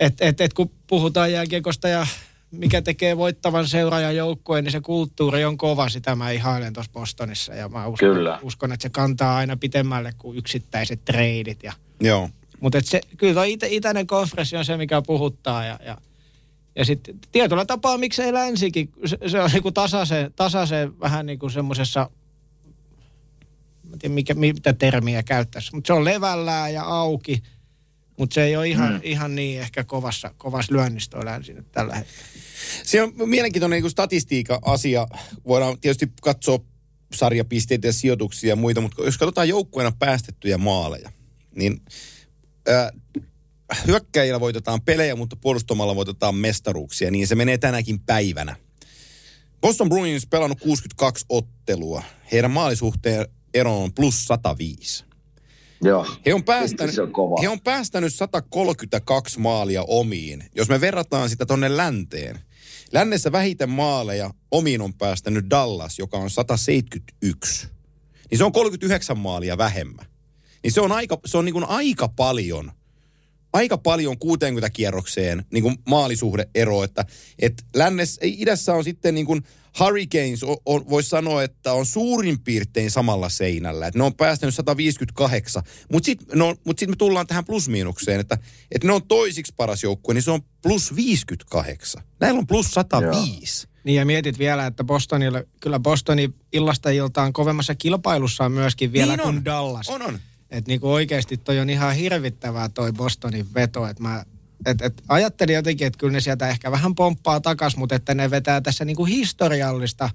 et, 0.00 0.14
et, 0.20 0.40
et 0.40 0.52
kun 0.52 0.70
puhutaan 0.86 1.32
jääkiekosta 1.32 1.88
ja 1.88 2.06
mikä 2.50 2.82
tekee 2.82 3.16
voittavan 3.16 3.68
seuraajan 3.68 4.16
joukkueen, 4.16 4.64
niin 4.64 4.72
se 4.72 4.80
kulttuuri 4.80 5.44
on 5.44 5.58
kova. 5.58 5.88
Sitä 5.88 6.14
mä 6.14 6.30
ihailen 6.30 6.72
tuossa 6.72 6.92
Bostonissa 6.92 7.54
ja 7.54 7.68
mä 7.68 7.86
uskon, 7.86 8.14
Kyllä. 8.14 8.38
uskon, 8.42 8.72
että 8.72 8.82
se 8.82 8.88
kantaa 8.88 9.36
aina 9.36 9.56
pitemmälle 9.56 10.12
kuin 10.18 10.38
yksittäiset 10.38 11.04
treidit. 11.04 11.62
Ja, 11.62 11.72
Joo. 12.00 12.30
mutta 12.60 12.78
se, 12.82 13.00
kyllä 13.16 13.34
tuo 13.34 13.42
itä, 13.42 13.66
itäinen 13.70 14.06
konferenssi 14.06 14.56
on 14.56 14.64
se, 14.64 14.76
mikä 14.76 15.02
puhuttaa 15.02 15.64
ja, 15.64 15.78
ja, 15.86 15.98
ja 16.76 16.84
sitten 16.84 17.14
tietyllä 17.32 17.64
tapaa 17.64 17.98
miksei 17.98 18.32
länsikin, 18.32 18.92
se, 19.06 19.18
se 19.26 19.40
on 19.40 19.50
niinku 19.52 19.72
tasaisen, 19.72 20.32
tasaisen 20.36 21.00
vähän 21.00 21.26
niin 21.26 21.38
kuin 21.38 21.50
semmoisessa, 21.50 22.10
mä 23.84 23.92
en 23.92 23.98
tiedä 23.98 24.14
mikä, 24.14 24.34
mitä 24.34 24.72
termiä 24.72 25.22
käyttäisi, 25.22 25.74
mutta 25.74 25.86
se 25.86 25.92
on 25.92 26.04
levällään 26.04 26.74
ja 26.74 26.82
auki, 26.82 27.42
mutta 28.16 28.34
se 28.34 28.44
ei 28.44 28.56
ole 28.56 28.68
ihan, 28.68 28.92
mm. 28.92 29.00
ihan 29.02 29.34
niin 29.34 29.60
ehkä 29.60 29.84
kovassa, 29.84 30.34
kovassa 30.38 30.74
länsi 31.24 31.54
nyt 31.54 31.72
tällä 31.72 31.94
hetkellä. 31.94 32.26
Se 32.82 33.02
on 33.02 33.12
mielenkiintoinen 33.26 33.82
niin 33.82 33.90
statistiikka-asia. 33.90 35.06
Voidaan 35.46 35.80
tietysti 35.80 36.12
katsoa 36.22 36.58
sarjapisteitä 37.14 37.88
ja 37.88 37.92
sijoituksia 37.92 38.48
ja 38.48 38.56
muita, 38.56 38.80
mutta 38.80 39.02
jos 39.02 39.18
katsotaan 39.18 39.48
joukkueena 39.48 39.92
päästettyjä 39.98 40.58
maaleja, 40.58 41.12
niin 41.54 41.82
äh, 42.68 42.90
hyökkäjillä 43.86 44.40
voitetaan 44.40 44.82
pelejä, 44.82 45.16
mutta 45.16 45.36
puolustamalla 45.36 45.96
voitetaan 45.96 46.34
mestaruuksia, 46.34 47.10
niin 47.10 47.26
se 47.26 47.34
menee 47.34 47.58
tänäkin 47.58 48.00
päivänä. 48.00 48.56
Boston 49.60 49.88
Bruins 49.88 50.26
pelannut 50.26 50.60
62 50.60 51.24
ottelua. 51.28 52.02
Heidän 52.32 52.50
maalisuhteen 52.50 53.26
ero 53.54 53.82
on 53.82 53.92
plus 53.92 54.24
105. 54.24 55.05
Joo. 55.82 56.06
He 56.26 56.34
on, 56.34 56.44
päästänyt, 56.44 56.98
on 56.98 57.12
kova. 57.12 57.36
he 57.42 57.48
on 57.48 57.60
päästänyt 57.60 58.14
132 58.14 59.40
maalia 59.40 59.84
omiin. 59.88 60.44
Jos 60.54 60.68
me 60.68 60.80
verrataan 60.80 61.28
sitä 61.28 61.46
tonne 61.46 61.76
länteen. 61.76 62.40
Lännessä 62.92 63.32
vähiten 63.32 63.70
maaleja 63.70 64.30
omiin 64.50 64.80
on 64.80 64.94
päästänyt 64.94 65.44
Dallas, 65.50 65.98
joka 65.98 66.18
on 66.18 66.30
171. 66.30 67.68
Niin 68.30 68.38
se 68.38 68.44
on 68.44 68.52
39 68.52 69.18
maalia 69.18 69.58
vähemmän. 69.58 70.06
Niin 70.62 70.72
se 70.72 70.80
on 70.80 70.92
aika, 70.92 71.18
se 71.24 71.38
on 71.38 71.44
niin 71.44 71.52
kuin 71.52 71.68
aika 71.68 72.08
paljon, 72.08 72.72
aika 73.56 73.78
paljon 73.78 74.18
60 74.18 74.70
kierrokseen 74.70 75.44
niin 75.52 75.62
kuin 75.62 75.76
maalisuhdeero, 75.88 76.82
että 76.82 77.04
et 77.38 77.64
lännessä, 77.76 78.20
idässä 78.24 78.74
on 78.74 78.84
sitten 78.84 79.14
niin 79.14 79.26
kuin 79.26 79.42
Hurricanes, 79.80 80.42
on, 80.42 80.56
on, 80.66 80.88
voisi 80.90 81.08
sanoa, 81.08 81.42
että 81.42 81.72
on 81.72 81.86
suurin 81.86 82.40
piirtein 82.40 82.90
samalla 82.90 83.28
seinällä. 83.28 83.86
Että 83.86 83.98
ne 83.98 84.04
on 84.04 84.14
päästänyt 84.14 84.54
158, 84.54 85.62
mutta 85.92 86.06
sitten 86.06 86.38
no, 86.38 86.56
mut 86.64 86.78
sit 86.78 86.88
me 86.90 86.96
tullaan 86.96 87.26
tähän 87.26 87.44
plusmiinukseen, 87.44 88.20
että, 88.20 88.38
että 88.70 88.86
ne 88.86 88.92
on 88.92 89.06
toisiksi 89.08 89.54
paras 89.56 89.82
joukkue, 89.82 90.14
niin 90.14 90.22
se 90.22 90.30
on 90.30 90.42
plus 90.62 90.96
58. 90.96 92.02
Näillä 92.20 92.38
on 92.38 92.46
plus 92.46 92.70
105. 92.70 93.68
Niin 93.84 93.96
ja 93.96 94.04
mietit 94.06 94.38
vielä, 94.38 94.66
että 94.66 94.84
Bostonille, 94.84 95.46
kyllä 95.60 95.78
Bostoni 95.78 96.30
illasta 96.52 96.90
iltaan 96.90 97.32
kovemmassa 97.32 97.74
kilpailussa 97.74 98.44
on 98.44 98.52
myöskin 98.52 98.92
vielä 98.92 99.16
Niin 99.16 99.26
on. 99.26 99.34
kuin 99.34 99.44
Dallas. 99.44 99.88
On, 99.88 100.02
on. 100.02 100.18
Että 100.50 100.68
niinku 100.70 100.92
oikeasti 100.92 101.36
toi 101.36 101.60
on 101.60 101.70
ihan 101.70 101.94
hirvittävää 101.94 102.68
toi 102.68 102.92
Bostonin 102.92 103.46
veto. 103.54 103.86
Että 103.86 104.02
mä 104.02 104.24
et, 104.66 104.82
et 104.82 105.02
ajattelin 105.08 105.54
jotenkin, 105.54 105.86
että 105.86 105.98
kyllä 105.98 106.12
ne 106.12 106.20
sieltä 106.20 106.48
ehkä 106.48 106.70
vähän 106.70 106.94
pomppaa 106.94 107.40
takas, 107.40 107.76
mutta 107.76 107.94
että 107.94 108.14
ne 108.14 108.30
vetää 108.30 108.60
tässä 108.60 108.84
niinku 108.84 109.04
historiallista 109.04 110.10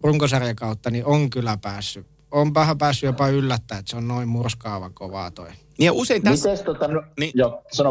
runkosarjan 0.00 0.56
kautta, 0.56 0.90
niin 0.90 1.04
on 1.04 1.30
kyllä 1.30 1.58
päässyt. 1.62 2.06
On 2.30 2.54
vähän 2.54 2.78
päässyt 2.78 3.06
jopa 3.06 3.28
yllättää, 3.28 3.78
että 3.78 3.90
se 3.90 3.96
on 3.96 4.08
noin 4.08 4.28
murskaavan 4.28 4.94
kovaa 4.94 5.30
toi. 5.30 5.48
Niin 5.78 5.86
ja 5.86 5.92
usein 5.92 6.22
tässä, 6.22 6.50
Mites 6.50 6.64
tota, 6.64 6.88
no, 6.88 7.02
Niin. 7.20 7.32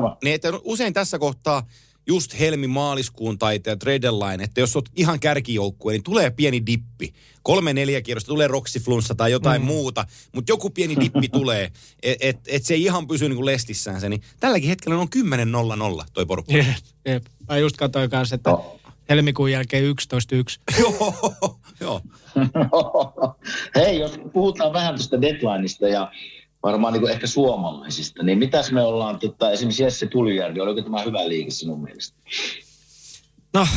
vaan. 0.01 0.17
niin 0.23 0.35
että 0.35 0.49
usein 0.63 0.93
tässä 0.93 1.19
kohtaa 1.19 1.67
just 2.07 2.39
helmi-maaliskuun 2.39 3.37
taiteet, 3.37 3.79
trade 3.79 4.01
deadline, 4.01 4.43
että 4.43 4.61
jos 4.61 4.75
olet 4.75 4.89
ihan 4.95 5.19
kärkijoukkue, 5.19 5.93
niin 5.93 6.03
tulee 6.03 6.31
pieni 6.31 6.65
dippi. 6.65 7.13
Kolme, 7.43 7.73
neljä 7.73 8.01
kierrosta 8.01 8.27
tulee 8.27 8.47
roksiflunssa 8.47 9.15
tai 9.15 9.31
jotain 9.31 9.61
mm. 9.61 9.65
muuta, 9.65 10.05
mutta 10.35 10.51
joku 10.51 10.69
pieni 10.69 10.97
dippi 10.99 11.29
tulee, 11.29 11.71
että 12.03 12.27
et, 12.27 12.39
et 12.47 12.65
se 12.65 12.73
ei 12.73 12.83
ihan 12.83 13.07
pysy 13.07 13.29
niin 13.29 13.35
kuin 13.35 13.45
lestissään 13.45 14.01
se. 14.01 14.09
Niin 14.09 14.21
tälläkin 14.39 14.69
hetkellä 14.69 14.97
on 14.97 15.07
10-0-0 16.01 16.05
toi 16.13 16.25
porukka. 16.25 16.53
Jep, 16.53 16.67
jep. 17.05 17.23
Mä 17.49 17.57
just 17.57 17.77
katsoin 17.77 18.09
kanssa, 18.09 18.35
että 18.35 18.49
Joo. 18.49 18.79
helmikuun 19.09 19.51
jälkeen 19.51 19.83
11.1. 19.83 20.79
Joo, 20.81 21.59
joo. 21.79 22.01
Hei, 23.75 23.99
jos 23.99 24.19
puhutaan 24.33 24.73
vähän 24.73 24.95
tuosta 24.95 25.21
deadlineista 25.21 25.87
ja 25.87 26.11
varmaan 26.67 26.93
niin 26.93 27.01
kuin 27.01 27.13
ehkä 27.13 27.27
suomalaisista, 27.27 28.23
niin 28.23 28.37
mitäs 28.37 28.71
me 28.71 28.81
ollaan, 28.81 29.19
tota, 29.19 29.51
esimerkiksi 29.51 29.83
Jesse 29.83 30.07
Puljärvi, 30.13 30.59
oliko 30.59 30.81
tämä 30.81 31.01
hyvä 31.01 31.27
liike 31.29 31.51
sinun 31.51 31.83
mielestä? 31.83 32.17
No, 33.53 33.67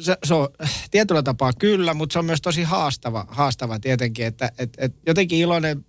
se, 0.00 0.16
se 0.24 0.34
on 0.34 0.48
tietyllä 0.90 1.22
tapaa 1.22 1.52
kyllä, 1.58 1.94
mutta 1.94 2.12
se 2.12 2.18
on 2.18 2.24
myös 2.24 2.40
tosi 2.40 2.62
haastava, 2.62 3.26
haastava 3.28 3.78
tietenkin, 3.78 4.26
että 4.26 4.52
et, 4.58 4.70
et 4.78 4.92
jotenkin 5.06 5.38
iloinen, 5.38 5.84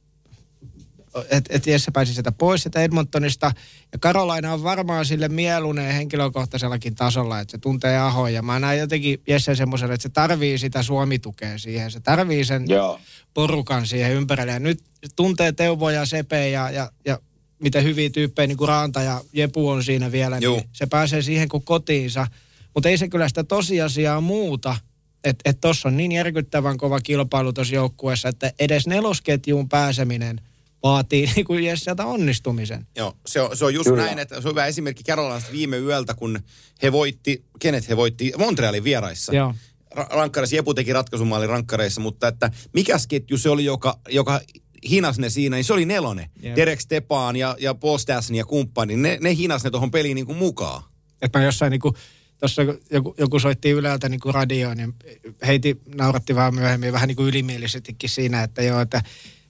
että 1.30 1.54
et 1.56 1.68
Jesse 1.68 1.92
pääsi 1.92 2.14
sieltä 2.14 2.32
pois 2.32 2.64
sieltä 2.64 2.82
Edmontonista. 2.82 3.52
Ja 3.92 4.00
Karolaina 4.00 4.54
on 4.54 4.64
varmaan 4.64 5.06
sille 5.06 5.28
mieluinen 5.28 5.94
henkilökohtaisellakin 5.94 6.96
tasolla, 6.96 7.40
että 7.40 7.52
se 7.52 7.58
tuntee 7.58 7.98
Ahoa. 7.98 8.30
Ja 8.30 8.42
mä 8.42 8.60
näen 8.60 8.80
jotenkin 8.80 9.22
Jesse 9.28 9.56
semmoisen, 9.56 9.92
että 9.92 10.04
se 10.04 10.10
tarvii 10.10 10.58
sitä 10.58 10.84
Suomitukea 10.84 11.58
siihen. 11.58 11.92
Se 11.92 12.00
tarvii 12.00 12.46
sen 12.46 12.66
Joo. 12.68 13.00
porukan 13.34 13.88
siihen 13.88 14.12
ympärille. 14.12 14.52
Ja 14.52 14.60
nyt 14.60 14.84
tuntee 15.16 15.52
Teuvo 15.52 15.90
ja 15.90 16.06
Sepe 16.06 16.50
ja, 16.50 16.70
ja, 16.70 16.92
ja 17.06 17.20
miten 17.60 17.84
hyviä 17.84 18.10
tyyppejä 18.10 18.48
niin 18.48 18.58
kuin 18.58 18.68
Raanta 18.68 19.02
ja 19.02 19.22
Jepu 19.34 19.70
on 19.70 19.84
siinä 19.84 20.12
vielä, 20.12 20.40
niin 20.40 20.64
se 20.72 20.86
pääsee 20.86 21.22
siihen 21.22 21.50
kuin 21.50 21.64
kotiinsa. 21.64 22.28
Mutta 22.74 22.90
ei 22.90 22.98
se 22.98 23.08
kyllä 23.08 23.28
sitä 23.28 23.44
tosiasiaa 23.44 24.22
muuta, 24.22 24.76
että 25.24 25.50
et 25.50 25.62
tuossa 25.62 25.90
on 25.90 25.98
niin 25.98 26.12
järkyttävän 26.12 26.78
kova 26.78 27.00
kilpailu 27.00 27.54
tuossa 27.54 27.76
joukkueessa, 27.76 28.30
että 28.30 28.54
edes 28.60 28.88
nelosketjuun 28.88 29.70
pääseminen 29.70 30.42
vaatii 30.84 31.26
niin 31.36 31.46
kuin 31.46 31.64
Jesseltä 31.64 32.06
onnistumisen. 32.06 32.88
Joo, 32.96 33.18
se 33.26 33.42
on, 33.42 33.58
se 33.58 33.66
on 33.66 33.74
just 33.74 33.90
Kyllä. 33.90 34.04
näin, 34.04 34.20
että 34.20 34.42
se 34.42 34.48
on 34.48 34.52
hyvä 34.52 34.66
esimerkki 34.66 35.04
Carolinasta 35.04 35.52
viime 35.52 35.78
yöltä, 35.78 36.14
kun 36.14 36.40
he 36.84 36.92
voitti, 36.92 37.44
kenet 37.60 37.90
he 37.90 37.98
voitti, 37.98 38.32
Montrealin 38.38 38.84
vieraissa. 38.84 39.36
Joo. 39.36 39.56
Ra- 39.96 40.08
rankkareissa, 40.10 40.56
Jepu 40.56 40.74
teki 40.74 40.94
ratkaisumaalin 40.94 41.50
rankkareissa, 41.50 42.02
mutta 42.02 42.28
että 42.28 42.52
mikäs 42.74 43.08
ketju 43.08 43.38
se 43.38 43.50
oli, 43.50 43.66
joka, 43.66 44.00
joka 44.10 44.42
hinas 44.90 45.20
ne 45.20 45.30
siinä, 45.30 45.56
niin 45.56 45.64
se 45.64 45.74
oli 45.74 45.86
nelonen. 45.86 46.30
Jep. 46.42 46.56
Derek 46.56 46.82
Stepan 46.82 47.36
ja, 47.36 47.56
ja 47.60 47.74
Paul 47.74 47.98
Stasny 47.98 48.38
ja 48.38 48.46
kumppani, 48.46 48.96
ne, 48.96 49.18
ne 49.22 49.36
hinas 49.36 49.64
ne 49.64 49.70
tuohon 49.70 49.92
peliin 49.92 50.16
niin 50.16 50.26
kuin 50.26 50.38
mukaan. 50.38 50.84
Että 51.22 51.40
mä 51.40 51.46
jossain 51.46 51.72
niinku, 51.72 51.94
tuossa 52.40 52.62
joku, 52.92 53.16
joku 53.18 53.40
soitti 53.40 53.70
Yleltä 53.70 54.10
niinku 54.10 54.32
radioon, 54.32 54.78
niin 54.78 54.94
heiti 55.48 55.82
nauratti 55.96 56.36
vähän 56.36 56.56
myöhemmin 56.56 56.94
vähän 56.94 57.08
niinku 57.08 57.24
ylimielisestikin 57.24 58.10
siinä, 58.10 58.44
että 58.44 58.62
joo, 58.62 58.82
että, 58.82 59.02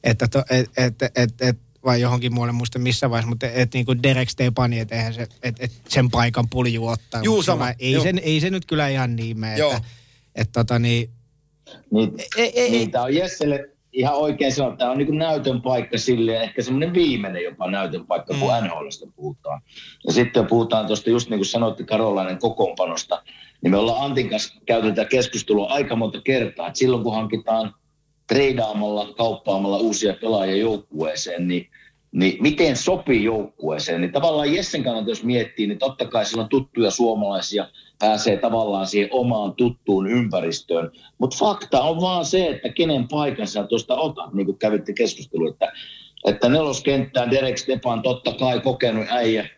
että, 0.04 0.28
to, 0.28 0.44
et, 0.50 0.70
et, 0.78 0.96
et, 1.16 1.42
et, 1.42 1.58
vai 1.86 2.02
johonkin 2.02 2.34
muualle 2.34 2.52
muista 2.52 2.80
missä 2.80 3.10
vaiheessa, 3.10 3.30
mutta 3.30 3.48
et, 3.48 3.58
et 3.58 3.74
niinku 3.74 4.04
Derek 4.04 4.30
Stepani, 4.30 4.80
että 4.80 4.96
eihän 4.96 5.14
se, 5.14 5.28
et, 5.44 5.56
et 5.60 5.72
sen 5.88 6.12
paikan 6.12 6.50
pulju 6.50 6.88
ottaa. 6.88 7.22
Juu, 7.24 7.44
sama, 7.44 7.66
sillä 7.66 7.76
Ei, 7.80 7.92
joo. 7.92 8.04
sen, 8.04 8.20
ei 8.20 8.40
se 8.40 8.50
nyt 8.50 8.66
kyllä 8.66 8.88
ihan 8.88 9.16
niin 9.16 9.40
mene, 9.40 9.58
Joo. 9.58 9.72
että, 9.72 9.84
et, 10.36 10.52
tota 10.52 10.80
niin, 10.80 11.10
Niin, 11.92 12.14
ei, 12.38 12.60
ei, 12.60 12.70
niin 12.70 12.82
ei, 12.82 12.88
tämä 12.88 13.04
on 13.04 13.16
Jesselle 13.16 13.70
ihan 13.94 14.16
oikein 14.16 14.52
sanoa, 14.52 14.76
tämä 14.76 14.92
on 14.92 14.98
niin 14.98 15.18
näytön 15.18 15.62
paikka 15.62 15.98
sille, 15.98 16.44
ehkä 16.44 16.62
semmoinen 16.62 16.94
viimeinen 16.94 17.44
jopa 17.44 17.72
näytön 17.72 18.08
paikka, 18.08 18.34
kun 18.40 18.50
Mm. 18.62 18.68
NHLstä 18.68 19.06
puhutaan. 19.16 19.62
Ja 20.08 20.14
sitten 20.14 20.48
puhutaan 20.48 20.88
tuosta, 20.88 21.10
just 21.10 21.30
niin 21.30 21.40
kuin 21.40 21.46
sanoitte 21.46 21.84
Karolainen 21.84 22.40
kokoonpanosta, 22.40 23.24
niin 23.62 23.72
me 23.72 23.78
ollaan 23.78 24.06
Antin 24.06 24.30
kanssa 24.30 24.60
käyty 24.66 24.88
tätä 24.88 25.06
keskustelua 25.06 25.68
aika 25.68 25.96
monta 25.96 26.22
kertaa, 26.22 26.68
että 26.68 26.80
silloin 26.80 27.04
kun 27.04 27.16
hankitaan 27.16 27.74
treidaamalla, 28.28 29.14
kauppaamalla 29.18 29.78
uusia 29.78 30.14
pelaajia 30.22 30.56
joukkueeseen, 30.56 31.48
niin 31.48 31.70
niin 32.14 32.38
miten 32.42 32.76
sopii 32.76 33.24
joukkueeseen. 33.24 34.02
Niin 34.02 34.12
tavallaan 34.12 34.54
Jessen 34.54 34.84
kannalta, 34.84 35.10
jos 35.10 35.24
miettii, 35.24 35.68
niin 35.68 35.80
totta 35.80 36.06
kai 36.06 36.26
sillä 36.26 36.44
on 36.44 36.50
tuttuja 36.50 36.92
suomalaisia, 36.92 37.68
pääsee 38.00 38.38
tavallaan 38.38 38.88
siihen 38.88 39.10
omaan 39.12 39.54
tuttuun 39.56 40.08
ympäristöön. 40.08 40.92
Mutta 41.18 41.38
fakta 41.40 41.82
on 41.82 42.02
vaan 42.02 42.26
se, 42.26 42.48
että 42.48 42.70
kenen 42.70 43.08
paikan 43.08 43.48
sä 43.48 43.64
tuosta 43.64 43.96
otat, 43.96 44.34
niin 44.34 44.46
kuin 44.46 44.58
kävitte 44.58 44.94
keskustelua, 44.94 45.50
että, 45.50 45.72
että 46.26 46.50
neloskenttään 46.50 47.32
Derek 47.32 47.58
Stepan 47.58 48.02
totta 48.02 48.34
kai 48.34 48.60
kokenut 48.60 49.06
äijä, 49.10 49.50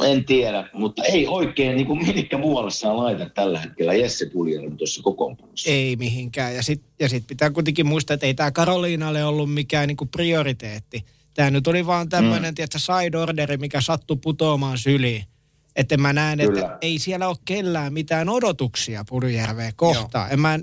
en 0.00 0.24
tiedä, 0.24 0.68
mutta 0.72 1.02
ei 1.04 1.26
oikein 1.26 1.76
niin 1.76 1.86
kuin 1.86 2.06
minkä 2.06 2.38
muualle 2.38 2.70
saa 2.70 2.96
laita 2.96 3.30
tällä 3.30 3.58
hetkellä 3.58 3.94
Jesse 3.94 4.26
Puljarin 4.26 4.76
tuossa 4.76 5.02
kokoonpanossa. 5.02 5.70
ei 5.70 5.96
mihinkään. 5.96 6.54
Ja 6.54 6.62
sitten 6.62 6.90
ja 7.00 7.08
sit 7.08 7.26
pitää 7.26 7.50
kuitenkin 7.50 7.86
muistaa, 7.86 8.14
että 8.14 8.26
ei 8.26 8.34
tämä 8.34 8.50
Karoliinalle 8.50 9.24
ollut 9.24 9.54
mikään 9.54 9.88
niinku 9.88 10.06
prioriteetti. 10.06 11.04
Tämä 11.34 11.50
nyt 11.50 11.66
oli 11.66 11.86
vaan 11.86 12.08
tämmöinen, 12.08 12.50
mm. 12.50 12.54
tiedätkö, 12.54 12.78
side 12.78 13.18
orderi, 13.18 13.56
mikä 13.56 13.80
sattui 13.80 14.16
putoamaan 14.16 14.78
syliin. 14.78 15.24
Että 15.76 15.96
mä 15.96 16.12
näen, 16.12 16.40
että 16.40 16.52
Kyllä. 16.52 16.78
ei 16.80 16.98
siellä 16.98 17.28
ole 17.28 17.36
kellään 17.44 17.92
mitään 17.92 18.28
odotuksia 18.28 19.04
Purujärveä 19.08 19.72
kohtaan. 19.76 20.32
En 20.32 20.40
mä, 20.40 20.58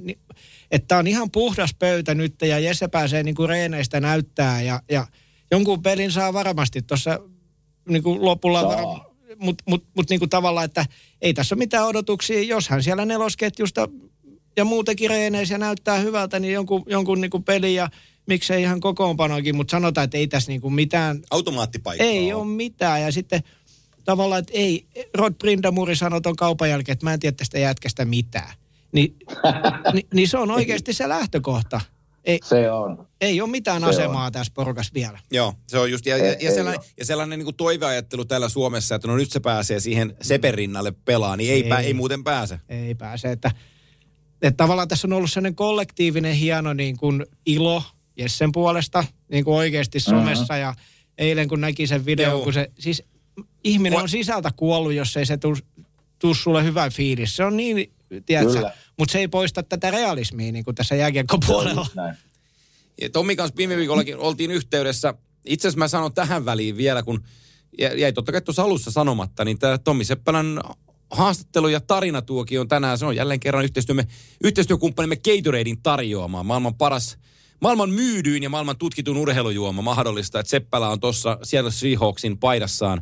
että 0.71 0.97
on 0.97 1.07
ihan 1.07 1.31
puhdas 1.31 1.73
pöytä 1.79 2.15
nyt 2.15 2.35
ja 2.41 2.59
Jesse 2.59 2.87
pääsee 2.87 3.23
niinku 3.23 3.47
reeneistä 3.47 3.99
näyttää 3.99 4.61
ja, 4.61 4.81
ja 4.91 5.07
jonkun 5.51 5.81
pelin 5.81 6.11
saa 6.11 6.33
varmasti 6.33 6.81
tuossa 6.81 7.19
niinku 7.89 8.25
lopulla 8.25 8.61
Saa. 8.61 9.08
Mutta 9.39 9.63
mut, 9.67 9.83
mut 9.95 10.09
niinku 10.09 10.27
tavallaan, 10.27 10.65
että 10.65 10.85
ei 11.21 11.33
tässä 11.33 11.55
ole 11.55 11.59
mitään 11.59 11.87
odotuksia. 11.87 12.43
Jos 12.43 12.69
hän 12.69 12.83
siellä 12.83 13.05
nelosketjusta 13.05 13.89
ja 14.57 14.65
muutenkin 14.65 15.09
reeneissä 15.09 15.57
näyttää 15.57 15.97
hyvältä, 15.97 16.39
niin 16.39 16.53
jonkun, 16.53 16.83
jonkun 16.87 17.21
niinku 17.21 17.39
peli 17.39 17.75
ja 17.75 17.89
miksei 18.25 18.61
ihan 18.61 18.79
kokoonpanokin, 18.79 19.55
mutta 19.55 19.71
sanotaan, 19.71 20.05
että 20.05 20.17
ei 20.17 20.27
tässä 20.27 20.51
niinku 20.51 20.69
mitään, 20.69 21.21
Automaattipaikka. 21.31 22.03
ei 22.03 22.33
ole 22.33 22.45
mitään. 22.45 23.01
Ja 23.01 23.11
sitten 23.11 23.43
tavallaan, 24.05 24.39
että 24.39 24.53
ei, 24.55 24.87
Rod 25.13 25.33
Brindamuri 25.33 25.95
sanoi 25.95 26.21
ton 26.21 26.35
kaupan 26.35 26.69
jälkeen, 26.69 26.93
että 26.93 27.05
mä 27.05 27.13
en 27.13 27.19
tiedä 27.19 27.35
tästä 27.35 27.59
jätkästä 27.59 28.05
mitään. 28.05 28.53
Ni, 28.91 29.15
ni, 29.93 30.07
niin 30.13 30.27
se 30.27 30.37
on 30.37 30.51
oikeasti 30.51 30.93
se 30.93 31.09
lähtökohta. 31.09 31.81
Ei, 32.25 32.39
Se 32.43 32.71
on. 32.71 33.07
ei 33.21 33.41
ole 33.41 33.49
mitään 33.49 33.81
Se 33.81 33.87
asemaa 33.87 34.31
tässä 34.31 34.51
porukassa 34.55 34.93
vielä. 34.93 35.19
Joo, 35.31 35.53
se 35.67 35.79
on 35.79 35.91
just, 35.91 36.05
ja, 36.05 36.17
ja, 36.17 36.23
Ei- 36.25 36.45
ja 36.45 36.51
sellainen, 36.51 36.83
ja 36.97 37.05
sellainen 37.05 37.39
niin 37.39 37.45
kuin 37.45 37.55
toiveajattelu 37.55 38.25
täällä 38.25 38.49
Suomessa, 38.49 38.95
että 38.95 39.07
no 39.07 39.15
nyt 39.15 39.31
se 39.31 39.39
pääsee 39.39 39.79
siihen 39.79 40.13
Sepen 40.21 40.53
rinnalle 40.53 40.91
pelaa, 41.05 41.35
niin 41.37 41.51
ei, 41.53 41.63
Ei. 41.63 41.69
Pää, 41.69 41.79
ei 41.79 41.93
muuten 41.93 42.23
pääse. 42.23 42.59
ei 42.69 42.95
pääse. 42.95 43.31
Että, 43.31 43.51
että 44.41 44.57
tavallaan 44.57 44.87
tässä 44.87 45.07
on 45.07 45.13
ollut 45.13 45.31
sellainen 45.31 45.55
kollektiivinen 45.55 46.35
hieno 46.35 46.73
niin 46.73 46.97
kuin 46.97 47.25
ilo 47.45 47.83
Jessen 48.17 48.51
puolesta 48.51 49.03
niin 49.31 49.45
kuin 49.45 49.55
oikeasti 49.55 49.99
somessa 49.99 50.57
ja 50.57 50.73
eilen 51.17 51.47
kun 51.47 51.61
näki 51.61 51.87
sen 51.87 52.05
videon, 52.05 52.31
Joo. 52.31 52.43
kun 52.43 52.53
se, 52.53 52.71
siis 52.79 53.03
ihminen 53.63 53.93
Mua- 53.93 54.01
on 54.01 54.09
sisältä 54.09 54.51
kuollut, 54.55 54.93
jos 54.93 55.17
ei 55.17 55.25
se 55.25 55.37
tuu 56.19 56.33
sulle 56.35 56.63
hyvä 56.63 56.89
fiilis. 56.89 57.35
Se 57.35 57.43
on 57.43 57.57
niin, 57.57 57.91
tiedätkö, 58.25 58.69
mutta 58.97 59.11
se 59.11 59.19
ei 59.19 59.27
poista 59.27 59.63
tätä 59.63 59.91
realismia 59.91 60.51
niin 60.51 60.65
kuin 60.65 60.75
tässä 60.75 60.95
jääkiekkopuolella. 60.95 61.87
Tommi 63.13 63.35
kanssa 63.35 63.57
viime 63.57 63.77
viikollakin 63.77 64.17
oltiin 64.17 64.51
yhteydessä. 64.51 65.13
Itse 65.45 65.67
asiassa 65.67 65.79
mä 65.79 65.87
sanon 65.87 66.13
tähän 66.13 66.45
väliin 66.45 66.77
vielä, 66.77 67.03
kun 67.03 67.23
jä- 67.79 67.93
jäi 67.93 68.13
totta 68.13 68.31
kai 68.31 68.41
tuossa 68.41 68.63
alussa 68.63 68.91
sanomatta, 68.91 69.45
niin 69.45 69.59
tämä 69.59 69.77
Tommi 69.77 70.05
Seppälän 70.05 70.61
haastattelu 71.11 71.67
ja 71.67 71.79
tarinatuokio 71.79 72.61
on 72.61 72.67
tänään. 72.67 72.97
Se 72.97 73.05
on 73.05 73.15
jälleen 73.15 73.39
kerran 73.39 73.63
yhteistyömme, 73.63 74.07
yhteistyökumppanimme 74.43 75.15
Gatoradein 75.15 75.81
tarjoamaan. 75.81 76.45
Maailman 76.45 76.75
paras, 76.75 77.17
maailman 77.61 77.89
myydyin 77.89 78.43
ja 78.43 78.49
maailman 78.49 78.77
tutkitun 78.77 79.17
urheilujuoma 79.17 79.81
mahdollista, 79.81 80.39
että 80.39 80.49
Seppälä 80.49 80.89
on 80.89 80.99
tuossa 80.99 81.37
siellä 81.43 81.71
Seahawksin 81.71 82.37
paidassaan 82.37 83.01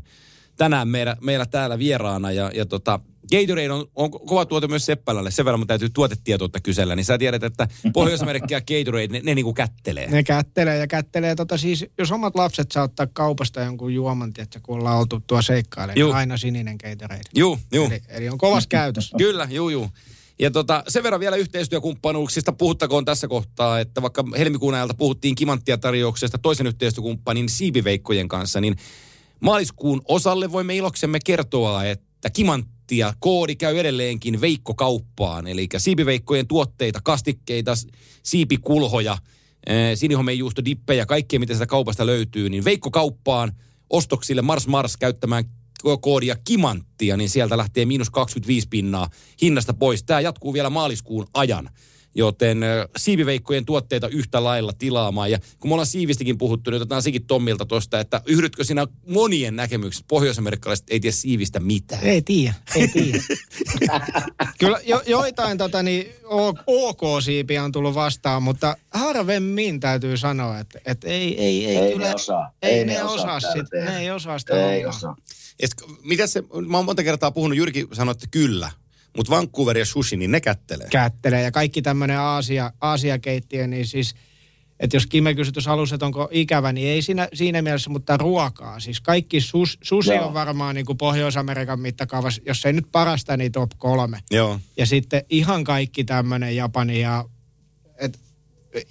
tänään 0.58 0.88
meillä, 0.88 1.18
meillä 1.22 1.46
täällä 1.46 1.80
vieraana. 1.80 2.32
Ja, 2.32 2.52
ja 2.54 2.66
tota, 2.66 3.00
Gatorade 3.32 3.72
on, 3.72 3.86
on 3.96 4.12
kova 4.12 4.46
tuote 4.46 4.68
myös 4.68 4.86
Seppälälle. 4.86 5.32
Sen 5.32 5.46
verran 5.46 5.60
mun 5.60 5.68
täytyy 5.68 5.90
tuotetietoutta 5.90 6.60
kysellä. 6.60 6.96
Niin 6.96 7.06
sä 7.06 7.18
tiedät, 7.18 7.44
että 7.44 7.68
Pohjois-Amerikka 7.94 8.54
ja 8.54 8.62
Gatorade, 8.62 9.08
ne, 9.08 9.22
ne 9.24 9.36
niinku 9.36 9.54
kättelee. 9.54 10.12
Ne 10.12 10.24
kättelee 10.24 10.78
ja 10.78 10.88
kättelee. 10.88 11.36
Tota 11.36 11.58
siis, 11.58 11.86
jos 11.98 12.12
omat 12.12 12.36
lapset 12.36 12.72
saa 12.72 12.84
ottaa 12.84 13.08
kaupasta 13.14 13.62
jonkun 13.62 13.94
juoman, 13.94 14.34
tiedätkö, 14.34 14.60
kun 14.64 14.78
ollaan 14.78 15.00
oltu 15.00 15.24
tuo 15.28 15.42
seikkailemaan, 15.42 15.96
niin 15.96 16.16
aina 16.16 16.38
sininen 16.38 16.76
Gatorade. 16.84 17.22
Juu, 17.36 17.60
juu. 17.74 17.86
Eli, 17.86 18.02
eli 18.10 18.30
on 18.30 18.38
kovas 18.38 18.68
käytössä. 18.78 19.18
Kyllä, 19.18 19.48
juu, 19.52 19.70
juu. 19.70 19.90
Ja 20.40 20.52
tota, 20.52 20.84
sen 20.88 21.04
verran 21.04 21.20
vielä 21.20 21.36
yhteistyökumppanuuksista 21.36 22.54
puhuttakoon 22.54 23.06
tässä 23.06 23.28
kohtaa, 23.28 23.80
että 23.80 24.02
vaikka 24.02 24.24
helmikuun 24.38 24.74
ajalta 24.74 24.94
puhuttiin 24.94 25.36
kimanttia 25.36 25.78
tarjouksesta 25.78 26.38
toisen 26.38 26.68
yhteistyökumppanin 26.68 27.50
siipiveikkojen 27.50 28.28
kanssa, 28.28 28.62
niin 28.62 28.76
maaliskuun 29.40 30.02
osalle 30.06 30.52
voimme 30.52 30.76
iloksemme 30.76 31.20
kertoa, 31.26 31.86
että 31.86 32.30
kimanttia 32.30 33.14
koodi 33.20 33.56
käy 33.56 33.78
edelleenkin 33.80 34.42
veikkokauppaan. 34.42 35.48
Eli 35.48 35.68
siipiveikkojen 35.78 36.48
tuotteita, 36.48 37.00
kastikkeita, 37.04 37.74
siipikulhoja, 38.24 39.18
eh, 39.68 39.98
sinihomejuusto, 39.98 40.66
dippejä, 40.66 41.06
kaikkea 41.06 41.40
mitä 41.40 41.54
sitä 41.54 41.66
kaupasta 41.66 42.06
löytyy, 42.06 42.50
niin 42.50 42.66
veikkokauppaan 42.66 43.52
ostoksille 43.90 44.42
Mars 44.42 44.68
Mars 44.68 44.98
käyttämään 44.98 45.44
ko- 45.84 45.98
koodia 46.02 46.36
kimanttia, 46.44 47.18
niin 47.18 47.30
sieltä 47.30 47.58
lähtee 47.58 47.86
miinus 47.86 48.10
25 48.10 48.68
pinnaa 48.68 49.10
hinnasta 49.42 49.74
pois. 49.74 50.04
Tämä 50.04 50.22
jatkuu 50.22 50.54
vielä 50.54 50.70
maaliskuun 50.70 51.28
ajan. 51.34 51.70
Joten 52.18 52.62
siiviveikkojen 52.98 53.66
tuotteita 53.66 54.08
yhtä 54.08 54.44
lailla 54.44 54.74
tilaamaan. 54.80 55.32
Ja 55.32 55.40
kun 55.60 55.70
me 55.70 55.74
ollaan 55.74 55.88
siivistikin 55.88 56.38
puhuttu, 56.38 56.72
niin 56.72 56.82
otetaan 56.82 57.02
sekin 57.02 57.26
Tommilta 57.26 57.66
tuosta, 57.66 58.00
että 58.00 58.22
yhdytkö 58.26 58.64
sinä 58.64 58.88
monien 59.08 59.56
näkemykset? 59.56 60.06
Pohjois-amerikkalaiset 60.08 60.86
ei 60.90 61.00
tiedä 61.00 61.16
siivistä 61.16 61.60
mitään. 61.60 62.04
Ei 62.04 62.22
tiedä, 62.22 62.54
ei 62.76 62.88
tiedä. 62.88 63.20
Kyllä 64.60 64.80
jo, 64.86 65.02
joitain 65.08 65.58
tota, 65.58 65.84
niin, 65.84 66.08
OK-siipiä 66.68 67.64
on 67.64 67.72
tullut 67.72 67.96
vastaan, 67.96 68.44
mutta 68.44 68.78
harvemmin 68.92 69.80
täytyy 69.80 70.18
sanoa, 70.18 70.60
että, 70.60 70.80
että 70.86 71.08
ei, 71.08 71.44
ei, 71.44 71.66
ei, 71.66 71.78
Ei 71.78 71.94
kyllä, 71.94 72.08
ne 72.08 72.16
osaa. 72.16 72.52
Ei, 72.62 72.74
Ei 72.74 72.86
ne, 72.86 72.94
ne 72.94 73.04
osaa, 73.04 73.36
osaa 73.36 73.54
sit, 73.54 73.68
ne 73.86 74.00
ei 74.00 74.12
osaa 74.12 74.40
sitä 74.40 74.74
Ei 74.74 74.86
osaa. 74.86 75.16
Et, 75.60 75.72
mitä 76.04 76.28
se, 76.28 76.44
mä 76.68 76.78
oon 76.78 76.86
monta 76.86 77.04
kertaa 77.04 77.32
puhunut, 77.32 77.58
Jyrki 77.58 77.88
sanoi, 77.94 78.12
että 78.12 78.28
kyllä. 78.32 78.72
Mutta 79.18 79.36
Vancouver 79.36 79.78
ja 79.78 79.86
sushi, 79.86 80.18
niin 80.18 80.32
ne 80.32 80.42
kättelee. 80.42 80.88
kättelee. 80.92 81.44
Ja 81.44 81.52
kaikki 81.52 81.82
tämmöinen 81.82 82.20
Aasia, 82.20 82.72
Aasia-keittiö, 82.82 83.68
niin 83.68 83.88
siis, 83.88 84.16
että 84.80 84.96
jos 84.96 85.08
Kime 85.08 85.36
kysyi 85.36 85.52
tuossa 85.52 85.72
alussa, 85.72 85.96
että 85.96 86.06
onko 86.06 86.28
ikävä, 86.32 86.74
niin 86.74 86.88
ei 86.88 87.02
siinä, 87.02 87.28
siinä 87.34 87.62
mielessä, 87.62 87.90
mutta 87.90 88.18
ruokaa. 88.18 88.80
Siis 88.80 89.02
kaikki 89.02 89.42
sus, 89.42 89.78
sushi 89.84 90.12
Joo. 90.12 90.28
on 90.28 90.34
varmaan 90.34 90.76
niin 90.76 90.86
kuin 90.86 90.98
Pohjois-Amerikan 90.98 91.80
mittakaavassa, 91.80 92.42
jos 92.46 92.66
ei 92.66 92.74
nyt 92.74 92.88
parasta, 92.92 93.38
niin 93.38 93.52
top 93.52 93.72
kolme. 93.78 94.20
Joo. 94.32 94.60
Ja 94.78 94.86
sitten 94.86 95.24
ihan 95.30 95.64
kaikki 95.64 96.04
tämmöinen 96.04 96.56
Japani 96.56 97.02
ja 97.02 97.26
et, 98.00 98.20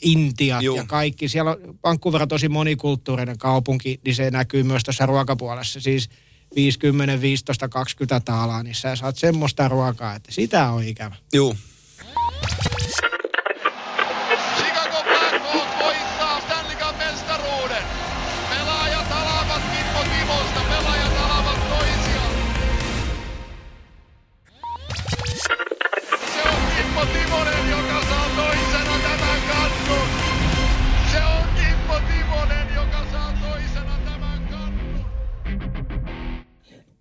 Intiat 0.02 0.62
Juu. 0.62 0.76
ja 0.76 0.84
kaikki. 0.84 1.28
Siellä 1.28 1.50
on 1.50 1.78
Vancouver 1.84 2.22
on 2.22 2.28
tosi 2.28 2.48
monikulttuurinen 2.48 3.38
kaupunki, 3.38 4.00
niin 4.04 4.14
se 4.14 4.30
näkyy 4.30 4.62
myös 4.62 4.84
tuossa 4.84 5.06
ruokapuolessa. 5.06 5.80
Siis 5.80 6.08
50, 6.56 7.20
15, 7.20 7.68
20 7.68 8.20
taalaa, 8.24 8.62
niin 8.62 8.74
sä 8.74 8.96
saat 8.96 9.16
semmoista 9.16 9.68
ruokaa, 9.68 10.14
että 10.14 10.32
sitä 10.32 10.70
on 10.70 10.82
ikävä. 10.82 11.16
Juu. 11.32 11.56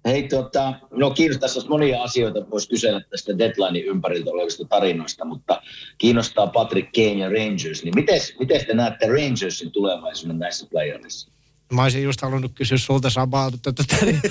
Hei, 0.06 0.28
tota, 0.28 0.74
no 0.92 1.12
kiinnostaisi 1.12 1.58
jos 1.58 1.68
monia 1.68 2.04
asioita, 2.04 2.50
voisi 2.52 2.70
kysellä 2.70 3.02
tästä 3.10 3.38
deadlinein 3.38 3.86
ympäriltä 3.86 4.32
olevista 4.32 4.66
tarinoista, 4.66 5.26
mutta 5.26 5.62
kiinnostaa 5.98 6.48
Patrick 6.48 6.92
Kane 6.96 7.14
ja 7.14 7.30
Rangers, 7.30 7.84
niin 7.84 7.96
miten, 7.96 8.22
miten 8.40 8.66
te 8.66 8.74
näette 8.74 9.08
Rangersin 9.08 9.72
tulevaisuuden 9.72 10.40
näissä 10.40 10.68
playoffissa? 10.72 11.36
Mä 11.74 11.84
olisin 11.84 12.04
just 12.04 12.22
halunnut 12.22 12.52
kysyä 12.56 12.78
sulta 12.78 13.08
että 13.54 13.74
tota, 13.74 14.06
niin, 14.06 14.22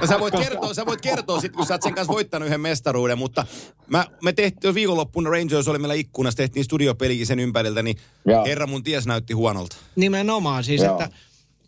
No, 0.00 0.06
sä 0.06 0.20
voit 0.20 0.34
kertoa, 0.34 0.74
sä 0.74 0.86
voit 0.86 1.00
kertoa 1.00 1.40
sit, 1.40 1.52
kun 1.52 1.66
sä 1.66 1.74
oot 1.74 1.82
sen 1.82 1.94
kanssa 1.94 2.12
voittanut 2.12 2.46
yhden 2.46 2.60
mestaruuden, 2.60 3.18
mutta 3.18 3.46
mä, 3.86 4.04
me 4.22 4.32
tehtiin 4.32 4.74
viikonloppuna 4.74 5.30
Rangers 5.30 5.68
oli 5.68 5.78
meillä 5.78 5.94
ikkunassa, 5.94 6.36
tehtiin 6.36 6.64
studiopelikin 6.64 7.26
sen 7.26 7.38
ympäriltä, 7.38 7.82
niin 7.82 7.96
Joo. 8.24 8.44
herra 8.44 8.66
mun 8.66 8.82
ties 8.82 9.06
näytti 9.06 9.32
huonolta. 9.34 9.76
nimenomaan 9.96 10.64
siis, 10.64 10.82
Joo. 10.82 10.92
että 10.92 11.16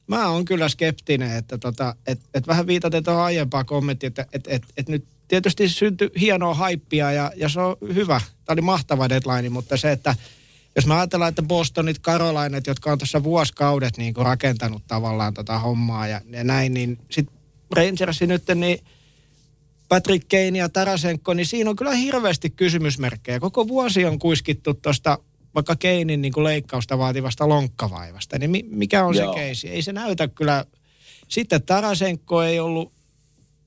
mä 0.08 0.28
oon 0.28 0.44
kyllä 0.44 0.68
skeptinen, 0.68 1.36
että 1.36 1.58
tota, 1.58 1.96
et, 2.06 2.20
et 2.34 2.46
vähän 2.46 2.66
viitaten 2.66 3.04
tuohon 3.04 3.24
aiempaan 3.24 3.66
kommenttiin, 3.66 4.08
että 4.08 4.26
et, 4.32 4.44
et, 4.48 4.62
et 4.76 4.88
nyt 4.88 5.04
tietysti 5.28 5.68
syntyi 5.68 6.10
hienoa 6.20 6.54
haippia 6.54 7.12
ja, 7.12 7.32
ja 7.36 7.48
se 7.48 7.60
on 7.60 7.76
hyvä. 7.94 8.20
Tämä 8.44 8.54
oli 8.54 8.60
mahtava 8.60 9.08
deadline, 9.08 9.48
mutta 9.48 9.76
se, 9.76 9.92
että 9.92 10.16
jos 10.76 10.86
mä 10.86 10.98
ajatellaan, 10.98 11.28
että 11.28 11.42
Bostonit, 11.42 12.00
Carolinat, 12.00 12.66
jotka 12.66 12.92
on 12.92 12.98
tuossa 12.98 13.22
vuosikaudet 13.22 13.96
niin 13.96 14.14
kuin 14.14 14.26
rakentanut 14.26 14.82
tavallaan 14.86 15.34
tota 15.34 15.58
hommaa 15.58 16.08
ja, 16.08 16.20
ja 16.30 16.44
näin, 16.44 16.74
niin 16.74 16.98
sitten 17.10 17.36
Rangersi 17.76 18.26
nyt, 18.26 18.42
niin 18.54 18.78
Patrick 19.88 20.28
Kane 20.28 20.58
ja 20.58 20.68
Tarasenko, 20.68 21.34
niin 21.34 21.46
siinä 21.46 21.70
on 21.70 21.76
kyllä 21.76 21.94
hirveästi 21.94 22.50
kysymysmerkkejä. 22.50 23.40
Koko 23.40 23.68
vuosi 23.68 24.04
on 24.04 24.18
kuiskittu 24.18 24.74
tuosta 24.74 25.18
vaikka 25.54 25.76
Keinin 25.76 26.22
niin 26.22 26.32
kuin 26.32 26.44
leikkausta 26.44 26.98
vaativasta 26.98 27.48
lonkkavaivasta. 27.48 28.38
Niin 28.38 28.50
mi- 28.50 28.64
mikä 28.70 29.04
on 29.04 29.16
Joo. 29.16 29.32
se 29.32 29.38
keisi? 29.40 29.68
Ei 29.68 29.82
se 29.82 29.92
näytä 29.92 30.28
kyllä. 30.28 30.64
Sitten 31.28 31.62
Tarasenko 31.62 32.42
ei 32.42 32.60
ollut, 32.60 32.92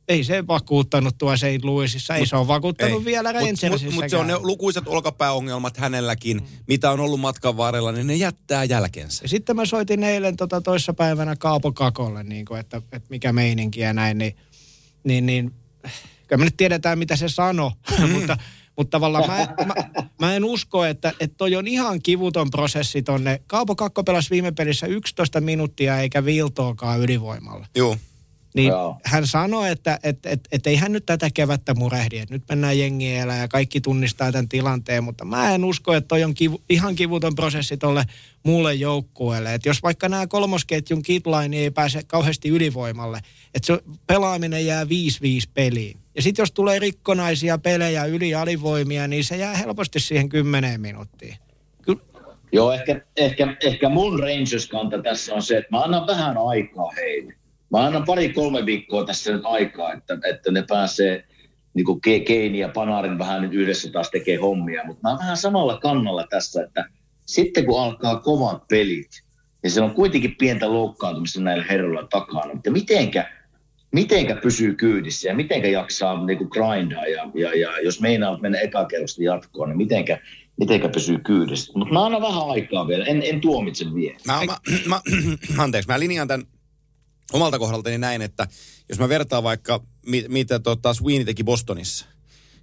ei 0.07 0.23
se 0.23 0.47
vakuuttanut 0.47 1.17
tuo 1.17 1.37
St. 1.37 1.63
Louisissa. 1.63 2.15
Ei 2.15 2.25
se 2.25 2.35
ole 2.35 2.47
vakuuttanut 2.47 3.05
vielä 3.05 3.29
Mutta 3.29 3.39
Rangersissa. 3.39 3.85
mut, 3.85 3.95
mut 3.95 4.09
se 4.09 4.17
on 4.17 4.27
ne 4.27 4.37
lukuisat 4.37 4.87
olkapääongelmat 4.87 5.77
hänelläkin, 5.77 6.37
Mm. 6.37 6.43
mitä 6.67 6.91
on 6.91 6.99
ollut 6.99 7.19
matkan 7.19 7.57
varrella, 7.57 7.91
niin 7.91 8.07
ne 8.07 8.15
jättää 8.15 8.63
jälkensä. 8.63 9.23
Ja 9.23 9.29
sitten 9.29 9.55
mä 9.55 9.65
soitin 9.65 10.03
eilen 10.03 10.37
tota 10.37 10.61
toissapäivänä 10.61 11.35
Kaapo 11.35 11.71
Kakolle, 11.71 12.23
niin 12.23 12.45
kuin, 12.45 12.59
että, 12.59 12.77
että, 12.77 13.09
mikä 13.09 13.33
meininki 13.33 13.79
ja 13.79 13.93
näin, 13.93 14.17
niin, 14.17 14.35
niin, 15.03 15.25
niin 15.25 15.53
kyllä 16.27 16.39
me 16.39 16.45
nyt 16.45 16.57
tiedetään, 16.57 16.99
mitä 16.99 17.15
se 17.15 17.29
sanoi, 17.29 17.71
mutta, 18.13 18.37
mutta 18.81 18.97
tavallaan 18.97 19.27
mä, 19.27 19.65
mä, 19.65 19.73
mä, 20.19 20.35
en 20.35 20.45
usko, 20.45 20.85
että, 20.85 21.13
että 21.19 21.37
toi 21.37 21.55
on 21.55 21.67
ihan 21.67 22.01
kivuton 22.01 22.51
prosessi 22.51 23.01
tonne. 23.01 23.41
Kaapo 23.47 23.75
Kakko 23.75 24.03
pelasi 24.03 24.29
viime 24.29 24.51
pelissä 24.51 24.87
11 24.87 25.41
minuuttia 25.41 25.99
eikä 25.99 26.25
viiltoakaan 26.25 26.99
ylivoimalla. 26.99 27.67
Joo. 27.75 27.97
Niin 28.55 28.69
Joo. 28.69 28.97
hän 29.05 29.27
sanoi, 29.27 29.71
että 29.71 29.99
et, 30.03 30.25
et, 30.25 30.47
et 30.51 30.67
ei 30.67 30.75
hän 30.75 30.91
nyt 30.91 31.05
tätä 31.05 31.29
kevättä 31.33 31.73
murehdi, 31.73 32.17
että 32.17 32.35
nyt 32.35 32.43
mennään 32.49 32.79
jengiellä 32.79 33.35
ja 33.35 33.47
kaikki 33.47 33.81
tunnistaa 33.81 34.31
tämän 34.31 34.49
tilanteen, 34.49 35.03
mutta 35.03 35.25
mä 35.25 35.55
en 35.55 35.65
usko, 35.65 35.93
että 35.93 36.07
toi 36.07 36.23
on 36.23 36.33
kivu, 36.33 36.61
ihan 36.69 36.95
kivuton 36.95 37.35
prosessi 37.35 37.77
tolle 37.77 38.05
muulle 38.43 38.73
joukkueelle. 38.73 39.53
Että 39.53 39.69
jos 39.69 39.83
vaikka 39.83 40.09
nämä 40.09 40.27
kolmosketjun 40.27 41.01
kitline 41.01 41.57
ei 41.57 41.71
pääse 41.71 42.03
kauheasti 42.07 42.49
ylivoimalle, 42.49 43.21
että 43.53 43.67
se 43.67 43.83
pelaaminen 44.07 44.65
jää 44.65 44.83
5-5 44.83 44.87
peliin. 45.53 46.00
Ja 46.15 46.21
sitten 46.21 46.43
jos 46.43 46.51
tulee 46.51 46.79
rikkonaisia 46.79 47.57
pelejä 47.57 48.05
yli 48.05 48.35
alivoimia, 48.35 49.07
niin 49.07 49.23
se 49.23 49.37
jää 49.37 49.55
helposti 49.55 49.99
siihen 49.99 50.29
10 50.29 50.81
minuuttiin. 50.81 51.35
Kyllä, 51.81 52.01
Joo, 52.51 52.71
ehkä, 52.71 53.01
ehkä, 53.17 53.55
ehkä 53.63 53.89
mun 53.89 54.19
Rangers-kanta 54.19 55.03
tässä 55.03 55.35
on 55.35 55.41
se, 55.41 55.57
että 55.57 55.71
mä 55.71 55.83
annan 55.83 56.07
vähän 56.07 56.37
aikaa 56.37 56.91
heille. 56.95 57.33
Mä 57.71 57.85
annan 57.85 58.05
pari-kolme 58.05 58.65
viikkoa 58.65 59.05
tässä 59.05 59.31
nyt 59.31 59.41
aikaa, 59.45 59.93
että, 59.93 60.17
että 60.29 60.51
ne 60.51 60.63
pääsee 60.69 61.23
niin 61.73 61.85
kuin 61.85 62.01
Keini 62.01 62.59
ja 62.59 62.69
Panarin 62.69 63.19
vähän 63.19 63.41
nyt 63.41 63.53
yhdessä 63.53 63.91
taas 63.91 64.09
tekee 64.09 64.35
hommia. 64.35 64.83
Mutta 64.85 65.01
mä 65.03 65.09
oon 65.09 65.19
vähän 65.19 65.37
samalla 65.37 65.77
kannalla 65.77 66.27
tässä, 66.29 66.63
että 66.63 66.85
sitten 67.25 67.65
kun 67.65 67.81
alkaa 67.81 68.19
kovat 68.19 68.67
pelit, 68.67 69.23
ja 69.63 69.69
siellä 69.69 69.89
on 69.89 69.95
kuitenkin 69.95 70.35
pientä 70.35 70.73
loukkaantumista 70.73 71.41
näillä 71.41 71.65
herroilla 71.69 72.07
takana, 72.07 72.53
mutta 72.53 72.71
mitenkä, 72.71 73.29
mitenkä 73.91 74.35
pysyy 74.35 74.75
kyydissä 74.75 75.27
ja 75.27 75.35
mitenkä 75.35 75.67
jaksaa 75.67 76.25
niin 76.25 76.37
kuin 76.37 76.49
grindaa 76.51 77.07
ja, 77.07 77.29
ja, 77.33 77.59
ja 77.59 77.81
jos 77.81 78.01
meinaa 78.01 78.39
mennä 78.39 78.59
ekakerrosta 78.59 79.23
jatkoon, 79.23 79.69
niin 79.69 79.77
mitenkä, 79.77 80.19
mitenkä 80.59 80.89
pysyy 80.89 81.17
kyydissä. 81.17 81.73
Mutta 81.75 81.93
mä 81.93 82.05
annan 82.05 82.21
vähän 82.21 82.49
aikaa 82.49 82.87
vielä, 82.87 83.05
en, 83.05 83.23
en 83.25 83.41
tuomitse 83.41 83.85
vielä. 83.93 84.17
Mä, 84.27 84.41
mä, 84.45 84.57
mä, 84.85 85.01
anteeksi, 85.63 85.87
mä 85.87 85.99
linjaan 85.99 86.27
tämän 86.27 86.47
omalta 87.33 87.59
kohdaltani 87.59 87.97
näin, 87.97 88.21
että 88.21 88.47
jos 88.89 88.99
mä 88.99 89.09
vertaan 89.09 89.43
vaikka, 89.43 89.83
mit, 90.05 90.29
mitä 90.29 90.59
tota 90.59 90.93
Sweeney 90.93 91.25
teki 91.25 91.43
Bostonissa, 91.43 92.05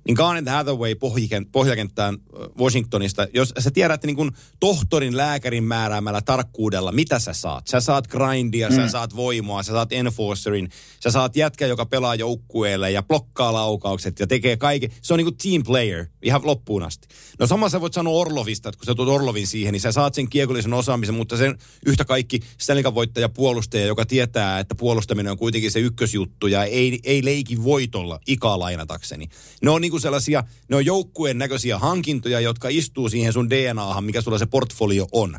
niin 0.06 0.14
Garnet 0.14 0.48
Hathaway 0.48 0.94
pohjakent, 0.94 1.48
pohjakenttään 1.52 2.18
Washingtonista, 2.58 3.26
jos 3.34 3.52
sä 3.58 3.70
tiedät 3.70 3.98
että 3.98 4.06
niin 4.06 4.16
kun 4.16 4.32
tohtorin 4.60 5.16
lääkärin 5.16 5.64
määräämällä 5.64 6.20
tarkkuudella, 6.20 6.92
mitä 6.92 7.18
sä 7.18 7.32
saat. 7.32 7.66
Sä 7.66 7.80
saat 7.80 8.06
grindia, 8.06 8.68
mm. 8.68 8.76
sä 8.76 8.88
saat 8.88 9.16
voimaa, 9.16 9.62
sä 9.62 9.72
saat 9.72 9.92
enforcerin, 9.92 10.70
sä 11.02 11.10
saat 11.10 11.36
jätkä, 11.36 11.66
joka 11.66 11.86
pelaa 11.86 12.14
joukkueelle 12.14 12.90
ja 12.90 13.02
blokkaa 13.02 13.52
laukaukset 13.52 14.20
ja 14.20 14.26
tekee 14.26 14.56
kaiken. 14.56 14.90
Se 15.02 15.14
on 15.14 15.18
niin 15.18 15.26
kuin 15.26 15.36
team 15.36 15.62
player 15.62 16.06
ihan 16.22 16.40
loppuun 16.44 16.82
asti. 16.82 17.08
No 17.38 17.46
sama 17.46 17.68
sä 17.68 17.80
voit 17.80 17.92
sanoa 17.92 18.20
Orlovista, 18.20 18.68
että 18.68 18.78
kun 18.78 18.86
sä 18.86 18.94
tuot 18.94 19.08
Orlovin 19.08 19.46
siihen, 19.46 19.72
niin 19.72 19.80
sä 19.80 19.92
saat 19.92 20.14
sen 20.14 20.30
kiekollisen 20.30 20.74
osaamisen, 20.74 21.14
mutta 21.14 21.36
sen 21.36 21.58
yhtä 21.86 22.04
kaikki 22.04 22.40
Stanley 22.58 22.94
voittaja 22.94 23.28
puolustaja, 23.28 23.86
joka 23.86 24.06
tietää, 24.06 24.58
että 24.58 24.74
puolustaminen 24.74 25.32
on 25.32 25.38
kuitenkin 25.38 25.70
se 25.70 25.80
ykkösjuttu 25.80 26.46
ja 26.46 26.64
ei, 26.64 26.98
ei 27.04 27.24
leiki 27.24 27.64
voitolla 27.64 28.20
ikaa 28.26 28.58
lainatakseni. 28.58 29.28
Ne 29.62 29.70
on 29.70 29.80
niin 29.80 29.87
niinku 29.88 29.98
sellaisia, 29.98 30.44
ne 30.68 30.76
on 30.76 30.86
joukkueen 30.86 31.38
näköisiä 31.38 31.78
hankintoja, 31.78 32.40
jotka 32.40 32.68
istuu 32.68 33.08
siihen 33.08 33.32
sun 33.32 33.50
DNAhan, 33.50 34.04
mikä 34.04 34.20
sulla 34.20 34.38
se 34.38 34.46
portfolio 34.46 35.06
on. 35.12 35.36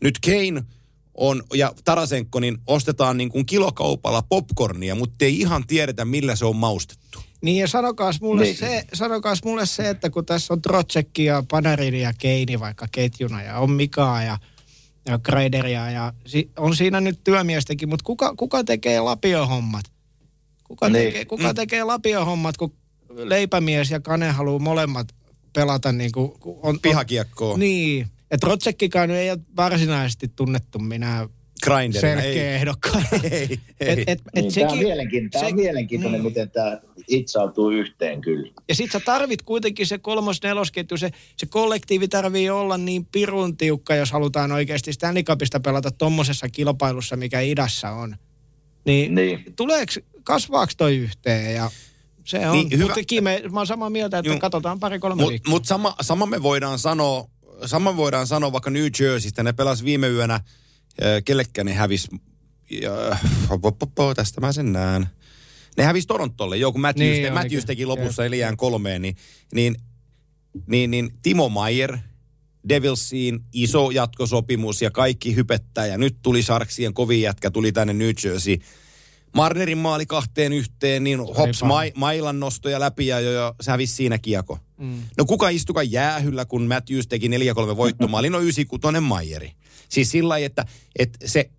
Nyt 0.00 0.18
Kane 0.18 0.62
on, 1.14 1.42
ja 1.54 1.72
Tarasenko, 1.84 2.40
niin 2.40 2.58
ostetaan 2.66 3.16
niin 3.16 3.28
kuin 3.28 3.46
kilokaupalla 3.46 4.22
popcornia, 4.22 4.94
mutta 4.94 5.24
ei 5.24 5.40
ihan 5.40 5.66
tiedetä, 5.66 6.04
millä 6.04 6.36
se 6.36 6.44
on 6.44 6.56
maustettu. 6.56 7.18
Niin 7.42 7.56
ja 7.56 7.68
sanokaas 7.68 8.20
mulle, 8.20 8.42
Niin. 8.42 8.56
se, 8.56 8.84
sanokaas 8.94 9.44
mulle 9.44 9.66
se, 9.66 9.90
että 9.90 10.10
kun 10.10 10.26
tässä 10.26 10.54
on 10.54 10.62
Trotsekki 10.62 11.24
ja 11.24 11.42
Panarini 11.50 12.00
ja 12.00 12.12
Keini 12.18 12.60
vaikka 12.60 12.86
ketjuna 12.92 13.42
ja 13.42 13.58
on 13.58 13.70
Mikaa 13.70 14.22
ja, 14.22 14.38
ja 15.06 15.18
Kreideria 15.18 15.90
ja 15.90 16.12
si, 16.26 16.50
on 16.56 16.76
siinä 16.76 17.00
nyt 17.00 17.20
työmiestäkin, 17.24 17.88
mutta 17.88 18.04
kuka, 18.04 18.34
kuka 18.36 18.64
tekee 18.64 19.00
lapiohommat? 19.00 19.84
Kuka, 20.64 20.88
Niin. 20.88 21.04
tekee, 21.06 21.24
kuka 21.24 21.54
tekee 21.54 21.84
lapiohommat, 21.84 22.56
kun 22.56 22.72
leipämies 23.24 23.90
ja 23.90 24.00
Kane 24.00 24.30
haluaa 24.30 24.58
molemmat 24.58 25.08
pelata 25.52 25.92
niin 25.92 26.12
kuin, 26.12 26.32
kun 26.40 26.54
on, 26.54 26.60
on, 26.62 26.80
Pihakiekkoa, 26.80 27.58
Niin, 27.58 28.06
että 28.30 28.46
Rotsekkikaan 28.46 29.10
ei 29.10 29.30
ole 29.30 29.38
varsinaisesti 29.56 30.28
tunnettu 30.36 30.78
minä 30.78 31.28
grinderina. 31.64 32.00
selkeä 32.22 32.48
Ei, 32.50 32.54
ehdokkaan. 32.54 33.04
ei, 33.22 33.30
ei. 33.32 33.58
Et, 33.80 33.98
et, 33.98 34.08
et 34.08 34.20
Niin, 34.34 34.54
tämä 34.54 34.66
on 34.66 34.70
sekin, 34.70 34.78
mielenkiintoinen, 34.86 35.30
tämä 35.30 35.44
on 35.44 35.50
se- 35.50 35.56
mielenkiintoinen 35.56 36.20
niin. 36.20 36.30
miten 36.30 36.50
tämä 36.50 36.80
hitsautuu 37.10 37.70
yhteen 37.70 38.20
kyllä. 38.20 38.52
Ja 38.68 38.74
sit 38.74 38.92
sä 38.92 39.00
tarvit 39.00 39.42
kuitenkin 39.42 39.86
se 39.86 39.98
kolmos 39.98 40.42
nelosketju, 40.42 40.96
se, 40.96 41.10
se 41.36 41.46
kollektiivi 41.46 42.08
tarvii 42.08 42.50
olla 42.50 42.78
niin 42.78 43.06
pirun 43.12 43.56
tiukka, 43.56 43.94
jos 43.94 44.12
halutaan 44.12 44.52
oikeasti 44.52 44.92
Stanley 44.92 45.22
Cupista 45.22 45.60
pelata 45.60 45.90
tommosessa 45.90 46.48
kilpailussa, 46.48 47.16
mikä 47.16 47.40
idässä 47.40 47.90
on. 47.90 48.16
Niin, 48.84 49.14
Niin. 49.14 49.44
tuleeks, 49.56 50.00
kasvaaks 50.24 50.76
toi 50.76 50.96
yhteen 50.96 51.54
ja 51.54 51.70
se 52.28 52.48
on. 52.48 52.52
Niin, 52.52 52.78
hyvä. 52.78 52.94
Mutta 52.94 53.22
me, 53.22 53.42
mä 53.52 53.60
oon 53.60 53.66
samaa 53.66 53.90
mieltä, 53.90 54.18
että 54.18 54.30
Juu. 54.30 54.38
katsotaan 54.38 54.80
pari-kolme 54.80 55.14
Mutta 55.14 55.30
viikkoa. 55.30 55.50
mut 55.50 55.64
sama, 55.64 55.94
sama 56.00 56.26
me 56.26 56.42
voidaan 56.42 56.78
sanoa, 56.78 57.28
sama 57.66 57.96
voidaan 57.96 58.26
sanoa 58.26 58.52
vaikka 58.52 58.70
New 58.70 58.86
Jerseystä. 59.00 59.42
Ne 59.42 59.52
pelas 59.52 59.84
viime 59.84 60.08
yönä, 60.08 60.34
äh, 60.34 60.42
kellekään 61.24 61.66
ne 61.66 61.74
hävis, 61.74 62.08
ja, 62.70 63.16
hop, 63.50 63.62
hop, 63.62 63.76
hop, 63.80 64.16
tästä 64.16 64.40
mä 64.40 64.52
sen 64.52 64.72
näen. 64.72 65.06
Ne 65.76 65.84
hävisi 65.84 66.06
Torontolle, 66.06 66.56
joo, 66.56 66.72
kun 66.72 66.80
Matthews, 66.80 67.10
Niin 67.10 67.22
niin, 67.22 67.34
Matthews 67.34 67.64
teki 67.64 67.86
lopussa 67.86 68.24
eliään 68.24 68.56
kolmeen, 68.56 69.02
niin, 69.02 69.16
niin, 69.54 69.76
niin, 70.66 70.90
niin 70.90 71.10
Timo 71.22 71.48
Maier, 71.48 71.98
Devilsiin 72.68 73.40
iso 73.52 73.90
jatkosopimus 73.90 74.82
ja 74.82 74.90
kaikki 74.90 75.34
hypettää. 75.34 75.86
Ja 75.86 75.98
nyt 75.98 76.16
tuli 76.22 76.42
Sharksien 76.42 76.94
kovin 76.94 77.22
jätkä, 77.22 77.50
tuli 77.50 77.72
tänne 77.72 77.92
New 77.92 78.10
Jersey. 78.24 78.58
Marnerin 79.34 79.78
maali 79.78 80.06
kahteen 80.06 80.52
yhteen, 80.52 81.04
niin 81.04 81.18
hops, 81.18 81.62
ma- 81.62 81.82
mailan 81.94 82.40
nostoja 82.40 82.80
läpi 82.80 83.06
ja 83.06 83.20
jo, 83.20 83.32
jo 83.32 83.54
se 83.60 83.70
hävisi 83.70 83.94
siinä 83.94 84.18
kieko. 84.18 84.58
Mm. 84.78 85.02
No 85.18 85.24
kuka 85.24 85.48
istuka 85.48 85.82
jäähyllä, 85.82 86.44
kun 86.44 86.66
Matthews 86.66 87.06
teki 87.06 87.28
4-3 87.28 87.30
voittomaalin, 87.76 88.32
no 88.32 88.38
96 88.38 89.00
Maieri. 89.00 89.52
Siis 89.88 90.10
sillä 90.10 90.28
lailla, 90.28 90.46
että, 90.46 90.64
että 90.98 91.28
se, 91.28 91.50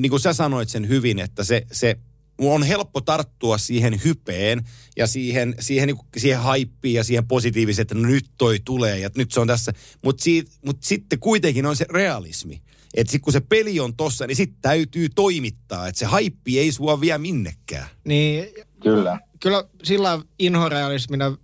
niin 0.00 0.10
kuin 0.10 0.20
sä 0.20 0.32
sanoit 0.32 0.68
sen 0.68 0.88
hyvin, 0.88 1.18
että 1.18 1.44
se, 1.44 1.66
se 1.72 1.96
on 2.38 2.62
helppo 2.62 3.00
tarttua 3.00 3.58
siihen 3.58 4.00
hypeen 4.04 4.62
ja 4.96 5.06
siihen, 5.06 5.54
siihen, 5.60 5.86
niin 5.86 5.96
kuin, 5.96 6.06
siihen 6.16 6.40
haippiin 6.40 6.94
ja 6.94 7.04
siihen 7.04 7.28
positiiviseen, 7.28 7.82
että 7.82 7.94
no 7.94 8.08
nyt 8.08 8.26
toi 8.38 8.60
tulee 8.64 8.98
ja 8.98 9.10
nyt 9.16 9.32
se 9.32 9.40
on 9.40 9.46
tässä. 9.46 9.72
Mutta 10.04 10.24
mut 10.66 10.82
sitten 10.82 11.18
kuitenkin 11.18 11.66
on 11.66 11.76
se 11.76 11.86
realismi. 11.90 12.62
Että 12.96 13.10
sitten 13.10 13.24
kun 13.24 13.32
se 13.32 13.40
peli 13.40 13.80
on 13.80 13.96
tossa, 13.96 14.26
niin 14.26 14.36
sitten 14.36 14.58
täytyy 14.62 15.08
toimittaa. 15.08 15.88
Että 15.88 15.98
se 15.98 16.06
haippi 16.06 16.58
ei 16.58 16.72
sua 16.72 17.00
vie 17.00 17.18
minnekään. 17.18 17.86
Niin 18.04 18.48
Kyllä. 18.82 19.18
kyllä 19.40 19.64
sillä 19.82 20.20
inhorealismina, 20.38 21.36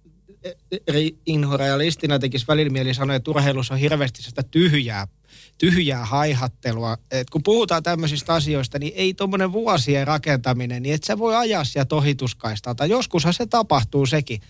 ri- 0.90 1.16
inhorealistina 1.26 2.18
tekisi 2.18 2.46
välillä 2.48 2.72
mieli 2.72 2.94
sanoa, 2.94 3.16
että 3.16 3.30
urheilussa 3.30 3.74
on 3.74 3.80
hirveästi 3.80 4.22
sitä 4.22 4.42
tyhjää, 4.42 5.06
tyhjää 5.58 6.04
haihattelua. 6.04 6.98
Et 7.10 7.30
kun 7.30 7.42
puhutaan 7.42 7.82
tämmöisistä 7.82 8.34
asioista, 8.34 8.78
niin 8.78 8.92
ei 8.96 9.14
tuommoinen 9.14 9.52
vuosien 9.52 10.06
rakentaminen, 10.06 10.82
niin 10.82 10.94
et 10.94 11.04
sä 11.04 11.18
voi 11.18 11.36
ajaa 11.36 11.64
sieltä 11.64 11.94
ohituskaistalta. 11.94 12.86
Joskushan 12.86 13.34
se 13.34 13.46
tapahtuu 13.46 14.06
sekin, 14.06 14.40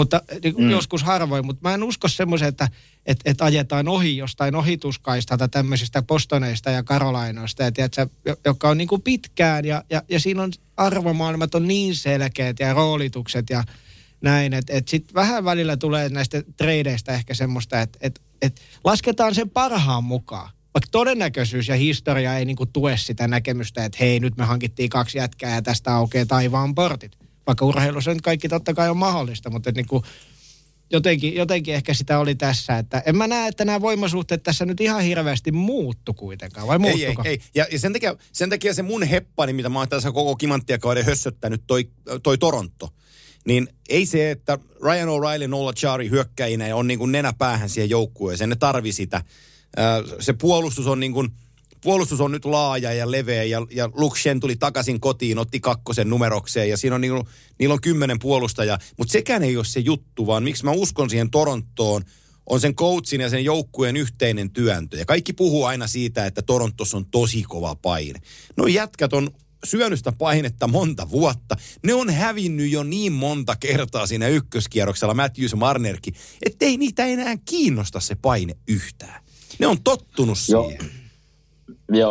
mutta 0.00 0.22
niin 0.42 0.54
mm. 0.58 0.70
Joskus 0.70 1.02
harvoin. 1.02 1.46
Mutta 1.46 1.68
mä 1.68 1.74
en 1.74 1.84
usko 1.84 2.08
semmoisen, 2.08 2.48
että 2.48 2.68
et, 3.06 3.20
et 3.24 3.40
ajetaan 3.40 3.88
ohi 3.88 4.16
jostain 4.16 4.54
ohituskaistalta 4.54 5.48
tämmöisistä 5.48 6.02
postoneista 6.02 6.70
ja 6.70 6.82
karolainoista, 6.82 7.62
ja 7.62 7.72
tiedätkö, 7.72 8.06
jo- 8.26 8.36
joka 8.44 8.68
on 8.68 8.78
niin 8.78 8.88
kuin 8.88 9.02
pitkään, 9.02 9.64
ja, 9.64 9.84
ja, 9.90 10.02
ja 10.08 10.20
siinä 10.20 10.42
on 10.42 10.52
arvomaailmat 10.76 11.54
on 11.54 11.68
niin 11.68 11.94
selkeät 11.94 12.60
ja 12.60 12.74
roolitukset 12.74 13.50
ja 13.50 13.64
näin, 14.20 14.52
että 14.52 14.72
et 14.72 14.88
sitten 14.88 15.14
vähän 15.14 15.44
välillä 15.44 15.76
tulee 15.76 16.08
näistä 16.08 16.42
tradeista 16.56 17.12
ehkä 17.12 17.34
semmoista, 17.34 17.80
että 17.80 17.98
et, 18.02 18.20
et 18.42 18.60
lasketaan 18.84 19.34
sen 19.34 19.50
parhaan 19.50 20.04
mukaan. 20.04 20.50
Vaikka 20.74 20.88
todennäköisyys 20.90 21.68
ja 21.68 21.76
historia 21.76 22.36
ei 22.36 22.44
niinku 22.44 22.66
tue 22.66 22.96
sitä 22.96 23.28
näkemystä, 23.28 23.84
että 23.84 23.98
hei, 24.00 24.20
nyt 24.20 24.36
me 24.36 24.44
hankittiin 24.44 24.90
kaksi 24.90 25.18
jätkää 25.18 25.54
ja 25.54 25.62
tästä 25.62 25.94
aukeaa 25.94 26.26
taivaan 26.26 26.74
portit. 26.74 27.19
Vaikka 27.46 27.64
urheilussa 27.64 28.10
nyt 28.10 28.22
kaikki 28.22 28.48
totta 28.48 28.74
kai 28.74 28.90
on 28.90 28.96
mahdollista, 28.96 29.50
mutta 29.50 29.70
et 29.70 29.76
niinku, 29.76 30.02
jotenkin, 30.90 31.34
jotenkin 31.34 31.74
ehkä 31.74 31.94
sitä 31.94 32.18
oli 32.18 32.34
tässä, 32.34 32.78
että 32.78 33.02
en 33.06 33.16
mä 33.16 33.26
näe, 33.26 33.48
että 33.48 33.64
nämä 33.64 33.80
voimasuhteet 33.80 34.42
tässä 34.42 34.64
nyt 34.64 34.80
ihan 34.80 35.02
hirveästi 35.02 35.52
muuttu 35.52 36.14
kuitenkaan, 36.14 36.66
vai 36.66 36.78
Ei, 36.84 36.90
ei, 36.90 37.06
muuttuko? 37.06 37.28
ei. 37.28 37.40
Ja, 37.54 37.66
ja 37.72 37.78
sen, 37.78 37.92
takia, 37.92 38.16
sen 38.32 38.50
takia 38.50 38.74
se 38.74 38.82
mun 38.82 39.02
heppani, 39.02 39.52
mitä 39.52 39.68
mä 39.68 39.78
oon 39.78 39.88
tässä 39.88 40.12
koko 40.12 40.36
kimanttiakauden 40.36 41.04
hössöttänyt, 41.04 41.62
toi, 41.66 41.90
toi 42.22 42.38
Toronto, 42.38 42.88
niin 43.46 43.68
ei 43.88 44.06
se, 44.06 44.30
että 44.30 44.58
Ryan 44.82 45.08
O'Reilly, 45.08 45.48
Nola 45.48 45.72
Chari 45.72 46.10
hyökkäinä 46.10 46.76
on 46.76 46.86
niin 46.86 46.98
kuin 46.98 47.12
nenäpäähän 47.12 47.68
siihen 47.68 47.90
joukkueeseen. 47.90 48.50
Ne 48.50 48.56
tarvi 48.56 48.92
sitä. 48.92 49.24
Se 50.20 50.32
puolustus 50.32 50.86
on 50.86 51.00
niin 51.00 51.12
kuin, 51.12 51.28
puolustus 51.80 52.20
on 52.20 52.32
nyt 52.32 52.44
laaja 52.44 52.92
ja 52.92 53.10
leveä 53.10 53.44
ja, 53.44 53.66
ja 53.70 53.90
Luke 53.94 54.20
Shen 54.20 54.40
tuli 54.40 54.56
takaisin 54.56 55.00
kotiin, 55.00 55.38
otti 55.38 55.60
kakkosen 55.60 56.10
numerokseen 56.10 56.68
ja 56.68 56.76
siinä 56.76 56.94
on 56.94 57.00
niin 57.00 57.12
kuin, 57.12 57.26
niillä 57.58 57.72
on 57.72 57.80
kymmenen 57.80 58.18
puolustajaa. 58.18 58.78
Mutta 58.96 59.12
sekään 59.12 59.42
ei 59.42 59.56
ole 59.56 59.64
se 59.64 59.80
juttu, 59.80 60.26
vaan 60.26 60.42
miksi 60.42 60.64
mä 60.64 60.70
uskon 60.70 61.10
siihen 61.10 61.30
Torontoon, 61.30 62.02
on 62.46 62.60
sen 62.60 62.74
coachin 62.74 63.20
ja 63.20 63.30
sen 63.30 63.44
joukkueen 63.44 63.96
yhteinen 63.96 64.50
työntö. 64.50 64.96
Ja 64.96 65.04
kaikki 65.04 65.32
puhuu 65.32 65.64
aina 65.64 65.86
siitä, 65.86 66.26
että 66.26 66.42
Torontossa 66.42 66.96
on 66.96 67.06
tosi 67.06 67.42
kova 67.42 67.74
paine. 67.74 68.20
No 68.56 68.66
jätkät 68.66 69.12
on 69.12 69.30
syönyt 69.64 69.98
sitä 69.98 70.12
painetta 70.12 70.68
monta 70.68 71.10
vuotta. 71.10 71.56
Ne 71.84 71.94
on 71.94 72.10
hävinnyt 72.10 72.70
jo 72.70 72.82
niin 72.82 73.12
monta 73.12 73.56
kertaa 73.56 74.06
siinä 74.06 74.28
ykköskierroksella 74.28 75.14
Matthews 75.14 75.50
ja 75.50 75.56
Marnerkin, 75.56 76.14
ettei 76.42 76.76
niitä 76.76 77.04
enää 77.04 77.36
kiinnosta 77.44 78.00
se 78.00 78.14
paine 78.14 78.56
yhtään. 78.68 79.22
Ne 79.58 79.66
on 79.66 79.82
tottunut 79.82 80.38
siihen. 80.38 80.78
Joo, 80.80 80.99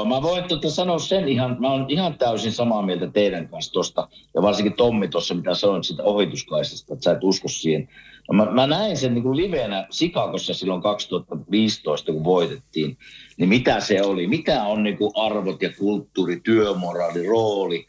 mä 0.07 0.21
voin 0.21 0.43
tuota 0.43 0.69
sanoa 0.69 0.99
sen 0.99 1.27
ihan, 1.29 1.57
mä 1.59 1.71
oon 1.71 1.85
ihan 1.87 2.17
täysin 2.17 2.51
samaa 2.51 2.81
mieltä 2.81 3.07
teidän 3.07 3.47
kanssa 3.47 3.73
tuosta, 3.73 4.07
ja 4.33 4.41
varsinkin 4.41 4.73
Tommi 4.73 5.07
tuossa, 5.07 5.33
mitä 5.33 5.53
sanoit 5.53 5.83
siitä 5.83 6.03
ohituskaisesta, 6.03 6.93
että 6.93 7.03
sä 7.03 7.11
et 7.11 7.23
usko 7.23 7.47
siihen. 7.47 7.89
No 8.29 8.45
mä, 8.45 8.51
mä 8.51 8.67
näin 8.67 8.97
sen 8.97 9.13
niin 9.13 9.23
kuin 9.23 9.37
livenä 9.37 9.87
Sikakossa 9.89 10.53
silloin 10.53 10.81
2015, 10.81 12.11
kun 12.11 12.23
voitettiin, 12.23 12.97
niin 13.37 13.49
mitä 13.49 13.79
se 13.79 14.03
oli, 14.03 14.27
mitä 14.27 14.63
on 14.63 14.83
niin 14.83 14.97
kuin 14.97 15.11
arvot 15.15 15.61
ja 15.61 15.69
kulttuuri, 15.79 16.39
työmoraali, 16.39 17.27
rooli, 17.27 17.87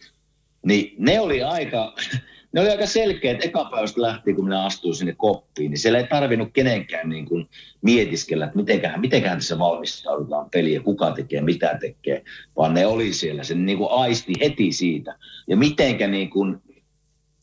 niin 0.67 0.95
ne 0.99 1.21
oli 1.21 1.43
aika, 1.43 1.95
ne 2.53 2.61
oli 2.61 2.71
aika 2.71 2.87
selkeät 2.87 3.45
ekapäivästä 3.45 4.03
lähtien, 4.03 4.37
kun 4.37 4.45
minä 4.45 4.65
astuin 4.65 4.95
sinne 4.95 5.15
koppiin, 5.17 5.71
niin 5.71 5.79
siellä 5.79 5.99
ei 5.99 6.07
tarvinnut 6.07 6.51
kenenkään 6.53 7.09
niin 7.09 7.27
kuin 7.27 7.49
mietiskellä, 7.83 8.45
että 8.45 8.57
mitenköhän, 8.57 9.01
mitenköhän 9.01 9.39
tässä 9.39 9.59
valmistaudutaan 9.59 10.51
peliä, 10.51 10.81
kuka 10.81 11.11
tekee, 11.11 11.41
mitä 11.41 11.79
tekee, 11.81 12.23
vaan 12.57 12.75
ne 12.75 12.87
oli 12.87 13.13
siellä, 13.13 13.45
se 13.45 13.55
niin 13.55 13.79
kuin 13.79 13.91
aisti 13.91 14.33
heti 14.41 14.73
siitä. 14.73 15.17
Ja 15.47 15.57
mitenkä 15.57 16.09
niin 16.09 16.31
kuin 16.31 16.63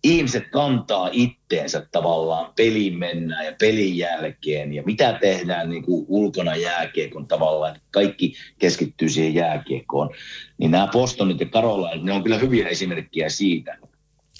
ihmiset 0.03 0.47
kantaa 0.51 1.09
itteensä 1.11 1.87
tavallaan 1.91 2.53
pelin 2.55 2.99
mennään 2.99 3.45
ja 3.45 3.55
pelin 3.59 3.97
jälkeen 3.97 4.73
ja 4.73 4.83
mitä 4.85 5.17
tehdään 5.21 5.69
niin 5.69 5.83
kuin 5.83 6.05
ulkona 6.07 6.55
jääkiekon 6.55 7.27
tavallaan, 7.27 7.75
että 7.75 7.87
kaikki 7.91 8.33
keskittyy 8.59 9.09
siihen 9.09 9.33
jääkiekkoon. 9.33 10.09
Niin 10.57 10.71
nämä 10.71 10.87
Bostonit 10.91 11.39
ja 11.39 11.45
Carolinat, 11.45 12.03
ne 12.03 12.11
on 12.11 12.23
kyllä 12.23 12.37
hyviä 12.37 12.67
esimerkkejä 12.67 13.29
siitä, 13.29 13.77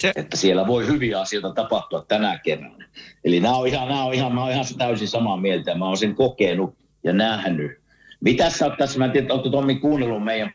Se- 0.00 0.12
että 0.16 0.36
siellä 0.36 0.66
voi 0.66 0.86
hyviä 0.86 1.20
asioita 1.20 1.54
tapahtua 1.54 2.04
tänä 2.08 2.38
keväänä. 2.38 2.88
Eli 3.24 3.40
nämä 3.40 3.56
on 3.56 3.66
ihan, 3.66 3.88
nämä 3.88 4.04
on 4.04 4.14
ihan, 4.14 4.34
mä 4.34 4.42
oon 4.42 4.52
ihan 4.52 4.64
täysin 4.78 5.08
samaa 5.08 5.36
mieltä. 5.36 5.74
Mä 5.74 5.86
oon 5.86 5.96
sen 5.96 6.14
kokenut 6.14 6.74
ja 7.04 7.12
nähnyt. 7.12 7.80
Mitä 8.20 8.50
sä 8.50 8.66
oot 8.66 8.78
tässä, 8.78 8.98
mä 8.98 9.04
en 9.04 9.10
tiedä, 9.10 9.32
oletko 9.32 9.50
Tommi 9.50 9.74
kuunnellut 9.74 10.24
meidän 10.24 10.52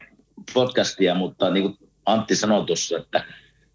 podcastia, 0.54 1.16
mutta 1.16 1.50
niin 1.50 1.64
kuin 1.64 1.90
Antti 2.06 2.36
sanoi 2.36 2.66
tuossa, 2.66 2.98
että 2.98 3.26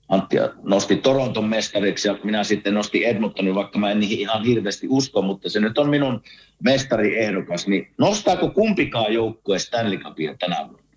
Antti 0.09 0.37
nosti 0.63 0.97
Toronton 0.97 1.45
mestariksi 1.45 2.09
ja 2.09 2.19
minä 2.25 2.45
sitten 2.45 2.75
nostin 2.75 3.03
Edmontonin, 3.03 3.55
vaikka 3.55 3.79
mä 3.79 3.91
en 3.91 4.01
niihin 4.01 4.19
ihan 4.19 4.45
hirveästi 4.45 4.87
usko, 4.91 5.23
mutta 5.23 5.51
se 5.51 5.61
nyt 5.61 5.79
on 5.79 5.91
minun 5.91 6.23
mestariehdokas. 6.65 7.67
Niin 7.67 7.95
nostaako 7.99 8.51
kumpikaan 8.51 9.15
joukkue 9.15 9.59
Stanley 9.59 9.99
Cupia 9.99 10.35
tänä 10.39 10.57
vuonna? 10.57 10.89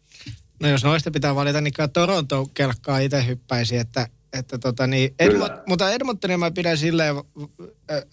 No 0.62 0.70
jos 0.70 0.84
noista 0.84 1.12
pitää 1.12 1.36
valita, 1.36 1.62
niin 1.62 1.74
kyllä 1.74 1.88
Toronto 1.88 2.48
kelkkaa 2.54 3.00
itse 3.00 3.28
hyppäisi, 3.28 3.78
että 3.78 4.08
että 4.34 4.58
tota 4.58 4.88
niin. 4.88 5.16
Edmont, 5.20 5.54
mutta 5.68 5.92
Edmontonia 5.92 6.38
mä 6.38 6.52
pidän 6.52 6.78
silleen 6.78 7.16
äh, 7.18 7.24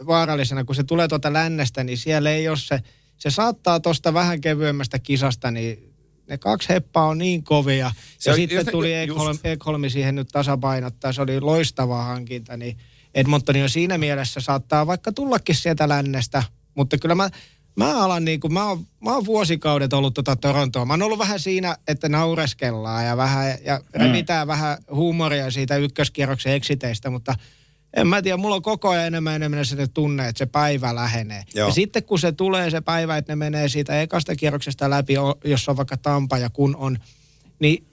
vaarallisena, 0.06 0.64
kun 0.64 0.74
se 0.74 0.84
tulee 0.84 1.08
tuota 1.08 1.32
lännestä, 1.32 1.84
niin 1.84 1.98
siellä 1.98 2.30
ei 2.30 2.48
ole 2.48 2.56
se, 2.56 2.80
se 3.18 3.30
saattaa 3.30 3.80
tuosta 3.80 4.14
vähän 4.14 4.40
kevyemmästä 4.40 4.98
kisasta, 4.98 5.50
niin 5.50 5.94
ne 6.28 6.38
kaksi 6.38 6.68
heppaa 6.68 7.06
on 7.06 7.18
niin 7.18 7.44
kovia. 7.44 7.90
Se 8.18 8.30
ja 8.30 8.36
sitten 8.36 8.58
just- 8.58 8.70
tuli 8.70 8.94
Ekholm, 8.94 9.38
Ekholmi 9.44 9.90
siihen 9.90 10.14
nyt 10.14 10.28
tasapainottaa, 10.28 11.12
se 11.12 11.22
oli 11.22 11.40
loistava 11.40 12.02
hankinta, 12.02 12.56
niin 12.56 12.76
Edmontoni 13.14 13.62
on 13.62 13.70
siinä 13.70 13.98
mielessä 13.98 14.40
saattaa 14.40 14.86
vaikka 14.86 15.12
tullakin 15.12 15.54
sieltä 15.54 15.88
lännestä, 15.88 16.42
mutta 16.74 16.98
kyllä 16.98 17.14
mä, 17.14 17.30
mä 17.78 18.04
alan 18.04 18.24
niin 18.24 18.40
kuin, 18.40 18.52
mä 18.52 18.68
oon, 18.68 18.86
mä 19.00 19.14
oon 19.14 19.26
vuosikaudet 19.26 19.92
ollut 19.92 20.14
tota 20.14 20.36
Torontoa. 20.36 20.84
Mä 20.84 20.92
oon 20.92 21.02
ollut 21.02 21.18
vähän 21.18 21.40
siinä, 21.40 21.76
että 21.88 22.08
naureskellaan 22.08 23.06
ja 23.06 23.16
vähän, 23.16 23.58
ja 23.64 23.80
revitään 23.94 24.46
vähän 24.46 24.78
huumoria 24.90 25.50
siitä 25.50 25.76
ykköskierroksen 25.76 26.52
eksiteistä, 26.52 27.10
mutta 27.10 27.34
en 27.94 28.06
mä 28.06 28.22
tiedä, 28.22 28.36
mulla 28.36 28.54
on 28.54 28.62
koko 28.62 28.88
ajan 28.88 29.06
enemmän 29.06 29.34
enemmän 29.34 29.64
se 29.64 29.86
tunne, 29.86 30.28
että 30.28 30.38
se 30.38 30.46
päivä 30.46 30.94
lähenee. 30.94 31.42
Joo. 31.54 31.68
Ja 31.68 31.74
sitten 31.74 32.04
kun 32.04 32.18
se 32.18 32.32
tulee 32.32 32.70
se 32.70 32.80
päivä, 32.80 33.16
että 33.16 33.32
ne 33.32 33.36
menee 33.36 33.68
siitä 33.68 34.02
ekasta 34.02 34.36
kierroksesta 34.36 34.90
läpi, 34.90 35.14
jos 35.44 35.68
on 35.68 35.76
vaikka 35.76 35.96
Tampa 35.96 36.38
ja 36.38 36.50
kun 36.50 36.76
on, 36.76 36.98
niin 37.58 37.86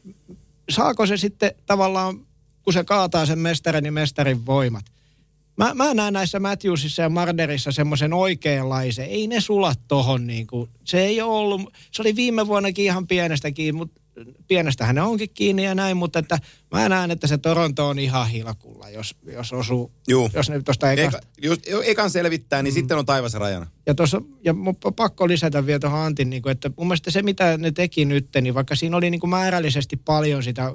saako 0.69 1.05
se 1.05 1.17
sitten 1.17 1.51
tavallaan, 1.65 2.19
kun 2.63 2.73
se 2.73 2.83
kaataa 2.83 3.25
sen 3.25 3.39
mestarin, 3.39 3.83
niin 3.83 3.93
mestarin 3.93 4.45
voimat. 4.45 4.94
Mä, 5.57 5.73
mä 5.73 5.93
näen 5.93 6.13
näissä 6.13 6.39
Matthewsissa 6.39 7.01
ja 7.01 7.09
Marderissa 7.09 7.71
semmoisen 7.71 8.13
oikeanlaisen. 8.13 9.05
Ei 9.05 9.27
ne 9.27 9.41
sulat 9.41 9.79
tohon 9.87 10.27
niin 10.27 10.47
kuin, 10.47 10.69
se 10.83 11.05
ei 11.05 11.21
ole 11.21 11.37
ollut, 11.37 11.73
se 11.91 12.01
oli 12.01 12.15
viime 12.15 12.47
vuonnakin 12.47 12.85
ihan 12.85 13.07
pienestäkin, 13.07 13.75
mutta 13.75 14.01
pienestähän 14.47 14.95
ne 14.95 15.01
onkin 15.01 15.29
kiinni 15.33 15.63
ja 15.65 15.75
näin, 15.75 15.97
mutta 15.97 16.19
että 16.19 16.39
mä 16.71 16.89
näen, 16.89 17.11
että 17.11 17.27
se 17.27 17.37
Toronto 17.37 17.87
on 17.87 17.99
ihan 17.99 18.29
hilkulla, 18.29 18.89
jos, 18.89 19.15
jos 19.33 19.53
osuu, 19.53 19.91
Juu. 20.07 20.29
jos 20.33 20.49
ne 20.49 20.61
tuosta 20.61 20.91
ekasta. 20.91 21.17
Eka, 21.17 21.27
jos 21.47 21.59
ekan 21.85 22.09
selvittää, 22.09 22.63
niin 22.63 22.73
sitten 22.73 22.97
on 22.97 23.05
taivas 23.05 23.33
rajana. 23.33 23.67
Ja 23.85 23.95
tuossa, 23.95 24.21
ja 24.43 24.53
mun 24.53 24.75
pakko 24.95 25.27
lisätä 25.27 25.65
vielä 25.65 25.79
tuohon 25.79 25.99
Antin, 25.99 26.29
niin 26.29 26.41
kuin, 26.41 26.51
että 26.51 26.71
mun 26.77 26.87
mielestä 26.87 27.11
se, 27.11 27.21
mitä 27.21 27.57
ne 27.57 27.71
teki 27.71 28.05
nyt, 28.05 28.27
niin 28.41 28.53
vaikka 28.53 28.75
siinä 28.75 28.97
oli 28.97 29.09
niin 29.09 29.19
kuin 29.19 29.29
määrällisesti 29.29 29.95
paljon 29.97 30.43
sitä 30.43 30.71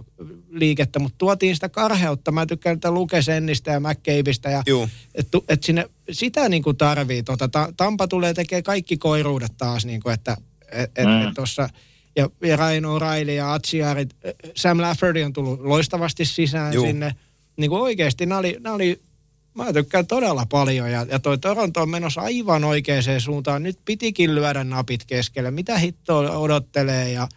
liikettä, 0.51 0.99
mutta 0.99 1.19
tuotiin 1.19 1.55
sitä 1.55 1.69
karheutta. 1.69 2.33
Mä 2.33 2.47
tykkään 2.47 2.75
että 2.75 2.91
Lukesennistä 2.91 3.71
ja 3.71 3.81
McCabeista 3.81 4.49
ja 4.51 4.63
että 5.15 5.39
et 5.49 5.63
sinne, 5.63 5.91
sitä 6.11 6.49
niin 6.49 6.63
kuin 6.63 6.77
tarvii. 6.77 7.23
Tota, 7.23 7.49
Ta- 7.49 7.73
Tampa 7.77 8.09
tulee 8.09 8.35
tekemään 8.35 8.63
kaikki 8.63 8.97
koiruudet 8.97 9.53
taas, 9.59 9.87
niin 9.87 10.01
kuin, 10.01 10.15
että 10.15 10.37
et, 10.73 10.91
et, 10.97 11.07
Mm. 11.07 11.29
et 11.29 11.35
tossa, 11.35 11.69
ja, 12.17 12.29
ja 12.43 12.57
O'Reilly 12.57 13.31
ja 13.31 13.53
Atsiari, 13.53 14.07
Sam 14.57 14.81
Lafferty 14.81 15.23
on 15.23 15.33
tullut 15.33 15.61
loistavasti 15.61 16.25
sisään 16.25 16.75
Juu. 16.75 16.87
sinne. 16.87 17.15
Niin 17.57 17.71
kuin 17.71 17.83
oikeasti 17.83 18.27
nämä 18.27 18.39
oli, 18.39 18.57
nämä 18.61 18.75
oli 18.75 19.01
Mä 19.55 19.73
tykkään 19.73 20.07
todella 20.07 20.47
paljon 20.51 20.91
ja, 20.91 21.07
ja 21.11 21.19
toi 21.19 21.39
Toronto 21.39 21.83
on 21.83 21.91
menossa 21.91 22.21
aivan 22.21 22.65
oikeaan 22.65 23.03
suuntaan. 23.19 23.63
Nyt 23.63 23.79
pitikin 23.85 24.35
lyödä 24.35 24.65
napit 24.65 25.05
keskelle. 25.05 25.51
Mitä 25.51 25.79
hittoa 25.79 26.39
odottelee 26.39 27.13
ja 27.13 27.29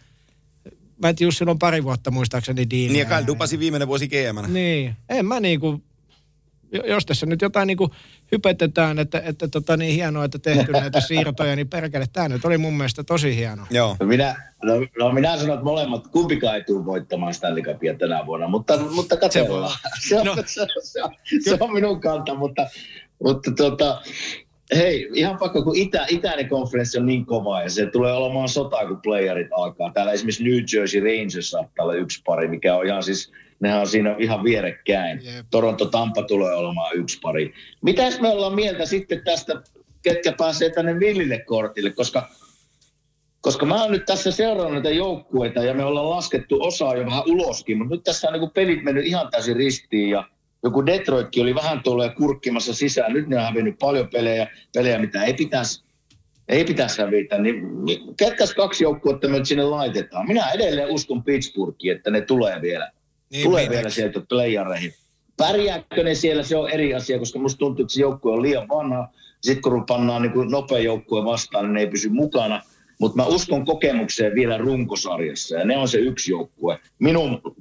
Matthews 1.02 1.38
silloin 1.38 1.58
pari 1.58 1.84
vuotta 1.84 2.10
muistaakseni 2.10 2.70
diiliä. 2.70 2.92
Niin 2.92 2.98
ja 2.98 3.04
Kyle 3.04 3.26
Dupasi 3.26 3.58
viimeinen 3.58 3.88
vuosi 3.88 4.08
gm 4.08 4.52
Niin, 4.52 4.96
en 5.08 5.26
mä 5.26 5.40
niinku, 5.40 5.82
jos 6.86 7.06
tässä 7.06 7.26
nyt 7.26 7.42
jotain 7.42 7.66
niinku 7.66 7.90
hypetetään, 8.32 8.98
että, 8.98 9.22
että 9.24 9.48
tota 9.48 9.76
niin 9.76 9.94
hienoa, 9.94 10.24
että 10.24 10.38
tehty 10.38 10.72
näitä 10.80 11.00
siirtoja, 11.00 11.56
niin 11.56 11.68
perkele, 11.68 12.04
tämä 12.12 12.28
nyt 12.28 12.44
oli 12.44 12.58
mun 12.58 12.74
mielestä 12.76 13.04
tosi 13.04 13.36
hienoa. 13.36 13.66
Joo. 13.70 13.96
No 14.00 14.06
minä, 14.06 14.50
no, 14.62 14.72
no 14.98 15.12
minä 15.12 15.36
sanon, 15.36 15.54
että 15.54 15.64
molemmat, 15.64 16.08
kumpikaan 16.08 16.54
ei 16.54 16.64
tule 16.64 16.84
voittamaan 16.84 17.34
Stanley 17.34 17.62
Cupia 17.62 17.94
tänä 17.94 18.26
vuonna, 18.26 18.48
mutta, 18.48 18.78
mutta 18.78 19.16
katsellaan. 19.16 19.78
Se 20.08 20.18
on, 20.18 20.26
No. 20.26 20.34
se, 20.46 20.62
on, 20.62 20.68
se, 20.82 21.02
on, 21.02 21.10
se 21.44 21.56
on 21.60 21.72
minun 21.72 22.00
kanta, 22.00 22.34
mutta, 22.34 22.66
mutta 23.22 23.50
tota, 23.50 24.02
hei, 24.76 25.08
ihan 25.14 25.38
pakko, 25.38 25.62
kun 25.62 25.76
itä, 25.76 26.06
itäinen 26.08 26.48
konferenssi 26.48 26.98
on 26.98 27.06
niin 27.06 27.26
kova 27.26 27.62
ja 27.62 27.70
se 27.70 27.86
tulee 27.86 28.12
olemaan 28.12 28.48
sota, 28.48 28.86
kun 28.88 29.00
playerit 29.02 29.48
alkaa. 29.56 29.92
Täällä 29.94 30.12
esimerkiksi 30.12 30.44
New 30.44 30.58
Jersey 30.74 31.00
Rangers 31.00 31.50
saattaa 31.50 31.84
olla 31.84 31.94
yksi 31.94 32.22
pari, 32.26 32.48
mikä 32.48 32.76
on 32.76 32.86
ihan 32.86 33.02
siis, 33.02 33.32
nehän 33.64 33.80
on 33.80 33.86
siinä 33.86 34.16
ihan 34.18 34.44
vierekkäin. 34.44 35.20
Jep. 35.24 35.46
Toronto 35.50 35.86
Tampa 35.86 36.22
tulee 36.22 36.54
olemaan 36.54 36.96
yksi 36.96 37.18
pari. 37.22 37.54
Mitäs 37.82 38.20
me 38.20 38.28
ollaan 38.28 38.54
mieltä 38.54 38.86
sitten 38.86 39.22
tästä, 39.24 39.62
ketkä 40.02 40.32
pääsee 40.38 40.70
tänne 40.70 41.00
villille 41.00 41.38
kortille, 41.38 41.90
koska 41.90 42.28
koska 43.40 43.66
mä 43.66 43.82
oon 43.82 43.92
nyt 43.92 44.04
tässä 44.06 44.30
seurannut 44.30 44.72
näitä 44.72 44.90
joukkueita 44.90 45.64
ja 45.64 45.74
me 45.74 45.84
ollaan 45.84 46.10
laskettu 46.10 46.62
osaa 46.62 46.94
jo 46.94 47.06
vähän 47.06 47.22
uloskin, 47.26 47.78
mutta 47.78 47.94
nyt 47.94 48.04
tässä 48.04 48.28
on 48.28 48.40
niin 48.40 48.50
pelit 48.50 48.84
mennyt 48.84 49.06
ihan 49.06 49.28
täysin 49.30 49.56
ristiin 49.56 50.10
ja 50.10 50.24
joku 50.62 50.86
Detroitkin 50.86 51.42
oli 51.42 51.54
vähän 51.54 51.82
tuolla 51.82 52.08
kurkkimassa 52.08 52.74
sisään. 52.74 53.12
Nyt 53.12 53.28
ne 53.28 53.36
on 53.36 53.44
hävinnyt 53.44 53.78
paljon 53.78 54.08
pelejä, 54.08 54.46
pelejä 54.74 54.98
mitä 54.98 55.24
ei 55.24 55.34
pitäisi 55.34 55.84
ei 56.48 56.64
pitäisi 56.64 57.02
hävitä, 57.02 57.38
niin 57.38 57.84
niin 57.84 58.16
ketkäs 58.16 58.54
kaksi 58.54 58.84
joukkuetta 58.84 59.28
me 59.28 59.38
nyt 59.38 59.48
sinne 59.48 59.64
laitetaan? 59.64 60.26
Minä 60.26 60.50
edelleen 60.50 60.90
uskon 60.90 61.24
Pittsburghiin, 61.24 61.96
että 61.96 62.10
ne 62.10 62.20
tulee 62.20 62.62
vielä. 62.62 62.90
Niin, 63.34 63.44
tulee 63.44 63.70
vielä 63.70 63.90
sieltä 63.90 64.20
playareihin. 64.28 64.94
Pärjääkö 65.36 66.04
ne 66.04 66.14
siellä, 66.14 66.42
se 66.42 66.56
on 66.56 66.70
eri 66.70 66.94
asia, 66.94 67.18
koska 67.18 67.38
musta 67.38 67.58
tuntuu, 67.58 67.82
että 67.84 67.94
se 67.94 68.00
joukkue 68.00 68.32
on 68.32 68.42
liian 68.42 68.68
vanha. 68.68 69.08
Sitten 69.40 69.62
kun 69.62 69.86
pannaan 69.86 70.22
niin 70.22 70.32
kuin 70.32 70.50
nopea 70.50 70.78
joukkue 70.78 71.24
vastaan, 71.24 71.64
niin 71.64 71.72
ne 71.72 71.80
ei 71.80 71.86
pysy 71.86 72.08
mukana. 72.08 72.62
Mutta 72.98 73.16
mä 73.16 73.26
uskon 73.26 73.64
kokemukseen 73.64 74.34
vielä 74.34 74.58
runkosarjassa, 74.58 75.56
ja 75.56 75.64
ne 75.64 75.76
on 75.76 75.88
se 75.88 75.98
yksi 75.98 76.30
joukkue 76.30 76.78
minun 76.98 77.56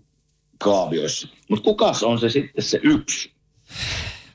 kaavioissa. 0.58 1.28
Mutta 1.50 1.64
kukas 1.64 2.04
on 2.04 2.20
se 2.20 2.30
sitten 2.30 2.64
se 2.64 2.80
yksi? 2.84 3.32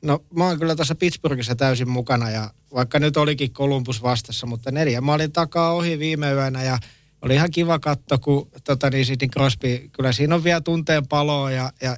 No 0.03 0.19
mä 0.35 0.47
oon 0.47 0.59
kyllä 0.59 0.77
tuossa 0.77 0.95
Pittsburghissa 0.95 1.55
täysin 1.55 1.89
mukana 1.89 2.31
ja 2.31 2.51
vaikka 2.75 2.99
nyt 2.99 3.17
olikin 3.17 3.53
Columbus 3.53 4.03
vastassa, 4.03 4.47
mutta 4.47 4.71
neljä 4.71 5.01
maalin 5.01 5.33
takaa 5.33 5.73
ohi 5.73 5.99
viime 5.99 6.33
yönä 6.33 6.63
ja 6.63 6.79
oli 7.23 7.35
ihan 7.35 7.51
kiva 7.51 7.79
katto, 7.79 8.19
kun 8.19 8.51
tota, 8.65 8.91
niin 8.91 9.07
Sidney 9.07 9.29
Crosby, 9.29 9.89
kyllä 9.93 10.13
siinä 10.13 10.35
on 10.35 10.45
vielä 10.45 10.61
tunteen 10.61 11.07
paloa 11.07 11.51
ja, 11.51 11.73
ja 11.83 11.97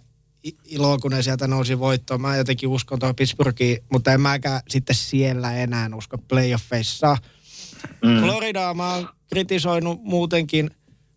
iloa, 0.64 0.98
kun 0.98 1.10
ne 1.10 1.22
sieltä 1.22 1.47
nousi 1.47 1.78
voittoon. 1.78 2.20
Mä 2.20 2.36
jotenkin 2.36 2.68
uskon 2.68 2.98
tuohon 2.98 3.16
Pittsburghiin, 3.16 3.78
mutta 3.92 4.12
en 4.12 4.20
mäkään 4.20 4.60
sitten 4.68 4.97
siellä 4.97 5.52
enää 5.52 5.90
usko 5.94 6.18
playoffeissa. 6.18 7.16
Mm. 8.05 8.20
Floridaa 8.20 8.74
mä 8.74 8.94
oon 8.94 9.09
kritisoinut 9.28 10.02
muutenkin. 10.02 10.70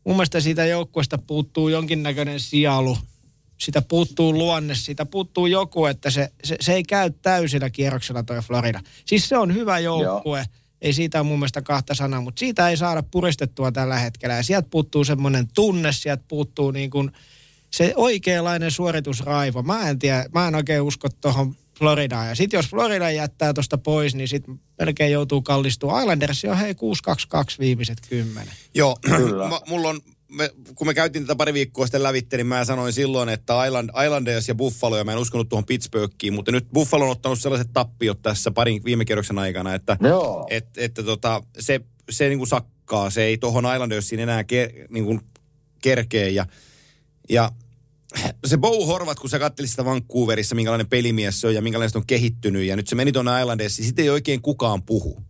Mun 0.06 0.16
mielestä 0.16 0.40
siitä 0.40 0.66
joukkueesta 0.66 1.18
puuttuu 1.18 1.70
jonkinnäköinen 1.70 2.40
sielu. 2.40 2.98
Sitä 3.58 3.82
puuttuu 3.82 4.34
luonne, 4.34 4.76
siitä 4.76 5.06
puuttuu 5.06 5.46
joku, 5.46 5.86
että 5.86 6.10
se, 6.10 6.30
se, 6.44 6.56
se 6.60 6.74
ei 6.74 6.84
käy 6.84 7.12
täysillä 7.22 7.70
kierroksella 7.70 8.24
toi 8.24 8.40
Florida. 8.42 8.82
Siis 9.06 9.30
se 9.30 9.38
on 9.38 9.54
hyvä 9.54 9.80
joukkue. 9.80 10.46
Ei 10.84 10.94
siitä 10.94 11.20
ole 11.20 11.28
mun 11.28 11.40
mielestä 11.40 11.62
kahta 11.62 11.96
sanaa, 11.96 12.22
mutta 12.22 12.40
siitä 12.40 12.70
ei 12.70 12.78
saada 12.78 13.04
puristettua 13.04 13.72
tällä 13.72 14.00
hetkellä. 14.00 14.36
Ja 14.36 14.44
sieltä 14.44 14.68
puuttuu 14.70 15.04
semmoinen 15.04 15.48
tunne, 15.56 15.92
sieltä 15.92 16.24
puuttuu 16.28 16.72
niin 16.72 16.90
kuin 16.90 17.12
se 17.72 17.94
oikeanlainen 17.96 18.72
suoritusraivo. 18.72 19.64
Mä 19.64 19.90
en 19.90 20.00
tiedä, 20.00 20.26
mä 20.34 20.48
en 20.48 20.56
oikein 20.56 20.82
usko 20.82 21.08
tuohon 21.22 21.56
Floridaan. 21.80 22.28
Ja 22.28 22.36
sitten 22.36 22.58
jos 22.58 22.70
Florida 22.70 23.12
jättää 23.12 23.54
tuosta 23.54 23.78
pois, 23.78 24.16
niin 24.16 24.28
sitten 24.28 24.60
melkein 24.80 25.12
joutuu 25.12 25.42
kallistumaan. 25.42 26.02
Islanders 26.02 26.46
on 26.46 26.58
hei 26.58 26.74
6-2-2 26.74 26.76
viimeiset 27.60 27.98
kymmenen. 28.10 28.54
Joo, 28.74 28.98
Kyllä. 29.02 29.48
mä, 29.50 29.60
mulla 29.68 29.90
on, 29.90 30.02
me, 30.34 30.50
kun 30.76 30.88
me 30.88 30.94
käytiin 30.94 31.24
tätä 31.24 31.36
pari 31.36 31.54
viikkoa 31.54 31.86
sitten 31.86 32.04
lävitte, 32.04 32.38
niin 32.38 32.48
mä 32.48 32.66
sanoin 32.66 32.94
silloin, 32.94 33.30
että 33.30 33.66
Island, 33.66 33.90
Islanders 34.06 34.48
ja 34.48 34.56
Buffalo, 34.56 34.98
ja 34.98 35.04
mä 35.04 35.12
en 35.12 35.18
uskonut 35.18 35.50
tuohon 35.50 35.66
Pittsburghiin, 35.66 36.34
mutta 36.34 36.52
nyt 36.52 36.68
Buffalo 36.74 37.06
on 37.06 37.12
ottanut 37.12 37.40
sellaiset 37.40 37.70
tappiot 37.74 38.22
tässä 38.22 38.52
parin 38.52 38.84
viime 38.84 39.06
kierroksen 39.06 39.40
aikana, 39.40 39.74
että, 39.74 39.98
Joo. 40.02 40.48
et, 40.50 40.78
että 40.78 41.04
tota, 41.04 41.44
se, 41.60 41.82
se 42.10 42.30
niin 42.30 42.38
kuin 42.38 42.48
sakkaa, 42.48 43.10
se 43.10 43.24
ei 43.24 43.38
tuohon 43.38 43.74
Islandersiin 43.74 44.20
enää 44.20 44.44
ke, 44.44 44.86
niin 44.90 45.06
kuin 45.06 45.22
kerkee, 45.82 46.30
ja, 46.30 46.46
ja 47.30 47.52
se 48.46 48.58
Bo 48.58 48.86
Horvat, 48.86 49.20
kun 49.20 49.30
sä 49.30 49.40
kattelit 49.40 49.70
sitä 49.70 49.86
Vancouverissa, 49.86 50.56
minkälainen 50.56 50.88
pelimies 50.88 51.42
se 51.42 51.48
on 51.48 51.56
ja 51.56 51.62
minkälainen 51.62 51.92
se 51.92 51.98
on 51.98 52.08
kehittynyt, 52.08 52.64
ja 52.64 52.76
nyt 52.76 52.88
se 52.88 52.96
meni 52.96 53.12
tuonne 53.12 53.42
Islandersiin, 53.42 53.86
sitten 53.86 54.04
ei 54.04 54.10
oikein 54.10 54.42
kukaan 54.42 54.84
puhu. 54.84 55.24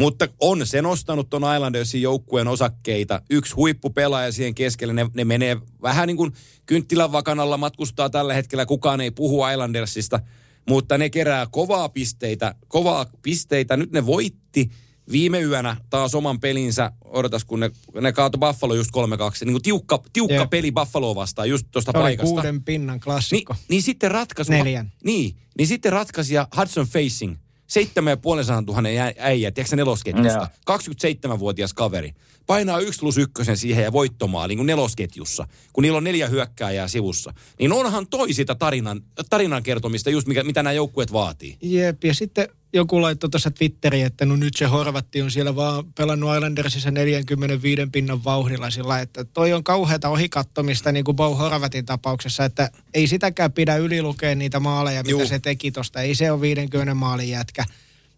Mutta 0.00 0.28
on 0.40 0.66
se 0.66 0.82
nostanut 0.82 1.30
ton 1.30 1.54
Islandersin 1.54 2.02
joukkueen 2.02 2.48
osakkeita. 2.48 3.22
Yksi 3.30 3.54
huippupelaaja 3.54 4.32
siihen 4.32 4.54
keskelle, 4.54 4.92
ne, 4.92 5.06
ne 5.14 5.24
menee 5.24 5.56
vähän 5.82 6.06
niin 6.06 6.16
kuin 6.16 6.32
kynttilän 6.66 7.12
vakanalla 7.12 7.56
matkustaa 7.56 8.10
tällä 8.10 8.34
hetkellä. 8.34 8.66
Kukaan 8.66 9.00
ei 9.00 9.10
puhu 9.10 9.46
Islandersista, 9.46 10.20
mutta 10.68 10.98
ne 10.98 11.10
kerää 11.10 11.46
kovaa 11.50 11.88
pisteitä, 11.88 12.54
kovaa 12.68 13.06
pisteitä. 13.22 13.76
Nyt 13.76 13.92
ne 13.92 14.06
voitti 14.06 14.70
viime 15.12 15.40
yönä 15.40 15.76
taas 15.90 16.14
oman 16.14 16.40
pelinsä. 16.40 16.92
Odotas, 17.04 17.44
kun 17.44 17.60
ne, 17.60 17.70
ne 18.00 18.12
kaato 18.12 18.38
Buffalo 18.38 18.74
just 18.74 18.90
3-2. 18.90 19.00
Niin 19.44 19.52
kuin 19.52 19.62
tiukka, 19.62 20.02
tiukka 20.12 20.46
peli 20.46 20.72
Buffalo 20.72 21.14
vastaan 21.14 21.48
just 21.48 21.66
tuosta 21.70 21.92
paikasta. 21.92 22.34
kuuden 22.34 22.64
pinnan 22.64 23.00
klassikko. 23.00 23.56
niin 23.68 23.82
sitten 23.82 24.10
ratkaisu... 24.10 24.52
Neljän. 24.52 24.92
Niin, 25.04 25.36
niin 25.58 25.68
sitten 25.68 25.92
ratkaisija 25.92 26.48
Hudson 26.56 26.86
Facing. 26.86 27.36
7500 27.70 28.62
tuhannen 28.62 29.14
äijä, 29.18 29.50
tiedätkö 29.50 29.76
nelosketjusta? 29.76 30.48
Joo. 30.68 30.78
27-vuotias 30.78 31.74
kaveri. 31.74 32.12
Painaa 32.46 32.78
1 32.78 33.00
plus 33.00 33.18
1 33.18 33.32
siihen 33.54 33.84
ja 33.84 33.92
voittomaa 33.92 34.48
niin 34.48 34.58
kuin 34.58 34.66
nelosketjussa, 34.66 35.46
kun 35.72 35.82
niillä 35.82 35.96
on 35.96 36.04
neljä 36.04 36.28
hyökkääjää 36.28 36.88
sivussa. 36.88 37.34
Niin 37.58 37.72
onhan 37.72 38.06
toi 38.06 38.32
sitä 38.32 38.54
tarinan, 38.54 39.02
tarinan 39.30 39.62
kertomista 39.62 40.10
just 40.10 40.28
mikä, 40.28 40.42
mitä 40.42 40.62
nämä 40.62 40.72
joukkueet 40.72 41.12
vaatii. 41.12 41.56
Jep, 41.62 42.04
ja 42.04 42.14
sitten 42.14 42.48
joku 42.72 43.02
laittoi 43.02 43.30
tuossa 43.30 43.50
Twitteriin, 43.50 44.06
että 44.06 44.26
no 44.26 44.36
nyt 44.36 44.56
se 44.56 44.64
Horvatti 44.64 45.22
on 45.22 45.30
siellä 45.30 45.56
vaan 45.56 45.84
pelannut 45.98 46.34
Islandersissa 46.34 46.90
45 46.90 47.82
pinnan 47.92 48.24
vauhdilla 48.24 48.70
sillä, 48.70 49.00
että 49.00 49.24
toi 49.24 49.52
on 49.52 49.64
kauheata 49.64 50.08
ohikattomista 50.08 50.92
niin 50.92 51.04
kuin 51.04 51.16
Bo 51.16 51.34
Horvatin 51.34 51.86
tapauksessa, 51.86 52.44
että 52.44 52.70
ei 52.94 53.06
sitäkään 53.06 53.52
pidä 53.52 53.76
ylilukea 53.76 54.34
niitä 54.34 54.60
maaleja, 54.60 55.02
mitä 55.02 55.10
Juu. 55.10 55.26
se 55.26 55.38
teki 55.38 55.70
tosta. 55.70 56.00
Ei 56.00 56.14
se 56.14 56.32
ole 56.32 56.40
50 56.40 56.94
maalin 56.94 57.28
jätkä, 57.28 57.64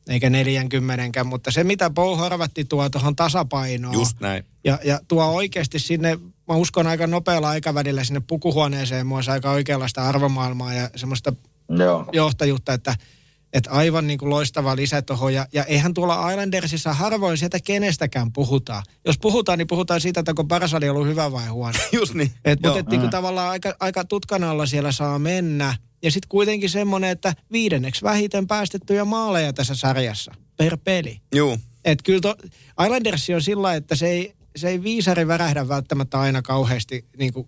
eikä 0.09 0.31
40, 0.31 1.25
mutta 1.25 1.51
se 1.51 1.65
mitä 1.65 1.91
Bo 1.91 2.17
Horvatti 2.17 2.65
tuo 2.65 2.89
tuohon 2.89 3.17
tasapainoon. 3.17 3.95
Just 3.95 4.21
näin. 4.21 4.45
Ja, 4.65 4.79
ja 4.85 5.01
tuo 5.09 5.25
oikeasti 5.25 5.79
sinne, 5.79 6.19
mä 6.49 6.55
uskon 6.55 6.87
aika 6.87 7.07
nopealla 7.07 7.49
aikavälillä 7.49 8.05
sinne 8.05 8.23
pukuhuoneeseen 8.27 9.07
muassa 9.07 9.33
aika 9.33 9.51
oikeanlaista 9.51 10.09
arvomaailmaa 10.09 10.75
ja 10.75 10.91
semmoista 10.97 11.33
Joo. 11.69 12.07
johtajuutta, 12.13 12.73
että, 12.73 12.95
että 13.53 13.71
aivan 13.71 14.07
niin 14.07 14.19
kuin 14.19 14.31
loistava 14.31 14.77
lisä 14.77 15.03
tuohon. 15.03 15.35
Ja, 15.35 15.47
ja 15.53 15.65
eihän 15.65 15.95
tuolla 15.95 16.31
Islandersissa 16.31 16.93
harvoin 16.93 17.39
sieltä 17.39 17.59
kenestäkään 17.65 18.33
puhutaan. 18.33 18.83
Jos 19.07 19.19
puhutaan, 19.19 19.59
niin 19.59 19.67
puhutaan 19.67 20.01
siitä, 20.01 20.21
että 20.21 20.33
onko 20.33 20.45
paras 20.45 20.75
oli 20.75 20.89
ollut 20.89 21.07
hyvä 21.07 21.33
vai 21.33 21.47
huono. 21.47 21.79
Just 21.93 22.15
niin. 22.15 22.31
Et, 22.45 22.59
Joo. 22.63 22.73
mutta 22.73 22.81
et, 22.81 22.87
niin 22.87 23.01
kuin 23.01 23.11
tavallaan 23.11 23.51
aika, 23.51 23.77
aika 23.81 24.05
tutkan 24.05 24.45
alla 24.45 24.67
siellä 24.67 24.93
saa 24.93 25.19
mennä. 25.19 25.77
Ja 26.03 26.11
sitten 26.11 26.29
kuitenkin 26.29 26.71
semmoinen, 26.71 27.11
että 27.11 27.35
viidenneksi 27.53 28.03
vähiten 28.03 28.47
päästettyjä 28.47 29.05
maaleja 29.05 29.53
tässä 29.53 29.75
sarjassa 29.75 30.33
per 30.57 30.79
peli. 30.85 31.21
Juu. 31.35 31.59
Et 31.85 32.03
kyllä 32.03 32.21
to, 32.21 32.37
Islanders 32.85 33.31
on 33.35 33.43
sillä 33.43 33.75
että 33.75 33.97
se 33.97 34.07
ei, 34.07 34.35
se 34.57 34.69
ei 34.69 34.83
viisari 34.83 35.27
värähdä 35.27 35.69
välttämättä 35.69 36.21
aina 36.21 36.43
kauheasti 36.43 37.05
niin 37.19 37.33
kuin 37.33 37.47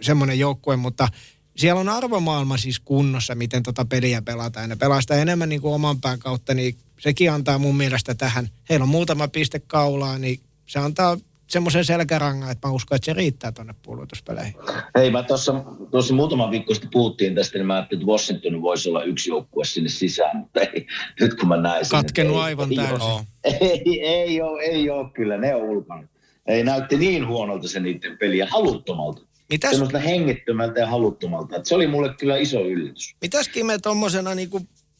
semmoinen 0.00 0.38
joukkue, 0.38 0.76
mutta 0.76 1.08
siellä 1.56 1.80
on 1.80 1.88
arvomaailma 1.88 2.56
siis 2.56 2.80
kunnossa, 2.80 3.34
miten 3.34 3.62
tota 3.62 3.84
peliä 3.84 4.22
pelataan. 4.22 4.68
Ne 4.68 4.76
pelaa 4.76 5.00
sitä 5.00 5.14
enemmän 5.14 5.48
niin 5.48 5.60
kuin 5.60 5.74
oman 5.74 6.00
pään 6.00 6.18
kautta, 6.18 6.54
niin 6.54 6.76
sekin 7.00 7.32
antaa 7.32 7.58
mun 7.58 7.76
mielestä 7.76 8.14
tähän. 8.14 8.48
Heillä 8.70 8.82
on 8.82 8.88
muutama 8.88 9.28
piste 9.28 9.58
kaulaa, 9.66 10.18
niin 10.18 10.40
se 10.66 10.78
antaa 10.78 11.18
semmoisen 11.46 11.84
selkärangan, 11.84 12.50
että 12.50 12.68
mä 12.68 12.74
uskon, 12.74 12.96
että 12.96 13.06
se 13.06 13.12
riittää 13.12 13.52
tuonne 13.52 13.74
puolustuspeleihin. 13.82 14.54
Hei, 14.98 15.10
mä 15.10 15.22
tuossa, 15.22 15.64
tuossa 15.90 16.14
muutama 16.14 16.50
viikko 16.50 16.74
sitten 16.74 16.90
puhuttiin 16.90 17.34
tästä, 17.34 17.58
niin 17.58 17.66
mä 17.66 17.74
ajattelin, 17.74 18.02
että 18.02 18.12
Washington 18.12 18.62
voisi 18.62 18.88
olla 18.88 19.02
yksi 19.02 19.30
joukkue 19.30 19.64
sinne 19.64 19.88
sisään, 19.88 20.36
mutta 20.36 20.60
ei, 20.60 20.86
nyt 21.20 21.34
kun 21.34 21.48
mä 21.48 21.56
näin 21.56 21.84
sen, 21.84 21.90
Katkenut 21.90 22.36
ei- 22.36 22.42
aivan 22.42 22.70
ei, 22.70 22.76
täysin. 22.76 22.98
Joo. 22.98 23.24
Ei, 23.60 24.00
ei 24.06 24.42
ole, 24.42 24.62
ei 24.62 24.90
ole 24.90 25.10
kyllä, 25.10 25.36
ne 25.38 25.54
on 25.54 25.62
ulkona. 25.62 26.08
Ei 26.46 26.64
näytti 26.64 26.96
niin 26.96 27.26
huonolta 27.26 27.68
se 27.68 27.80
niiden 27.80 28.18
peli 28.18 28.38
ja 28.38 28.46
haluttomalta. 28.50 29.22
Mitäs, 29.50 29.70
Semmoista 29.70 29.98
hengettömältä 29.98 30.80
ja 30.80 30.86
haluttomalta. 30.86 31.60
Se 31.64 31.74
oli 31.74 31.86
mulle 31.86 32.14
kyllä 32.14 32.36
iso 32.36 32.60
yllätys. 32.60 33.16
mitäs 33.20 33.48
Kime 33.48 33.78
tuommoisena 33.78 34.34
niin 34.34 34.50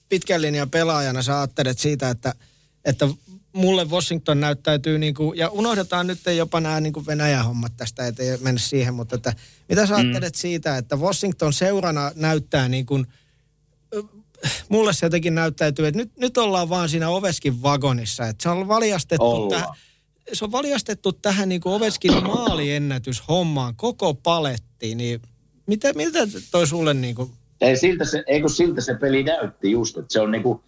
pitkän 0.08 0.42
linjan 0.42 0.70
pelaajana 0.70 1.22
sä 1.22 1.38
ajattelet 1.38 1.78
siitä, 1.78 2.10
että, 2.10 2.34
että 2.84 3.08
mulle 3.52 3.84
Washington 3.84 4.40
näyttäytyy 4.40 4.98
niin 4.98 5.14
kuin, 5.14 5.38
ja 5.38 5.48
unohdetaan 5.48 6.06
nyt 6.06 6.18
jopa 6.36 6.60
nämä 6.60 6.80
niin 6.80 6.92
kuin 6.92 7.06
Venäjän 7.06 7.44
hommat 7.44 7.72
tästä, 7.76 8.06
ettei 8.06 8.38
mennä 8.38 8.60
siihen, 8.60 8.94
mutta 8.94 9.16
että, 9.16 9.32
mitä 9.68 9.86
sä 9.86 9.96
ajattelet 9.96 10.34
siitä, 10.34 10.76
että 10.76 10.96
Washington 10.96 11.52
seurana 11.52 12.12
näyttää 12.14 12.68
niin 12.68 12.86
kuin, 12.86 13.06
mulle 14.68 14.92
se 14.92 15.06
jotenkin 15.06 15.34
näyttäytyy, 15.34 15.86
että 15.86 15.98
nyt, 15.98 16.16
nyt 16.18 16.38
ollaan 16.38 16.68
vaan 16.68 16.88
siinä 16.88 17.08
Oveskin 17.08 17.62
vagonissa, 17.62 18.26
että 18.26 18.42
se 18.42 18.48
on 18.48 18.68
valjastettu 18.68 19.48
tähän, 19.50 19.68
se 20.32 20.44
on 20.44 20.52
valjastettu 20.52 21.12
tähän 21.12 21.48
niin 21.48 21.60
kuin 21.60 21.74
Oveskin 21.74 22.24
maaliennätyshommaan 22.24 23.74
koko 23.76 24.14
paletti, 24.14 24.94
niin 24.94 25.20
mitä, 25.66 25.92
miltä 25.92 26.18
toi 26.50 26.66
sulle 26.66 26.94
niin 26.94 27.14
kuin, 27.14 27.30
Ei, 27.60 27.76
siltä 27.76 28.04
se, 28.04 28.24
ei 28.26 28.40
kun 28.40 28.50
siltä 28.50 28.80
se 28.80 28.94
peli 28.94 29.22
näytti 29.22 29.70
just, 29.70 29.98
että 29.98 30.12
se 30.12 30.20
on 30.20 30.30
niinku, 30.30 30.62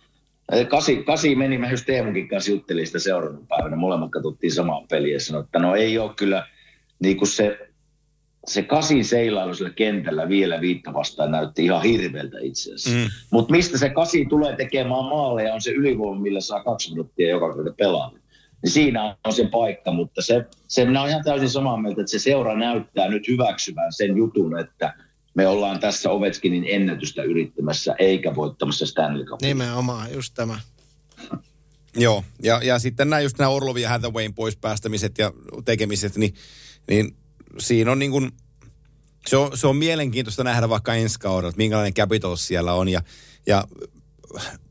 eh, 0.53 0.69
kasi, 0.69 0.97
kasi 0.97 1.35
meni, 1.35 1.59
mä 1.59 1.71
just 1.71 1.87
Teemunkin 1.87 2.29
kanssa 2.29 2.51
juttelin 2.51 2.87
sitä 2.87 2.99
seuraavana 2.99 3.47
päivänä, 3.49 3.77
molemmat 3.77 4.11
katsottiin 4.11 4.53
samaa 4.53 4.87
peliä 4.91 5.15
ja 5.15 5.21
sanoi, 5.21 5.45
että 5.45 5.59
no 5.59 5.75
ei 5.75 5.99
ole 5.99 6.13
kyllä 6.17 6.47
niinku 6.99 7.27
se, 7.27 7.69
se 8.47 8.63
kasin 8.63 9.05
seilailu 9.05 9.55
sillä 9.55 9.71
kentällä 9.71 10.29
vielä 10.29 10.61
viittä 10.61 10.93
vastaan 10.93 11.31
näytti 11.31 11.65
ihan 11.65 11.83
hirveältä 11.83 12.39
itse 12.41 12.75
asiassa. 12.75 12.91
Mm. 12.91 13.11
Mutta 13.31 13.53
mistä 13.53 13.79
se 13.79 13.91
kasi 13.91 14.27
tulee 14.27 14.57
tekemään 14.57 15.05
maaleja 15.05 15.55
on 15.55 15.63
se 15.63 15.71
ylivoima, 15.71 16.21
millä 16.21 16.41
saa 16.41 16.65
kaksi 16.65 16.91
minuuttia 16.91 17.31
joka 17.31 17.55
kerta 17.55 17.73
pelaa. 17.77 18.13
Niin 18.63 18.71
siinä 18.71 19.17
on 19.25 19.33
se 19.33 19.49
paikka, 19.53 19.93
mutta 19.93 20.23
se, 20.23 20.45
se 20.69 20.85
minä 20.85 21.01
olen 21.01 21.11
ihan 21.11 21.25
täysin 21.25 21.51
samaa 21.51 21.77
mieltä, 21.77 22.01
että 22.01 22.11
se 22.11 22.19
seura 22.19 22.59
näyttää 22.59 23.09
nyt 23.09 23.29
hyväksyvän 23.29 23.93
sen 23.93 24.17
jutun, 24.17 24.59
että 24.59 24.95
me 25.35 25.47
ollaan 25.47 25.81
tässä 25.81 26.11
Ovechkinin 26.11 26.65
ennätystä 26.69 27.23
yrittämässä 27.23 27.95
eikä 27.99 28.35
voittamassa 28.35 28.87
Stanley 28.87 29.25
Cupia. 29.25 29.49
nimenomaan 29.49 30.13
just 30.13 30.35
tämä. 30.35 30.61
Joo, 31.97 32.25
ja, 32.43 32.61
ja 32.65 32.79
sitten 32.79 33.11
nämä 33.11 33.21
just 33.21 33.39
nämä 33.39 33.49
Orlovin 33.49 33.83
ja 33.83 33.89
Hathawayn 33.89 34.35
pois 34.35 34.57
päästämiset 34.57 35.19
ja 35.19 35.33
tekemiset, 35.65 36.17
niin, 36.17 36.35
niin 36.89 37.17
siinä 37.59 37.93
on 37.93 37.99
niin 37.99 38.11
kuin, 38.11 38.33
se 39.27 39.37
on, 39.37 39.59
se 39.59 39.67
on 39.67 39.77
mielenkiintoista 39.77 40.45
nähdä 40.45 40.69
vaikka 40.69 40.95
ensi 40.95 41.21
kaudella, 41.21 41.49
että 41.49 41.59
minkälainen 41.59 41.95
Capitals 41.95 42.47
siellä 42.47 42.73
on. 42.73 42.89
Ja, 42.89 43.03
ja 43.47 43.65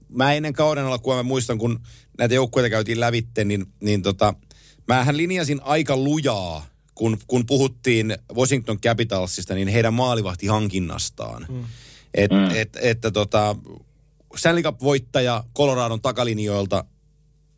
mä 0.09 0.33
ennen 0.33 0.53
kauden 0.53 0.85
alkua, 0.85 1.15
mä 1.15 1.23
muistan, 1.23 1.57
kun 1.57 1.79
näitä 2.17 2.35
joukkueita 2.35 2.69
käytiin 2.69 2.99
lävitte, 2.99 3.43
niin, 3.43 3.65
niin 3.81 4.01
tota, 4.01 4.33
mähän 4.87 5.17
linjasin 5.17 5.61
aika 5.63 5.97
lujaa, 5.97 6.65
kun, 6.95 7.17
kun 7.27 7.45
puhuttiin 7.45 8.17
Washington 8.35 8.81
Capitalsista, 8.81 9.53
niin 9.55 9.67
heidän 9.67 9.93
maalivahtihankinnastaan. 9.93 11.45
Mm. 11.49 11.63
Et, 12.13 12.31
mm. 12.31 12.55
Et, 12.55 12.77
että 12.81 13.11
tota, 13.11 13.55
Stanley 14.35 14.63
Cup-voittaja 14.63 15.43
Coloradon 15.55 16.01
takalinjoilta 16.01 16.85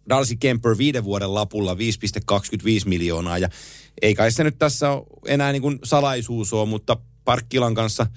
Darcy 0.09 0.35
Kemper 0.35 0.77
viiden 0.77 1.03
vuoden 1.03 1.33
lapulla 1.33 1.73
5,25 1.73 1.79
miljoonaa. 2.85 3.37
Ja 3.37 3.49
ei 4.01 4.15
kai 4.15 4.31
se 4.31 4.43
nyt 4.43 4.57
tässä 4.57 4.91
ole 4.91 5.05
enää 5.25 5.51
niin 5.51 5.61
kuin 5.61 5.79
salaisuus 5.83 6.53
ole, 6.53 6.69
mutta 6.69 6.97
Parkkilan 7.25 7.73
kanssa, 7.73 8.07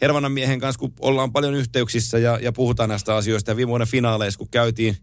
Hervannan 0.00 0.32
miehen 0.32 0.60
kanssa, 0.60 0.78
kun 0.78 0.92
ollaan 1.00 1.32
paljon 1.32 1.54
yhteyksissä 1.54 2.18
ja, 2.18 2.38
ja 2.42 2.52
puhutaan 2.52 2.88
näistä 2.88 3.16
asioista. 3.16 3.50
Ja 3.50 3.56
viime 3.56 3.70
vuoden 3.70 3.86
finaaleissa, 3.86 4.38
kun 4.38 4.48
käytiin, 4.50 4.96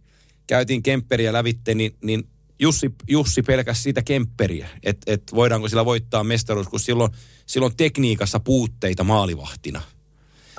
käytiin 0.49 0.84
Kemperiä 0.84 1.34
lävitte, 1.34 1.76
niin, 1.76 1.95
niin 2.03 2.23
Jussi, 2.59 2.91
Jussi 3.07 3.41
pelkäsi 3.41 3.81
sitä 3.81 4.03
Kemperiä, 4.03 4.69
että 4.84 5.13
et 5.13 5.23
voidaanko 5.34 5.67
sillä 5.67 5.85
voittaa 5.85 6.23
mestaruus, 6.23 6.67
kun 6.67 6.80
silloin, 6.80 7.11
silloin 7.45 7.77
tekniikassa 7.77 8.39
puutteita 8.39 9.03
maalivahtina. 9.03 9.81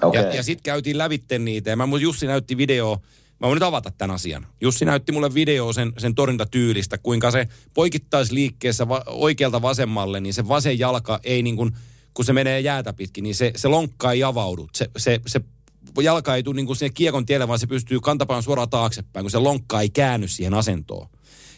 Okei. 0.02 0.22
Ja, 0.22 0.34
ja 0.34 0.42
sitten 0.42 0.62
käytiin 0.62 0.98
lävitte 0.98 1.38
niitä. 1.38 1.70
Ja 1.70 1.76
mä, 1.76 1.84
Jussi 2.00 2.26
näytti 2.26 2.56
video, 2.56 3.02
mä 3.40 3.46
voin 3.46 3.56
nyt 3.56 3.62
avata 3.62 3.90
tämän 3.90 4.14
asian. 4.14 4.46
Jussi 4.60 4.84
näytti 4.84 5.12
mulle 5.12 5.34
video 5.34 5.72
sen, 5.72 5.92
sen 5.98 6.14
torjuntatyylistä, 6.14 6.98
kuinka 6.98 7.30
se 7.30 7.48
poikittaisliikkeessä 7.74 8.88
va, 8.88 9.02
oikealta 9.06 9.62
vasemmalle, 9.62 10.20
niin 10.20 10.34
se 10.34 10.48
vasen 10.48 10.78
jalka 10.78 11.20
ei 11.24 11.42
niin 11.42 11.56
kuin, 11.56 11.72
kun 12.14 12.24
se 12.24 12.32
menee 12.32 12.60
jäätä 12.60 12.92
pitkin, 12.92 13.22
niin 13.22 13.34
se, 13.34 13.52
se 13.56 13.68
lonkka 13.68 14.12
ei 14.12 14.22
avaudu. 14.22 14.68
Se, 14.74 14.90
se, 14.96 15.20
se 15.26 15.40
jalka 16.02 16.36
ei 16.36 16.42
tule 16.42 16.56
niin 16.56 16.66
kuin 16.66 16.76
sinne 16.76 16.90
kiekon 16.90 17.26
tielle, 17.26 17.48
vaan 17.48 17.58
se 17.58 17.66
pystyy 17.66 18.00
kantapaan 18.00 18.42
suoraan 18.42 18.70
taaksepäin, 18.70 19.24
kun 19.24 19.30
se 19.30 19.38
lonkka 19.38 19.80
ei 19.80 19.90
käänny 19.90 20.28
siihen 20.28 20.54
asentoon. 20.54 21.08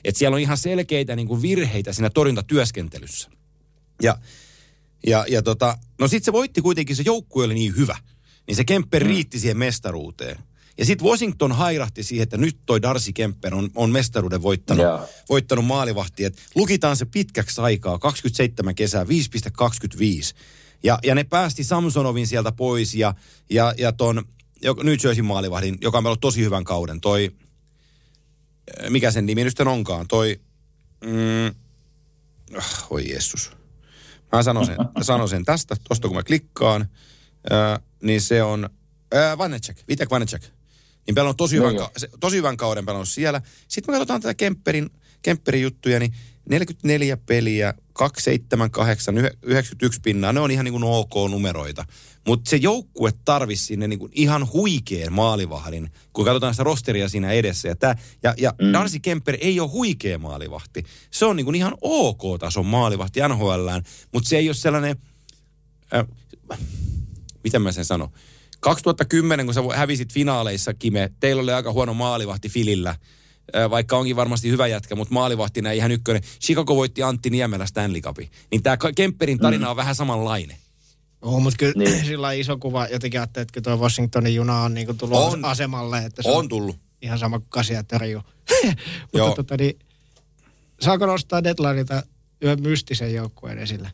Et 0.05 0.17
siellä 0.17 0.35
on 0.35 0.41
ihan 0.41 0.57
selkeitä 0.57 1.17
niin 1.17 1.29
kuin 1.29 1.43
virheitä 1.43 1.93
siinä 1.93 2.11
torjuntatyöskentelyssä. 2.11 3.31
Ja, 4.03 4.19
ja, 5.07 5.25
ja 5.29 5.43
tota, 5.43 5.79
no 6.01 6.09
sitten 6.09 6.25
se 6.25 6.33
voitti 6.33 6.61
kuitenkin, 6.63 6.97
se 6.97 7.03
joukkue 7.07 7.45
oli 7.45 7.55
niin 7.55 7.77
hyvä. 7.77 7.97
Niin 8.47 8.57
se 8.57 8.65
Kemper 8.65 9.03
riitti 9.03 9.39
siihen 9.39 9.57
mestaruuteen. 9.57 10.39
Ja 10.79 10.85
sitten 10.85 11.09
Washington 11.09 11.53
hairahti 11.53 12.03
siihen, 12.03 12.23
että 12.23 12.37
nyt 12.37 12.57
toi 12.67 12.83
Darcy 12.83 13.13
Kemper 13.13 13.55
on, 13.55 13.71
on 13.75 13.91
mestaruuden 13.91 14.43
voittanut, 14.43 14.83
Joo. 14.83 15.09
voittanut 15.29 15.65
maalivahti. 15.65 16.25
Et 16.25 16.39
lukitaan 16.55 16.97
se 16.97 17.05
pitkäksi 17.05 17.61
aikaa, 17.61 17.99
27 17.99 18.75
kesää, 18.75 19.05
5,25. 19.05 19.09
Ja, 20.83 20.99
ja 21.03 21.15
ne 21.15 21.25
päästi 21.25 21.65
Samsonovin 21.65 22.27
sieltä 22.27 22.53
pois 22.53 22.95
ja, 22.95 23.15
ja, 23.51 23.75
ja 23.79 23.93
ton 23.93 24.25
New 24.83 24.95
Jersey 25.05 25.23
maalivahdin, 25.23 25.79
joka 25.81 25.99
on 25.99 26.07
ollut 26.07 26.21
tosi 26.21 26.45
hyvän 26.45 26.65
kauden. 26.65 27.01
Toi, 27.01 27.31
äh, 28.85 28.91
mikä 28.91 29.11
sen 29.11 29.27
nimi 29.27 29.45
nyt 29.45 29.61
onkaan, 29.61 30.09
toi, 30.09 30.41
mm, 31.05 31.47
ah, 32.59 32.87
oi 32.91 33.11
Jeesus. 33.11 33.51
Mä 34.33 34.43
sanon 34.43 34.67
sen, 34.67 34.77
sanon 35.03 35.29
sen 35.29 35.45
tästä, 35.45 35.77
tosta 35.89 36.09
kun 36.09 36.17
mä 36.17 36.23
klikkaan, 36.23 36.89
ää, 37.51 37.81
niin 38.03 38.21
se 38.21 38.43
on 38.43 38.71
ää, 39.13 39.39
Vanecek, 39.39 39.77
Vitek 39.89 40.11
Vanecek. 40.11 40.43
Niin 41.07 41.15
pelannut 41.15 41.37
tosi, 41.37 41.57
hyvän, 41.57 41.75
joo. 41.75 41.85
ka- 41.89 42.07
tosi 42.21 42.37
hyvän 42.37 42.57
kauden 42.57 42.87
pelannut 42.87 43.09
siellä. 43.09 43.43
Sitten 43.69 43.95
me 43.95 43.99
katsotaan 43.99 44.21
tätä 44.21 44.35
Kemperin, 44.35 44.91
Kemperin 45.23 45.63
juttuja, 45.63 46.01
niin 46.01 46.15
44 46.49 47.17
peliä, 47.17 47.75
278, 47.93 49.19
91 49.43 50.01
pinnaa, 50.01 50.33
ne 50.33 50.41
on 50.41 50.51
ihan 50.51 50.65
niin 50.65 50.73
kuin 50.73 50.85
ok-numeroita. 50.85 51.85
Mutta 52.27 52.51
se 52.51 52.57
joukkue 52.57 53.13
tarvisi 53.25 53.65
sinne 53.65 53.89
niin 53.89 53.99
kuin 53.99 54.13
ihan 54.15 54.53
huikeen 54.53 55.13
maalivahdin, 55.13 55.91
kun 56.13 56.25
katsotaan 56.25 56.55
sitä 56.55 56.65
rosteria 56.65 57.09
siinä 57.09 57.33
edessä. 57.33 57.69
Ja, 57.69 57.77
tää, 57.77 57.97
ja, 58.23 58.35
ja 58.39 58.55
mm. 58.63 58.73
Darcy 58.73 58.99
Kemper 58.99 59.37
ei 59.41 59.61
ole 59.61 59.71
huikea 59.71 60.19
maalivahti. 60.19 60.85
Se 61.11 61.25
on 61.25 61.37
niin 61.37 61.45
kuin 61.45 61.55
ihan 61.55 61.75
ok-tason 61.81 62.67
maalivahti 62.67 63.21
NHLään, 63.29 63.83
mutta 64.13 64.29
se 64.29 64.37
ei 64.37 64.49
ole 64.49 64.55
sellainen, 64.55 64.97
äh, 65.95 66.59
miten 67.45 67.63
mä 67.63 67.73
sen 67.73 67.85
sanon, 67.85 68.09
2010, 68.61 69.47
kun 69.47 69.55
sä 69.55 69.61
hävisit 69.75 70.13
finaaleissa, 70.13 70.75
Kime, 70.75 71.11
teillä 71.21 71.43
oli 71.43 71.53
aika 71.53 71.73
huono 71.73 71.95
maalivahti 71.95 72.49
Filillä, 72.49 72.95
vaikka 73.71 73.97
onkin 73.97 74.17
varmasti 74.17 74.51
hyvä 74.51 74.67
jätkä, 74.67 74.95
mutta 74.95 75.15
maalivahtina 75.15 75.71
ei 75.71 75.79
ihan 75.79 75.91
ykkönen. 75.91 76.23
Chicago 76.41 76.77
voitti 76.77 77.03
Antti 77.03 77.31
Niemelä 77.31 77.67
Stanley 77.67 78.01
Cupin. 78.01 78.31
Niin 78.51 78.63
tämä 78.63 78.77
Kemperin 78.97 79.39
tarina 79.39 79.67
mm. 79.67 79.71
on 79.71 79.77
vähän 79.77 79.95
samanlainen. 79.95 80.57
Oo, 81.23 81.41
mutta 81.41 81.57
kyllä 81.59 81.73
niin. 81.77 82.05
sillä 82.07 82.33
iso 82.33 82.57
kuva 82.59 82.87
jotenkin 82.87 83.21
ajattelee, 83.21 83.43
että 83.43 83.61
tuo 83.61 83.77
Washingtonin 83.77 84.35
juna 84.35 84.61
on 84.61 84.75
niin 84.75 84.99
tullut 84.99 85.19
on. 85.19 85.45
asemalle. 85.45 85.99
Että 85.99 86.23
se 86.23 86.29
on, 86.29 86.37
on 86.37 86.49
tullut. 86.49 86.77
Ihan 87.03 87.19
sama 87.19 87.39
kuin 87.39 87.49
Kasia 87.51 87.85
Terju. 87.85 88.23
mutta 89.13 89.35
tota, 89.37 89.57
niin, 89.57 89.79
saako 90.81 91.07
nostaa 91.07 91.45
deadlineita 91.45 92.03
yhden 92.41 92.63
mystisen 92.63 93.15
joukkueen 93.15 93.59
esille? 93.59 93.93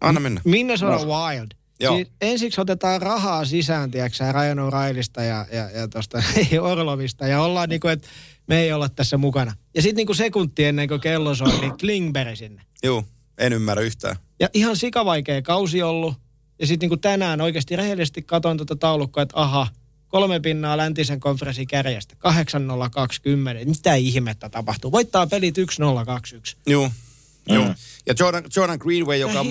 Anna 0.00 0.20
mennä. 0.20 0.40
Minnesota 0.44 1.04
no. 1.04 1.04
Wild. 1.04 1.50
Joo. 1.80 1.96
Siis 1.96 2.08
ensiksi 2.20 2.60
otetaan 2.60 3.02
rahaa 3.02 3.44
sisään, 3.44 3.90
tiedätkö 3.90 4.32
Ryan 4.32 4.58
O'Reillysta 4.58 5.22
ja, 5.22 5.46
ja, 5.52 5.70
ja 5.70 5.88
tosta, 5.88 6.22
Orlovista. 6.70 7.26
Ja 7.26 7.42
ollaan 7.42 7.68
niin 7.68 7.80
kuin, 7.80 7.92
että 7.92 8.08
me 8.46 8.60
ei 8.60 8.72
olla 8.72 8.88
tässä 8.88 9.18
mukana. 9.18 9.54
Ja 9.74 9.82
sitten 9.82 10.06
niin 10.06 10.16
sekunti 10.16 10.64
ennen 10.64 10.88
kuin 10.88 11.00
kello 11.00 11.34
soi, 11.34 11.60
niin 11.60 11.78
Klingberg 11.78 12.36
sinne. 12.36 12.62
Joo, 12.82 13.04
en 13.38 13.52
ymmärrä 13.52 13.82
yhtään. 13.82 14.16
Ja 14.40 14.48
ihan 14.54 14.76
sikavaikea 14.76 15.42
kausi 15.42 15.82
ollut. 15.82 16.14
Ja 16.58 16.66
sitten 16.66 16.90
niin 16.90 17.00
tänään 17.00 17.40
oikeasti 17.40 17.76
rehellisesti 17.76 18.22
katsoin 18.22 18.56
tuota 18.56 18.76
taulukkoa, 18.76 19.22
että 19.22 19.40
aha, 19.40 19.66
kolme 20.08 20.40
pinnaa 20.40 20.76
läntisen 20.76 21.20
konferenssin 21.20 21.66
kärjestä. 21.66 22.14
8-0-20. 22.14 23.68
Mitä 23.68 23.94
ihmettä 23.94 24.48
tapahtuu? 24.48 24.92
Voittaa 24.92 25.26
pelit 25.26 25.58
1-0-2-1. 25.58 25.62
Joo. 26.66 26.90
Mm. 27.48 27.54
Joo. 27.54 27.74
Ja 28.06 28.14
Jordan, 28.18 28.44
Jordan 28.56 28.78
Greenway, 28.80 29.16
joka 29.16 29.44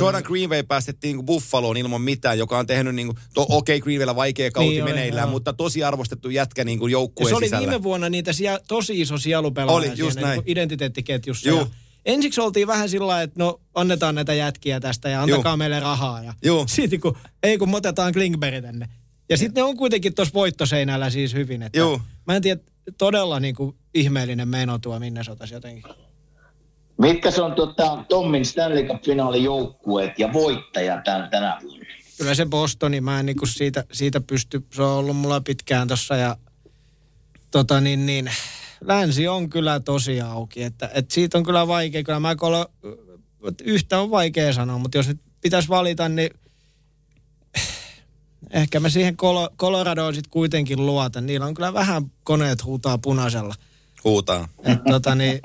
Jordan 0.00 0.22
Greenway 0.24 0.62
päästettiin 0.62 1.16
niin 1.16 1.26
Buffaloon 1.26 1.76
ilman 1.76 2.00
mitään, 2.02 2.38
joka 2.38 2.58
on 2.58 2.66
tehnyt 2.66 2.94
niin 2.94 3.08
okei 3.36 3.56
okay, 3.56 3.80
Greenwaylla 3.80 4.16
vaikea 4.16 4.50
kausi 4.50 4.70
niin 4.70 4.84
meneillään, 4.84 5.28
oli, 5.28 5.32
mutta 5.32 5.52
tosi 5.52 5.84
arvostettu 5.84 6.30
jätkä 6.30 6.64
niin 6.64 6.90
joukkueen 6.90 7.28
Se 7.28 7.34
oli 7.34 7.46
sisällä. 7.46 7.70
viime 7.70 7.82
vuonna 7.82 8.08
niitä 8.08 8.32
sia, 8.32 8.58
tosi 8.68 9.00
iso 9.00 9.18
sielupelaaja 9.18 9.76
oli, 9.76 9.86
just 9.96 10.12
siinä, 10.12 10.26
näin. 10.26 10.38
Niin 10.38 10.50
identiteettiketjussa. 10.50 11.48
Joo. 11.48 11.68
Ensiksi 12.04 12.40
oltiin 12.40 12.66
vähän 12.66 12.88
sillä 12.88 13.22
että 13.22 13.34
no 13.38 13.60
annetaan 13.74 14.14
näitä 14.14 14.34
jätkiä 14.34 14.80
tästä 14.80 15.08
ja 15.08 15.22
antakaa 15.22 15.50
Joo. 15.50 15.56
meille 15.56 15.80
rahaa. 15.80 16.22
Ja 16.22 16.34
Joo. 16.42 16.64
Sitten 16.76 17.00
kun, 17.00 17.16
ei 17.42 17.58
kun 17.58 17.70
me 17.70 17.76
otetaan 17.76 18.12
Klingberg 18.12 18.64
tänne. 18.64 18.88
Ja 19.28 19.36
sitten 19.36 19.62
ne 19.62 19.68
on 19.68 19.76
kuitenkin 19.76 20.14
tuossa 20.14 20.34
voittoseinällä 20.34 21.10
siis 21.10 21.34
hyvin. 21.34 21.62
Että 21.62 21.78
Joo. 21.78 22.00
Mä 22.26 22.36
en 22.36 22.42
tiedä, 22.42 22.60
todella 22.98 23.40
niin 23.40 23.54
kuin 23.54 23.76
ihmeellinen 23.94 24.48
meno 24.48 24.78
tuo 24.78 24.98
Minnesotas 24.98 25.50
jotenkin. 25.50 25.84
Mitkä 27.02 27.30
se 27.30 27.42
on 27.42 27.52
tota, 27.52 28.04
Tommin 28.08 28.44
Stanley 28.44 28.86
Cup-finaalijoukkueet 28.86 30.18
ja 30.18 30.32
voittaja 30.32 31.02
tämän, 31.04 31.30
tänä 31.30 31.58
vuonna? 31.62 31.84
Kyllä 32.18 32.34
se 32.34 32.46
Bostoni, 32.46 33.00
mä 33.00 33.20
en 33.20 33.26
niinku 33.26 33.46
siitä, 33.46 33.84
siitä 33.92 34.20
pysty, 34.20 34.62
se 34.74 34.82
on 34.82 34.98
ollut 34.98 35.16
mulla 35.16 35.40
pitkään 35.40 35.88
tossa 35.88 36.16
ja 36.16 36.36
tota 37.50 37.80
niin, 37.80 38.06
niin 38.06 38.30
länsi 38.80 39.28
on 39.28 39.48
kyllä 39.48 39.80
tosi 39.80 40.20
auki, 40.20 40.62
että, 40.62 40.90
että 40.94 41.14
siitä 41.14 41.38
on 41.38 41.44
kyllä 41.44 41.68
vaikea, 41.68 42.02
kyllä 42.02 42.20
mä 42.20 42.36
kolo, 42.36 42.66
yhtä 43.64 44.00
on 44.00 44.10
vaikea 44.10 44.52
sanoa, 44.52 44.78
mutta 44.78 44.98
jos 44.98 45.08
nyt 45.08 45.20
pitäisi 45.40 45.68
valita, 45.68 46.08
niin 46.08 46.30
ehkä 48.50 48.80
mä 48.80 48.88
siihen 48.88 49.16
Coloradoon 49.56 50.14
sitten 50.14 50.30
kuitenkin 50.30 50.86
luotan. 50.86 51.26
Niillä 51.26 51.46
on 51.46 51.54
kyllä 51.54 51.74
vähän 51.74 52.12
koneet 52.24 52.64
huutaa 52.64 52.98
punaisella. 52.98 53.54
Huutaa. 54.04 54.48
Et, 54.64 54.78
tota, 54.90 55.14
niin, 55.14 55.40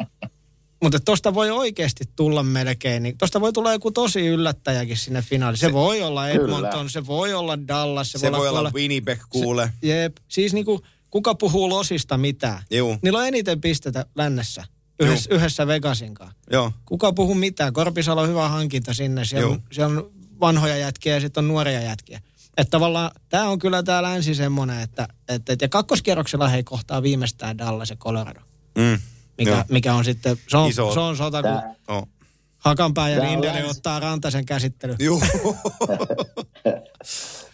mutta 0.84 1.00
tosta 1.00 1.34
voi 1.34 1.52
oikeasti 1.52 2.04
tulla 2.16 2.44
melkein, 2.44 3.04
niin 3.04 3.18
tosta 3.18 3.42
voi 3.42 3.54
tulla 3.54 3.74
joku 3.74 3.92
tosi 3.92 4.28
yllättäjäkin 4.28 4.98
sinne 4.98 5.22
finaaliin. 5.22 5.58
Se, 5.58 5.68
se 5.68 5.74
voi 5.74 6.02
olla 6.02 6.30
Edmonton, 6.30 6.72
kyllä. 6.72 6.90
se 6.90 7.06
voi 7.06 7.34
olla 7.34 7.68
Dallas. 7.68 8.12
Se, 8.12 8.18
se 8.18 8.32
voi, 8.32 8.48
olla, 8.48 8.60
olla 8.60 8.72
Winnipeg, 8.74 9.20
kuule. 9.30 9.74
Se, 9.82 9.88
jep. 9.88 10.18
Siis 10.28 10.54
niinku, 10.54 10.82
kuka 11.10 11.36
puhuu 11.36 11.70
Losista 11.70 12.18
mitään? 12.18 12.64
Juu. 12.72 12.98
Niillä 13.02 13.20
on 13.20 13.28
eniten 13.28 13.62
pistetä 13.62 14.06
lännessä. 14.16 14.64
Yhdessä, 15.00 15.34
yhdessä 15.34 15.68
Vegasinkaan. 15.68 16.32
Joo. 16.52 16.72
Kuka 16.86 17.14
puhuu 17.14 17.36
mitään? 17.36 17.74
Korpisalo 17.74 18.22
on 18.22 18.30
hyvä 18.30 18.48
hankinta 18.48 18.94
sinne. 18.94 19.26
Siellä, 19.26 19.48
on, 19.48 19.64
siellä 19.72 20.00
on 20.00 20.12
vanhoja 20.40 20.78
jätkiä 20.78 21.14
ja 21.14 21.22
sitten 21.22 21.44
on 21.44 21.48
nuoria 21.48 21.82
jätkiä. 21.82 22.22
Että 22.58 22.72
tavallaan 22.72 23.12
tämä 23.30 23.50
on 23.50 23.60
kyllä 23.60 23.84
tämä 23.84 24.04
länsi 24.04 24.36
semmoinen, 24.36 24.82
että, 24.82 25.08
että, 25.30 25.54
että 25.54 25.66
ja 25.66 25.70
kakkoskierroksella 25.70 26.48
he 26.48 26.64
kohtaa 26.64 27.04
viimeistään 27.04 27.58
Dallas 27.58 27.90
ja 27.90 27.96
Colorado. 27.96 28.40
Mm 28.78 29.00
mikä, 29.38 29.66
mikä 29.70 29.94
on 29.94 30.06
sitten, 30.06 30.38
se 30.48 30.58
on, 30.58 30.70
Iso. 30.70 30.94
se 30.94 31.00
on 31.00 31.18
sota, 31.18 31.42
kun 31.44 31.62
oh. 31.88 32.08
Hakanpää 32.58 33.10
ja 33.10 33.22
Lindeli 33.22 33.64
ottaa 33.70 34.00
rantaisen 34.00 34.46
käsittely. 34.46 34.96
Joo. 35.00 35.22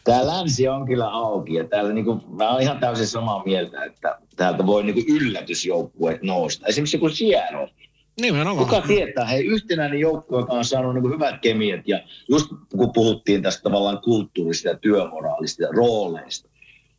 Tämä 0.03 0.27
länsi 0.27 0.67
on 0.67 0.85
kyllä 0.85 1.07
auki 1.07 1.53
ja 1.53 1.63
täällä 1.63 1.93
niin 1.93 2.05
kuin, 2.05 2.21
mä 2.29 2.49
olen 2.49 2.63
ihan 2.63 2.79
täysin 2.79 3.07
samaa 3.07 3.43
mieltä, 3.45 3.83
että 3.83 4.19
täältä 4.35 4.65
voi 4.65 4.83
niin 4.83 5.05
yllätysjoukkueet 5.07 6.23
nousta. 6.23 6.67
Esimerkiksi 6.67 6.97
joku 6.97 7.09
Seattle. 7.09 7.69
Nimenomaan. 8.21 8.67
Kuka 8.67 8.81
tietää, 8.81 9.25
hei 9.25 9.45
yhtenäinen 9.45 9.99
joukkue, 9.99 10.39
joka 10.39 10.53
on 10.53 10.65
saanut 10.65 10.93
niin 10.93 11.13
hyvät 11.13 11.41
kemiat 11.41 11.87
ja 11.87 12.03
just 12.29 12.47
kun 12.77 12.93
puhuttiin 12.93 13.41
tästä 13.41 13.63
tavallaan 13.63 14.01
kulttuurista 14.01 14.69
ja 14.69 14.77
työmoraalista 14.77 15.63
ja 15.63 15.69
rooleista, 15.71 16.49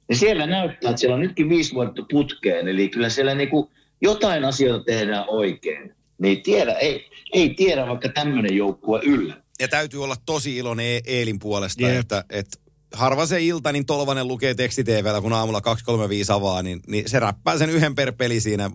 niin 0.09 0.17
siellä 0.17 0.47
näyttää, 0.47 0.91
että 0.91 1.01
siellä 1.01 1.15
on 1.15 1.21
nytkin 1.21 1.49
viisi 1.49 1.75
vuotta 1.75 2.03
putkeen, 2.11 2.69
eli 2.69 2.89
kyllä 2.89 3.09
siellä 3.09 3.35
niin 3.35 3.49
kuin 3.49 3.71
jotain 4.05 4.45
asioita 4.45 4.85
tehdään 4.85 5.25
oikein, 5.29 5.95
niin 6.19 6.43
tiedä, 6.43 6.73
ei, 6.73 7.11
ei 7.33 7.55
tiedä 7.55 7.87
vaikka 7.87 8.09
tämmöinen 8.09 8.57
joukkue 8.57 9.01
yllä. 9.03 9.37
Ja 9.61 9.69
täytyy 9.69 10.05
olla 10.05 10.17
tosi 10.27 10.57
iloinen 10.57 10.87
e- 10.87 11.01
Eelin 11.07 11.39
puolesta, 11.39 11.89
yep. 11.89 12.01
että, 12.01 12.25
että 12.31 12.59
harva 12.93 13.27
se 13.27 13.43
ilta, 13.43 13.73
niin 13.73 13.87
Tolvanen 13.87 14.29
lukee 14.29 14.55
tekstitvllä, 14.55 15.21
kun 15.21 15.33
aamulla 15.33 15.61
235 15.61 16.33
avaa, 16.33 16.63
niin, 16.63 16.81
niin 16.87 17.09
se 17.09 17.21
räppää 17.21 17.59
sen 17.59 17.71
yhden 17.71 17.95
per 17.95 18.13
peli 18.13 18.41
siinä. 18.41 18.71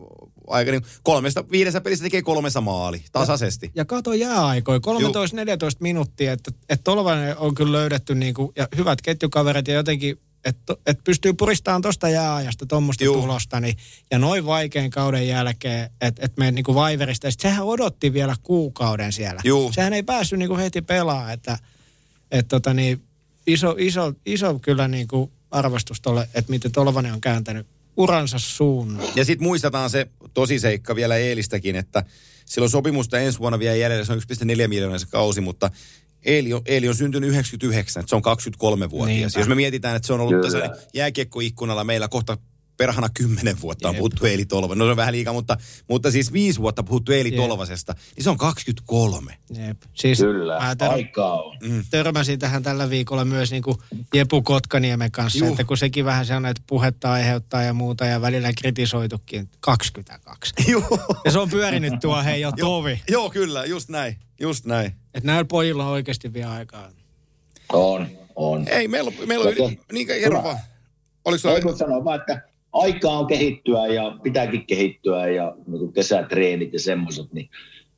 Aika 0.47 0.71
niin 0.71 0.83
kolmesta, 1.03 1.45
viidessä 1.51 1.81
pelissä 1.81 2.03
tekee 2.03 2.21
kolmessa 2.21 2.61
maali, 2.61 3.01
tasaisesti. 3.11 3.65
Ja, 3.65 3.71
ja 3.75 3.85
kato 3.85 4.13
jääaikoi, 4.13 4.77
13-14 4.77 4.81
minuuttia, 5.79 6.33
että, 6.33 6.51
että 6.69 6.83
Tolvanen 6.83 7.37
on 7.37 7.55
kyllä 7.55 7.71
löydetty 7.71 8.15
niin 8.15 8.33
kuin, 8.33 8.51
ja 8.55 8.67
hyvät 8.77 9.01
ketjukaverit 9.01 9.67
ja 9.67 9.73
jotenkin 9.73 10.19
että 10.45 10.75
et 10.85 10.99
pystyy 11.03 11.33
puristamaan 11.33 11.81
tuosta 11.81 12.09
jääajasta 12.09 12.65
tuommoista 12.65 13.05
tulosta, 13.05 13.59
niin, 13.59 13.77
ja 14.11 14.19
noin 14.19 14.45
vaikean 14.45 14.89
kauden 14.89 15.27
jälkeen, 15.27 15.89
että 16.01 16.25
et 16.25 16.37
me 16.37 16.51
niinku 16.51 16.75
Vaiverista, 16.75 17.27
ja 17.27 17.31
sehän 17.39 17.65
odotti 17.65 18.13
vielä 18.13 18.35
kuukauden 18.43 19.13
siellä. 19.13 19.41
Juu. 19.43 19.71
Sehän 19.73 19.93
ei 19.93 20.03
päässyt 20.03 20.39
niinku 20.39 20.57
heti 20.57 20.81
pelaa, 20.81 21.31
että 21.31 21.57
et 22.31 22.47
tota 22.47 22.73
niin, 22.73 23.01
iso, 23.47 23.75
iso, 23.77 24.13
iso 24.25 24.59
kyllä 24.59 24.87
niinku 24.87 25.31
arvostus 25.51 26.01
tolle, 26.01 26.29
että 26.33 26.51
miten 26.51 26.71
Tolvanen 26.71 27.13
on 27.13 27.21
kääntänyt 27.21 27.67
uransa 27.97 28.39
suunnan. 28.39 29.05
Ja 29.15 29.25
sitten 29.25 29.47
muistetaan 29.47 29.89
se 29.89 30.07
tosiseikka 30.33 30.95
vielä 30.95 31.17
Eelistäkin, 31.17 31.75
että 31.75 32.03
silloin 32.45 32.69
sopimusta 32.69 33.19
ensi 33.19 33.39
vuonna 33.39 33.59
vielä 33.59 33.75
jäljellä, 33.75 34.05
se 34.05 34.13
on 34.13 34.19
1,4 34.19 34.67
miljoonaa 34.67 34.99
se 34.99 35.05
kausi, 35.09 35.41
mutta 35.41 35.71
Eeli 36.25 36.53
on, 36.53 36.61
Eeli 36.65 36.87
on 36.89 36.95
syntynyt 36.95 37.29
99, 37.29 37.99
että 38.01 38.09
se 38.09 38.15
on 38.15 38.21
23-vuotias. 38.25 39.17
Niinpä. 39.17 39.39
Jos 39.39 39.47
me 39.47 39.55
mietitään, 39.55 39.95
että 39.95 40.07
se 40.07 40.13
on 40.13 40.19
ollut 40.19 40.35
Kyllä. 40.35 40.67
tässä 40.67 40.87
jääkiekkoikkunalla 40.93 41.83
meillä 41.83 42.07
kohta 42.07 42.37
perhana 42.79 43.09
kymmenen 43.13 43.61
vuotta 43.61 43.87
on 43.87 43.95
Jep. 43.95 43.99
puhuttu 43.99 44.25
Eeli 44.25 44.45
Tolva. 44.45 44.75
No 44.75 44.85
se 44.85 44.91
on 44.91 44.97
vähän 44.97 45.13
liikaa, 45.13 45.33
mutta, 45.33 45.57
mutta 45.89 46.11
siis 46.11 46.33
viisi 46.33 46.59
vuotta 46.59 46.83
puhuttu 46.83 47.11
Eeli 47.11 47.29
Jep. 47.29 47.37
Tolvasesta, 47.37 47.95
niin 48.15 48.23
se 48.23 48.29
on 48.29 48.37
23. 48.37 49.37
Jep. 49.49 49.77
Siis 49.93 50.19
Kyllä, 50.19 50.59
mä 50.59 50.73
tör- 50.73 50.91
aikaa 50.91 51.41
on. 51.41 51.57
Mm. 51.63 51.83
Törmäsin 51.89 52.39
tähän 52.39 52.63
tällä 52.63 52.89
viikolla 52.89 53.25
myös 53.25 53.51
niin 53.51 53.63
kuin 53.63 53.77
Jepu 54.13 54.41
Kotkaniemen 54.41 55.11
kanssa, 55.11 55.39
Juh. 55.39 55.49
että 55.49 55.63
kun 55.63 55.77
sekin 55.77 56.05
vähän 56.05 56.25
se 56.25 56.35
on, 56.35 56.45
että 56.45 56.63
puhetta 56.67 57.11
aiheuttaa 57.11 57.63
ja 57.63 57.73
muuta 57.73 58.05
ja 58.05 58.21
välillä 58.21 58.53
kritisoitukin, 58.53 59.49
22. 59.59 60.53
Juh. 60.71 60.99
Ja 61.25 61.31
se 61.31 61.39
on 61.39 61.49
pyörinyt 61.49 61.93
tuo 62.01 62.23
hei 62.23 62.41
jo 62.41 62.51
tovi. 62.51 63.01
Joo, 63.09 63.29
kyllä, 63.29 63.65
just 63.65 63.89
näin, 63.89 64.17
just 64.39 64.65
näin. 64.65 64.87
Että 65.13 65.27
näillä 65.27 65.45
pojilla 65.45 65.85
on 65.85 65.91
oikeasti 65.91 66.33
vielä 66.33 66.51
aikaa. 66.51 66.89
On, 67.73 68.07
on. 68.35 68.67
Ei, 68.67 68.87
meillä 68.87 69.07
on, 69.07 69.27
meillä 69.27 69.45
on 69.45 69.53
yli, 69.53 69.79
niin 69.91 70.07
kerro 70.07 70.43
vaan. 70.43 70.57
Oliko 71.25 71.39
sulla... 71.61 71.77
sanoa 71.77 72.05
vaan, 72.05 72.19
että 72.19 72.49
aikaa 72.73 73.19
on 73.19 73.27
kehittyä 73.27 73.87
ja 73.87 74.17
pitääkin 74.23 74.65
kehittyä 74.65 75.27
ja 75.27 75.55
niin 75.67 75.93
kesätreenit 75.93 76.73
ja 76.73 76.79
semmoiset, 76.79 77.33
niin 77.33 77.49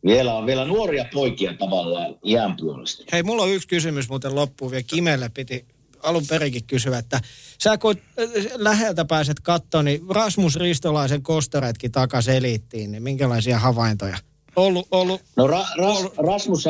vielä 0.06 0.34
on 0.34 0.46
vielä 0.46 0.66
nuoria 0.66 1.06
poikia 1.14 1.54
tavallaan 1.54 2.16
iän 2.26 2.56
puolesta. 2.60 3.04
Hei, 3.12 3.24
mulla 3.24 3.44
on 3.44 3.52
yksi 3.52 3.68
kysymys 3.68 4.10
muuten 4.10 4.36
loppuun 4.36 4.72
vielä. 4.72 4.84
Kimelle 4.84 5.30
piti 5.34 5.66
alun 6.04 6.28
perinkin 6.30 6.64
kysyä, 6.64 6.98
että 6.98 7.20
sä 7.64 7.78
kun 7.78 7.96
äh, 8.20 8.46
läheltä 8.56 9.06
pääset 9.06 9.40
katsomaan, 9.40 9.86
niin 9.86 10.02
Rasmus 10.10 10.56
Ristolaisen 10.56 11.24
kostaretkin 11.24 11.92
takas 11.92 12.28
eliittiin, 12.28 12.92
niin 12.92 13.04
minkälaisia 13.04 13.60
havaintoja? 13.60 14.18
ollut, 14.56 14.88
ollut 14.92 15.22
No 15.36 15.48
Ra- 15.48 15.78
Ras- 15.78 16.28
Rasmus, 16.28 16.66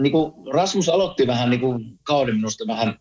niin 0.00 0.12
kuin, 0.12 0.32
Rasmus 0.52 0.88
aloitti 0.88 1.26
vähän 1.26 1.50
niin 1.50 1.60
kuin 1.60 1.98
kauden 2.02 2.36
minusta 2.36 2.64
vähän, 2.66 2.98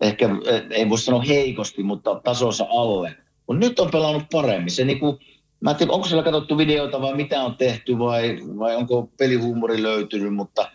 ehkä 0.00 0.28
eh, 0.44 0.62
ei 0.70 0.88
voi 0.88 0.98
sanoa 0.98 1.22
heikosti, 1.22 1.82
mutta 1.82 2.20
tasonsa 2.24 2.66
alle. 2.70 3.16
Mutta 3.46 3.60
nyt 3.66 3.80
on 3.80 3.90
pelannut 3.90 4.22
paremmin. 4.32 4.70
Se 4.70 4.84
niin 4.84 5.00
kuin, 5.00 5.18
mä 5.60 5.70
en 5.70 5.76
tiedä, 5.76 5.92
onko 5.92 6.06
siellä 6.06 6.22
katsottu 6.22 6.58
videoita 6.58 7.00
vai 7.00 7.16
mitä 7.16 7.42
on 7.42 7.56
tehty 7.56 7.98
vai, 7.98 8.38
vai 8.58 8.76
onko 8.76 9.10
pelihuumori 9.16 9.82
löytynyt, 9.82 10.34
mutta 10.34 10.70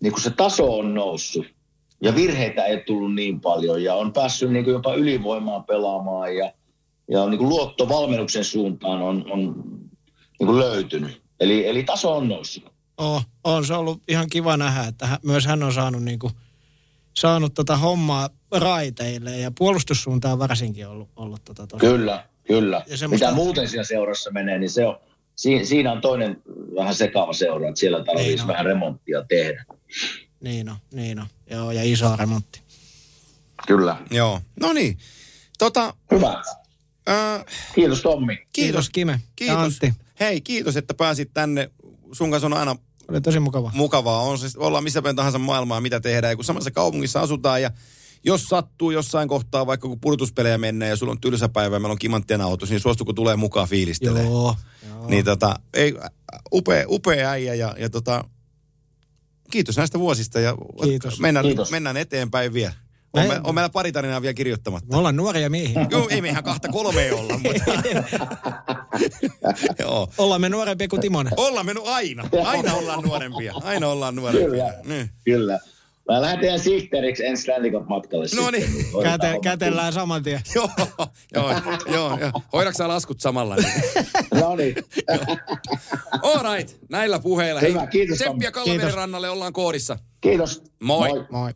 niin 0.00 0.12
kuin 0.12 0.22
se 0.22 0.30
taso 0.30 0.78
on 0.78 0.94
noussut. 0.94 1.46
Ja 2.00 2.14
virheitä 2.14 2.64
ei 2.64 2.80
tullut 2.86 3.14
niin 3.14 3.40
paljon 3.40 3.82
ja 3.82 3.94
on 3.94 4.12
päässyt 4.12 4.50
niin 4.50 4.64
kuin 4.64 4.72
jopa 4.72 4.94
ylivoimaan 4.94 5.64
pelaamaan 5.64 6.36
ja, 6.36 6.52
ja 7.10 7.26
niin 7.28 7.38
kuin 7.38 7.48
luotto 7.48 7.88
valmennuksen 7.88 8.44
suuntaan 8.44 9.02
on, 9.02 9.24
on 9.30 9.54
niin 10.38 10.46
kuin 10.46 10.58
löytynyt. 10.58 11.22
Eli, 11.40 11.68
eli 11.68 11.82
taso 11.82 12.16
on 12.16 12.28
noussut. 12.28 12.72
on, 12.96 13.22
on 13.44 13.66
se 13.66 13.74
ollut 13.74 14.02
ihan 14.08 14.28
kiva 14.30 14.56
nähdä, 14.56 14.84
että 14.84 15.06
hän, 15.06 15.18
myös 15.22 15.46
hän 15.46 15.62
on 15.62 15.72
saanut, 15.72 16.02
niin 16.02 16.18
kuin, 16.18 16.32
saanut 17.14 17.54
tota 17.54 17.76
hommaa 17.76 18.28
raiteille 18.54 19.38
ja 19.38 19.50
puolustussuuntaan 19.58 20.38
varsinkin 20.38 20.86
ollut, 20.88 21.08
ollut 21.16 21.44
tota 21.44 21.66
tosi. 21.66 21.80
Kyllä, 21.86 22.24
kyllä. 22.46 22.82
Ja 22.86 22.96
semmoista- 22.96 23.26
Mitä 23.26 23.34
muuten 23.36 23.68
siinä 23.68 23.84
seurassa 23.84 24.30
menee, 24.30 24.58
niin 24.58 24.70
se 24.70 24.86
on, 24.86 24.96
siinä, 25.36 25.64
siinä 25.64 25.92
on 25.92 26.00
toinen 26.00 26.42
vähän 26.76 26.94
sekaava 26.94 27.32
seura, 27.32 27.68
että 27.68 27.80
siellä 27.80 28.04
tarvitsisi 28.04 28.30
Niin 28.32 28.40
on. 28.42 28.48
vähän 28.48 28.66
remonttia 28.66 29.24
tehdä. 29.28 29.64
Niin 30.40 30.68
on, 30.70 30.76
niin 30.92 31.20
on. 31.20 31.26
Joo, 31.50 31.70
ja 31.72 31.82
iso 31.84 32.16
remontti. 32.16 32.60
Kyllä. 33.66 33.96
Joo. 34.10 34.40
No 34.60 34.72
niin. 34.72 34.98
Tota, 35.58 35.94
Hyvä. 36.10 36.42
äh, 37.08 37.44
Kiitos 37.74 38.02
Tommi. 38.02 38.36
Kiitos, 38.36 38.52
kiitos. 38.52 38.90
Kime 38.90 39.12
ja 39.12 39.18
Kiitos. 39.36 39.56
Antti. 39.58 39.92
Hei, 40.20 40.40
kiitos, 40.40 40.76
että 40.76 40.94
pääsit 40.94 41.30
tänne. 41.34 41.70
Sun 42.12 42.30
kanssa 42.30 42.46
on 42.46 42.52
aina 42.52 42.76
Oli 43.08 43.20
tosi 43.20 43.40
mukava. 43.40 43.70
mukavaa. 43.74 44.20
On 44.22 44.38
se, 44.38 44.46
ollaan 44.56 44.84
missä 44.84 45.02
päin 45.02 45.16
tahansa 45.16 45.38
maailmaa, 45.38 45.80
mitä 45.80 46.00
tehdään. 46.00 46.30
Ja 46.32 46.36
kun 46.36 46.44
samassa 46.44 46.70
kaupungissa 46.70 47.20
asutaan 47.20 47.62
ja 47.62 47.70
jos 48.24 48.44
sattuu 48.44 48.90
jossain 48.90 49.28
kohtaa, 49.28 49.66
vaikka 49.66 49.88
kun 49.88 50.00
pudotuspelejä 50.00 50.58
menee 50.58 50.88
ja 50.88 50.96
sulla 50.96 51.12
on 51.12 51.20
tylsä 51.20 51.48
päivä 51.48 51.76
ja 51.76 51.80
meillä 51.80 51.92
on 51.92 51.98
kimanttien 51.98 52.40
autos, 52.40 52.70
niin 52.70 52.80
suostuko 52.80 53.12
tulee 53.12 53.36
mukaan 53.36 53.68
fiilistelee. 53.68 54.22
Joo. 54.22 54.56
joo. 54.88 55.06
Niin 55.08 55.24
tota, 55.24 55.56
ei, 55.74 55.94
upea, 56.52 56.84
upea 56.88 57.30
äijä 57.30 57.54
ja, 57.54 57.74
ja 57.78 57.90
tota, 57.90 58.24
kiitos 59.50 59.76
näistä 59.76 59.98
vuosista 59.98 60.40
ja 60.40 60.56
Kiitos. 60.82 61.20
Mennään, 61.20 61.46
Kiitos. 61.46 61.70
mennään 61.70 61.96
eteenpäin 61.96 62.52
vielä. 62.52 62.72
On, 63.12 63.22
Me- 63.22 63.28
me, 63.28 63.40
on 63.44 63.54
meillä 63.54 63.68
pari 63.68 63.92
tarinaa 63.92 64.22
vielä 64.22 64.34
kirjoittamatta. 64.34 64.88
Me 64.90 64.96
ollaan 64.96 65.16
nuoria 65.16 65.50
miehiä. 65.50 65.86
Joo, 65.90 66.08
ei 66.10 66.20
me 66.20 66.28
ihan 66.28 66.44
kahta 66.44 66.68
kolmea 66.68 67.16
olla, 67.16 67.38
mutta... 67.38 67.72
Joo. 69.82 70.10
Ollaan 70.18 70.40
me 70.40 70.48
nuorempia 70.48 70.88
kuin 70.88 71.00
Timonen. 71.00 71.32
Ollaan 71.36 71.66
mennyt 71.66 71.84
aina. 71.86 72.28
Aina 72.44 72.74
ollaan 72.74 73.02
nuorempia. 73.02 73.54
Aina 73.62 73.88
ollaan 73.88 74.16
nuorempia. 74.16 74.48
Kyllä. 74.48 74.74
Niin. 74.84 75.10
Kyllä. 75.24 75.60
Mä 76.10 76.20
lähden 76.20 76.40
teidän 76.40 76.58
sihteeriksi 76.60 77.24
ensi 77.26 77.42
Stanley 77.42 77.70
Cup 77.70 77.88
matkalle. 77.88 78.26
No 78.36 78.50
niin. 78.50 78.66
Käte, 79.02 79.38
kätellään 79.42 79.92
saman 79.92 80.22
tien. 80.22 80.40
Joo, 80.54 80.70
joo, 81.34 81.50
joo, 81.92 82.18
joo. 82.18 82.30
Hoidatko 82.52 82.88
laskut 82.88 83.20
samalla? 83.20 83.56
Niin? 83.56 83.72
No 84.40 84.56
niin. 84.56 84.74
All 86.22 86.56
right, 86.56 86.76
näillä 86.90 87.18
puheilla. 87.18 87.60
Hyvä, 87.60 87.86
kiitos, 87.86 88.18
Tsemppiä 88.18 88.52
Kiitos. 88.64 88.94
rannalle 88.94 89.28
ollaan 89.28 89.52
koodissa. 89.52 89.98
Kiitos. 90.20 90.62
Moi. 90.82 91.08
Moi. 91.08 91.24
Moi. 91.30 91.52